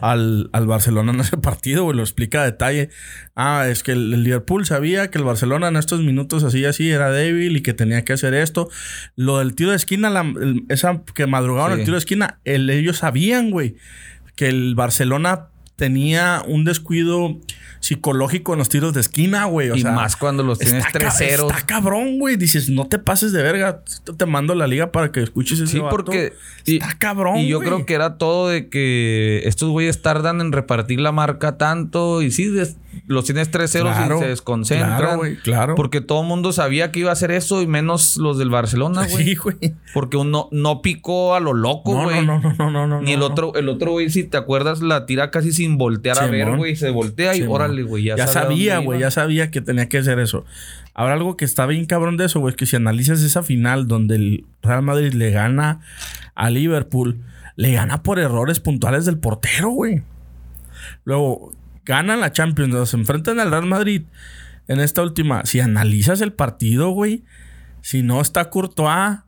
al, 0.00 0.48
Barcelona 0.66 1.12
en 1.12 1.20
ese 1.20 1.36
partido, 1.38 1.84
güey. 1.84 1.96
Lo 1.96 2.02
explica 2.02 2.42
a 2.42 2.44
detalle. 2.44 2.90
Ah, 3.34 3.66
es 3.68 3.82
que 3.82 3.92
el, 3.92 4.22
Liverpool 4.22 4.66
sabía 4.66 5.10
que 5.10 5.18
el 5.18 5.24
Barcelona 5.24 5.68
en 5.68 5.76
estos 5.76 6.00
minutos 6.00 6.44
así, 6.44 6.64
así 6.64 6.90
era 6.90 7.10
débil 7.10 7.56
y 7.56 7.62
que 7.62 7.74
tenía 7.74 8.04
que 8.04 8.12
hacer 8.12 8.34
esto. 8.34 8.68
Lo 9.16 9.38
del 9.38 9.54
tiro 9.54 9.70
de 9.70 9.76
esquina, 9.76 10.10
la, 10.10 10.24
esa 10.68 11.02
que 11.14 11.26
madrugaron 11.26 11.78
el 11.78 11.84
tiro 11.84 11.96
de 11.96 12.00
esquina, 12.00 12.40
ellos 12.44 12.98
sabían, 12.98 13.50
güey, 13.50 13.76
que 14.36 14.48
el 14.48 14.74
Barcelona 14.74 15.48
tenía 15.78 16.42
un 16.44 16.64
descuido 16.64 17.38
psicológico 17.78 18.52
en 18.52 18.58
los 18.58 18.68
tiros 18.68 18.94
de 18.94 19.00
esquina, 19.00 19.44
güey. 19.44 19.70
y 19.78 19.84
más 19.84 20.16
cuando 20.16 20.42
los 20.42 20.58
tienes 20.58 20.84
3-0. 20.86 21.46
Está 21.46 21.66
cabrón, 21.66 22.18
güey. 22.18 22.34
Dices, 22.36 22.68
no 22.68 22.88
te 22.88 22.98
pases 22.98 23.32
de 23.32 23.44
verga. 23.44 23.82
Te 24.16 24.26
mando 24.26 24.56
la 24.56 24.66
liga 24.66 24.90
para 24.90 25.12
que 25.12 25.22
escuches 25.22 25.60
ese 25.60 25.74
Sí, 25.74 25.82
porque... 25.88 26.32
está 26.66 26.98
cabrón, 26.98 27.38
Y 27.38 27.46
yo 27.46 27.60
creo 27.60 27.86
que 27.86 27.94
era 27.94 28.18
todo 28.18 28.48
de 28.48 28.68
que 28.68 29.42
estos 29.44 29.70
güeyes 29.70 30.02
tardan 30.02 30.40
en 30.40 30.50
repartir 30.50 30.98
la 30.98 31.12
marca 31.12 31.56
tanto. 31.56 32.22
Y 32.22 32.32
sí, 32.32 32.52
los 33.06 33.24
tienes 33.24 33.50
3-0 33.50 34.16
y 34.16 34.18
se 34.18 34.26
desconcentran. 34.26 34.98
Claro, 34.98 35.16
güey. 35.18 35.36
Claro. 35.36 35.74
Porque 35.76 36.00
todo 36.00 36.22
el 36.22 36.26
mundo 36.26 36.52
sabía 36.52 36.90
que 36.90 37.00
iba 37.00 37.10
a 37.10 37.12
hacer 37.12 37.30
eso 37.30 37.62
y 37.62 37.68
menos 37.68 38.16
los 38.16 38.38
del 38.38 38.50
Barcelona, 38.50 39.06
güey. 39.06 39.24
Sí, 39.24 39.34
güey. 39.36 39.56
Porque 39.94 40.16
uno 40.16 40.48
no 40.50 40.82
picó 40.82 41.34
a 41.34 41.40
lo 41.40 41.52
loco, 41.52 42.02
güey. 42.02 42.26
No, 42.26 42.40
no, 42.40 42.52
no, 42.54 42.70
no, 42.70 42.86
no, 42.86 43.00
Ni 43.00 43.12
el 43.12 43.22
otro, 43.22 43.54
el 43.54 43.68
otro, 43.68 43.92
güey, 43.92 44.10
si 44.10 44.24
te 44.24 44.36
acuerdas, 44.36 44.82
la 44.82 45.06
tira 45.06 45.30
casi 45.30 45.52
sin 45.52 45.67
voltear 45.76 46.18
a 46.18 46.26
ver, 46.26 46.56
güey. 46.56 46.76
Se 46.76 46.90
voltea 46.90 47.36
y 47.36 47.42
órale, 47.42 47.82
güey. 47.82 48.04
Ya, 48.04 48.26
sabía, 48.26 48.78
güey. 48.78 49.00
Ya 49.00 49.10
sabía 49.10 49.50
que 49.50 49.60
tenía 49.60 49.88
que 49.88 49.98
hacer 49.98 50.18
eso. 50.18 50.44
Ahora 50.94 51.14
algo 51.14 51.36
que 51.36 51.44
está 51.44 51.66
bien 51.66 51.84
cabrón 51.84 52.16
de 52.16 52.24
eso, 52.24 52.40
güey, 52.40 52.52
es 52.52 52.56
que 52.56 52.66
si 52.66 52.76
analizas 52.76 53.22
esa 53.22 53.42
final 53.42 53.86
donde 53.86 54.16
el 54.16 54.46
Real 54.62 54.82
Madrid 54.82 55.12
le 55.12 55.30
gana 55.30 55.80
a 56.34 56.50
Liverpool, 56.50 57.22
le 57.56 57.72
gana 57.72 58.02
por 58.02 58.18
errores 58.18 58.60
puntuales 58.60 59.04
del 59.04 59.18
portero, 59.18 59.70
güey. 59.70 60.02
Luego, 61.04 61.52
ganan 61.84 62.20
la 62.20 62.32
Champions, 62.32 62.90
se 62.90 62.96
enfrentan 62.96 63.38
al 63.40 63.50
Real 63.50 63.66
Madrid 63.66 64.02
en 64.66 64.80
esta 64.80 65.02
última. 65.02 65.44
Si 65.44 65.60
analizas 65.60 66.20
el 66.20 66.32
partido, 66.32 66.90
güey, 66.90 67.24
si 67.80 68.02
no 68.02 68.20
está 68.20 68.50
Courtois. 68.50 69.18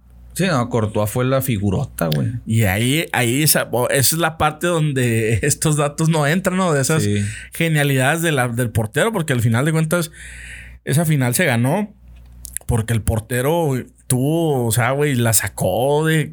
Sí, 0.41 0.47
no, 0.47 0.71
Courtois 0.71 1.11
fue 1.11 1.27
la 1.27 1.43
figurota, 1.43 2.07
güey. 2.07 2.29
Y 2.47 2.63
ahí, 2.63 3.05
ahí 3.13 3.43
esa, 3.43 3.69
es 3.91 4.15
la 4.15 4.39
parte 4.39 4.69
donde 4.69 5.35
estos 5.43 5.77
datos 5.77 6.09
no 6.09 6.27
entran, 6.27 6.57
¿no? 6.57 6.73
De 6.73 6.81
esas 6.81 7.07
genialidades 7.53 8.23
del 8.23 8.71
portero, 8.71 9.13
porque 9.13 9.35
al 9.35 9.43
final 9.43 9.67
de 9.67 9.73
cuentas, 9.73 10.11
esa 10.87 11.05
final 11.05 11.35
se 11.35 11.45
ganó 11.45 11.93
porque 12.65 12.95
el 12.95 13.03
portero 13.03 13.75
tuvo, 14.07 14.65
o 14.65 14.73
sea, 14.73 14.93
güey, 14.93 15.15
la 15.15 15.35
sacó 15.35 16.07
de. 16.07 16.33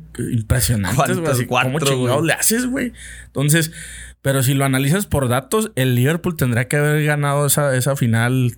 Así, 1.29 1.45
¿Cómo 1.45 1.77
chingados 1.81 2.25
le 2.25 2.31
haces, 2.31 2.65
güey? 2.65 2.93
Entonces, 3.25 3.73
pero 4.21 4.41
si 4.41 4.53
lo 4.53 4.63
analizas 4.63 5.05
por 5.05 5.27
datos, 5.27 5.73
el 5.75 5.95
Liverpool 5.95 6.37
tendría 6.37 6.69
que 6.69 6.77
haber 6.77 7.03
ganado 7.03 7.45
esa, 7.45 7.75
esa 7.75 7.97
final 7.97 8.55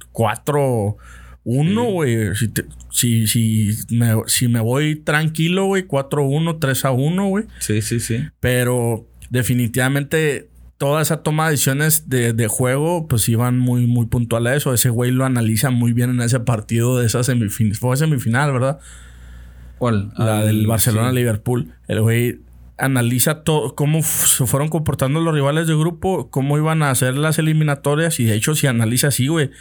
4-1, 1.46 1.92
güey. 1.92 2.36
Si, 2.36 2.48
te- 2.50 2.66
si, 2.92 3.28
si, 3.28 3.72
me, 3.92 4.14
si 4.28 4.48
me 4.48 4.60
voy 4.60 4.96
tranquilo, 4.96 5.66
güey, 5.66 5.88
4-1, 5.88 6.60
3-1, 6.60 7.28
güey. 7.30 7.46
Sí, 7.60 7.82
sí, 7.82 8.00
sí. 8.00 8.28
Pero 8.40 9.08
definitivamente 9.30 10.50
toda 10.78 11.02
esa 11.02 11.24
toma 11.24 11.46
de 11.46 11.52
decisiones 11.52 12.08
de, 12.10 12.32
de 12.34 12.48
juego, 12.48 13.08
pues 13.08 13.28
iban 13.28 13.60
muy, 13.60 13.86
muy 13.86 14.06
puntual 14.06 14.48
a 14.48 14.56
eso. 14.56 14.74
Ese 14.74 14.90
güey 14.90 15.12
lo 15.12 15.26
analiza 15.26 15.70
muy 15.72 15.92
bien 15.94 16.10
en 16.12 16.22
ese 16.22 16.40
partido 16.40 16.98
de 17.00 17.06
esa 17.06 17.24
semifinal. 17.24 17.76
Fue 17.76 17.98
semifinal, 17.98 18.52
¿verdad? 18.54 18.80
¿Cuál? 19.78 20.12
La 20.18 20.40
Al- 20.40 20.48
del 20.48 20.68
Barcelona-Liverpool. 20.68 21.66
sí. 21.66 21.72
El 21.88 22.02
güey 22.02 22.40
analiza 22.78 23.44
todo, 23.44 23.76
cómo 23.76 24.02
se 24.04 24.46
fueron 24.46 24.70
comportando 24.70 25.20
los 25.20 25.34
rivales 25.34 25.68
de 25.68 25.76
grupo, 25.76 26.30
cómo 26.30 26.58
iban 26.58 26.82
a 26.82 26.92
hacer 26.92 27.16
las 27.18 27.38
eliminatorias. 27.40 28.20
Y 28.22 28.24
de 28.26 28.36
hecho, 28.36 28.56
si 28.56 28.68
analiza 28.68 29.10
así, 29.10 29.28
güey. 29.28 29.52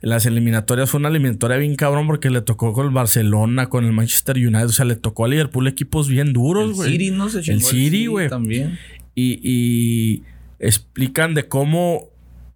Las 0.00 0.26
eliminatorias 0.26 0.90
fue 0.90 1.00
una 1.00 1.08
eliminatoria 1.08 1.56
bien 1.56 1.74
cabrón 1.74 2.06
porque 2.06 2.30
le 2.30 2.40
tocó 2.40 2.72
con 2.72 2.86
el 2.86 2.92
Barcelona, 2.92 3.68
con 3.68 3.84
el 3.84 3.92
Manchester 3.92 4.36
United. 4.36 4.66
O 4.66 4.72
sea, 4.72 4.84
le 4.84 4.94
tocó 4.96 5.24
a 5.24 5.28
Liverpool 5.28 5.66
equipos 5.66 6.08
bien 6.08 6.32
duros, 6.32 6.68
El 6.68 6.74
güey. 6.74 6.90
City, 6.92 7.10
¿no? 7.10 7.28
Se 7.28 7.38
El 7.50 7.62
City, 7.62 8.06
güey. 8.06 8.28
También. 8.28 8.78
y, 9.16 9.40
y 9.42 10.22
explican 10.60 11.34
de 11.34 11.48
cómo 11.48 12.10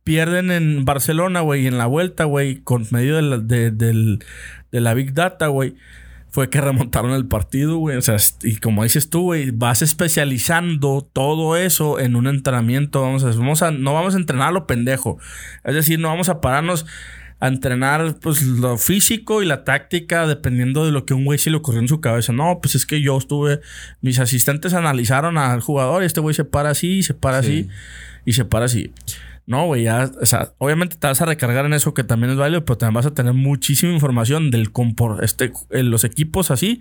pierden 0.04 0.50
en 0.50 0.84
Barcelona, 0.84 1.40
güey, 1.40 1.64
y 1.64 1.66
en 1.66 1.78
la 1.78 1.86
vuelta, 1.86 2.24
güey, 2.24 2.56
con 2.60 2.86
medio 2.90 3.16
de 3.16 3.22
la, 3.22 3.38
de, 3.38 3.70
del- 3.70 4.18
de 4.70 4.80
la 4.80 4.94
Big 4.94 5.12
Data, 5.14 5.48
güey. 5.48 5.74
Fue 6.30 6.48
que 6.48 6.60
remontaron 6.62 7.12
el 7.12 7.26
partido, 7.26 7.76
güey. 7.76 7.96
O 7.98 8.02
sea, 8.02 8.16
y 8.42 8.56
como 8.56 8.84
dices 8.84 9.10
tú, 9.10 9.20
güey, 9.22 9.50
vas 9.50 9.82
especializando 9.82 11.06
todo 11.12 11.56
eso 11.58 11.98
en 12.00 12.16
un 12.16 12.26
entrenamiento. 12.26 13.02
Vamos 13.02 13.22
a, 13.24 13.26
vamos 13.32 13.60
a, 13.62 13.70
no 13.70 13.92
vamos 13.92 14.14
a 14.14 14.18
entrenar 14.18 14.48
a 14.48 14.52
lo 14.52 14.66
pendejo. 14.66 15.18
Es 15.62 15.74
decir, 15.74 15.98
no 15.98 16.08
vamos 16.08 16.28
a 16.30 16.40
pararnos 16.40 16.86
a 17.42 17.48
entrenar 17.48 18.18
pues 18.20 18.40
lo 18.42 18.78
físico 18.78 19.42
y 19.42 19.46
la 19.46 19.64
táctica 19.64 20.28
dependiendo 20.28 20.86
de 20.86 20.92
lo 20.92 21.04
que 21.04 21.12
un 21.12 21.24
güey 21.24 21.40
se 21.40 21.50
le 21.50 21.56
ocurrió 21.56 21.80
en 21.80 21.88
su 21.88 22.00
cabeza. 22.00 22.32
No, 22.32 22.60
pues 22.62 22.76
es 22.76 22.86
que 22.86 23.02
yo 23.02 23.18
estuve, 23.18 23.60
mis 24.00 24.20
asistentes 24.20 24.74
analizaron 24.74 25.36
al 25.38 25.60
jugador 25.60 26.04
y 26.04 26.06
este 26.06 26.20
güey 26.20 26.36
se 26.36 26.44
para 26.44 26.70
así, 26.70 27.02
se 27.02 27.14
para 27.14 27.42
Sí. 27.42 27.68
así 27.68 27.68
y 28.24 28.32
se 28.34 28.44
para 28.44 28.66
así. 28.66 28.92
No, 29.52 29.66
güey, 29.66 29.84
ya, 29.84 30.10
o 30.20 30.24
sea, 30.26 30.52
obviamente 30.58 30.96
te 30.96 31.06
vas 31.06 31.20
a 31.20 31.26
recargar 31.26 31.66
en 31.66 31.74
eso 31.74 31.92
que 31.92 32.04
también 32.04 32.30
es 32.32 32.38
válido, 32.38 32.64
pero 32.64 32.78
también 32.78 32.94
vas 32.94 33.06
a 33.06 33.12
tener 33.14 33.34
muchísima 33.34 33.92
información 33.92 34.50
del 34.50 34.72
compor 34.72 35.22
este, 35.22 35.52
eh, 35.70 35.82
los 35.82 36.04
equipos 36.04 36.50
así 36.50 36.80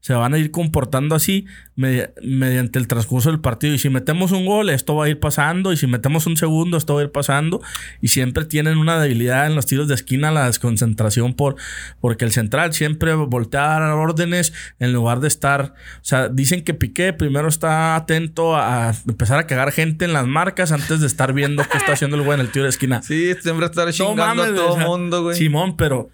se 0.00 0.14
van 0.14 0.32
a 0.34 0.38
ir 0.38 0.50
comportando 0.50 1.14
así 1.14 1.44
medi- 1.76 2.08
mediante 2.22 2.78
el 2.78 2.86
transcurso 2.86 3.30
del 3.30 3.40
partido. 3.40 3.74
Y 3.74 3.78
si 3.78 3.88
metemos 3.90 4.32
un 4.32 4.46
gol, 4.46 4.70
esto 4.70 4.94
va 4.94 5.06
a 5.06 5.08
ir 5.08 5.18
pasando. 5.18 5.72
Y 5.72 5.76
si 5.76 5.86
metemos 5.88 6.26
un 6.26 6.36
segundo, 6.36 6.76
esto 6.76 6.94
va 6.94 7.00
a 7.00 7.04
ir 7.04 7.10
pasando. 7.10 7.60
Y 8.00 8.08
siempre 8.08 8.44
tienen 8.44 8.78
una 8.78 9.00
debilidad 9.00 9.46
en 9.46 9.56
los 9.56 9.66
tiros 9.66 9.88
de 9.88 9.94
esquina, 9.94 10.30
la 10.30 10.46
desconcentración 10.46 11.34
por 11.34 11.56
porque 12.00 12.24
el 12.24 12.30
central 12.30 12.72
siempre 12.72 13.14
voltea 13.14 13.76
a 13.76 13.80
dar 13.80 13.90
órdenes 13.92 14.52
en 14.78 14.92
lugar 14.92 15.18
de 15.20 15.28
estar. 15.28 15.74
O 15.96 16.04
sea, 16.04 16.28
dicen 16.28 16.62
que 16.62 16.72
Piqué 16.72 17.12
primero 17.12 17.48
está 17.48 17.96
atento 17.96 18.56
a 18.56 18.94
empezar 19.08 19.38
a 19.40 19.46
cagar 19.48 19.72
gente 19.72 20.04
en 20.04 20.12
las 20.12 20.26
marcas 20.28 20.70
antes 20.70 21.00
de 21.00 21.06
estar 21.08 21.32
viendo 21.32 21.64
qué 21.70 21.78
está 21.78 21.92
haciendo 21.94 22.05
el 22.14 22.22
güey 22.22 22.38
en 22.38 22.46
el 22.46 22.52
tiro 22.52 22.62
de 22.64 22.70
esquina. 22.70 23.02
Sí, 23.02 23.34
siempre 23.40 23.66
estar 23.66 23.86
No 23.86 23.92
chingando 23.92 24.44
mames, 24.44 24.52
a 24.52 24.54
todo 24.54 24.74
o 24.74 24.76
sea, 24.76 24.86
mundo, 24.86 25.22
güey. 25.24 25.36
Simón, 25.36 25.76
pero 25.76 26.08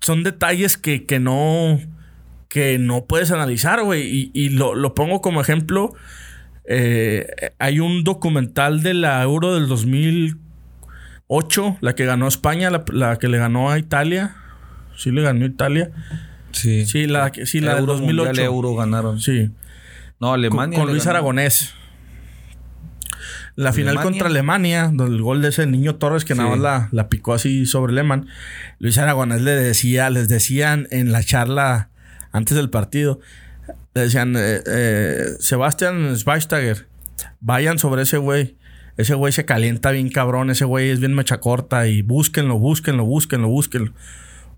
son 0.00 0.22
detalles 0.24 0.76
que, 0.76 1.04
que 1.06 1.20
no 1.20 1.80
que 2.48 2.78
no 2.78 3.04
puedes 3.06 3.30
analizar, 3.30 3.82
güey. 3.82 4.02
Y, 4.02 4.30
y 4.34 4.48
lo, 4.50 4.74
lo 4.74 4.94
pongo 4.94 5.20
como 5.20 5.40
ejemplo. 5.40 5.92
eh, 6.66 7.26
hay 7.58 7.80
un 7.80 8.04
documental 8.04 8.82
de 8.82 8.94
la 8.94 9.22
Euro 9.22 9.54
del 9.54 9.66
2008, 9.68 11.78
la 11.80 11.94
que 11.94 12.04
ganó 12.04 12.28
España, 12.28 12.70
la, 12.70 12.84
la 12.92 13.18
que 13.18 13.28
le 13.28 13.38
ganó 13.38 13.70
a 13.70 13.78
Italia. 13.78 14.36
Sí, 14.96 15.10
le 15.10 15.22
ganó 15.22 15.44
a 15.44 15.48
Italia. 15.48 15.90
Sí. 16.52 16.86
Sí, 16.86 17.06
la, 17.06 17.32
sí, 17.44 17.60
la 17.60 17.70
del 17.72 17.80
Euro, 17.80 17.94
2008. 17.94 18.26
Mundial, 18.28 18.46
Euro 18.46 18.74
ganaron. 18.76 19.20
Sí. 19.20 19.50
No, 20.20 20.32
Alemania. 20.34 20.78
con 20.78 20.88
Luis 20.88 21.04
ganó. 21.04 21.18
Aragonés. 21.18 21.74
La 23.56 23.72
final 23.72 23.90
Alemania. 23.90 24.10
contra 24.10 24.28
Alemania, 24.28 24.90
donde 24.92 25.16
el 25.16 25.22
gol 25.22 25.40
de 25.40 25.48
ese 25.48 25.66
niño 25.66 25.94
Torres 25.96 26.24
que 26.24 26.34
nada 26.34 26.50
más 26.50 26.58
la, 26.58 26.88
la 26.90 27.08
picó 27.08 27.34
así 27.34 27.66
sobre 27.66 27.92
Lehmann. 27.92 28.26
Luis 28.80 28.98
Aragonés 28.98 29.42
le 29.42 29.52
decía, 29.52 30.10
les 30.10 30.28
decían 30.28 30.88
en 30.90 31.12
la 31.12 31.22
charla 31.22 31.90
antes 32.32 32.56
del 32.56 32.68
partido, 32.68 33.20
le 33.94 34.02
decían, 34.02 34.34
eh, 34.36 34.60
eh, 34.66 35.24
Sebastián 35.38 36.16
Schweinsteiger, 36.16 36.88
vayan 37.40 37.78
sobre 37.78 38.02
ese 38.02 38.18
güey. 38.18 38.56
Ese 38.96 39.14
güey 39.14 39.32
se 39.32 39.44
calienta 39.44 39.90
bien 39.90 40.08
cabrón, 40.08 40.50
ese 40.50 40.64
güey 40.64 40.90
es 40.90 41.00
bien 41.00 41.14
mecha 41.14 41.38
corta 41.38 41.88
y 41.88 42.02
búsquenlo, 42.02 42.58
búsquenlo, 42.58 43.04
búsquenlo, 43.04 43.48
búsquenlo. 43.48 43.92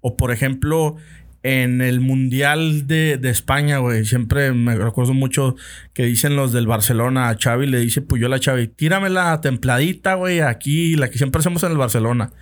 O 0.02 0.16
por 0.16 0.30
ejemplo, 0.30 0.96
en 1.46 1.80
el 1.80 2.00
Mundial 2.00 2.88
de, 2.88 3.18
de 3.18 3.30
España, 3.30 3.78
güey, 3.78 4.04
siempre 4.04 4.50
me 4.52 4.74
recuerdo 4.74 5.14
mucho 5.14 5.54
que 5.94 6.02
dicen 6.02 6.34
los 6.34 6.52
del 6.52 6.66
Barcelona 6.66 7.28
a 7.28 7.36
Xavi, 7.40 7.68
le 7.68 7.78
dice 7.78 8.02
Puyol 8.02 8.32
a 8.32 8.40
Xavi, 8.40 8.66
tírame 8.66 9.10
la 9.10 9.40
templadita, 9.40 10.14
güey, 10.14 10.40
aquí, 10.40 10.96
la 10.96 11.08
que 11.08 11.18
siempre 11.18 11.38
hacemos 11.38 11.62
en 11.62 11.70
el 11.70 11.78
Barcelona. 11.78 12.32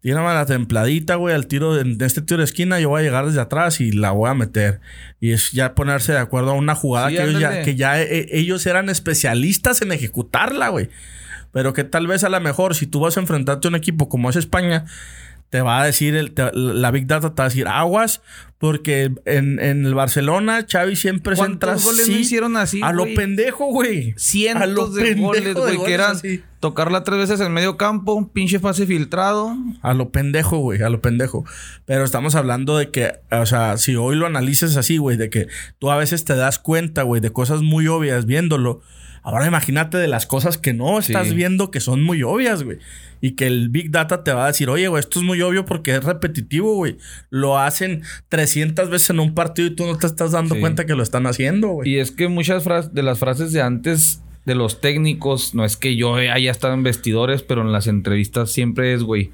Tírame 0.00 0.26
la 0.34 0.44
templadita, 0.44 1.14
güey, 1.14 1.36
al 1.36 1.46
tiro 1.46 1.74
de, 1.76 2.04
este 2.04 2.20
tiro 2.20 2.38
de 2.38 2.44
esquina, 2.44 2.80
yo 2.80 2.88
voy 2.88 3.02
a 3.02 3.04
llegar 3.04 3.26
desde 3.26 3.40
atrás 3.40 3.80
y 3.80 3.92
la 3.92 4.10
voy 4.10 4.28
a 4.28 4.34
meter. 4.34 4.80
Y 5.20 5.30
es 5.30 5.52
ya 5.52 5.76
ponerse 5.76 6.10
de 6.10 6.18
acuerdo 6.18 6.50
a 6.50 6.54
una 6.54 6.74
jugada 6.74 7.10
Sí, 7.10 7.16
que, 7.16 7.22
ellos 7.22 7.40
ya, 7.40 7.62
que 7.62 7.76
ya 7.76 8.02
eh, 8.02 8.26
ellos 8.32 8.66
eran 8.66 8.88
especialistas 8.88 9.82
en 9.82 9.92
ejecutarla, 9.92 10.70
güey. 10.70 10.90
Pero 11.52 11.72
que 11.72 11.84
tal 11.84 12.08
vez 12.08 12.24
a 12.24 12.28
lo 12.28 12.40
mejor 12.40 12.74
si 12.74 12.86
tú 12.86 12.98
vas 12.98 13.16
a 13.16 13.20
enfrentarte 13.20 13.68
a 13.68 13.70
un 13.70 13.76
equipo 13.76 14.08
como 14.08 14.30
es 14.30 14.36
España, 14.36 14.84
te 15.50 15.60
va 15.60 15.80
a 15.80 15.84
decir, 15.86 16.16
el, 16.16 16.32
te- 16.32 16.50
la 16.52 16.90
Big 16.90 17.06
Data 17.06 17.34
te 17.34 17.40
va 17.42 17.46
a 17.46 17.48
decir 17.48 17.68
aguas, 17.68 18.20
porque 18.58 19.12
en, 19.26 19.60
en 19.60 19.84
el 19.84 19.94
Barcelona 19.94 20.66
Xavi 20.70 20.96
siempre 20.96 21.36
se 21.36 21.44
entra 21.44 21.74
¿Cuántos 21.74 21.84
goles 21.84 22.08
no 22.08 22.16
hicieron 22.16 22.56
así, 22.56 22.80
a 22.82 22.92
lo 22.92 23.04
pendejo, 23.14 23.66
güey. 23.66 24.10
A 24.10 24.12
lo 24.14 24.18
Cientos 24.18 24.94
de 24.94 25.02
pendejo 25.02 25.26
goles, 25.26 25.54
güey, 25.54 25.84
que 25.84 25.92
eran 25.94 26.12
así. 26.12 26.42
tocarla 26.60 27.04
tres 27.04 27.18
veces 27.18 27.40
en 27.40 27.52
medio 27.52 27.76
campo, 27.76 28.14
un 28.14 28.28
pinche 28.30 28.58
pase 28.58 28.86
filtrado. 28.86 29.54
A 29.82 29.92
lo 29.94 30.10
pendejo, 30.10 30.58
güey, 30.58 30.80
a 30.82 30.88
lo 30.88 31.00
pendejo. 31.02 31.44
Pero 31.84 32.02
estamos 32.04 32.34
hablando 32.34 32.78
de 32.78 32.90
que, 32.90 33.12
o 33.30 33.44
sea, 33.46 33.76
si 33.76 33.94
hoy 33.94 34.16
lo 34.16 34.26
analices 34.26 34.76
así, 34.78 34.96
güey, 34.96 35.16
de 35.18 35.28
que 35.30 35.48
tú 35.78 35.90
a 35.90 35.96
veces 35.98 36.24
te 36.24 36.34
das 36.34 36.58
cuenta, 36.58 37.02
güey, 37.02 37.20
de 37.20 37.30
cosas 37.30 37.60
muy 37.62 37.86
obvias 37.88 38.24
viéndolo. 38.26 38.80
Ahora 39.28 39.44
imagínate 39.48 39.98
de 39.98 40.06
las 40.06 40.24
cosas 40.24 40.56
que 40.56 40.72
no 40.72 41.00
estás 41.00 41.26
Sí. 41.26 41.34
viendo 41.34 41.72
que 41.72 41.80
son 41.80 42.00
muy 42.04 42.22
obvias, 42.22 42.62
güey. 42.62 42.78
Y 43.20 43.32
que 43.32 43.48
el 43.48 43.70
Big 43.70 43.90
Data 43.90 44.22
te 44.22 44.32
va 44.32 44.44
a 44.44 44.46
decir, 44.46 44.70
oye, 44.70 44.86
güey, 44.86 45.00
esto 45.00 45.18
es 45.18 45.24
muy 45.24 45.42
obvio 45.42 45.64
porque 45.64 45.96
es 45.96 46.04
repetitivo, 46.04 46.76
güey. 46.76 46.96
Lo 47.28 47.58
hacen 47.58 48.02
300 48.28 48.88
veces 48.88 49.10
en 49.10 49.18
un 49.18 49.34
partido 49.34 49.66
y 49.66 49.74
tú 49.74 49.84
no 49.84 49.98
te 49.98 50.06
estás 50.06 50.30
dando 50.30 50.54
Sí. 50.54 50.60
cuenta 50.60 50.86
que 50.86 50.94
lo 50.94 51.02
están 51.02 51.26
haciendo, 51.26 51.68
güey. 51.70 51.90
Y 51.90 51.98
es 51.98 52.12
que 52.12 52.28
muchas 52.28 52.64
de 52.94 53.02
las 53.02 53.18
frases 53.18 53.50
de 53.50 53.62
antes 53.62 54.22
de 54.44 54.54
los 54.54 54.80
técnicos, 54.80 55.56
no 55.56 55.64
es 55.64 55.76
que 55.76 55.96
yo 55.96 56.14
haya 56.14 56.52
estado 56.52 56.74
en 56.74 56.84
vestidores, 56.84 57.42
pero 57.42 57.62
en 57.62 57.72
las 57.72 57.88
entrevistas 57.88 58.52
siempre 58.52 58.94
es, 58.94 59.02
güey. 59.02 59.32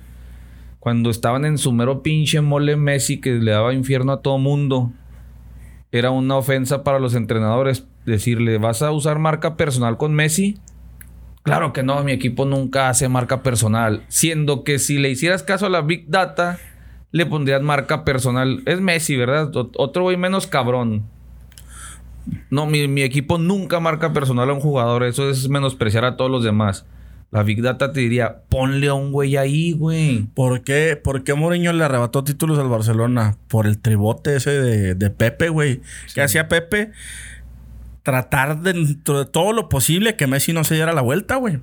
Cuando 0.78 1.10
estaban 1.10 1.44
en 1.44 1.58
su 1.58 1.70
mero 1.70 2.02
pinche 2.02 2.40
mole 2.40 2.76
Messi 2.76 3.20
que 3.20 3.32
le 3.32 3.50
daba 3.50 3.74
infierno 3.74 4.12
a 4.12 4.22
todo 4.22 4.38
mundo, 4.38 4.90
era 5.92 6.10
una 6.10 6.36
ofensa 6.36 6.82
para 6.82 6.98
los 6.98 7.14
entrenadores 7.14 7.86
decirle, 8.06 8.58
¿vas 8.58 8.82
a 8.82 8.90
usar 8.92 9.18
marca 9.18 9.56
personal 9.56 9.96
con 9.96 10.14
Messi? 10.14 10.58
Claro 11.42 11.72
que 11.72 11.82
no, 11.82 12.02
mi 12.04 12.12
equipo 12.12 12.44
nunca 12.44 12.88
hace 12.88 13.08
marca 13.08 13.42
personal. 13.42 14.04
Siendo 14.08 14.62
que 14.64 14.78
si 14.78 14.98
le 14.98 15.10
hicieras 15.10 15.42
caso 15.42 15.66
a 15.66 15.70
la 15.70 15.80
Big 15.80 16.06
Data, 16.08 16.58
le 17.10 17.26
pondrías 17.26 17.62
marca 17.62 18.04
personal. 18.04 18.62
Es 18.66 18.80
Messi, 18.80 19.16
¿verdad? 19.16 19.50
Ot- 19.52 19.72
Otro 19.76 20.02
güey 20.04 20.16
menos 20.16 20.46
cabrón. 20.46 21.02
No, 22.50 22.66
mi, 22.66 22.86
mi 22.86 23.02
equipo 23.02 23.38
nunca 23.38 23.80
marca 23.80 24.12
personal 24.12 24.48
a 24.50 24.52
un 24.52 24.60
jugador. 24.60 25.02
Eso 25.02 25.28
es 25.28 25.48
menospreciar 25.48 26.04
a 26.04 26.16
todos 26.16 26.30
los 26.30 26.44
demás. 26.44 26.86
La 27.32 27.42
Big 27.42 27.62
Data 27.62 27.92
te 27.92 28.00
diría, 28.00 28.42
ponle 28.48 28.88
a 28.88 28.94
un 28.94 29.10
güey 29.10 29.36
ahí, 29.36 29.72
güey. 29.72 30.26
¿Por 30.34 30.62
qué, 30.62 31.00
¿Por 31.02 31.24
qué 31.24 31.34
Mourinho 31.34 31.72
le 31.72 31.82
arrebató 31.82 32.22
títulos 32.22 32.58
al 32.58 32.68
Barcelona? 32.68 33.36
Por 33.48 33.66
el 33.66 33.78
tribote 33.80 34.36
ese 34.36 34.50
de, 34.50 34.94
de 34.94 35.10
Pepe, 35.10 35.48
güey. 35.48 35.80
¿Qué 36.14 36.20
hacía 36.22 36.46
Pepe? 36.48 36.92
Tratar 38.02 38.60
dentro 38.62 39.24
de 39.24 39.30
todo 39.30 39.52
lo 39.52 39.68
posible 39.68 40.16
que 40.16 40.26
Messi 40.26 40.52
no 40.52 40.64
se 40.64 40.74
diera 40.74 40.92
la 40.92 41.02
vuelta, 41.02 41.36
güey. 41.36 41.60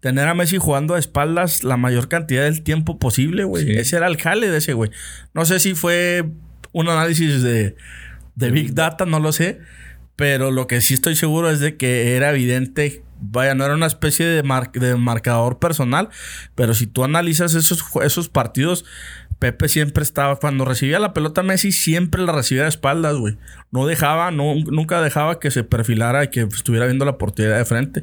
Tener 0.00 0.28
a 0.28 0.34
Messi 0.34 0.58
jugando 0.58 0.94
a 0.94 0.98
espaldas 0.98 1.64
la 1.64 1.76
mayor 1.76 2.08
cantidad 2.08 2.44
del 2.44 2.62
tiempo 2.62 2.98
posible, 2.98 3.44
güey. 3.44 3.64
Sí. 3.64 3.72
Ese 3.72 3.96
era 3.96 4.06
el 4.06 4.16
jale 4.16 4.48
de 4.50 4.58
ese, 4.58 4.74
güey. 4.74 4.90
No 5.34 5.44
sé 5.44 5.58
si 5.58 5.74
fue 5.74 6.24
un 6.72 6.88
análisis 6.88 7.42
de, 7.42 7.76
de 8.36 8.50
Big 8.50 8.74
Data, 8.74 9.06
no 9.06 9.18
lo 9.18 9.32
sé. 9.32 9.58
Pero 10.14 10.50
lo 10.50 10.66
que 10.66 10.80
sí 10.80 10.94
estoy 10.94 11.16
seguro 11.16 11.50
es 11.50 11.60
de 11.60 11.76
que 11.76 12.16
era 12.16 12.30
evidente, 12.30 13.02
vaya, 13.20 13.54
no 13.54 13.64
era 13.66 13.74
una 13.74 13.86
especie 13.86 14.24
de, 14.24 14.42
mar- 14.42 14.72
de 14.72 14.94
marcador 14.96 15.58
personal, 15.58 16.08
pero 16.54 16.72
si 16.72 16.86
tú 16.86 17.04
analizas 17.04 17.54
esos, 17.54 17.84
esos 18.02 18.28
partidos, 18.30 18.86
Pepe 19.38 19.68
siempre 19.68 20.02
estaba, 20.02 20.36
cuando 20.36 20.64
recibía 20.64 20.98
la 20.98 21.12
pelota 21.12 21.42
Messi, 21.42 21.70
siempre 21.70 22.22
la 22.22 22.32
recibía 22.32 22.62
de 22.62 22.68
espaldas, 22.70 23.16
güey. 23.16 23.36
No 23.70 23.86
dejaba, 23.86 24.30
no, 24.30 24.54
nunca 24.54 25.02
dejaba 25.02 25.38
que 25.38 25.50
se 25.50 25.62
perfilara 25.62 26.24
y 26.24 26.28
que 26.28 26.42
estuviera 26.42 26.86
viendo 26.86 27.04
la 27.04 27.18
portería 27.18 27.56
de 27.56 27.64
frente. 27.64 28.02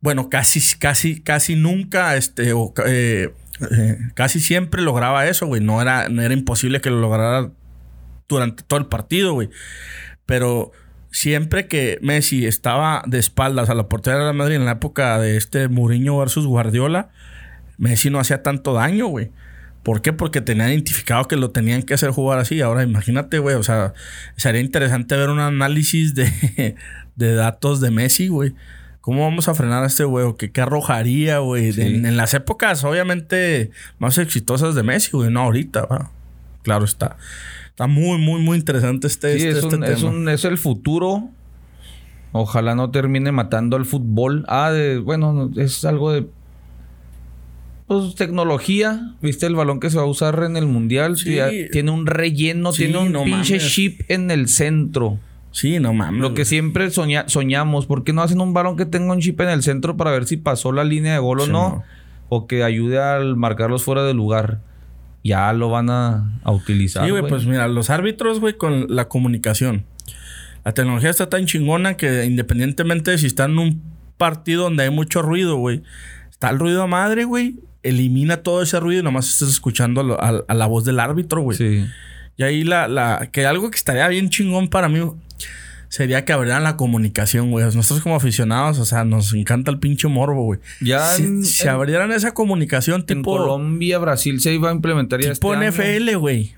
Bueno, 0.00 0.28
casi, 0.28 0.60
casi, 0.78 1.20
casi 1.20 1.54
nunca, 1.54 2.16
este, 2.16 2.50
eh, 2.86 3.34
eh, 3.70 3.98
casi 4.14 4.40
siempre 4.40 4.82
lograba 4.82 5.26
eso, 5.26 5.46
güey. 5.46 5.60
No 5.60 5.80
era, 5.80 6.08
no 6.08 6.22
era 6.22 6.34
imposible 6.34 6.80
que 6.80 6.90
lo 6.90 7.00
lograra 7.00 7.50
durante 8.28 8.64
todo 8.64 8.80
el 8.80 8.86
partido, 8.86 9.34
güey. 9.34 9.50
Pero 10.26 10.72
siempre 11.12 11.68
que 11.68 11.98
Messi 12.02 12.46
estaba 12.46 13.02
de 13.06 13.18
espaldas 13.18 13.70
a 13.70 13.74
la 13.74 13.88
portería 13.88 14.18
de 14.18 14.26
la 14.26 14.32
Madrid 14.32 14.56
en 14.56 14.64
la 14.64 14.72
época 14.72 15.18
de 15.18 15.36
este 15.36 15.68
Mourinho 15.68 16.18
versus 16.18 16.46
Guardiola, 16.46 17.10
Messi 17.78 18.10
no 18.10 18.18
hacía 18.18 18.42
tanto 18.42 18.72
daño, 18.72 19.06
güey. 19.06 19.30
¿Por 19.82 20.02
qué? 20.02 20.12
Porque 20.12 20.40
tenía 20.40 20.68
identificado 20.68 21.26
que 21.26 21.36
lo 21.36 21.50
tenían 21.50 21.82
que 21.82 21.94
hacer 21.94 22.10
jugar 22.10 22.38
así. 22.38 22.60
Ahora 22.60 22.82
imagínate, 22.82 23.38
güey, 23.38 23.56
o 23.56 23.62
sea, 23.62 23.94
sería 24.36 24.60
interesante 24.60 25.16
ver 25.16 25.30
un 25.30 25.40
análisis 25.40 26.14
de, 26.14 26.76
de 27.16 27.34
datos 27.34 27.80
de 27.80 27.90
Messi, 27.90 28.28
güey. 28.28 28.54
¿Cómo 29.00 29.24
vamos 29.24 29.48
a 29.48 29.54
frenar 29.54 29.82
a 29.82 29.86
este 29.86 30.04
güey? 30.04 30.34
¿Qué, 30.38 30.52
qué 30.52 30.60
arrojaría, 30.60 31.38
güey? 31.38 31.72
En, 31.80 32.16
las 32.18 32.34
épocas, 32.34 32.84
obviamente, 32.84 33.70
más 33.98 34.18
exitosas 34.18 34.74
de 34.74 34.82
Messi, 34.82 35.12
güey. 35.12 35.30
No 35.30 35.40
ahorita, 35.40 35.86
¿va? 35.86 36.10
Claro 36.62 36.84
está. 36.84 37.16
Está 37.68 37.86
muy, 37.86 38.18
muy, 38.18 38.42
muy 38.42 38.58
interesante 38.58 39.06
este, 39.06 39.38
sí, 39.38 39.46
este, 39.46 39.58
es, 39.58 39.64
este 39.64 39.76
un, 39.76 39.84
es, 39.84 40.02
un, 40.02 40.28
es 40.28 40.44
el 40.44 40.58
futuro. 40.58 41.30
Ojalá 42.32 42.74
no 42.74 42.90
termine 42.90 43.32
matando 43.32 43.78
al 43.78 43.86
fútbol. 43.86 44.44
Ah, 44.48 44.70
de, 44.70 44.98
bueno, 44.98 45.50
es 45.56 45.84
algo 45.86 46.12
de 46.12 46.26
pues 47.90 48.14
tecnología, 48.14 49.14
viste 49.20 49.46
el 49.46 49.56
balón 49.56 49.80
que 49.80 49.90
se 49.90 49.96
va 49.96 50.04
a 50.04 50.06
usar 50.06 50.44
en 50.44 50.56
el 50.56 50.66
mundial, 50.66 51.16
sí. 51.16 51.40
tiene 51.72 51.90
un 51.90 52.06
relleno, 52.06 52.70
tiene 52.70 52.98
un 52.98 53.24
pinche 53.24 53.58
chip 53.58 54.02
en 54.06 54.30
el 54.30 54.46
centro. 54.46 55.18
Sí, 55.50 55.80
no 55.80 55.92
mames. 55.92 56.20
Lo 56.20 56.32
que 56.32 56.44
siempre 56.44 56.88
soñamos, 56.92 57.86
¿por 57.86 58.04
qué 58.04 58.12
no 58.12 58.22
hacen 58.22 58.40
un 58.40 58.54
balón 58.54 58.76
que 58.76 58.86
tenga 58.86 59.12
un 59.12 59.18
chip 59.18 59.40
en 59.40 59.48
el 59.48 59.64
centro 59.64 59.96
para 59.96 60.12
ver 60.12 60.26
si 60.26 60.36
pasó 60.36 60.70
la 60.70 60.84
línea 60.84 61.14
de 61.14 61.18
gol 61.18 61.40
o 61.40 61.46
no? 61.48 61.82
O 62.28 62.46
que 62.46 62.62
ayude 62.62 63.00
al 63.00 63.34
marcarlos 63.34 63.82
fuera 63.82 64.04
de 64.04 64.14
lugar. 64.14 64.60
Ya 65.24 65.52
lo 65.52 65.68
van 65.68 65.90
a, 65.90 66.38
a 66.44 66.52
utilizar. 66.52 67.04
Sí, 67.04 67.10
güey, 67.10 67.26
pues 67.26 67.44
mira, 67.46 67.66
los 67.66 67.90
árbitros, 67.90 68.38
güey, 68.38 68.54
con 68.54 68.86
la 68.94 69.08
comunicación. 69.08 69.84
La 70.64 70.74
tecnología 70.74 71.10
está 71.10 71.28
tan 71.28 71.46
chingona 71.46 71.96
que 71.96 72.24
independientemente 72.24 73.10
de 73.10 73.18
si 73.18 73.26
está 73.26 73.46
en 73.46 73.58
un 73.58 73.82
partido 74.16 74.62
donde 74.62 74.84
hay 74.84 74.90
mucho 74.90 75.22
ruido, 75.22 75.56
güey. 75.56 75.82
Está 76.30 76.50
el 76.50 76.60
ruido 76.60 76.84
a 76.84 76.86
madre, 76.86 77.24
güey 77.24 77.56
elimina 77.82 78.38
todo 78.38 78.62
ese 78.62 78.78
ruido 78.80 79.00
y 79.00 79.04
nomás 79.04 79.28
estás 79.28 79.48
escuchando 79.48 80.18
a, 80.20 80.54
la 80.54 80.66
voz 80.66 80.84
del 80.84 81.00
árbitro, 81.00 81.42
güey. 81.42 81.56
Sí. 81.56 81.86
Y 82.36 82.42
ahí 82.42 82.64
la, 82.64 82.88
la, 82.88 83.28
que 83.32 83.46
algo 83.46 83.70
que 83.70 83.76
estaría 83.76 84.08
bien 84.08 84.30
chingón 84.30 84.68
para 84.68 84.88
mí 84.88 85.00
sería 85.88 86.24
que 86.24 86.32
abrieran 86.32 86.62
la 86.62 86.76
comunicación, 86.76 87.50
güey. 87.50 87.64
Nosotros 87.64 88.00
como 88.00 88.14
aficionados, 88.14 88.78
o 88.78 88.84
sea, 88.84 89.04
nos 89.04 89.34
encanta 89.34 89.70
el 89.70 89.78
pinche 89.78 90.08
morbo, 90.08 90.44
güey. 90.44 90.60
Ya 90.80 91.14
si, 91.14 91.68
abrieran 91.68 92.12
esa 92.12 92.32
comunicación 92.32 93.04
tipo... 93.04 93.36
En 93.36 93.42
Colombia, 93.42 93.98
Brasil 93.98 94.40
se 94.40 94.54
iba 94.54 94.70
a 94.70 94.72
implementar 94.72 95.20
ya 95.20 95.32
Tipo 95.32 95.52
este 95.54 95.70
NFL, 95.70 96.16
güey. 96.16 96.54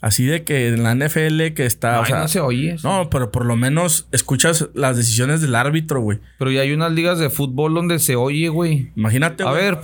Así 0.00 0.24
de 0.24 0.44
que 0.44 0.68
en 0.68 0.84
la 0.84 0.94
NFL 0.94 1.54
que 1.54 1.66
está. 1.66 2.02
no 2.08 2.28
se 2.28 2.40
oye. 2.40 2.76
No, 2.84 3.10
pero 3.10 3.32
por 3.32 3.44
lo 3.44 3.56
menos 3.56 4.06
escuchas 4.12 4.68
las 4.74 4.96
decisiones 4.96 5.40
del 5.40 5.56
árbitro, 5.56 6.00
güey. 6.00 6.20
Pero 6.38 6.52
ya 6.52 6.60
hay 6.60 6.72
unas 6.72 6.92
ligas 6.92 7.18
de 7.18 7.30
fútbol 7.30 7.74
donde 7.74 7.98
se 7.98 8.14
oye, 8.14 8.48
güey. 8.48 8.92
Imagínate, 8.94 9.42
A 9.42 9.50
ver, 9.50 9.80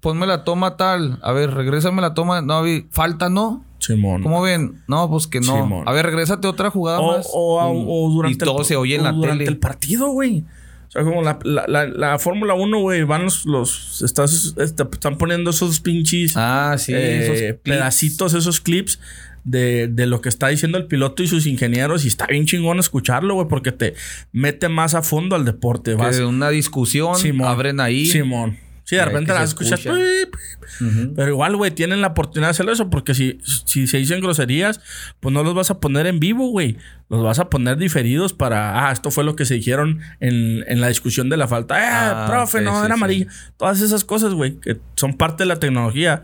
ponme 0.00 0.26
la 0.26 0.44
toma 0.44 0.76
tal. 0.76 1.18
A 1.22 1.32
ver, 1.32 1.52
regrésame 1.52 2.00
la 2.00 2.14
toma. 2.14 2.42
No, 2.42 2.62
falta, 2.90 3.28
¿no? 3.28 3.64
Simón. 3.78 4.22
¿Cómo 4.22 4.40
ven? 4.40 4.82
No, 4.86 5.10
pues 5.10 5.26
que 5.26 5.40
no. 5.40 5.82
A 5.84 5.92
ver, 5.92 6.06
regrésate 6.06 6.46
otra 6.46 6.70
jugada 6.70 7.02
más. 7.02 7.28
O, 7.32 8.10
durante 8.14 8.44
y 8.44 8.46
todo 8.46 8.62
se 8.62 8.76
oye 8.76 8.94
en 8.94 9.02
la 9.02 9.12
durante 9.12 9.44
el 9.44 9.58
partido, 9.58 10.10
güey. 10.10 10.44
O 10.88 10.90
sea, 10.90 11.02
como 11.02 11.22
la, 11.22 11.38
la, 11.42 11.86
la, 11.86 12.18
Fórmula 12.20 12.54
1, 12.54 12.78
güey, 12.78 13.02
van 13.02 13.24
los, 13.24 13.44
los 13.44 14.02
estás, 14.02 14.54
están 14.56 15.18
poniendo 15.18 15.50
esos 15.50 15.80
pinches 15.80 16.34
ah, 16.36 16.76
sí, 16.78 16.94
eh, 16.94 17.24
esos 17.24 17.60
pedacitos, 17.62 18.34
esos 18.34 18.60
clips 18.60 19.00
de, 19.46 19.86
de, 19.86 20.06
lo 20.06 20.20
que 20.20 20.28
está 20.28 20.48
diciendo 20.48 20.76
el 20.76 20.86
piloto 20.86 21.22
y 21.22 21.28
sus 21.28 21.46
ingenieros. 21.46 22.04
Y 22.04 22.08
está 22.08 22.26
bien 22.26 22.44
chingón 22.46 22.78
escucharlo, 22.78 23.34
güey, 23.34 23.48
porque 23.48 23.72
te 23.72 23.94
mete 24.32 24.68
más 24.68 24.94
a 24.94 25.02
fondo 25.02 25.36
al 25.36 25.44
deporte. 25.44 25.94
Vas. 25.94 26.18
una 26.18 26.50
discusión, 26.50 27.16
abren 27.42 27.80
ahí. 27.80 28.06
Simón. 28.06 28.58
Sí, 28.84 28.94
de 28.94 29.04
repente 29.04 29.32
las 29.32 29.48
escuchas. 29.48 29.80
Pero 29.80 31.28
igual, 31.28 31.56
güey, 31.56 31.72
tienen 31.72 32.00
la 32.00 32.08
oportunidad 32.08 32.48
de 32.48 32.50
hacer 32.52 32.68
eso. 32.68 32.88
Porque 32.88 33.14
si, 33.14 33.40
si 33.64 33.88
se 33.88 33.98
dicen 33.98 34.20
groserías, 34.20 34.80
pues 35.18 35.32
no 35.32 35.42
los 35.42 35.54
vas 35.54 35.72
a 35.72 35.80
poner 35.80 36.06
en 36.06 36.20
vivo, 36.20 36.50
güey. 36.50 36.76
Los 37.08 37.22
vas 37.22 37.40
a 37.40 37.50
poner 37.50 37.78
diferidos 37.78 38.32
para. 38.32 38.86
Ah, 38.86 38.92
esto 38.92 39.10
fue 39.10 39.24
lo 39.24 39.34
que 39.34 39.44
se 39.44 39.54
dijeron 39.54 40.00
en, 40.20 40.64
en 40.68 40.80
la 40.80 40.86
discusión 40.86 41.28
de 41.28 41.36
la 41.36 41.48
falta. 41.48 41.80
Eh, 41.80 41.88
ah, 41.88 42.26
profe, 42.28 42.60
no, 42.60 42.84
era 42.84 42.94
amarillo. 42.94 43.26
Todas 43.56 43.80
esas 43.80 44.04
cosas, 44.04 44.34
güey, 44.34 44.60
que 44.60 44.78
son 44.94 45.16
parte 45.16 45.42
de 45.42 45.48
la 45.48 45.58
tecnología 45.58 46.22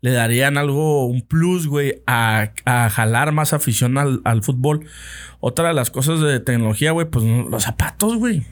le 0.00 0.12
darían 0.12 0.58
algo, 0.58 1.06
un 1.06 1.22
plus, 1.22 1.66
güey, 1.66 2.02
a, 2.06 2.52
a, 2.64 2.88
jalar 2.88 3.32
más 3.32 3.52
afición 3.52 3.98
al, 3.98 4.20
al, 4.24 4.42
fútbol. 4.42 4.86
Otra 5.40 5.68
de 5.68 5.74
las 5.74 5.90
cosas 5.90 6.20
de 6.20 6.40
tecnología, 6.40 6.92
güey, 6.92 7.08
pues 7.08 7.24
los 7.24 7.64
zapatos, 7.64 8.16
güey. 8.16 8.44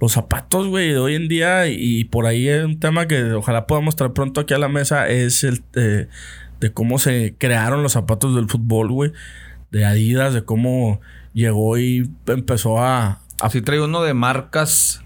Los 0.00 0.12
zapatos, 0.12 0.68
güey, 0.68 0.90
de 0.90 0.98
hoy 0.98 1.16
en 1.16 1.26
día, 1.26 1.66
y 1.66 2.04
por 2.04 2.26
ahí 2.26 2.48
es 2.48 2.64
un 2.64 2.78
tema 2.78 3.08
que 3.08 3.32
ojalá 3.32 3.66
podamos 3.66 3.96
traer 3.96 4.12
pronto 4.12 4.40
aquí 4.40 4.54
a 4.54 4.58
la 4.58 4.68
mesa, 4.68 5.08
es 5.08 5.42
el 5.42 5.64
de, 5.72 6.08
de 6.60 6.72
cómo 6.72 7.00
se 7.00 7.34
crearon 7.36 7.82
los 7.82 7.92
zapatos 7.92 8.36
del 8.36 8.48
fútbol, 8.48 8.92
güey. 8.92 9.12
De 9.72 9.84
Adidas, 9.84 10.34
de 10.34 10.42
cómo 10.42 11.00
llegó 11.34 11.78
y 11.78 12.10
empezó 12.26 12.80
a... 12.80 13.20
Así 13.40 13.60
traigo 13.60 13.84
uno 13.84 14.02
de 14.02 14.14
marcas, 14.14 15.02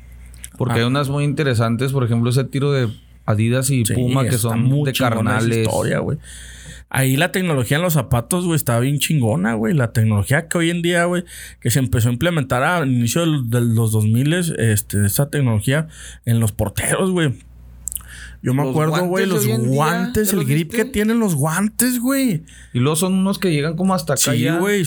porque 0.56 0.80
hay 0.80 0.84
unas 0.84 1.09
muy 1.09 1.24
interesantes, 1.24 1.92
por 1.92 2.04
ejemplo, 2.04 2.30
ese 2.30 2.44
tiro 2.44 2.70
de 2.70 2.88
Adidas 3.24 3.70
y 3.70 3.84
Puma, 3.84 4.24
que 4.24 4.38
son 4.38 4.84
de 4.84 4.92
carnales. 4.92 5.58
Historia, 5.58 5.98
güey. 5.98 6.18
Ahí 6.94 7.16
la 7.16 7.32
tecnología 7.32 7.78
en 7.78 7.82
los 7.82 7.94
zapatos, 7.94 8.44
güey, 8.44 8.56
estaba 8.56 8.80
bien 8.80 8.98
chingona, 8.98 9.54
güey. 9.54 9.72
La 9.72 9.92
tecnología 9.92 10.46
que 10.48 10.58
hoy 10.58 10.70
en 10.70 10.82
día, 10.82 11.06
güey, 11.06 11.24
que 11.60 11.70
se 11.70 11.78
empezó 11.78 12.10
a 12.10 12.12
implementar 12.12 12.62
al 12.62 12.90
inicio 12.90 13.22
de 13.42 13.60
los 13.62 13.92
2000, 13.92 14.32
este, 14.58 15.06
esa 15.06 15.30
tecnología 15.30 15.88
en 16.26 16.38
los 16.38 16.52
porteros, 16.52 17.10
güey. 17.10 17.32
Yo 18.42 18.54
me 18.54 18.68
acuerdo, 18.68 19.06
güey, 19.06 19.24
los 19.24 19.46
guantes, 19.46 20.32
el 20.32 20.44
grip 20.44 20.72
que 20.72 20.84
tienen 20.84 21.20
los 21.20 21.34
guantes, 21.36 22.00
güey. 22.00 22.42
Y 22.72 22.80
luego 22.80 22.96
son 22.96 23.14
unos 23.14 23.38
que 23.38 23.52
llegan 23.52 23.76
como 23.76 23.94
hasta 23.94 24.14
acá. 24.14 24.32
Sí, 24.32 24.48
güey. 24.58 24.84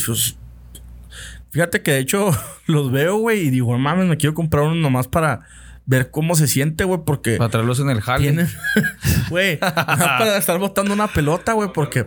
Fíjate 1.49 1.81
que 1.81 1.91
de 1.91 1.99
hecho 1.99 2.31
los 2.67 2.91
veo, 2.91 3.17
güey, 3.17 3.47
y 3.47 3.49
digo, 3.49 3.77
mames, 3.77 4.07
me 4.07 4.17
quiero 4.17 4.35
comprar 4.35 4.65
uno 4.65 4.75
nomás 4.75 5.07
para 5.07 5.47
ver 5.85 6.09
cómo 6.09 6.35
se 6.35 6.47
siente, 6.47 6.83
güey, 6.83 7.01
porque. 7.05 7.37
Para 7.37 7.49
traerlos 7.49 7.79
en 7.79 7.89
el 7.89 8.01
jale. 8.01 8.47
Güey, 9.29 9.57
para 9.59 10.37
estar 10.37 10.59
botando 10.59 10.93
una 10.93 11.07
pelota, 11.07 11.53
güey, 11.53 11.73
porque 11.73 12.05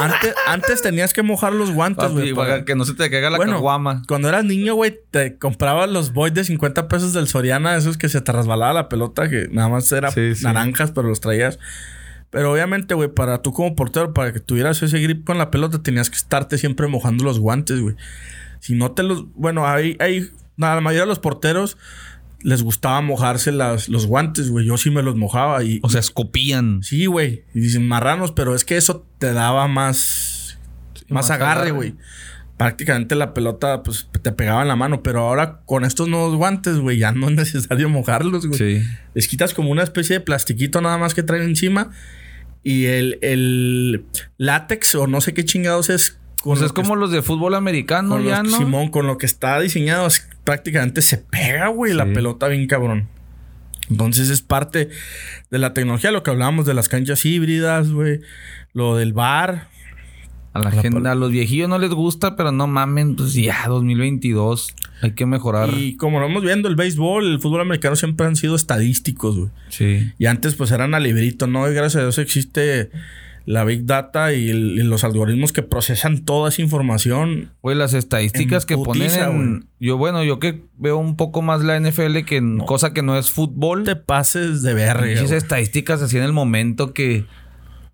antes, 0.00 0.34
antes 0.46 0.82
tenías 0.82 1.12
que 1.12 1.22
mojar 1.22 1.52
los 1.52 1.72
guantes, 1.72 2.12
güey. 2.12 2.32
Para 2.32 2.64
que 2.64 2.76
no 2.76 2.84
se 2.84 2.94
te 2.94 3.10
caiga 3.10 3.30
la 3.30 3.38
bueno, 3.38 3.54
caguama. 3.54 4.02
Cuando 4.06 4.28
eras 4.28 4.44
niño, 4.44 4.74
güey, 4.74 5.00
te 5.10 5.36
comprabas 5.36 5.90
los 5.90 6.12
boys 6.12 6.34
de 6.34 6.44
50 6.44 6.86
pesos 6.86 7.12
del 7.12 7.26
Soriana, 7.26 7.76
esos 7.76 7.98
que 7.98 8.08
se 8.08 8.20
te 8.20 8.30
resbalaba 8.30 8.72
la 8.72 8.88
pelota, 8.88 9.28
que 9.28 9.48
nada 9.50 9.68
más 9.68 9.90
eran 9.90 10.12
naranjas, 10.42 10.92
pero 10.92 11.08
los 11.08 11.20
traías. 11.20 11.58
Pero 12.30 12.52
obviamente, 12.52 12.94
güey, 12.94 13.08
para 13.08 13.42
tú 13.42 13.52
como 13.52 13.74
portero, 13.74 14.12
para 14.12 14.32
que 14.32 14.40
tuvieras 14.40 14.80
ese 14.82 14.98
grip 15.00 15.24
con 15.24 15.38
la 15.38 15.50
pelota, 15.50 15.82
tenías 15.82 16.10
que 16.10 16.16
estarte 16.16 16.58
siempre 16.58 16.86
mojando 16.86 17.24
los 17.24 17.40
guantes, 17.40 17.80
güey. 17.80 17.96
Si 18.60 18.74
no 18.74 18.92
te 18.92 19.02
los. 19.02 19.24
Bueno, 19.34 19.66
hay. 19.66 19.96
hay 19.98 20.30
la 20.56 20.80
mayoría 20.80 21.02
de 21.02 21.08
los 21.08 21.20
porteros 21.20 21.78
les 22.40 22.62
gustaba 22.62 23.00
mojarse 23.00 23.52
las, 23.52 23.88
los 23.88 24.06
guantes, 24.06 24.50
güey. 24.50 24.66
Yo 24.66 24.76
sí 24.76 24.90
me 24.90 25.02
los 25.02 25.16
mojaba 25.16 25.62
y... 25.64 25.80
O 25.82 25.90
sea, 25.90 26.00
escopían. 26.00 26.82
Sí, 26.82 27.06
güey. 27.06 27.44
Y 27.54 27.60
dicen 27.60 27.86
marranos, 27.86 28.32
pero 28.32 28.54
es 28.54 28.64
que 28.64 28.76
eso 28.76 29.06
te 29.18 29.32
daba 29.32 29.66
más... 29.68 30.58
más, 31.08 31.30
agarre, 31.30 31.72
güey. 31.72 31.94
Prácticamente 32.56 33.14
la 33.14 33.34
pelota, 33.34 33.82
pues, 33.82 34.08
te 34.22 34.32
pegaba 34.32 34.62
en 34.62 34.68
la 34.68 34.76
mano. 34.76 35.02
Pero 35.02 35.20
ahora 35.20 35.60
con 35.64 35.84
estos 35.84 36.08
nuevos 36.08 36.36
guantes, 36.36 36.78
güey, 36.78 36.98
ya 36.98 37.12
no 37.12 37.28
es 37.28 37.34
necesario 37.34 37.88
mojarlos, 37.88 38.46
güey. 38.46 38.58
Sí. 38.58 38.86
Les 39.14 39.26
quitas 39.26 39.52
como 39.52 39.70
una 39.70 39.82
especie 39.82 40.18
de 40.18 40.20
plastiquito 40.20 40.80
nada 40.80 40.98
más 40.98 41.14
que 41.14 41.22
traen 41.24 41.42
encima. 41.42 41.90
Y 42.62 42.86
el, 42.86 43.18
el 43.22 44.04
látex 44.36 44.94
o 44.94 45.06
no 45.06 45.20
sé 45.20 45.34
qué 45.34 45.44
chingados 45.44 45.90
es 45.90 46.18
pues 46.42 46.62
es 46.62 46.72
como 46.72 46.96
los 46.96 47.10
de 47.10 47.20
fútbol 47.20 47.54
americano, 47.54 48.20
ya, 48.20 48.42
¿no? 48.42 48.56
Simón, 48.56 48.90
con 48.90 49.06
lo 49.06 49.18
que 49.18 49.26
está 49.26 49.58
diseñado, 49.60 50.08
prácticamente 50.48 51.02
se 51.02 51.18
pega, 51.18 51.68
güey, 51.68 51.92
la 51.92 52.06
pelota 52.06 52.48
bien 52.48 52.66
cabrón. 52.66 53.06
Entonces 53.90 54.30
es 54.30 54.40
parte 54.40 54.88
de 55.50 55.58
la 55.58 55.74
tecnología, 55.74 56.10
lo 56.10 56.22
que 56.22 56.30
hablábamos 56.30 56.64
de 56.64 56.72
las 56.72 56.88
canchas 56.88 57.26
híbridas, 57.26 57.90
güey. 57.90 58.20
Lo 58.72 58.96
del 58.96 59.12
bar. 59.12 59.68
A 60.54 60.60
la, 60.60 60.70
gente, 60.70 61.06
a 61.06 61.14
los 61.14 61.32
viejillos 61.32 61.68
no 61.68 61.78
les 61.78 61.90
gusta, 61.90 62.34
pero 62.34 62.50
no 62.50 62.66
mamen, 62.66 63.14
pues 63.14 63.34
ya, 63.34 63.66
2022. 63.68 64.74
Hay 65.02 65.10
que 65.10 65.26
mejorar. 65.26 65.68
Y 65.76 65.98
como 65.98 66.18
lo 66.18 66.24
hemos 66.24 66.42
viendo, 66.42 66.66
el 66.70 66.76
béisbol, 66.76 67.26
el 67.26 67.40
fútbol 67.40 67.60
americano 67.60 67.94
siempre 67.94 68.26
han 68.26 68.34
sido 68.34 68.56
estadísticos, 68.56 69.36
güey. 69.36 69.50
Sí. 69.68 70.10
Y 70.18 70.24
antes, 70.24 70.54
pues 70.54 70.70
eran 70.70 70.94
a 70.94 70.98
librito, 70.98 71.46
¿no? 71.46 71.70
Y 71.70 71.74
gracias 71.74 71.96
a 71.96 72.00
Dios 72.04 72.16
existe 72.16 72.90
la 73.48 73.64
Big 73.64 73.86
Data 73.86 74.34
y, 74.34 74.50
el- 74.50 74.78
y 74.78 74.82
los 74.82 75.04
algoritmos 75.04 75.52
que 75.54 75.62
procesan 75.62 76.26
toda 76.26 76.50
esa 76.50 76.60
información. 76.60 77.50
Güey, 77.62 77.76
las 77.76 77.94
estadísticas 77.94 78.66
que 78.66 78.76
putiza, 78.76 79.28
ponen 79.28 79.40
en... 79.42 79.66
Yo, 79.80 79.96
bueno, 79.96 80.22
yo 80.22 80.38
que 80.38 80.64
veo 80.76 80.98
un 80.98 81.16
poco 81.16 81.40
más 81.40 81.62
la 81.64 81.80
NFL 81.80 82.18
que 82.26 82.36
en 82.36 82.58
cosa 82.58 82.92
que 82.92 83.02
no 83.02 83.16
es 83.16 83.30
fútbol. 83.30 83.84
Te 83.84 83.96
pases 83.96 84.62
de 84.62 84.74
verga. 84.74 85.06
Esas 85.06 85.32
estadísticas 85.32 86.02
así 86.02 86.18
en 86.18 86.24
el 86.24 86.32
momento 86.34 86.92
que... 86.92 87.24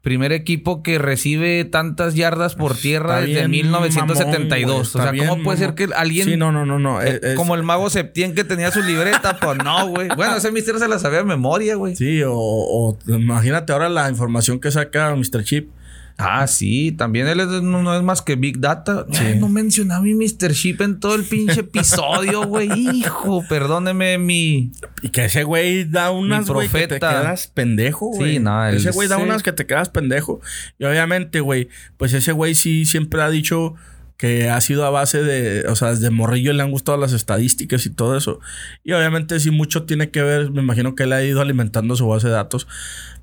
Primer 0.05 0.33
equipo 0.33 0.83
que 0.83 0.99
recibe 0.99 1.65
tantas 1.65 2.15
yardas 2.15 2.55
por 2.55 2.77
tierra 2.77 3.15
Está 3.21 3.27
desde 3.27 3.49
bien 3.49 3.51
1972. 3.69 4.69
mamón, 4.69 4.81
o 4.81 4.85
sea, 4.85 5.07
¿cómo 5.07 5.35
bien 5.35 5.43
puede 5.45 5.59
ser 5.59 5.75
que 5.75 5.89
alguien... 5.97 6.27
Sí, 6.29 6.37
no, 6.37 6.53
no, 6.53 6.67
no, 6.67 6.79
no. 6.79 7.01
eh, 7.03 7.19
es- 7.23 7.35
como 7.37 7.55
el 7.55 7.63
mago 7.63 7.89
Septién 7.89 8.35
que 8.35 8.45
tenía 8.45 8.71
su 8.71 8.83
libreta, 8.83 9.39
pues 9.43 9.57
no, 9.65 9.89
güey. 9.89 10.09
Bueno, 10.15 10.37
ese 10.37 10.53
misterio 10.53 10.79
se 10.79 10.89
la 10.89 10.99
sabía 10.99 11.19
de 11.21 11.25
memoria, 11.25 11.77
güey. 11.77 11.97
Sí, 11.97 12.23
o, 12.23 12.35
o 12.35 12.99
imagínate 13.09 13.73
ahora 13.73 13.89
la 13.89 14.09
información 14.11 14.61
que 14.61 14.71
saca 14.71 15.15
Mr. 15.17 15.43
Chip. 15.43 15.71
Ah, 16.17 16.47
sí, 16.47 16.93
también 16.93 17.27
él 17.27 17.41
es- 17.41 17.47
no, 17.49 17.83
no 17.83 17.97
es 17.97 18.03
más 18.05 18.23
que 18.23 18.37
Big 18.37 18.61
Data. 18.61 19.05
Ay, 19.19 19.37
no 19.41 19.49
mencionaba 19.49 20.01
mi 20.03 20.15
Mr. 20.15 20.53
Chip 20.53 20.81
en 20.81 21.01
todo 21.01 21.17
el 21.17 21.25
pinche 21.25 21.61
episodio, 21.61 22.47
güey. 22.47 22.69
Hijo, 22.97 23.43
perdóneme 23.49 24.19
mi. 24.19 24.71
Y 25.03 25.09
que 25.09 25.25
ese 25.25 25.43
güey 25.43 25.85
da 25.85 26.13
unas, 26.13 26.49
güey, 26.49 26.69
que 26.69 26.87
te 26.87 27.01
quedas 27.01 27.49
pendejo, 27.49 28.07
güey. 28.07 28.35
Sí, 28.35 28.39
no, 28.39 28.65
Ese 28.69 28.93
güey 28.93 29.09
da 29.09 29.17
sí. 29.17 29.23
unas 29.23 29.43
que 29.43 29.53
te 29.53 29.67
quedas 29.67 29.89
pendejo. 29.89 30.41
Y 30.79 30.85
obviamente, 30.85 31.41
güey, 31.41 31.69
pues 31.97 32.13
ese 32.13 32.31
güey 32.31 32.55
sí 32.55 32.85
siempre 32.87 33.21
ha 33.21 33.29
dicho 33.29 33.75
que 34.17 34.49
ha 34.49 34.61
sido 34.61 34.87
a 34.87 34.91
base 34.91 35.21
de, 35.25 35.67
o 35.69 35.75
sea, 35.75 35.91
desde 35.91 36.11
morrillo 36.11 36.53
le 36.53 36.63
han 36.63 36.71
gustado 36.71 36.97
las 36.97 37.13
estadísticas 37.13 37.85
y 37.87 37.91
todo 37.91 38.17
eso. 38.17 38.39
Y 38.85 38.93
obviamente 38.93 39.41
sí 39.41 39.51
mucho 39.51 39.83
tiene 39.83 40.11
que 40.11 40.23
ver, 40.23 40.53
me 40.53 40.63
imagino 40.63 40.95
que 40.95 41.03
él 41.03 41.13
ha 41.13 41.25
ido 41.25 41.41
alimentando 41.41 41.97
su 41.97 42.07
base 42.07 42.29
de 42.29 42.35
datos. 42.35 42.69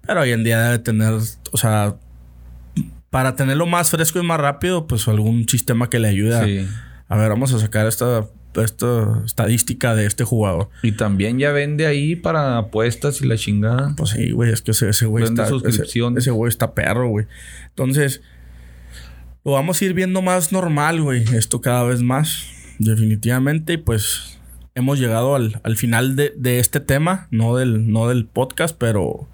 Pero 0.06 0.20
hoy 0.20 0.32
en 0.32 0.44
día 0.44 0.60
debe 0.62 0.80
tener, 0.80 1.14
o 1.52 1.58
sea, 1.58 1.96
para 3.12 3.36
tenerlo 3.36 3.68
más 3.68 3.92
fresco 3.92 4.20
y 4.20 4.24
más 4.26 4.40
rápido, 4.40 4.88
pues 4.88 5.08
algún 5.08 5.48
sistema 5.48 5.90
que 5.90 6.00
le 6.00 6.08
ayude 6.08 6.36
a, 6.36 6.46
Sí. 6.46 6.68
a 7.10 7.18
ver, 7.18 7.30
vamos 7.30 7.54
a 7.54 7.60
sacar 7.60 7.86
esta, 7.86 8.26
esta 8.56 9.22
estadística 9.26 9.94
de 9.96 10.06
este 10.06 10.24
jugador. 10.24 10.70
Y 10.82 10.94
también 10.94 11.38
ya 11.38 11.52
vende 11.52 11.86
ahí 11.86 12.16
para 12.16 12.58
apuestas 12.58 13.22
y 13.22 13.28
la 13.28 13.36
chingada. 13.36 13.94
Pues 13.98 14.12
sí, 14.12 14.32
güey, 14.32 14.52
es 14.52 14.62
que 14.62 14.72
ese, 14.72 14.90
ese 14.90 15.06
güey 15.08 15.26
Vende 15.26 15.44
está. 15.44 15.54
Ese, 15.56 15.60
suscripciones. 15.60 16.24
ese 16.24 16.32
güey 16.32 16.50
está 16.50 16.74
perro, 16.74 17.10
güey. 17.10 17.28
Entonces, 17.68 18.22
lo 19.44 19.52
vamos 19.52 19.82
a 19.82 19.86
ir 19.86 19.94
viendo 19.94 20.22
más 20.22 20.54
normal, 20.54 21.02
güey. 21.02 21.24
Esto 21.36 21.60
cada 21.60 21.84
vez 21.84 22.02
más, 22.02 22.46
definitivamente. 22.80 23.74
Y 23.74 23.78
pues 23.78 24.40
hemos 24.74 25.00
llegado 25.00 25.36
al, 25.36 25.60
al 25.64 25.76
final 25.76 26.16
de, 26.16 26.34
de 26.38 26.60
este 26.60 26.80
tema, 26.80 27.28
no 27.30 27.58
del, 27.58 27.92
no 27.92 28.08
del 28.08 28.26
podcast, 28.26 28.78
pero 28.80 29.28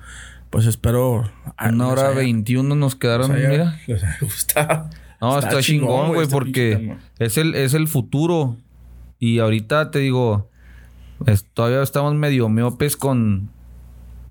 pues 0.50 0.66
espero. 0.66 1.30
Una 1.70 1.88
hora 1.88 2.10
veintiuno 2.10 2.76
nos 2.76 2.96
quedaron, 2.96 3.32
haya- 3.32 3.50
mira. 3.50 3.80
les 3.88 4.04
haya 4.04 4.18
gustado. 4.22 4.90
No, 5.20 5.40
está, 5.40 5.60
chingón, 5.62 6.14
güey, 6.14 6.28
porque 6.28 6.96
es 7.20 7.38
el, 7.38 7.56
es 7.56 7.74
el 7.74 7.88
futuro. 7.88 8.56
Y 9.20 9.40
ahorita 9.40 9.90
te 9.92 10.00
digo, 10.00 10.50
es- 11.26 11.46
todavía 11.54 11.82
estamos 11.82 12.14
medio 12.16 12.50
miopes 12.50 12.96
con, 12.98 13.50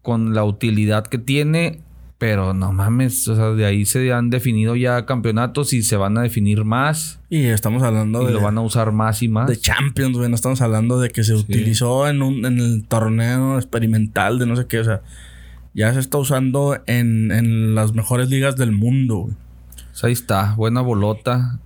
con 0.02 0.32
la 0.34 0.44
utilidad 0.44 1.04
que 1.08 1.18
tiene, 1.18 1.80
pero 2.18 2.54
no 2.54 2.72
mames, 2.72 3.26
o 3.28 3.34
sea, 3.36 3.46
de 3.50 3.66
ahí 3.66 3.84
se 3.84 4.12
han 4.12 4.30
definido 4.30 4.74
ya 4.76 5.04
campeonatos 5.04 5.72
y 5.72 5.82
se 5.82 5.96
van 5.96 6.16
a 6.16 6.22
definir 6.22 6.64
más 6.64 7.18
Y 7.28 7.44
estamos 7.46 7.82
hablando 7.82 8.22
y 8.22 8.26
de. 8.26 8.32
lo 8.32 8.40
van 8.40 8.56
a 8.56 8.60
usar 8.62 8.92
más 8.92 9.22
y 9.22 9.28
más. 9.28 9.48
de 9.48 9.58
Champions, 9.58 10.16
güey. 10.16 10.28
No 10.30 10.36
estamos 10.36 10.60
hablando 10.62 10.98
de 11.00 11.10
que 11.10 11.24
se 11.24 11.34
utilizó 11.34 12.08
en, 12.08 12.22
un, 12.22 12.46
en 12.46 12.58
el 12.60 12.84
torneo 12.86 13.56
experimental 13.58 14.38
de 14.38 14.46
no 14.46 14.54
sé 14.56 14.66
qué. 14.66 14.78
O 14.78 14.84
sea, 14.84 15.02
ya 15.76 15.92
se 15.92 16.00
está 16.00 16.18
usando 16.18 16.78
en, 16.86 17.30
en 17.30 17.74
las 17.74 17.92
mejores 17.94 18.28
ligas 18.30 18.56
del 18.56 18.72
mundo, 18.72 19.16
güey. 19.18 19.34
Sea, 19.92 20.08
ahí 20.08 20.12
está, 20.14 20.54
buena 20.54 20.80
bolota. 20.80 21.58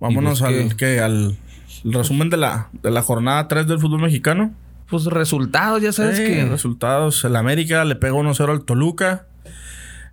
Vámonos 0.00 0.40
¿Y 0.40 0.42
pues 0.42 0.54
al, 0.62 0.68
qué? 0.70 0.76
que 0.76 1.00
al 1.00 1.36
resumen 1.84 2.30
de 2.30 2.36
la, 2.38 2.68
de 2.82 2.90
la 2.90 3.02
jornada 3.02 3.46
3 3.48 3.66
del 3.66 3.78
fútbol 3.78 4.00
mexicano. 4.02 4.52
Pues 4.88 5.04
resultados, 5.06 5.82
ya 5.82 5.92
sabes 5.92 6.18
Eh, 6.18 6.24
que... 6.26 6.44
Resultados. 6.46 7.24
El 7.24 7.36
América 7.36 7.84
le 7.84 7.96
pega 7.96 8.14
1-0 8.14 8.50
al 8.50 8.64
Toluca. 8.64 9.26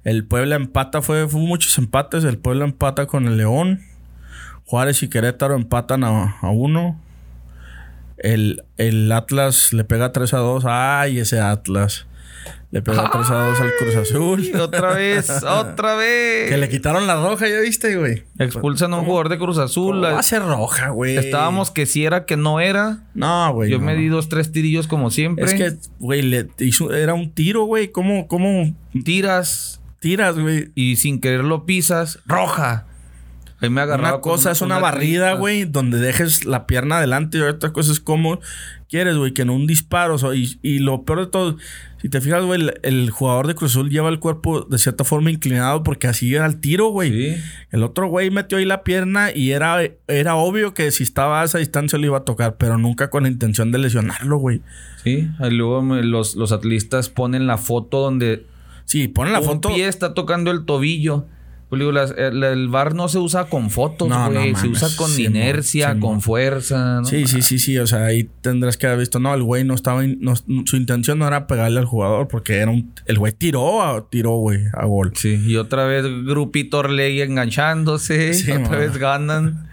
El 0.04 0.26
Puebla 0.26 0.56
empata. 0.56 1.02
Fue, 1.02 1.28
fue 1.28 1.42
muchos 1.42 1.78
empates. 1.78 2.24
El 2.24 2.38
Puebla 2.38 2.66
empata 2.66 3.06
con 3.06 3.28
el 3.28 3.38
León. 3.38 3.82
Juárez 4.66 5.04
y 5.04 5.10
Querétaro 5.10 5.56
empatan 5.56 6.04
a, 6.04 6.38
a 6.42 6.50
1. 6.50 7.00
El, 8.18 8.64
el 8.78 9.12
Atlas 9.12 9.74
le 9.74 9.84
pega 9.84 10.12
3 10.12 10.34
a 10.34 10.38
2. 10.38 10.64
Ay, 10.68 11.20
ese 11.20 11.40
Atlas. 11.40 12.08
Le 12.72 12.82
pega 12.82 13.10
3 13.12 13.30
a 13.30 13.48
2 13.50 13.62
al 13.62 13.72
Cruz 13.78 13.96
Azul. 13.96 14.52
Otra 14.60 14.94
vez, 14.94 15.30
otra 15.44 15.96
vez. 15.96 16.50
Que 16.50 16.58
le 16.58 16.70
quitaron 16.70 17.06
la 17.06 17.16
roja, 17.16 17.48
¿ya 17.48 17.60
viste, 17.60 17.96
güey? 17.98 18.24
Expulsan 18.40 18.94
a 18.94 18.98
un 18.98 19.06
jugador 19.06 19.30
de 19.30 19.38
Cruz 19.38 19.58
Azul. 19.60 19.90
¿Cómo 19.96 20.02
la- 20.02 20.12
va 20.14 20.20
a 20.20 20.24
ser 20.24 20.42
roja, 20.42 20.90
güey? 20.90 21.18
Estábamos 21.18 21.70
que 21.72 21.86
si 21.86 22.04
era, 22.06 22.26
que 22.26 22.36
no 22.36 22.60
era. 22.60 23.04
No, 23.14 23.54
güey. 23.54 23.70
Yo 23.70 23.78
no. 23.78 23.86
me 23.86 23.96
di 23.96 24.08
dos, 24.08 24.28
tres 24.30 24.52
tirillos 24.52 24.88
como 24.88 25.12
siempre. 25.12 25.46
Es 25.46 25.54
que, 25.54 25.74
güey, 26.00 26.24
le 26.24 26.48
hizo- 26.60 26.92
era 26.94 27.14
un 27.14 27.32
tiro, 27.32 27.66
güey. 27.66 27.92
¿Cómo, 27.92 28.28
¿Cómo 28.28 28.74
tiras 29.06 29.80
tiras, 30.00 30.38
güey? 30.40 30.72
y 30.76 30.96
sin 30.98 31.22
querer 31.22 31.44
lo 31.44 31.66
pisas. 31.66 32.20
Roja. 32.26 32.88
Ahí 33.64 33.70
me 33.70 33.82
Una 33.86 34.20
cosa 34.20 34.52
es 34.52 34.62
una 34.62 34.78
barrida, 34.78 35.36
güey, 35.36 35.64
donde 35.64 35.98
dejes 35.98 36.44
la 36.44 36.68
pierna 36.68 36.98
adelante 36.98 37.38
y 37.38 37.42
otra 37.42 37.72
cosa 37.72 37.94
es 37.94 38.02
como 38.02 38.42
quieres, 38.90 39.16
güey, 39.16 39.32
que 39.34 39.44
en 39.44 39.50
un 39.50 39.66
disparo. 39.68 40.16
o 40.16 40.18
sea, 40.18 40.36
y, 40.36 40.60
y 40.62 40.80
lo 40.80 41.04
peor 41.04 41.22
de 41.22 41.28
todo, 41.28 41.56
si 42.02 42.10
te 42.10 42.20
fijas, 42.20 42.44
güey, 42.44 42.60
el, 42.60 42.74
el 42.84 43.10
jugador 43.10 43.48
de 43.48 43.56
Cruz 43.56 43.72
Azul 43.72 43.90
lleva 43.90 44.10
el 44.10 44.20
cuerpo 44.20 44.64
de 44.64 44.78
cierta 44.78 45.06
forma 45.06 45.32
inclinado 45.32 45.82
porque 45.82 46.08
así 46.08 46.36
era 46.36 46.46
el 46.46 46.60
tiro, 46.60 46.90
güey. 46.90 47.10
Sí. 47.36 47.42
El 47.72 47.84
otro 47.84 48.08
güey 48.10 48.30
metió 48.32 48.58
ahí 48.58 48.66
la 48.66 48.84
pierna 48.84 49.32
y 49.34 49.52
era, 49.52 49.78
era 50.10 50.36
obvio 50.36 50.74
que 50.74 50.92
si 50.92 51.04
estaba 51.04 51.42
a 51.42 51.46
esa 51.46 51.60
distancia 51.60 51.98
lo 51.98 52.06
iba 52.06 52.18
a 52.18 52.26
tocar, 52.26 52.58
pero 52.58 52.78
nunca 52.78 53.10
con 53.10 53.24
la 53.24 53.30
intención 53.30 53.72
de 53.72 53.78
lesionarlo, 53.78 54.38
güey. 54.40 54.62
Sí. 55.06 55.30
Ahí 55.40 55.52
luego 55.52 55.82
los, 56.02 56.36
los 56.36 56.52
atlistas 56.52 57.08
ponen 57.08 57.48
la 57.48 57.58
foto 57.58 58.02
donde 58.02 58.46
Sí, 58.86 59.08
ponen 59.08 59.32
la 59.32 59.40
un 59.40 59.46
foto. 59.46 59.70
pie 59.70 59.88
está 59.88 60.14
tocando 60.14 60.52
el 60.52 60.66
tobillo. 60.66 61.26
Las- 61.76 62.14
el, 62.18 62.44
el 62.44 62.68
bar 62.70 62.96
no 62.96 63.08
se 63.10 63.20
usa 63.20 63.46
con 63.46 63.70
fotos, 63.70 64.08
No, 64.10 64.28
no 64.30 64.40
güey. 64.40 64.56
se 64.56 64.68
usa 64.68 64.88
con 64.96 65.10
Sí, 65.10 65.26
inercia, 65.26 65.94
sí, 65.94 66.00
con 66.00 66.22
fuerza. 66.22 67.02
¿no? 67.02 67.06
Sí, 67.06 67.26
sí, 67.28 67.42
sí, 67.42 67.60
sí. 67.60 67.78
O 67.80 67.88
sea, 67.88 68.06
ahí 68.06 68.30
tendrás 68.42 68.78
que 68.78 68.88
haber 68.88 69.00
visto. 69.00 69.20
No, 69.20 69.34
el 69.34 69.44
güey 69.44 69.64
no 69.64 69.74
estaba. 69.74 70.04
in- 70.04 70.20
su 70.66 70.76
intención 70.78 71.20
no 71.20 71.28
era 71.28 71.48
pegarle 71.48 71.80
al 71.80 71.86
jugador 71.86 72.28
porque 72.28 72.58
era 72.58 72.72
un. 72.72 72.94
El 73.06 73.18
güey 73.20 73.34
tiró, 73.34 73.82
a- 73.84 74.10
tiró, 74.10 74.38
güey, 74.38 74.62
a 74.74 74.86
gol. 74.86 75.12
Sí, 75.16 75.42
y 75.46 75.56
otra 75.58 75.86
vez 75.86 76.04
Grupito 76.26 76.80
Orlegui 76.80 77.22
enganchándose. 77.22 78.34
Sí, 78.34 78.52
otra 78.52 78.70
man. 78.70 78.80
vez 78.80 78.98
ganan. 78.98 79.70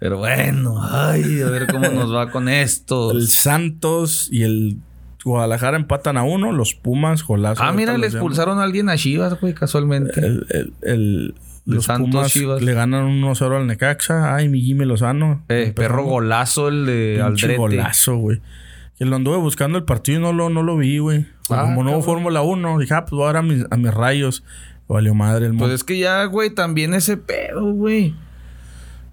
Pero 0.00 0.18
bueno, 0.18 0.82
ay, 0.82 1.42
a 1.42 1.48
ver 1.50 1.68
cómo 1.68 1.88
nos 1.88 2.12
va 2.12 2.30
con 2.30 2.48
esto. 2.48 3.12
El 3.12 3.28
Santos 3.28 4.28
y 4.32 4.42
el 4.42 4.78
Guadalajara 5.24 5.76
empatan 5.76 6.16
a 6.16 6.22
uno. 6.24 6.52
Los 6.52 6.74
Pumas, 6.74 7.22
golazo. 7.24 7.62
Ah, 7.62 7.72
mira, 7.72 7.96
le 7.98 8.06
expulsaron 8.08 8.58
a 8.58 8.62
alguien 8.64 8.88
a 8.88 8.96
Chivas, 8.96 9.40
güey, 9.40 9.54
casualmente. 9.54 10.18
El, 10.20 10.46
el, 10.50 10.72
el- 10.82 11.34
los 11.64 11.84
Santos, 11.84 12.10
Pumas 12.10 12.32
Chivas. 12.32 12.60
le 12.60 12.74
ganan 12.74 13.06
1-0 13.22 13.56
al 13.56 13.66
Necaxa. 13.68 14.34
Ay, 14.34 14.48
mi 14.48 14.60
Jimmy 14.62 14.84
Lozano. 14.84 15.44
Eh, 15.48 15.72
perro 15.76 16.02
golazo 16.04 16.66
el 16.68 16.86
de 16.86 17.20
Aldrete. 17.22 17.56
golazo, 17.56 18.16
güey. 18.16 18.40
Que 18.98 19.04
lo 19.04 19.14
anduve 19.16 19.36
buscando 19.36 19.78
el 19.78 19.84
partido 19.84 20.18
y 20.18 20.22
no 20.22 20.32
lo, 20.32 20.50
no 20.50 20.62
lo 20.64 20.76
vi, 20.76 20.98
güey. 20.98 21.26
Ah, 21.50 21.62
Como 21.62 21.84
no. 21.84 22.02
Fórmula 22.02 22.42
1, 22.42 22.78
dije, 22.78 22.94
ah, 22.94 23.02
pues 23.04 23.12
voy 23.12 23.32
a 23.32 23.38
a 23.38 23.42
mis, 23.42 23.64
a 23.70 23.76
mis 23.76 23.94
rayos. 23.94 24.42
Valió 24.88 25.14
madre 25.14 25.46
el 25.46 25.52
Pues 25.52 25.60
mundo. 25.60 25.74
es 25.74 25.84
que 25.84 25.98
ya, 25.98 26.24
güey, 26.24 26.50
también 26.50 26.94
ese 26.94 27.16
pedo, 27.16 27.72
güey. 27.72 28.14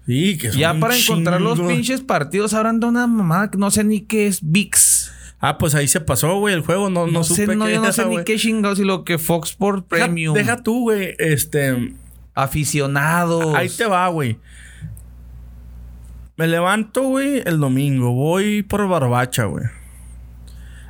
Sí, 0.06 0.36
que 0.36 0.50
son 0.50 0.58
Ya 0.58 0.74
para 0.74 0.96
encontrar 0.96 1.40
los 1.40 1.60
pinches 1.60 2.00
partidos 2.00 2.52
ahora 2.52 2.70
anda 2.70 2.88
una 2.88 3.06
mamada 3.06 3.50
que 3.50 3.58
no 3.58 3.70
sé 3.70 3.84
ni 3.84 4.00
qué 4.00 4.26
es 4.26 4.40
VIX. 4.42 4.99
Ah, 5.40 5.56
pues 5.58 5.74
ahí 5.74 5.88
se 5.88 6.00
pasó, 6.00 6.38
güey, 6.38 6.54
el 6.54 6.60
juego. 6.60 6.90
No, 6.90 7.06
no, 7.06 7.12
No, 7.12 7.24
supe 7.24 7.46
sé, 7.46 7.56
no, 7.56 7.64
qué 7.64 7.72
yo 7.72 7.78
no 7.78 7.84
era, 7.84 7.92
sé 7.92 8.04
ni 8.06 8.22
qué 8.24 8.36
chingados 8.36 8.78
y 8.78 8.84
lo 8.84 9.04
que 9.04 9.16
Fox 9.18 9.50
Sport 9.50 9.90
Deja- 9.90 10.04
Premium. 10.06 10.34
Deja, 10.34 10.62
tú, 10.62 10.82
güey. 10.82 11.14
Este. 11.18 11.94
Aficionados. 12.34 13.54
Ahí 13.54 13.68
te 13.68 13.86
va, 13.86 14.06
güey. 14.08 14.38
Me 16.36 16.46
levanto, 16.46 17.02
güey, 17.02 17.42
el 17.44 17.58
domingo. 17.58 18.12
Voy 18.12 18.62
por 18.62 18.86
barbacha, 18.88 19.44
güey. 19.44 19.64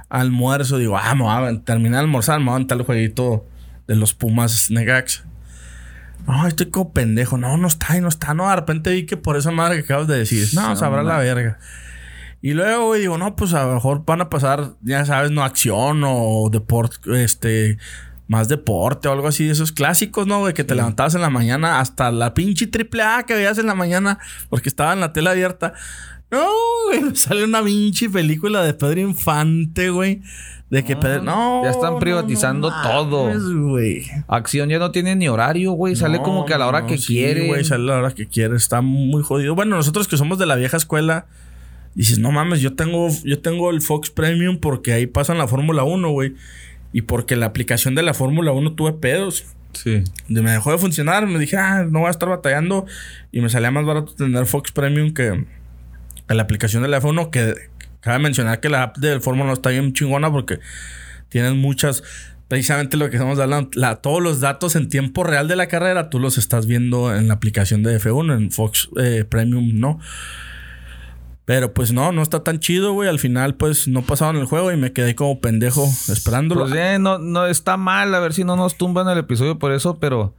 Almuerzo, 0.09 0.79
digo, 0.79 0.97
ah, 0.99 1.15
me 1.15 1.23
voy 1.23 1.33
a 1.33 1.61
terminar 1.63 1.99
de 1.99 2.05
almorzar, 2.07 2.39
me 2.41 2.47
voy 2.47 2.53
a 2.53 2.55
aventar 2.57 2.79
el 2.79 2.85
jueguito 2.85 3.47
de 3.87 3.95
los 3.97 4.15
Pumas 4.15 4.71
Negax. 4.71 5.25
No, 6.27 6.47
estoy 6.47 6.67
como 6.71 6.93
pendejo. 6.93 7.39
No, 7.39 7.57
no 7.57 7.67
está, 7.69 7.99
no 8.01 8.09
está. 8.09 8.35
No, 8.35 8.49
de 8.49 8.57
repente 8.57 8.91
vi 8.91 9.07
que 9.07 9.17
por 9.17 9.37
esa 9.37 9.51
madre 9.53 9.77
que 9.77 9.85
acabas 9.85 10.07
de 10.09 10.19
decir. 10.19 10.49
No, 10.55 10.75
sabrá 10.77 11.03
la 11.03 11.19
verga. 11.19 11.59
Y 12.43 12.53
luego, 12.55 12.87
güey, 12.87 13.03
digo, 13.03 13.19
no, 13.19 13.37
pues 13.37 13.53
a 13.53 13.65
lo 13.67 13.75
mejor 13.75 14.05
van 14.07 14.23
a 14.23 14.31
pasar, 14.31 14.73
ya 14.83 15.05
sabes, 15.05 15.31
no 15.31 15.45
acción 15.45 16.03
o 16.07 16.49
deporte, 16.51 17.23
este, 17.23 17.77
más 18.29 18.49
deporte 18.49 19.09
o 19.09 19.13
algo 19.13 19.29
así, 19.29 19.45
de 19.45 19.53
esos 19.53 19.73
clásicos, 19.73 20.27
¿no? 20.27 20.41
Güey, 20.41 20.55
que 20.55 20.65
te 20.65 20.75
levantabas 20.75 21.15
en 21.15 21.21
la 21.21 21.31
mañana 21.31 21.81
hasta 21.81 22.11
la 22.11 22.33
pinche 22.33 22.67
triple 22.67 23.03
A 23.03 23.25
que 23.25 23.35
veías 23.35 23.59
en 23.59 23.67
la 23.67 23.75
mañana 23.75 24.19
porque 24.49 24.69
estaba 24.69 24.93
en 24.95 25.01
la 25.01 25.13
tela 25.13 25.33
abierta. 25.33 25.75
No, 26.31 26.47
güey, 26.87 27.17
sale 27.17 27.45
una 27.45 27.63
pinche 27.63 28.09
película 28.09 28.63
de 28.63 28.73
Pedro 28.73 29.01
Infante, 29.01 29.91
güey. 29.91 30.23
De 30.71 30.85
que 30.85 30.95
Pedro. 30.95 31.25
No. 31.25 31.65
Ya 31.65 31.71
están 31.71 31.99
privatizando 31.99 32.73
todo. 32.85 33.29
Acción 34.29 34.69
ya 34.69 34.79
no 34.79 34.93
tiene 34.93 35.17
ni 35.17 35.29
horario, 35.29 35.73
güey. 35.73 35.97
Sale 35.97 36.19
No, 36.19 36.23
como 36.23 36.47
que 36.47 36.55
a 36.55 36.59
la 36.59 36.69
hora 36.69 36.83
no, 36.83 36.87
que 36.87 36.99
sí, 36.99 37.09
quiere. 37.09 37.49
güey, 37.49 37.65
sale 37.65 37.83
a 37.83 37.87
la 37.95 37.99
hora 37.99 38.15
que 38.15 38.29
quiere. 38.29 38.57
Está 38.57 38.81
muy 38.81 39.25
jodido. 39.25 39.57
Bueno, 39.57 39.75
nosotros 39.75 40.07
que 40.07 40.17
somos 40.17 40.39
de 40.39 40.47
la 40.47 40.55
vieja 40.55 40.77
escuela, 40.77 41.27
dices, 41.95 42.19
no 42.19 42.31
mames, 42.31 42.61
yo 42.61 42.75
tengo, 42.75 43.09
yo 43.25 43.41
tengo 43.41 43.71
el 43.71 43.81
Fox 43.83 44.11
Premium 44.11 44.59
porque 44.59 44.93
ahí 44.93 45.07
pasan 45.07 45.39
la 45.39 45.49
Fórmula 45.49 45.83
1, 45.85 46.11
güey. 46.11 46.35
Y 46.93 47.03
porque 47.03 47.37
la 47.37 47.47
aplicación 47.47 47.95
de 47.95 48.03
la 48.03 48.15
Fórmula 48.15 48.53
1 48.53 48.73
tuve 48.75 48.93
pedos. 48.95 49.45
Sí. 49.73 50.03
Me 50.29 50.51
dejó 50.51 50.73
de 50.73 50.79
funcionar. 50.79 51.27
Me 51.27 51.39
dije, 51.39 51.57
ah, 51.57 51.85
no 51.89 52.01
voy 52.01 52.09
a 52.09 52.11
estar 52.11 52.29
batallando. 52.29 52.87
Y 53.31 53.41
me 53.41 53.49
salía 53.49 53.71
más 53.71 53.85
barato 53.85 54.13
tener 54.15 54.47
Fox 54.47 54.73
Premium 54.73 55.15
que, 55.15 55.45
que 56.27 56.35
la 56.35 56.43
aplicación 56.43 56.83
de 56.83 56.89
la 56.89 57.01
F1. 57.01 57.31
Que 57.31 57.55
cabe 58.01 58.19
mencionar 58.19 58.59
que 58.61 58.69
la 58.69 58.83
app 58.85 58.97
de 58.99 59.21
Fórmula 59.21 59.45
1 59.45 59.53
está 59.55 59.71
bien 59.71 59.93
chingona 59.93 60.33
porque 60.33 60.59
tienes 61.29 61.55
muchas. 61.55 62.03
Precisamente 62.49 62.97
lo 62.97 63.09
que 63.11 63.15
estamos 63.17 63.39
hablando, 63.39 63.71
la- 63.75 63.97
todos 64.01 64.21
los 64.21 64.41
datos 64.41 64.75
en 64.75 64.89
tiempo 64.89 65.23
real 65.23 65.47
de 65.47 65.55
la 65.55 65.69
carrera, 65.69 66.11
tú 66.11 66.19
los 66.19 66.37
estás 66.37 66.67
viendo 66.67 67.15
en 67.15 67.29
la 67.29 67.35
aplicación 67.35 67.85
de 67.85 68.01
F1, 68.01 68.37
en 68.37 68.51
Fox 68.51 68.89
eh, 69.01 69.25
Premium, 69.29 69.79
no. 69.79 70.01
Pero 71.51 71.75
pues 71.75 71.93
no, 71.93 72.13
no 72.13 72.23
está 72.23 72.45
tan 72.45 72.61
chido, 72.61 72.93
güey. 72.93 73.09
Al 73.09 73.19
final, 73.19 73.57
pues 73.57 73.89
no 73.89 74.03
pasaron 74.03 74.37
el 74.37 74.45
juego 74.45 74.71
y 74.71 74.77
me 74.77 74.93
quedé 74.93 75.17
como 75.17 75.41
pendejo 75.41 75.85
esperándolo. 76.09 76.61
Pues 76.69 76.75
eh, 76.77 76.99
no, 77.01 77.19
no 77.19 77.47
está 77.47 77.77
mal, 77.77 78.15
a 78.15 78.21
ver 78.21 78.35
si 78.35 78.45
no 78.45 78.55
nos 78.55 78.77
tumban 78.79 79.09
el 79.09 79.19
episodio 79.19 79.59
por 79.59 79.73
eso, 79.73 79.99
pero 79.99 80.37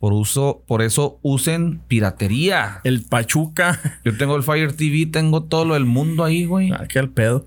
por 0.00 0.12
uso, 0.12 0.64
por 0.66 0.82
eso 0.82 1.20
usen 1.22 1.80
piratería. 1.86 2.80
el 2.82 3.02
Pachuca. 3.04 4.00
Yo 4.04 4.16
tengo 4.16 4.34
el 4.34 4.42
Fire 4.42 4.72
TV, 4.72 5.06
tengo 5.06 5.44
todo 5.44 5.64
lo 5.64 5.74
del 5.74 5.84
mundo 5.84 6.24
ahí, 6.24 6.44
güey. 6.44 6.72
Ah, 6.72 6.86
qué 6.88 6.98
al 6.98 7.10
pedo. 7.10 7.46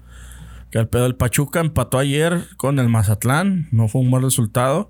Qué 0.72 0.80
al 0.80 0.88
pedo. 0.88 1.06
El 1.06 1.16
Pachuca 1.16 1.60
empató 1.60 2.00
ayer 2.00 2.46
con 2.56 2.80
el 2.80 2.88
Mazatlán. 2.88 3.68
No 3.74 3.90
fue 3.90 4.00
un 4.00 4.10
buen 4.10 4.24
resultado. 4.24 4.90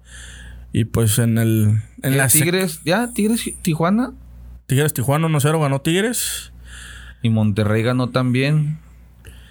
Y 0.71 0.85
pues 0.85 1.17
en 1.17 1.39
el. 1.39 1.81
En 2.03 2.17
la 2.17 2.25
sec- 2.25 2.43
Tigres, 2.43 2.81
ya, 2.85 3.11
Tigres, 3.15 3.49
Tijuana. 3.63 4.13
Tigres 4.67 4.93
Tijuana 4.93 5.27
1-0 5.27 5.59
ganó 5.59 5.81
Tigres. 5.81 6.50
Y 7.21 7.29
Monterrey 7.29 7.83
ganó 7.83 8.09
también. 8.09 8.79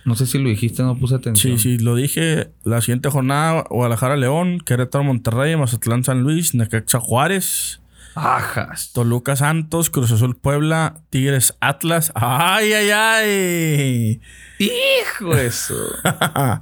No 0.05 0.16
sé 0.16 0.26
si 0.26 0.38
lo 0.38 0.48
dijiste, 0.48 0.82
no 0.82 0.97
puse 0.97 1.16
atención. 1.16 1.59
Sí, 1.59 1.76
sí, 1.76 1.82
lo 1.82 1.94
dije. 1.94 2.51
La 2.64 2.80
siguiente 2.80 3.10
jornada: 3.10 3.64
Guadalajara 3.68 4.16
León, 4.16 4.60
Querétaro 4.64 5.05
Monterrey, 5.05 5.56
Mazatlán 5.56 6.05
San 6.05 6.22
Luis, 6.22 6.55
Necaxa 6.55 7.01
Juárez, 7.01 7.80
Ajas. 8.14 8.92
Toluca 8.92 9.36
Santos, 9.36 9.90
Cruz 9.90 10.10
Azul 10.10 10.36
Puebla, 10.36 11.02
Tigres 11.10 11.56
Atlas. 11.60 12.12
¡Ay, 12.14 12.72
ay, 12.72 12.90
ay! 12.90 14.20
Hijo 14.59 15.34
eso. 15.36 15.74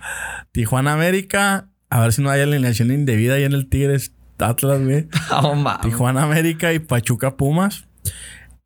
Tijuana 0.52 0.92
América. 0.92 1.68
A 1.90 2.00
ver 2.00 2.12
si 2.12 2.22
no 2.22 2.30
hay 2.30 2.42
alineación 2.42 2.90
indebida 2.90 3.34
ahí 3.34 3.44
en 3.44 3.54
el 3.54 3.68
Tigres 3.68 4.12
Atlas, 4.38 4.82
güey. 4.82 5.08
Tijuana 5.82 6.22
América 6.22 6.72
y 6.72 6.80
Pachuca 6.80 7.36
Pumas. 7.36 7.86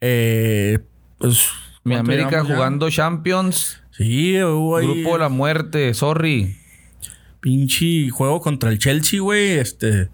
Eh, 0.01 0.81
pues. 1.19 1.49
Mi 1.85 1.95
¿cuánto 1.95 2.13
América 2.13 2.31
ya? 2.31 2.45
jugando 2.55 2.91
Champions. 2.91 3.81
Sí, 3.91 4.41
hubo 4.43 4.77
ahí. 4.77 4.87
Grupo 4.87 5.15
de 5.15 5.19
la 5.19 5.29
muerte, 5.29 5.93
sorry. 5.95 6.57
Pinche 7.41 8.09
juego 8.11 8.41
contra 8.41 8.71
el 8.71 8.79
Chelsea, 8.79 9.21
güey. 9.21 9.53
Este. 9.53 10.09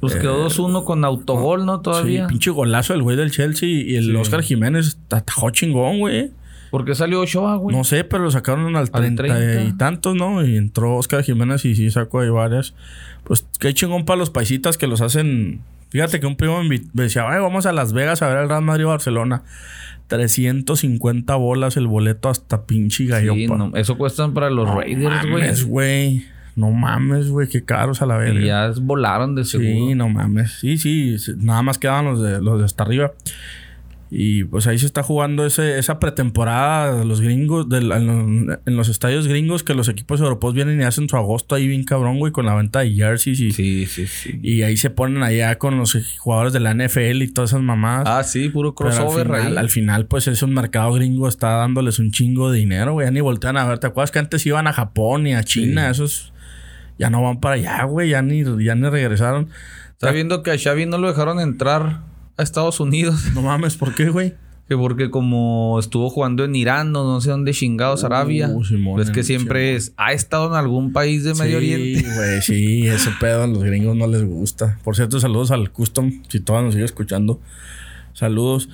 Pues 0.00 0.16
quedó 0.16 0.48
2-1 0.48 0.84
con 0.84 1.04
autogol, 1.04 1.64
¿no? 1.64 1.80
Todavía. 1.80 2.22
Sí, 2.26 2.28
pinche 2.28 2.50
golazo 2.50 2.92
del 2.92 3.02
güey 3.02 3.16
del 3.16 3.30
Chelsea. 3.30 3.68
Y 3.68 3.96
el 3.96 4.06
Sí. 4.06 4.16
Oscar 4.16 4.42
Jiménez 4.42 4.98
atajó 5.10 5.50
chingón, 5.50 6.00
güey. 6.00 6.30
¿Por 6.70 6.84
qué 6.84 6.94
salió 6.94 7.20
Ochoa, 7.20 7.56
güey? 7.56 7.76
No 7.76 7.84
sé, 7.84 8.02
pero 8.02 8.24
lo 8.24 8.30
sacaron 8.30 8.74
al 8.76 8.90
30, 8.90 9.22
30. 9.22 9.62
y 9.64 9.72
tantos, 9.76 10.14
¿no? 10.16 10.44
Y 10.44 10.56
entró 10.56 10.96
Oscar 10.96 11.22
Jiménez 11.22 11.64
y 11.66 11.74
sí 11.76 11.90
sacó 11.90 12.20
ahí 12.20 12.30
varias. 12.30 12.74
Pues 13.24 13.46
qué 13.60 13.72
chingón 13.74 14.04
para 14.04 14.18
los 14.18 14.30
paisitas 14.30 14.76
que 14.78 14.86
los 14.86 15.00
hacen. 15.02 15.60
Fíjate 15.90 16.18
que 16.18 16.26
un 16.26 16.36
primo 16.36 16.62
me 16.64 16.80
decía, 16.94 17.28
Ay, 17.28 17.40
vamos 17.40 17.66
a 17.66 17.72
Las 17.72 17.92
Vegas 17.92 18.22
a 18.22 18.28
ver 18.28 18.38
el 18.38 18.48
Real 18.48 18.62
Madrid 18.62 18.86
Barcelona. 18.86 19.42
350 20.12 21.34
bolas 21.36 21.78
el 21.78 21.86
boleto 21.86 22.28
hasta 22.28 22.66
pinche 22.66 23.06
gallopa. 23.06 23.38
Sí, 23.38 23.46
no, 23.46 23.72
eso 23.74 23.96
cuestan 23.96 24.34
para 24.34 24.50
los 24.50 24.66
No 24.68 24.78
Raiders, 24.78 25.24
mames, 25.24 25.64
güey. 25.64 26.26
No 26.54 26.70
mames, 26.70 27.30
güey. 27.30 27.48
Qué 27.48 27.64
caros 27.64 28.02
a 28.02 28.06
la 28.06 28.18
verga. 28.18 28.38
Y 28.38 28.44
ya 28.44 28.70
volaron 28.78 29.34
de 29.34 29.46
seguro. 29.46 29.70
Sí, 29.70 29.94
no 29.94 30.10
mames. 30.10 30.52
Sí, 30.60 30.76
sí. 30.76 31.18
sí, 31.18 31.32
Nada 31.38 31.62
más 31.62 31.78
quedaban 31.78 32.04
los 32.04 32.20
de, 32.20 32.42
los 32.42 32.58
de 32.58 32.66
hasta 32.66 32.82
arriba. 32.82 33.12
Y 34.14 34.44
pues 34.44 34.66
ahí 34.66 34.78
se 34.78 34.84
está 34.84 35.02
jugando 35.02 35.46
ese, 35.46 35.78
esa 35.78 35.98
pretemporada 35.98 36.98
de 36.98 37.06
los 37.06 37.22
gringos, 37.22 37.70
del- 37.70 37.90
en, 37.92 38.06
los, 38.46 38.58
en 38.66 38.76
los 38.76 38.90
estadios 38.90 39.26
gringos, 39.26 39.62
que 39.64 39.72
los 39.72 39.88
equipos 39.88 40.20
europeos 40.20 40.52
vienen 40.52 40.78
y 40.78 40.84
hacen 40.84 41.08
su 41.08 41.16
agosto 41.16 41.54
ahí 41.54 41.66
bien 41.66 41.84
cabrón, 41.84 42.18
güey, 42.18 42.30
con 42.30 42.44
la 42.44 42.54
venta 42.54 42.80
de 42.80 42.92
jerseys 42.92 43.40
y, 43.40 43.52
Sí, 43.52 43.86
sí, 43.86 44.06
sí. 44.06 44.38
y 44.42 44.62
ahí 44.64 44.76
se 44.76 44.90
ponen 44.90 45.22
allá 45.22 45.56
con 45.56 45.78
los 45.78 45.96
jugadores 46.18 46.52
de 46.52 46.60
la 46.60 46.74
NFL 46.74 47.22
y 47.22 47.28
todas 47.28 47.52
esas 47.52 47.62
mamadas. 47.62 48.06
Ah, 48.06 48.22
sí, 48.22 48.50
puro 48.50 48.74
Pero 48.74 48.90
al 48.90 48.96
crossover 48.98 49.26
final, 49.28 49.56
al 49.56 49.70
final, 49.70 50.04
pues 50.06 50.28
es 50.28 50.42
un 50.42 50.52
mercado 50.52 50.92
gringo, 50.92 51.26
está 51.26 51.48
dándoles 51.52 51.98
un 51.98 52.10
chingo 52.10 52.50
de 52.52 52.58
dinero, 52.58 52.92
güey. 52.92 53.06
Ya 53.06 53.12
ni 53.12 53.22
voltean 53.22 53.56
a 53.56 53.66
ver. 53.66 53.78
¿Te 53.78 53.86
acuerdas 53.86 54.10
que 54.10 54.18
antes 54.18 54.44
iban 54.44 54.66
a 54.66 54.74
Japón 54.74 55.26
y 55.26 55.32
a 55.34 55.42
China? 55.42 55.88
Esos 55.88 56.34
ya 56.98 57.08
no 57.08 57.22
van 57.22 57.40
para 57.40 57.54
allá, 57.54 57.82
güey. 57.84 58.10
Ya 58.10 58.20
ni, 58.20 58.44
ya 58.62 58.74
ni 58.74 58.90
regresaron. 58.90 59.48
Está 59.92 60.10
viendo 60.10 60.42
que 60.42 60.50
a 60.50 60.58
Xavi 60.58 60.84
no 60.84 60.98
lo 60.98 61.08
dejaron 61.08 61.40
entrar 61.40 62.11
a 62.36 62.42
Estados 62.42 62.80
Unidos. 62.80 63.32
No 63.34 63.42
mames, 63.42 63.76
¿por 63.76 63.94
qué, 63.94 64.08
güey? 64.08 64.34
Que 64.68 64.76
porque 64.76 65.10
como 65.10 65.78
estuvo 65.78 66.08
jugando 66.08 66.44
en 66.44 66.54
Irán 66.54 66.94
o 66.96 67.04
no 67.04 67.20
sé 67.20 67.30
dónde 67.30 67.52
chingados, 67.52 68.04
Arabia. 68.04 68.48
Uh, 68.48 68.64
Simón, 68.64 69.00
es 69.00 69.10
que 69.10 69.22
siempre 69.22 69.66
Simón. 69.66 69.76
es... 69.76 69.92
Ha 69.96 70.12
estado 70.12 70.48
en 70.48 70.54
algún 70.54 70.92
país 70.92 71.24
de 71.24 71.34
Medio 71.34 71.58
Oriente. 71.58 72.00
Sí, 72.00 72.06
güey, 72.16 72.42
sí, 72.42 72.86
ese 72.86 73.10
pedo 73.20 73.42
a 73.42 73.46
los 73.46 73.62
gringos 73.62 73.96
no 73.96 74.06
les 74.06 74.24
gusta. 74.24 74.78
Por 74.84 74.96
cierto, 74.96 75.20
saludos 75.20 75.50
al 75.50 75.70
Custom, 75.70 76.22
si 76.28 76.40
todavía 76.40 76.66
nos 76.66 76.74
sigue 76.74 76.84
escuchando. 76.84 77.40
Saludos. 78.12 78.68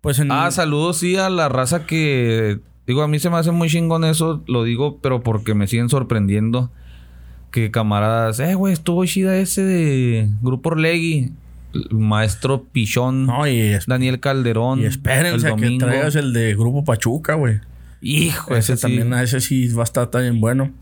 Pues 0.00 0.18
en. 0.18 0.32
Ah, 0.32 0.50
saludos 0.50 0.98
sí 0.98 1.16
a 1.16 1.30
la 1.30 1.48
raza 1.48 1.86
que... 1.86 2.60
Digo, 2.86 3.02
a 3.02 3.08
mí 3.08 3.18
se 3.18 3.30
me 3.30 3.36
hace 3.36 3.50
muy 3.50 3.68
chingón 3.68 4.04
eso. 4.04 4.42
Lo 4.46 4.64
digo, 4.64 4.98
pero 5.00 5.22
porque 5.22 5.54
me 5.54 5.66
siguen 5.66 5.88
sorprendiendo. 5.88 6.70
Que 7.50 7.70
camaradas... 7.70 8.40
Eh, 8.40 8.54
güey, 8.54 8.72
estuvo 8.72 9.04
chida 9.06 9.36
ese 9.36 9.62
de 9.62 10.28
Grupo 10.42 10.70
Orlegui. 10.70 11.32
Maestro 11.90 12.64
Pichón. 12.64 13.26
no, 13.26 13.46
y, 13.46 13.76
Daniel 13.86 14.20
Calderón. 14.20 14.80
y 14.80 14.84
espérense 14.86 15.48
el 15.48 15.56
que 15.56 15.78
traigas 15.78 16.14
el 16.16 16.32
de 16.32 16.54
Grupo 16.54 16.84
Pachuca, 16.84 17.34
güey. 17.34 17.60
Hijo, 18.00 18.54
ese 18.54 18.74
ese, 18.74 18.82
también, 18.82 19.04
también. 19.04 19.24
ese 19.24 19.40
sí 19.40 19.68
va 19.68 19.82
a 19.82 19.84
estar 19.84 20.08
también 20.08 20.40
bueno. 20.40 20.72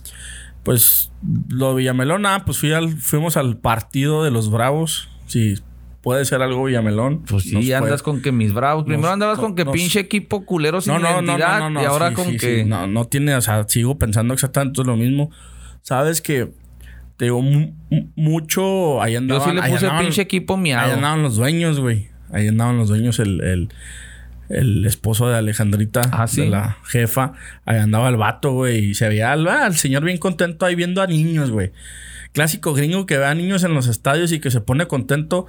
Pues 0.64 1.10
lo 1.48 1.70
de 1.70 1.76
Villamelón, 1.78 2.26
ah, 2.26 2.44
pues 2.44 2.58
fui 2.58 2.72
al, 2.72 2.90
fuimos 2.90 3.36
al 3.36 3.56
partido 3.56 4.24
de 4.24 4.30
los 4.30 4.50
Bravos. 4.50 5.08
Sí, 5.26 5.54
puede 6.02 6.24
ser 6.24 6.42
algo 6.42 6.64
Villamelón. 6.64 7.22
Pues 7.22 7.44
sí, 7.44 7.52
Nos 7.54 7.64
fue- 7.64 7.74
andas 7.74 8.02
con 8.02 8.22
que 8.22 8.32
mis 8.32 8.52
bravos. 8.52 8.84
Primero 8.84 9.02
nos- 9.02 9.12
andabas 9.12 9.38
con 9.38 9.54
que 9.54 9.64
nos- 9.64 9.72
pinche 9.74 10.00
equipo 10.00 10.44
culero 10.44 10.80
sin 10.80 10.94
No, 10.94 11.00
identidad. 11.00 11.70
no, 11.70 11.80
y 11.80 11.84
ahora 11.84 12.10
sí, 12.10 12.14
con 12.14 12.24
sí, 12.26 12.36
que. 12.36 12.62
sí. 12.62 12.68
No, 12.68 12.86
no 12.86 13.04
tiene, 13.06 13.34
o 13.34 13.40
sea, 13.40 13.64
sigo 13.68 13.98
pensando 13.98 14.34
exactamente 14.34 14.82
lo 14.84 14.96
mismo. 14.96 15.30
Sabes 15.82 16.20
que 16.20 16.52
te 17.22 17.26
digo, 17.26 17.40
mu- 17.40 17.72
mu- 17.88 18.08
mucho. 18.16 19.00
Ahí 19.00 19.12
Yo 19.12 19.18
andaban. 19.18 19.48
sí 19.48 19.54
le 19.54 19.62
puse 19.62 19.86
andaban- 19.86 20.00
pinche 20.02 20.22
equipo 20.22 20.56
Ahí 20.56 20.90
andaban 20.90 21.22
los 21.22 21.36
dueños, 21.36 21.78
güey. 21.78 22.08
Ahí 22.32 22.48
andaban 22.48 22.76
los 22.78 22.88
dueños, 22.88 23.20
el, 23.20 23.40
el, 23.44 23.68
el 24.48 24.84
esposo 24.84 25.28
de 25.28 25.36
Alejandrita, 25.36 26.00
Ah, 26.10 26.26
¿sí? 26.26 26.40
de 26.40 26.48
la 26.48 26.78
jefa. 26.84 27.34
Ahí 27.64 27.78
andaba 27.78 28.08
el 28.08 28.16
vato, 28.16 28.50
güey. 28.54 28.86
Y 28.86 28.94
se 28.94 29.06
veía 29.08 29.30
al, 29.30 29.46
al 29.46 29.76
señor 29.76 30.02
bien 30.02 30.18
contento 30.18 30.66
ahí 30.66 30.74
viendo 30.74 31.00
a 31.00 31.06
niños, 31.06 31.52
güey. 31.52 31.70
Clásico 32.32 32.74
gringo 32.74 33.06
que 33.06 33.18
ve 33.18 33.26
a 33.26 33.34
niños 33.36 33.62
en 33.62 33.72
los 33.72 33.86
estadios 33.86 34.32
y 34.32 34.40
que 34.40 34.50
se 34.50 34.60
pone 34.60 34.86
contento. 34.88 35.46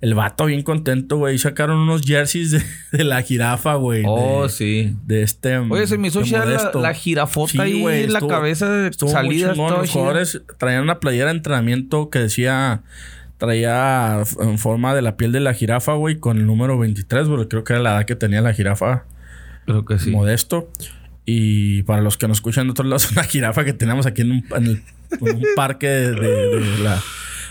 El 0.00 0.14
vato 0.14 0.46
bien 0.46 0.62
contento, 0.62 1.16
güey. 1.18 1.36
Sacaron 1.38 1.78
unos 1.78 2.02
jerseys 2.02 2.52
de, 2.52 2.62
de 2.92 3.04
la 3.04 3.20
jirafa, 3.22 3.74
güey. 3.74 4.02
Oh, 4.06 4.44
de, 4.44 4.48
sí. 4.48 4.96
de 5.06 5.22
este. 5.22 5.58
Oye, 5.58 5.86
se 5.86 5.98
me 5.98 6.08
hizo 6.08 6.22
chida 6.22 6.44
la, 6.46 6.70
la 6.74 6.94
jirafota 6.94 7.52
Sí, 7.52 7.58
ahí 7.60 7.80
güey, 7.82 8.04
en 8.04 8.12
la 8.14 8.18
estuvo- 8.20 8.30
cabeza 8.30 8.70
de 8.70 8.88
Estuvo 8.88 9.10
salida. 9.10 9.54
Los 9.54 9.90
jugadores 9.90 10.40
traían 10.58 10.82
una 10.82 11.00
playera 11.00 11.26
de 11.26 11.36
entrenamiento 11.36 12.10
que 12.10 12.18
decía... 12.20 12.82
Traía 13.38 14.22
en 14.42 14.58
forma 14.58 14.94
de 14.94 15.00
la 15.00 15.16
piel 15.16 15.32
de 15.32 15.40
la 15.40 15.54
jirafa, 15.54 15.94
güey, 15.94 16.18
con 16.18 16.36
el 16.36 16.44
número 16.44 16.78
23, 16.78 17.26
porque 17.26 17.48
creo 17.48 17.64
que 17.64 17.72
era 17.72 17.80
la 17.82 17.94
edad 17.96 18.04
que 18.04 18.14
tenía 18.14 18.42
la 18.42 18.52
jirafa 18.52 19.04
Creo 19.64 19.86
que 19.86 19.98
sí. 19.98 20.10
modesto. 20.10 20.70
Y 21.24 21.82
para 21.84 22.02
los 22.02 22.18
que 22.18 22.28
nos 22.28 22.36
escuchan 22.36 22.66
de 22.66 22.72
otros 22.72 22.86
lados, 22.86 23.06
es 23.06 23.12
una 23.12 23.22
jirafa 23.24 23.64
que 23.64 23.72
teníamos 23.72 24.04
aquí 24.04 24.20
en 24.20 24.32
un, 24.32 24.44
en 24.54 24.66
el- 24.66 24.82
en 25.12 25.36
un 25.36 25.44
parque 25.56 25.86
de, 25.88 26.12
de- 26.12 26.60
de 26.60 26.78
la 26.84 27.00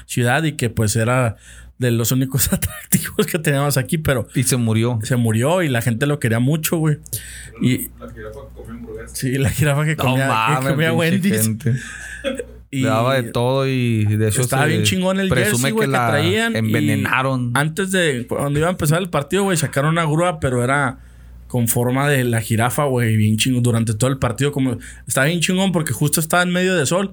ciudad 0.06 0.44
y 0.44 0.52
que 0.52 0.70
pues 0.70 0.96
era 0.96 1.38
de 1.80 1.92
los 1.92 2.12
únicos 2.12 2.48
atractivos 2.54 3.26
que 3.26 3.40
teníamos 3.40 3.78
aquí, 3.78 3.98
pero 3.98 4.28
Y 4.36 4.44
se 4.44 4.58
murió. 4.58 5.00
se 5.04 5.16
murió 5.16 5.64
y 5.64 5.70
la 5.70 5.82
gente 5.82 6.06
lo 6.06 6.20
quería 6.20 6.40
mucho, 6.40 6.78
güey. 6.78 6.98
Y 7.62 7.88
La 8.00 8.10
jirafa 8.12 8.40
comió 8.54 8.72
hamburguesas. 8.74 9.18
sí, 9.18 9.38
la 9.38 9.50
jirafa 9.50 9.86
que 9.86 9.96
comía, 9.96 10.60
que 10.62 10.68
comía 10.70 10.94
Wendy's. 10.94 11.42
gente. 11.42 11.74
Y 12.72 12.82
Le 12.82 12.88
daba 12.90 13.16
de 13.20 13.24
todo 13.32 13.68
y 13.68 14.06
de 14.06 14.28
hecho 14.28 14.42
Estaba 14.42 14.66
se 14.66 14.70
bien 14.70 14.84
chingón 14.84 15.20
el 15.20 15.28
presume 15.28 15.54
jersey, 15.54 15.72
güey, 15.72 15.88
que, 15.88 15.92
la 15.92 16.08
traían. 16.08 16.54
y 16.54 16.58
envenenaron. 16.60 17.52
Antes 17.56 17.92
de... 17.92 18.28
Cuando 18.30 18.60
iba 18.60 18.68
a 18.68 18.72
empezar 18.72 19.02
el 19.02 19.10
partido, 19.10 19.42
güey, 19.42 19.58
sacaron 19.58 19.90
una 19.94 20.06
grúa, 20.06 20.40
pero 20.40 20.64
era 20.64 21.00
con 21.48 21.68
forma 21.68 22.08
de 22.08 22.24
la 22.26 22.42
jirafa, 22.42 22.84
güey. 22.84 23.18
Bien 23.18 23.38
chingón. 23.38 23.64
Durante 23.64 23.96
todo 23.96 24.12
el 24.12 24.20
partido, 24.20 24.52
como... 24.52 24.78
Estaba 25.08 25.26
bien 25.26 25.40
chingón 25.40 25.72
porque 25.72 25.94
justo 25.94 26.20
estaba 26.20 26.44
en 26.44 26.52
medio 26.52 26.76
de 26.76 26.86
sol. 26.86 27.12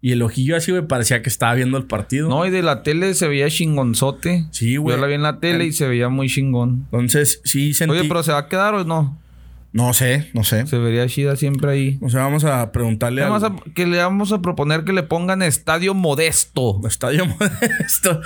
Y 0.00 0.12
el 0.12 0.22
ojillo 0.22 0.56
así, 0.56 0.70
güey, 0.70 0.86
parecía 0.86 1.22
que 1.22 1.28
estaba 1.28 1.54
viendo 1.54 1.76
el 1.76 1.84
partido. 1.84 2.28
No, 2.28 2.46
y 2.46 2.50
de 2.50 2.62
la 2.62 2.82
tele 2.84 3.14
se 3.14 3.26
veía 3.26 3.48
chingonzote. 3.50 4.46
Sí, 4.52 4.76
güey. 4.76 4.94
Yo 4.96 5.00
la 5.00 5.08
vi 5.08 5.14
en 5.14 5.22
la 5.24 5.40
tele 5.40 5.64
y 5.66 5.72
se 5.72 5.88
veía 5.88 6.08
muy 6.08 6.28
chingón. 6.28 6.84
Entonces, 6.92 7.40
sí 7.44 7.74
sentí... 7.74 7.96
Oye, 7.98 8.08
pero 8.08 8.22
¿se 8.22 8.30
va 8.32 8.38
a 8.38 8.48
quedar 8.48 8.74
o 8.74 8.84
no? 8.84 9.18
No 9.72 9.92
sé, 9.92 10.30
no 10.34 10.44
sé. 10.44 10.66
Se 10.66 10.78
vería 10.78 11.06
chida 11.08 11.34
siempre 11.36 11.70
ahí. 11.72 11.98
O 12.00 12.08
sea, 12.08 12.20
vamos 12.22 12.44
a 12.44 12.70
preguntarle 12.72 13.22
al 13.22 13.30
Vamos 13.30 13.42
a- 13.44 13.72
que 13.74 13.86
le 13.86 13.98
vamos 13.98 14.32
a 14.32 14.40
proponer 14.40 14.84
que 14.84 14.92
le 14.92 15.02
pongan 15.02 15.42
estadio 15.42 15.94
modesto. 15.94 16.80
estadio 16.86 17.26
modesto. 17.40 18.20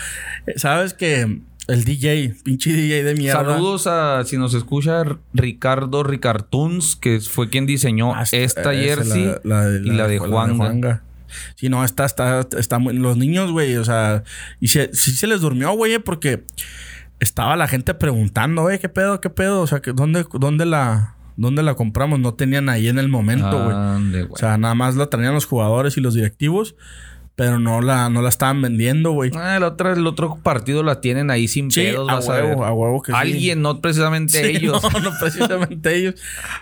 ¿Sabes 0.57 0.95
que 0.95 1.41
el 1.69 1.85
DJ, 1.85 2.35
pinche 2.45 2.73
DJ 2.73 3.03
de 3.03 3.15
mierda? 3.15 3.41
Saludos 3.45 3.87
a 3.87 4.23
si 4.25 4.37
nos 4.37 4.53
escucha 4.55 5.03
Ricardo 5.33 6.03
Ricartuns, 6.05 6.97
que 6.97 7.19
fue 7.21 7.49
quien 7.49 7.67
diseñó 7.67 8.15
Ah, 8.15 8.25
esta 8.31 8.73
jersey 8.75 9.33
la- 9.43 9.65
la- 9.67 9.79
y 9.79 9.91
la 9.91 10.07
de 10.07 10.19
Juanga. 10.19 11.03
Sí, 11.57 11.69
no, 11.69 11.85
está, 11.85 12.05
está, 12.05 12.47
está 12.59 12.79
muy- 12.79 12.95
Los 12.95 13.17
niños, 13.17 13.51
güey, 13.51 13.77
o 13.77 13.85
sea, 13.85 14.25
y 14.61 14.69
se, 14.69 14.95
sí 14.95 15.13
se 15.13 15.27
les 15.27 15.41
durmió, 15.41 15.73
güey, 15.73 15.99
porque 15.99 16.45
estaba 17.21 17.57
la 17.57 17.69
gente 17.69 17.95
preguntando, 17.95 18.63
güey, 18.63 18.79
¿qué 18.79 18.89
pedo, 18.89 19.21
qué 19.21 19.31
pedo? 19.31 19.61
O 19.61 19.67
sea, 19.67 19.81
que 19.81 19.93
¿dónde, 19.93 20.25
dónde 20.35 20.67
la, 20.67 21.15
dónde 21.37 21.63
la 21.63 21.75
compramos? 21.75 22.19
No 22.19 22.35
tenían 22.35 22.69
ahí 22.69 22.89
en 22.89 22.99
el 22.99 23.09
momento, 23.09 23.65
güey. 23.65 24.27
O 24.31 24.37
sea, 24.37 24.59
nada 24.59 24.75
más 24.75 24.97
la 24.97 25.07
traían 25.09 25.35
los 25.35 25.47
jugadores 25.47 25.97
y 25.97 26.01
los 26.01 26.15
directivos, 26.15 26.75
pero 27.35 27.59
no 27.59 27.81
la, 27.81 28.11
no 28.11 28.21
la 28.23 28.29
estaban 28.29 28.61
vendiendo, 28.61 29.13
güey. 29.13 29.31
Ah, 29.35 29.57
el, 29.57 29.63
otro, 29.63 29.93
el 29.93 30.07
otro 30.07 30.37
partido 30.43 30.83
la 30.83 31.01
tienen 31.01 31.31
ahí 31.31 31.49
sin 31.49 31.71
Sí, 31.71 31.81
pedos, 31.81 32.09
a 32.11 32.15
vas 32.17 32.29
a 32.29 32.33
ver. 32.35 32.45
huevo, 32.45 32.65
a 32.67 32.73
huevo 32.75 33.01
que 33.03 33.13
sí. 33.13 33.19
Alguien, 33.19 33.63
no 33.63 33.81
precisamente 33.81 34.39
Sí, 34.45 34.57
ellos. 34.59 34.83
No, 34.93 35.01
no 35.01 35.11
precisamente 35.19 35.97
ellos. 35.97 36.15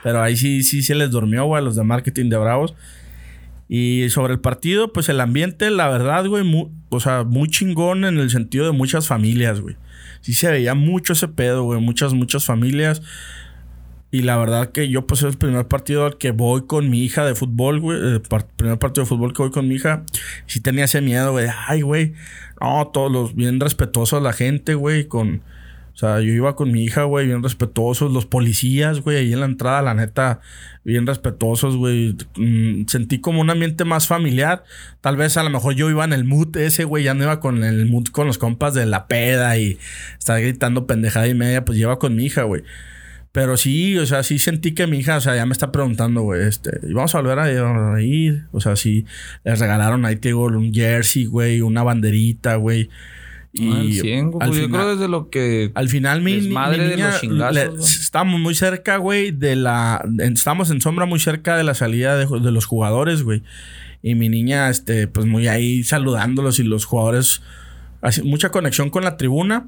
Pero 0.05 0.23
ahí 0.23 0.37
sí, 0.37 0.63
sí 0.63 0.83
se 0.83 0.95
les 0.95 1.11
durmió, 1.11 1.45
güey, 1.47 1.61
a 1.61 1.65
los 1.65 1.75
de 1.75 1.83
marketing 1.83 2.29
de 2.29 2.37
Bravos. 2.37 2.75
Y 3.73 4.11
sobre 4.11 4.33
el 4.33 4.41
partido, 4.41 4.93
pues 4.93 5.09
el 5.09 5.21
ambiente, 5.21 5.71
la 5.71 5.89
verdad, 5.89 6.27
güey, 6.27 6.43
mu- 6.43 6.71
o 6.89 6.99
sea, 6.99 7.23
muy 7.23 7.49
chingón 7.49 8.05
en 8.05 8.19
el 8.19 8.29
sentido 8.29 8.65
de 8.67 8.73
muchas 8.73 9.07
familias, 9.07 9.61
güey. 9.61 9.77
Sí 10.23 10.33
se 10.35 10.51
veía 10.51 10.75
mucho 10.75 11.13
ese 11.13 11.29
pedo, 11.29 11.63
güey, 11.63 11.81
muchas, 11.81 12.13
muchas 12.13 12.45
familias. 12.45 13.01
Y 14.11 14.23
la 14.23 14.37
verdad 14.39 14.73
que 14.73 14.89
yo, 14.89 15.07
pues, 15.07 15.21
es 15.23 15.31
el 15.31 15.39
primer 15.39 15.69
partido 15.69 16.05
al 16.05 16.19
que 16.19 16.33
voy 16.33 16.67
con 16.67 16.91
mi 16.91 17.05
hija 17.05 17.25
de 17.25 17.37
fútbol, 17.37 17.79
güey. 17.79 17.97
El 17.97 18.21
par- 18.23 18.49
primer 18.57 18.77
partido 18.81 19.05
de 19.05 19.09
fútbol 19.09 19.33
que 19.33 19.43
voy 19.43 19.53
con 19.53 19.69
mi 19.69 19.77
hija. 19.77 20.03
Sí 20.47 20.59
tenía 20.59 20.87
ese 20.87 21.01
miedo, 21.01 21.31
güey. 21.31 21.47
Ay, 21.69 21.83
güey. 21.83 22.15
No, 22.61 22.91
todos 22.93 23.13
los 23.13 23.37
bien 23.37 23.61
respetuosos 23.61 24.21
la 24.21 24.33
gente, 24.33 24.75
güey. 24.75 25.07
Con. 25.07 25.43
O 26.01 26.07
sea, 26.07 26.21
yo 26.23 26.33
iba 26.33 26.57
con 26.57 26.73
mi 26.73 26.83
hija, 26.83 27.03
güey, 27.03 27.27
bien 27.27 27.43
respetuosos. 27.43 28.11
Los 28.11 28.25
policías, 28.25 29.01
güey, 29.03 29.19
ahí 29.19 29.35
en 29.35 29.41
la 29.41 29.45
entrada, 29.45 29.83
la 29.83 29.93
neta, 29.93 30.41
bien 30.83 31.07
respetuosos, 31.07 31.77
güey. 31.77 32.17
Mm, 32.37 32.87
sentí 32.87 33.21
como 33.21 33.43
un 33.43 33.51
ambiente 33.51 33.85
más 33.85 34.07
familiar. 34.07 34.65
Tal 35.03 35.19
vez 35.19 35.37
a 35.37 35.43
lo 35.43 35.51
mejor 35.51 35.75
yo 35.75 35.91
iba 35.91 36.03
en 36.03 36.15
el 36.15 36.25
mood 36.25 36.57
ese, 36.57 36.85
güey. 36.85 37.05
Ya 37.05 37.13
no 37.13 37.25
iba 37.25 37.39
con 37.39 37.63
el 37.65 37.85
mood 37.85 38.07
con 38.07 38.27
los 38.27 38.39
compas 38.39 38.73
de 38.73 38.87
la 38.87 39.09
peda 39.09 39.59
y 39.59 39.79
estar 40.19 40.41
gritando 40.41 40.87
pendejada 40.87 41.29
y 41.29 41.35
media. 41.35 41.67
Pues 41.67 41.77
lleva 41.77 41.99
con 41.99 42.17
mi 42.17 42.25
hija, 42.25 42.45
güey. 42.45 42.63
Pero 43.33 43.59
sí, 43.59 43.99
o 43.99 44.07
sea, 44.07 44.23
sí 44.23 44.39
sentí 44.39 44.73
que 44.73 44.87
mi 44.87 45.01
hija, 45.01 45.19
o 45.19 45.21
sea, 45.21 45.37
ya 45.37 45.45
me 45.45 45.53
está 45.53 45.71
preguntando, 45.71 46.23
güey, 46.23 46.49
este, 46.49 46.81
y 46.83 46.95
vamos 46.95 47.15
a 47.15 47.21
volver 47.21 47.39
a, 47.41 47.95
a 47.95 48.01
ir. 48.01 48.47
O 48.53 48.61
sea, 48.63 48.75
sí, 48.75 49.05
les 49.45 49.59
regalaron 49.59 50.07
ahí, 50.07 50.17
te 50.17 50.29
digo, 50.31 50.47
un 50.47 50.73
jersey, 50.73 51.27
güey, 51.27 51.61
una 51.61 51.83
banderita, 51.83 52.57
güey. 52.57 52.89
Y 53.53 53.69
el 53.73 53.93
100, 54.01 54.31
güey. 54.31 54.47
al 54.49 54.55
yo 54.55 54.63
final- 54.63 54.81
creo 54.81 54.97
desde 54.97 55.09
lo 55.09 55.29
que... 55.29 55.73
al 55.75 55.89
final, 55.89 56.23
mi, 56.23 56.37
Desmadre 56.37 56.89
de 56.89 56.97
los 56.97 57.21
chingazos, 57.21 57.55
le- 57.55 57.71
estamos 57.85 58.39
muy 58.41 58.55
cerca, 58.55 58.97
güey, 58.99 59.33
de 59.33 59.57
la... 59.57 60.05
Estamos 60.21 60.71
en 60.71 60.81
sombra 60.81 61.05
muy 61.07 61.19
cerca 61.19 61.57
de 61.57 61.65
la 61.65 61.75
salida 61.75 62.17
de, 62.17 62.27
de 62.27 62.53
los 62.53 62.65
jugadores, 62.67 63.23
güey. 63.25 63.43
Y 64.03 64.15
mi 64.15 64.29
niña, 64.29 64.71
este, 64.71 65.09
pues 65.09 65.27
muy 65.27 65.49
ahí 65.49 65.83
saludándolos 65.83 66.59
y 66.61 66.63
los 66.63 66.85
jugadores... 66.85 67.43
así, 68.03 68.23
mucha 68.23 68.51
conexión 68.51 68.89
con 68.91 69.03
la 69.05 69.17
tribuna. 69.17 69.67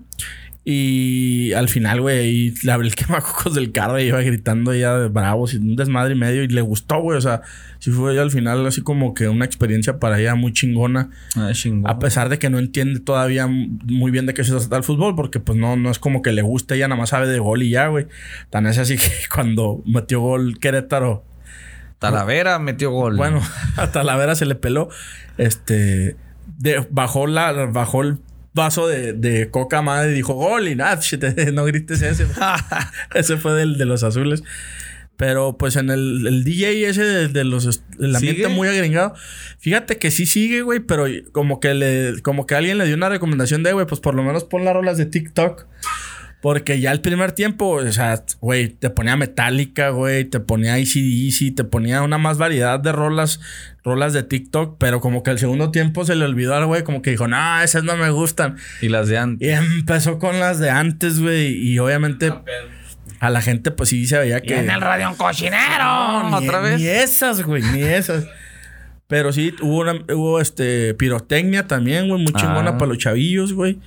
Y 0.65 1.53
al 1.55 1.69
final, 1.69 2.01
güey, 2.01 2.55
le 2.63 2.71
abrí 2.73 2.87
el 2.87 2.95
quemacocos 2.97 3.55
del 3.55 3.73
carro 3.73 3.99
y 3.99 4.05
iba 4.05 4.21
gritando 4.23 4.73
ya 4.73 4.97
de 4.97 5.09
bravos 5.09 5.55
y 5.55 5.57
un 5.57 5.75
desmadre 5.75 6.15
y 6.15 6.17
medio. 6.17 6.45
Y 6.45 6.49
le 6.49 6.61
gustó, 6.61 7.01
güey. 7.01 7.19
O 7.19 7.21
sea, 7.21 7.43
sí 7.81 7.91
fue 7.91 8.17
al 8.21 8.31
final 8.31 8.65
así 8.65 8.81
como 8.81 9.13
que 9.13 9.29
una 9.29 9.45
experiencia 9.45 9.99
para 9.99 10.21
ella 10.21 10.37
muy 10.37 10.53
chingona. 10.53 11.11
Ah, 11.35 11.51
chingón. 11.53 11.91
A 11.91 11.99
pesar 11.99 12.29
de 12.29 12.39
que 12.39 12.49
no 12.49 12.61
entiende 12.61 13.01
todavía 13.01 13.49
muy 13.49 14.13
bien 14.13 14.27
de 14.27 14.35
qué 14.35 14.45
se 14.45 14.53
trata 14.53 14.77
el 14.77 14.85
fútbol, 14.85 15.17
porque 15.17 15.41
pues 15.41 15.59
no, 15.59 15.77
no 15.77 15.91
es 15.91 15.99
como 15.99 16.23
que 16.23 16.33
le 16.33 16.43
guste, 16.43 16.77
ella 16.77 16.87
nada 16.87 17.01
más 17.01 17.09
sabe 17.11 17.27
de 17.27 17.41
gol 17.41 17.63
y 17.65 17.71
ya, 17.71 17.89
güey. 17.89 18.07
Tan 18.51 18.67
es 18.67 18.79
así 18.79 18.97
que 18.99 19.11
cuando 19.35 19.83
metió 19.85 20.21
gol 20.21 20.61
Querétaro, 20.61 21.25
Talavera 21.99 22.59
metió 22.61 22.91
gol. 22.93 23.17
bueno, 23.17 23.41
a 23.77 23.91
Talavera 23.91 24.37
se 24.37 24.47
le 24.47 24.55
peló, 24.55 24.91
este, 25.39 26.17
de- 26.59 26.87
bajó 26.91 27.27
la, 27.27 27.53
bajó 27.67 28.03
el 28.03 28.19
vaso 28.55 28.87
de, 28.87 29.13
de 29.13 29.51
coca 29.51 29.83
madre 29.83 30.13
y 30.13 30.15
dijo 30.15 30.35
gol 30.35 30.69
y 30.69 30.75
nada, 30.75 31.01
no 31.53 31.65
grites 31.65 32.03
ese. 32.03 32.27
ese 33.15 33.37
fue 33.37 33.53
del 33.55 33.79
de 33.79 33.85
los 33.87 34.03
azules. 34.03 34.43
Pero 35.17 35.57
pues 35.57 35.77
en 35.77 35.91
el, 35.91 36.27
el 36.27 36.43
DJ 36.43 36.89
ese 36.89 37.05
de, 37.05 37.29
de 37.29 37.45
los 37.45 37.85
el 38.01 38.17
ambiente 38.17 38.43
¿Sigue? 38.45 38.49
muy 38.49 38.67
agringado. 38.67 39.15
Fíjate 39.59 39.99
que 39.99 40.11
sí 40.11 40.27
sigue, 40.27 40.63
güey, 40.63 40.81
pero 40.81 41.05
como 41.33 41.61
que 41.61 41.75
le 41.75 42.21
como 42.23 42.47
que 42.47 42.55
alguien 42.55 42.79
le 42.79 42.87
dio 42.87 42.97
una 42.97 43.09
recomendación 43.09 43.63
de, 43.63 43.73
güey, 43.73 43.87
pues 43.87 44.01
por 44.01 44.15
lo 44.15 44.23
menos 44.25 44.45
pon 44.45 44.65
las 44.65 44.75
rolas 44.75 44.97
de 44.97 45.07
TikTok. 45.07 45.67
Porque 46.43 46.81
ya 46.81 46.91
el 46.91 47.01
primer 47.01 47.31
tiempo, 47.33 47.69
o 47.69 47.93
sea, 47.93 48.25
güey, 48.41 48.69
te 48.69 48.91
ponía 48.91 49.17
Metallica, 49.17 49.91
güey, 49.91 50.25
te 50.25 50.41
ponía 50.41 50.75
ACDC, 50.75 51.55
te 51.55 51.63
ponía 51.63 52.03
una 52.03 52.19
más 52.19 52.37
variedad 52.37 52.81
de 52.81 52.91
rolas, 52.91 53.39
rolas 53.85 54.13
de 54.13 54.25
TikTok, 54.25 54.77
pero 54.77 55.01
como 55.01 55.23
que 55.23 55.31
el 55.31 55.39
segundo 55.39 55.71
tiempo 55.71 56.05
se 56.05 56.17
le 56.17 56.25
olvidó 56.25 56.57
al 56.57 56.67
güey, 56.67 56.83
como 56.83 57.01
que 57.01 57.11
dijo, 57.11 57.29
no, 57.29 57.63
esas 57.63 57.85
no 57.85 57.97
me 57.97 58.11
gustan. 58.11 58.57
Y 58.81 58.89
las 58.89 59.07
de 59.07 59.19
antes. 59.19 59.49
Y 59.49 59.53
empezó 59.53 60.19
con 60.19 60.41
las 60.41 60.59
de 60.59 60.69
antes, 60.69 61.21
güey, 61.21 61.53
y 61.57 61.79
obviamente 61.79 62.33
a 63.21 63.31
la 63.31 63.41
gente, 63.41 63.71
pues 63.71 63.91
sí 63.91 64.05
se 64.07 64.19
veía 64.19 64.41
que. 64.41 64.63
radio 64.67 65.11
un 65.11 65.15
cochinero. 65.15 65.85
No, 66.29 66.41
ni, 66.41 66.49
Otra 66.49 66.59
vez. 66.59 66.81
Ni 66.81 66.89
esas, 66.89 67.45
güey, 67.45 67.63
ni 67.63 67.83
esas. 67.83 68.27
Pero 69.07 69.33
sí, 69.33 69.55
hubo, 69.61 69.83
una, 69.83 69.93
hubo 70.13 70.41
este 70.41 70.95
pirotecnia 70.95 71.69
también, 71.69 72.09
güey, 72.09 72.21
muy 72.21 72.33
chingona 72.33 72.71
Ah. 72.71 72.79
para 72.79 72.89
los 72.89 72.99
chavillos, 72.99 73.53
güey. 73.53 73.79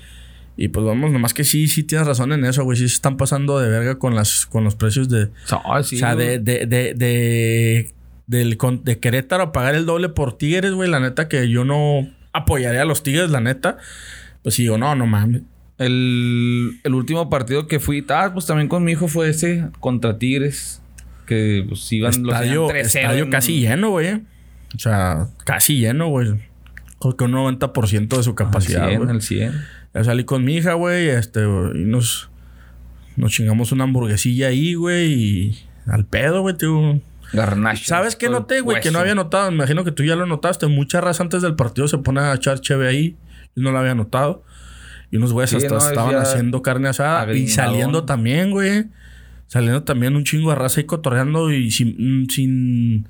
Y 0.58 0.70
pues 0.70 0.86
vamos, 0.86 1.12
nomás 1.12 1.34
que 1.34 1.44
sí, 1.44 1.68
sí 1.68 1.84
tienes 1.84 2.08
razón 2.08 2.32
en 2.32 2.46
eso, 2.46 2.64
güey. 2.64 2.78
Sí 2.78 2.88
se 2.88 2.96
están 2.96 3.18
pasando 3.18 3.60
de 3.60 3.68
verga 3.70 4.00
con 4.00 4.16
las, 4.16 4.46
con 4.46 4.64
los 4.64 4.76
precios 4.76 5.10
de. 5.10 5.30
Ah, 5.52 5.82
sí, 5.84 5.98
o 5.98 6.00
sea, 6.00 6.16
de, 6.16 6.40
de, 6.40 6.66
de, 6.66 6.94
de, 6.94 7.94
del, 8.28 8.58
de 8.84 9.00
Querétaro 9.00 9.44
a 9.44 9.52
pagar 9.52 9.76
el 9.76 9.86
doble 9.86 10.10
por 10.10 10.38
Tigres, 10.38 10.72
güey. 10.72 10.90
La 10.90 11.00
neta 11.00 11.28
que 11.28 11.50
yo 11.50 11.66
no 11.66 12.08
apoyaría 12.32 12.84
a 12.84 12.86
los 12.86 13.04
Tigres, 13.04 13.30
la 13.32 13.42
neta. 13.42 13.78
Pues 14.44 14.56
sí, 14.56 14.62
digo, 14.64 14.78
no, 14.78 14.96
no 14.96 15.06
mames. 15.06 15.42
El, 15.78 16.80
el 16.84 16.94
último 16.94 17.30
partido 17.30 17.68
que 17.68 17.80
fui, 17.82 18.06
ah, 18.10 18.32
pues 18.34 18.46
también 18.46 18.70
con 18.70 18.84
mi 18.84 18.94
hijo 18.94 19.08
fue 19.10 19.30
ese 19.30 19.68
contra 19.82 20.18
Tigres. 20.18 20.82
Que 21.26 21.66
pues 21.68 21.92
iban 21.92 22.12
Estadio, 22.14 22.62
los 22.64 22.72
3-0 22.72 22.76
estadio 22.86 23.24
en- 23.26 23.32
casi 23.32 23.60
lleno, 23.60 23.90
güey. 23.90 24.14
O 24.14 24.80
sea, 24.80 25.28
casi 25.44 25.80
lleno, 25.80 26.08
güey. 26.08 26.34
Creo 27.00 27.18
que 27.18 27.24
un 27.26 27.32
90% 27.34 28.16
de 28.18 28.24
su 28.24 28.30
Al 28.30 28.36
capacidad, 28.36 28.88
100, 28.88 29.00
güey. 29.00 29.10
al 29.12 29.22
100. 29.22 29.54
Salí 30.04 30.26
con 30.26 30.44
mi 30.44 30.58
hija, 30.58 30.74
güey, 30.74 31.08
este, 31.08 31.42
y 31.42 31.86
nos, 31.86 32.30
nos 33.16 33.32
chingamos 33.32 33.72
una 33.72 33.86
hamburguesilla 33.86 34.48
ahí, 34.48 34.74
güey, 34.74 35.14
y 35.14 35.60
al 35.88 36.06
pedo, 36.06 36.42
güey, 36.42 36.58
tío. 36.58 37.00
Garnacha. 37.32 37.86
¿Sabes 37.86 38.16
qué 38.16 38.30
noté, 38.30 38.62
güey? 38.62 38.82
Que 38.82 38.92
no 38.92 39.00
había 39.00 39.16
notado. 39.16 39.50
Me 39.52 39.58
imagino 39.58 39.84
que 39.84 39.92
tú 39.92 40.04
ya 40.04 40.16
lo 40.16 40.26
notaste. 40.26 40.68
Mucha 40.68 41.02
raza 41.02 41.24
antes 41.24 41.42
del 41.42 41.56
partido 41.56 41.88
se 41.88 41.98
pone 41.98 42.22
a 42.22 42.34
echar 42.34 42.60
cheve 42.60 42.88
ahí. 42.88 43.18
Yo 43.56 43.64
no 43.64 43.72
lo 43.72 43.80
había 43.80 43.96
notado. 43.96 44.44
Y 45.12 45.18
unos 45.18 45.34
güeyes 45.34 45.50
Sí, 45.50 45.58
hasta 45.58 45.70
no, 45.70 45.78
estaban 45.78 46.16
haciendo 46.16 46.62
carne 46.62 46.90
asada. 46.90 47.34
Y 47.34 47.48
saliendo 47.48 48.06
también, 48.06 48.52
güey. 48.52 48.86
Saliendo 49.48 49.84
también 49.84 50.16
un 50.16 50.24
chingo 50.24 50.50
de 50.50 50.56
raza 50.56 50.82
y 50.82 50.86
cotorreando 50.86 51.52
y 51.52 51.72
sin, 51.72 52.28
sin 52.30 53.08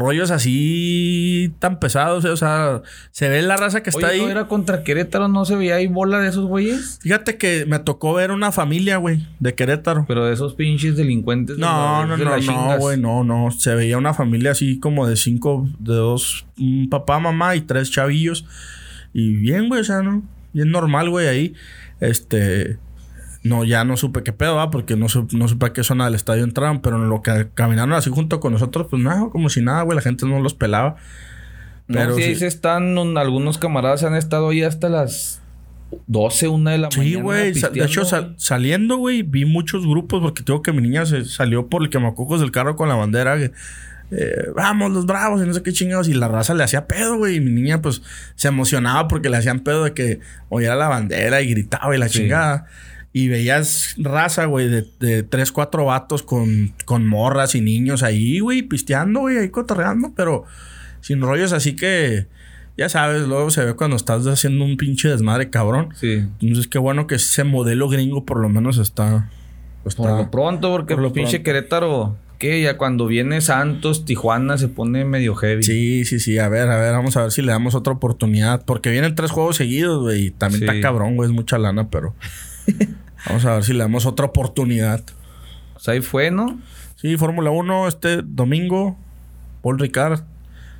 rollos 0.00 0.30
así 0.30 1.52
tan 1.58 1.78
pesados. 1.78 2.24
O 2.24 2.36
sea, 2.36 2.82
se 3.12 3.28
ve 3.28 3.42
la 3.42 3.56
raza 3.56 3.82
que 3.82 3.90
está 3.90 4.08
Oye, 4.08 4.16
ahí. 4.16 4.22
¿no 4.22 4.30
era 4.30 4.48
contra 4.48 4.82
Querétaro? 4.82 5.28
¿No 5.28 5.44
se 5.44 5.54
veía 5.54 5.76
ahí 5.76 5.86
bola 5.86 6.18
de 6.18 6.28
esos 6.28 6.46
güeyes? 6.46 6.98
Fíjate 7.02 7.36
que 7.36 7.66
me 7.66 7.78
tocó 7.78 8.14
ver 8.14 8.32
una 8.32 8.50
familia, 8.50 8.96
güey, 8.96 9.26
de 9.38 9.54
Querétaro. 9.54 10.04
Pero 10.08 10.26
de 10.26 10.34
esos 10.34 10.54
pinches 10.54 10.96
delincuentes. 10.96 11.56
de 11.56 11.60
No, 11.62 12.06
no, 12.06 12.16
de 12.16 12.24
no, 12.24 12.38
no, 12.40 12.78
güey, 12.78 12.98
no, 12.98 13.22
no. 13.22 13.50
Se 13.50 13.74
veía 13.74 13.98
una 13.98 14.14
familia 14.14 14.50
así 14.50 14.80
como 14.80 15.06
de 15.06 15.16
cinco, 15.16 15.68
de 15.78 15.94
dos, 15.94 16.46
un 16.58 16.88
papá, 16.90 17.18
mamá 17.20 17.54
y 17.54 17.60
tres 17.60 17.90
chavillos. 17.90 18.46
Y 19.12 19.34
bien, 19.34 19.68
güey, 19.68 19.82
o 19.82 19.84
sea, 19.84 20.02
¿no? 20.02 20.22
Bien 20.52 20.70
normal, 20.70 21.10
güey, 21.10 21.28
ahí. 21.28 21.54
Este. 22.00 22.78
No, 23.42 23.64
ya 23.64 23.84
no 23.84 23.96
supe 23.96 24.22
qué 24.22 24.32
pedo, 24.32 24.56
¿va? 24.56 24.70
Porque 24.70 24.96
no, 24.96 25.08
supe, 25.08 25.36
no 25.36 25.48
supe 25.48 25.66
a 25.66 25.72
qué 25.72 25.82
zona 25.82 26.04
del 26.04 26.14
estadio 26.14 26.44
entraron, 26.44 26.80
pero 26.80 26.96
en 26.96 27.08
lo 27.08 27.22
que 27.22 27.48
caminaron 27.54 27.94
así 27.94 28.10
junto 28.10 28.38
con 28.38 28.52
nosotros, 28.52 28.86
pues 28.90 29.02
nada, 29.02 29.30
como 29.30 29.48
si 29.48 29.62
nada, 29.62 29.82
güey, 29.82 29.96
la 29.96 30.02
gente 30.02 30.26
no 30.26 30.40
los 30.40 30.54
pelaba. 30.54 30.96
Pero 31.86 32.14
sí, 32.14 32.22
ahí 32.22 32.36
se 32.36 32.46
están, 32.46 32.96
algunos 33.16 33.58
camaradas 33.58 34.04
han 34.04 34.14
estado 34.14 34.50
ahí 34.50 34.62
hasta 34.62 34.88
las 34.88 35.40
12, 36.06 36.48
1 36.48 36.70
de 36.70 36.78
la 36.78 36.88
mañana. 36.88 37.04
Sí, 37.04 37.14
güey. 37.14 37.52
De 37.52 37.84
hecho, 37.84 38.04
saliendo, 38.36 38.96
güey, 38.96 39.22
vi 39.22 39.44
muchos 39.44 39.86
grupos 39.86 40.20
porque 40.22 40.42
tengo 40.42 40.62
que 40.62 40.72
mi 40.72 40.82
niña 40.82 41.06
se 41.06 41.24
salió 41.24 41.68
por 41.68 41.82
el 41.82 41.90
quemacocos 41.90 42.40
del 42.40 42.50
carro 42.50 42.76
con 42.76 42.88
la 42.88 42.94
bandera. 42.94 43.36
Eh, 43.36 43.52
vamos, 44.54 44.90
los 44.92 45.06
bravos, 45.06 45.42
y 45.42 45.46
no 45.46 45.54
sé 45.54 45.62
qué 45.62 45.72
chingados. 45.72 46.08
Y 46.08 46.14
la 46.14 46.28
raza 46.28 46.54
le 46.54 46.62
hacía 46.62 46.86
pedo, 46.86 47.16
güey. 47.16 47.36
Y 47.36 47.40
mi 47.40 47.50
niña, 47.50 47.82
pues, 47.82 48.02
se 48.36 48.48
emocionaba 48.48 49.08
porque 49.08 49.28
le 49.28 49.36
hacían 49.36 49.60
pedo 49.60 49.84
de 49.84 49.92
que 49.92 50.20
oía 50.48 50.74
la 50.74 50.88
bandera 50.88 51.42
y 51.42 51.50
gritaba 51.50 51.94
y 51.94 51.98
la 51.98 52.08
chingada. 52.08 52.66
Y 53.12 53.28
veías 53.28 53.96
raza, 53.98 54.44
güey, 54.44 54.68
de, 54.68 54.86
de 55.00 55.22
tres, 55.22 55.50
cuatro 55.50 55.86
vatos 55.86 56.22
con, 56.22 56.74
con 56.84 57.06
morras 57.06 57.54
y 57.54 57.60
niños 57.60 58.02
ahí, 58.02 58.38
güey, 58.38 58.62
pisteando, 58.62 59.20
güey, 59.20 59.38
ahí 59.38 59.48
cotorreando, 59.48 60.12
pero 60.14 60.44
sin 61.00 61.20
rollos, 61.20 61.52
así 61.52 61.74
que 61.74 62.28
ya 62.76 62.88
sabes, 62.88 63.28
luego 63.28 63.50
se 63.50 63.64
ve 63.64 63.74
cuando 63.74 63.96
estás 63.96 64.26
haciendo 64.26 64.64
un 64.64 64.76
pinche 64.76 65.08
desmadre 65.08 65.50
cabrón. 65.50 65.88
Sí. 65.96 66.24
Entonces, 66.40 66.66
qué 66.66 66.78
bueno 66.78 67.06
que 67.06 67.16
ese 67.16 67.44
modelo 67.44 67.88
gringo 67.88 68.24
por 68.24 68.38
lo 68.38 68.48
menos 68.48 68.78
está. 68.78 69.30
por 69.96 70.10
lo 70.18 70.30
pronto, 70.30 70.70
porque 70.70 70.94
por 70.94 71.02
lo 71.02 71.12
pinche 71.12 71.42
Querétaro, 71.42 72.16
que 72.38 72.62
ya 72.62 72.78
cuando 72.78 73.06
viene 73.06 73.42
Santos, 73.42 74.06
Tijuana 74.06 74.56
se 74.56 74.68
pone 74.68 75.04
medio 75.04 75.34
heavy. 75.34 75.62
Sí, 75.62 76.06
sí, 76.06 76.20
sí. 76.20 76.38
A 76.38 76.48
ver, 76.48 76.70
a 76.70 76.76
ver, 76.78 76.92
vamos 76.92 77.18
a 77.18 77.22
ver 77.24 77.32
si 77.32 77.42
le 77.42 77.52
damos 77.52 77.74
otra 77.74 77.92
oportunidad. 77.92 78.64
Porque 78.64 78.90
vienen 78.90 79.14
tres 79.14 79.30
juegos 79.30 79.56
seguidos, 79.56 80.00
güey. 80.00 80.28
Y 80.28 80.30
también 80.30 80.62
está 80.62 80.80
cabrón, 80.80 81.16
güey. 81.16 81.28
Es 81.28 81.34
mucha 81.34 81.58
lana, 81.58 81.90
pero. 81.90 82.14
vamos 83.26 83.44
a 83.44 83.54
ver 83.54 83.64
si 83.64 83.72
le 83.72 83.80
damos 83.80 84.06
otra 84.06 84.26
oportunidad. 84.26 85.02
Sea, 85.78 85.94
ahí 85.94 86.00
fue, 86.00 86.30
¿no? 86.30 86.60
Sí, 86.96 87.16
Fórmula 87.16 87.50
1 87.50 87.88
este 87.88 88.22
domingo. 88.22 88.96
Paul 89.62 89.78
Ricard. 89.78 90.20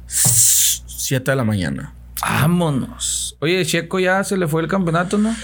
7 0.06 1.30
de 1.30 1.36
la 1.36 1.44
mañana. 1.44 1.94
Vámonos. 2.20 3.36
Oye, 3.40 3.64
Checo 3.64 3.98
ya 3.98 4.22
se 4.24 4.36
le 4.36 4.46
fue 4.46 4.62
el 4.62 4.68
campeonato, 4.68 5.16
¿no? 5.16 5.34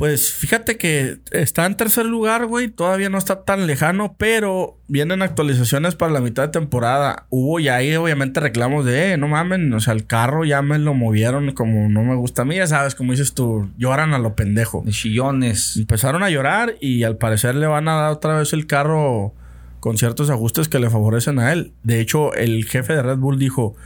Pues 0.00 0.32
fíjate 0.32 0.78
que 0.78 1.18
está 1.30 1.66
en 1.66 1.76
tercer 1.76 2.06
lugar, 2.06 2.46
güey. 2.46 2.68
Todavía 2.68 3.10
no 3.10 3.18
está 3.18 3.44
tan 3.44 3.66
lejano, 3.66 4.14
pero 4.16 4.78
vienen 4.88 5.20
actualizaciones 5.20 5.94
para 5.94 6.10
la 6.10 6.22
mitad 6.22 6.44
de 6.44 6.48
temporada. 6.48 7.26
Hubo 7.28 7.60
ya 7.60 7.74
ahí, 7.74 7.94
obviamente, 7.96 8.40
reclamos 8.40 8.86
de, 8.86 9.12
eh, 9.12 9.16
no 9.18 9.28
mamen, 9.28 9.70
o 9.74 9.78
sea, 9.78 9.92
el 9.92 10.06
carro 10.06 10.46
ya 10.46 10.62
me 10.62 10.78
lo 10.78 10.94
movieron 10.94 11.52
como 11.52 11.90
no 11.90 12.02
me 12.02 12.14
gusta 12.14 12.42
a 12.42 12.44
mí, 12.46 12.56
ya 12.56 12.66
sabes, 12.66 12.94
como 12.94 13.12
dices 13.12 13.34
tú, 13.34 13.68
lloran 13.76 14.14
a 14.14 14.18
lo 14.18 14.34
pendejo. 14.34 14.80
De 14.86 14.90
chillones. 14.90 15.76
Empezaron 15.76 16.22
a 16.22 16.30
llorar 16.30 16.76
y 16.80 17.02
al 17.02 17.18
parecer 17.18 17.54
le 17.56 17.66
van 17.66 17.86
a 17.86 17.96
dar 17.96 18.12
otra 18.12 18.38
vez 18.38 18.54
el 18.54 18.66
carro 18.66 19.34
con 19.80 19.98
ciertos 19.98 20.30
ajustes 20.30 20.70
que 20.70 20.78
le 20.78 20.88
favorecen 20.88 21.38
a 21.38 21.52
él. 21.52 21.74
De 21.82 22.00
hecho, 22.00 22.32
el 22.32 22.64
jefe 22.64 22.94
de 22.94 23.02
Red 23.02 23.18
Bull 23.18 23.38
dijo, 23.38 23.76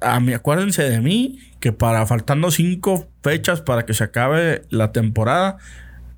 a 0.00 0.20
mí, 0.20 0.32
acuérdense 0.32 0.84
de 0.84 1.02
mí 1.02 1.38
que 1.60 1.72
para 1.72 2.06
faltando 2.06 2.50
cinco 2.50 3.11
fechas 3.22 3.60
para 3.60 3.86
que 3.86 3.94
se 3.94 4.04
acabe 4.04 4.62
la 4.70 4.92
temporada, 4.92 5.58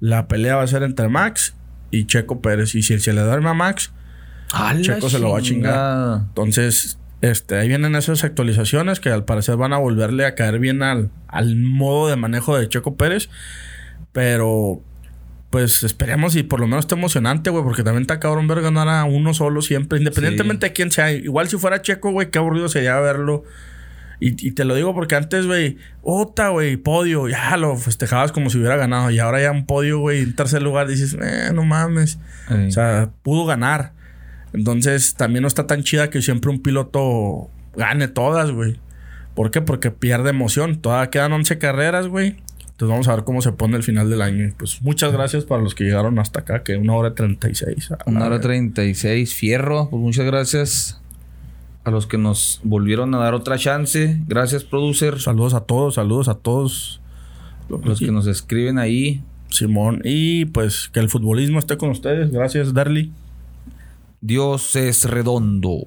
la 0.00 0.28
pelea 0.28 0.56
va 0.56 0.62
a 0.62 0.66
ser 0.66 0.82
entre 0.82 1.08
Max 1.08 1.54
y 1.90 2.06
Checo 2.06 2.40
Pérez. 2.40 2.74
Y 2.74 2.82
si 2.82 2.98
se 2.98 3.12
le 3.12 3.22
duerme 3.22 3.50
a 3.50 3.54
Max, 3.54 3.92
Checo 4.80 5.08
se 5.08 5.18
lo 5.18 5.30
va 5.30 5.38
a 5.38 5.42
chingar. 5.42 6.20
Entonces, 6.28 6.98
este, 7.20 7.56
ahí 7.56 7.68
vienen 7.68 7.94
esas 7.94 8.24
actualizaciones 8.24 9.00
que 9.00 9.10
al 9.10 9.24
parecer 9.24 9.56
van 9.56 9.72
a 9.72 9.78
volverle 9.78 10.26
a 10.26 10.34
caer 10.34 10.58
bien 10.58 10.82
al, 10.82 11.10
al 11.28 11.56
modo 11.56 12.08
de 12.08 12.16
manejo 12.16 12.56
de 12.56 12.68
Checo 12.68 12.96
Pérez. 12.96 13.28
Pero, 14.12 14.80
pues 15.50 15.82
esperemos 15.82 16.36
y 16.36 16.42
por 16.42 16.60
lo 16.60 16.66
menos 16.66 16.84
esté 16.84 16.94
emocionante, 16.94 17.50
güey, 17.50 17.64
porque 17.64 17.82
también 17.82 18.02
está 18.02 18.20
cabrón 18.20 18.46
ver 18.46 18.60
ganar 18.60 18.88
a 18.88 19.04
uno 19.04 19.34
solo 19.34 19.62
siempre, 19.62 19.98
independientemente 19.98 20.66
de 20.66 20.72
quién 20.72 20.90
sea. 20.90 21.12
Igual 21.12 21.48
si 21.48 21.56
fuera 21.56 21.82
Checo, 21.82 22.10
güey, 22.10 22.30
qué 22.30 22.38
aburrido 22.38 22.68
sería 22.68 22.98
verlo 23.00 23.44
y, 24.26 24.52
te 24.52 24.64
lo 24.64 24.74
digo 24.74 24.94
porque 24.94 25.16
antes, 25.16 25.46
güey, 25.46 25.76
otra, 26.00 26.48
güey, 26.48 26.78
podio, 26.78 27.28
ya 27.28 27.56
lo 27.58 27.76
festejabas 27.76 28.32
como 28.32 28.48
si 28.48 28.56
hubiera 28.58 28.76
ganado. 28.76 29.10
Y 29.10 29.18
ahora 29.18 29.42
ya 29.42 29.50
un 29.50 29.66
podio, 29.66 29.98
güey, 29.98 30.22
en 30.22 30.34
tercer 30.34 30.62
lugar, 30.62 30.88
dices, 30.88 31.14
eh, 31.20 31.50
no 31.52 31.64
mames. 31.64 32.18
O 32.48 32.70
sea, 32.70 33.10
pudo 33.22 33.44
ganar. 33.44 33.92
Entonces, 34.54 35.14
también 35.14 35.42
no 35.42 35.48
está 35.48 35.66
tan 35.66 35.82
chida 35.82 36.08
que 36.08 36.22
siempre 36.22 36.50
un 36.50 36.62
piloto 36.62 37.50
gane 37.76 38.08
todas, 38.08 38.50
güey. 38.50 38.80
¿Por 39.34 39.50
qué? 39.50 39.60
Porque 39.60 39.90
pierde 39.90 40.30
emoción. 40.30 40.80
Todavía 40.80 41.10
quedan 41.10 41.32
11 41.32 41.58
carreras, 41.58 42.06
güey. 42.06 42.36
Entonces 42.60 42.88
vamos 42.88 43.08
a 43.08 43.16
ver 43.16 43.24
cómo 43.24 43.42
se 43.42 43.52
pone 43.52 43.76
el 43.76 43.82
final 43.82 44.08
del 44.08 44.22
año. 44.22 44.54
Pues 44.56 44.80
muchas 44.80 45.12
gracias 45.12 45.44
para 45.44 45.62
los 45.62 45.74
que 45.74 45.84
llegaron 45.84 46.18
hasta 46.18 46.40
acá, 46.40 46.62
que 46.62 46.76
una 46.76 46.94
hora 46.94 47.14
36. 47.14 47.90
Una 48.06 48.24
hora 48.26 48.40
36, 48.40 49.34
fierro. 49.34 49.90
Pues 49.90 50.00
muchas 50.00 50.24
gracias 50.24 51.00
a 51.84 51.90
los 51.90 52.06
que 52.06 52.18
nos 52.18 52.60
volvieron 52.64 53.14
a 53.14 53.18
dar 53.18 53.34
otra 53.34 53.58
chance. 53.58 54.20
Gracias, 54.26 54.64
producer. 54.64 55.20
Saludos 55.20 55.54
a 55.54 55.60
todos, 55.60 55.94
saludos 55.94 56.28
a 56.28 56.34
todos. 56.34 57.00
Los 57.68 57.98
que 57.98 58.10
nos 58.10 58.26
escriben 58.26 58.78
ahí. 58.78 59.22
Simón. 59.50 60.00
Y 60.04 60.46
pues 60.46 60.88
que 60.88 61.00
el 61.00 61.08
futbolismo 61.08 61.58
esté 61.58 61.76
con 61.76 61.90
ustedes. 61.90 62.30
Gracias, 62.30 62.74
Darly. 62.74 63.12
Dios 64.20 64.74
es 64.76 65.04
redondo. 65.04 65.86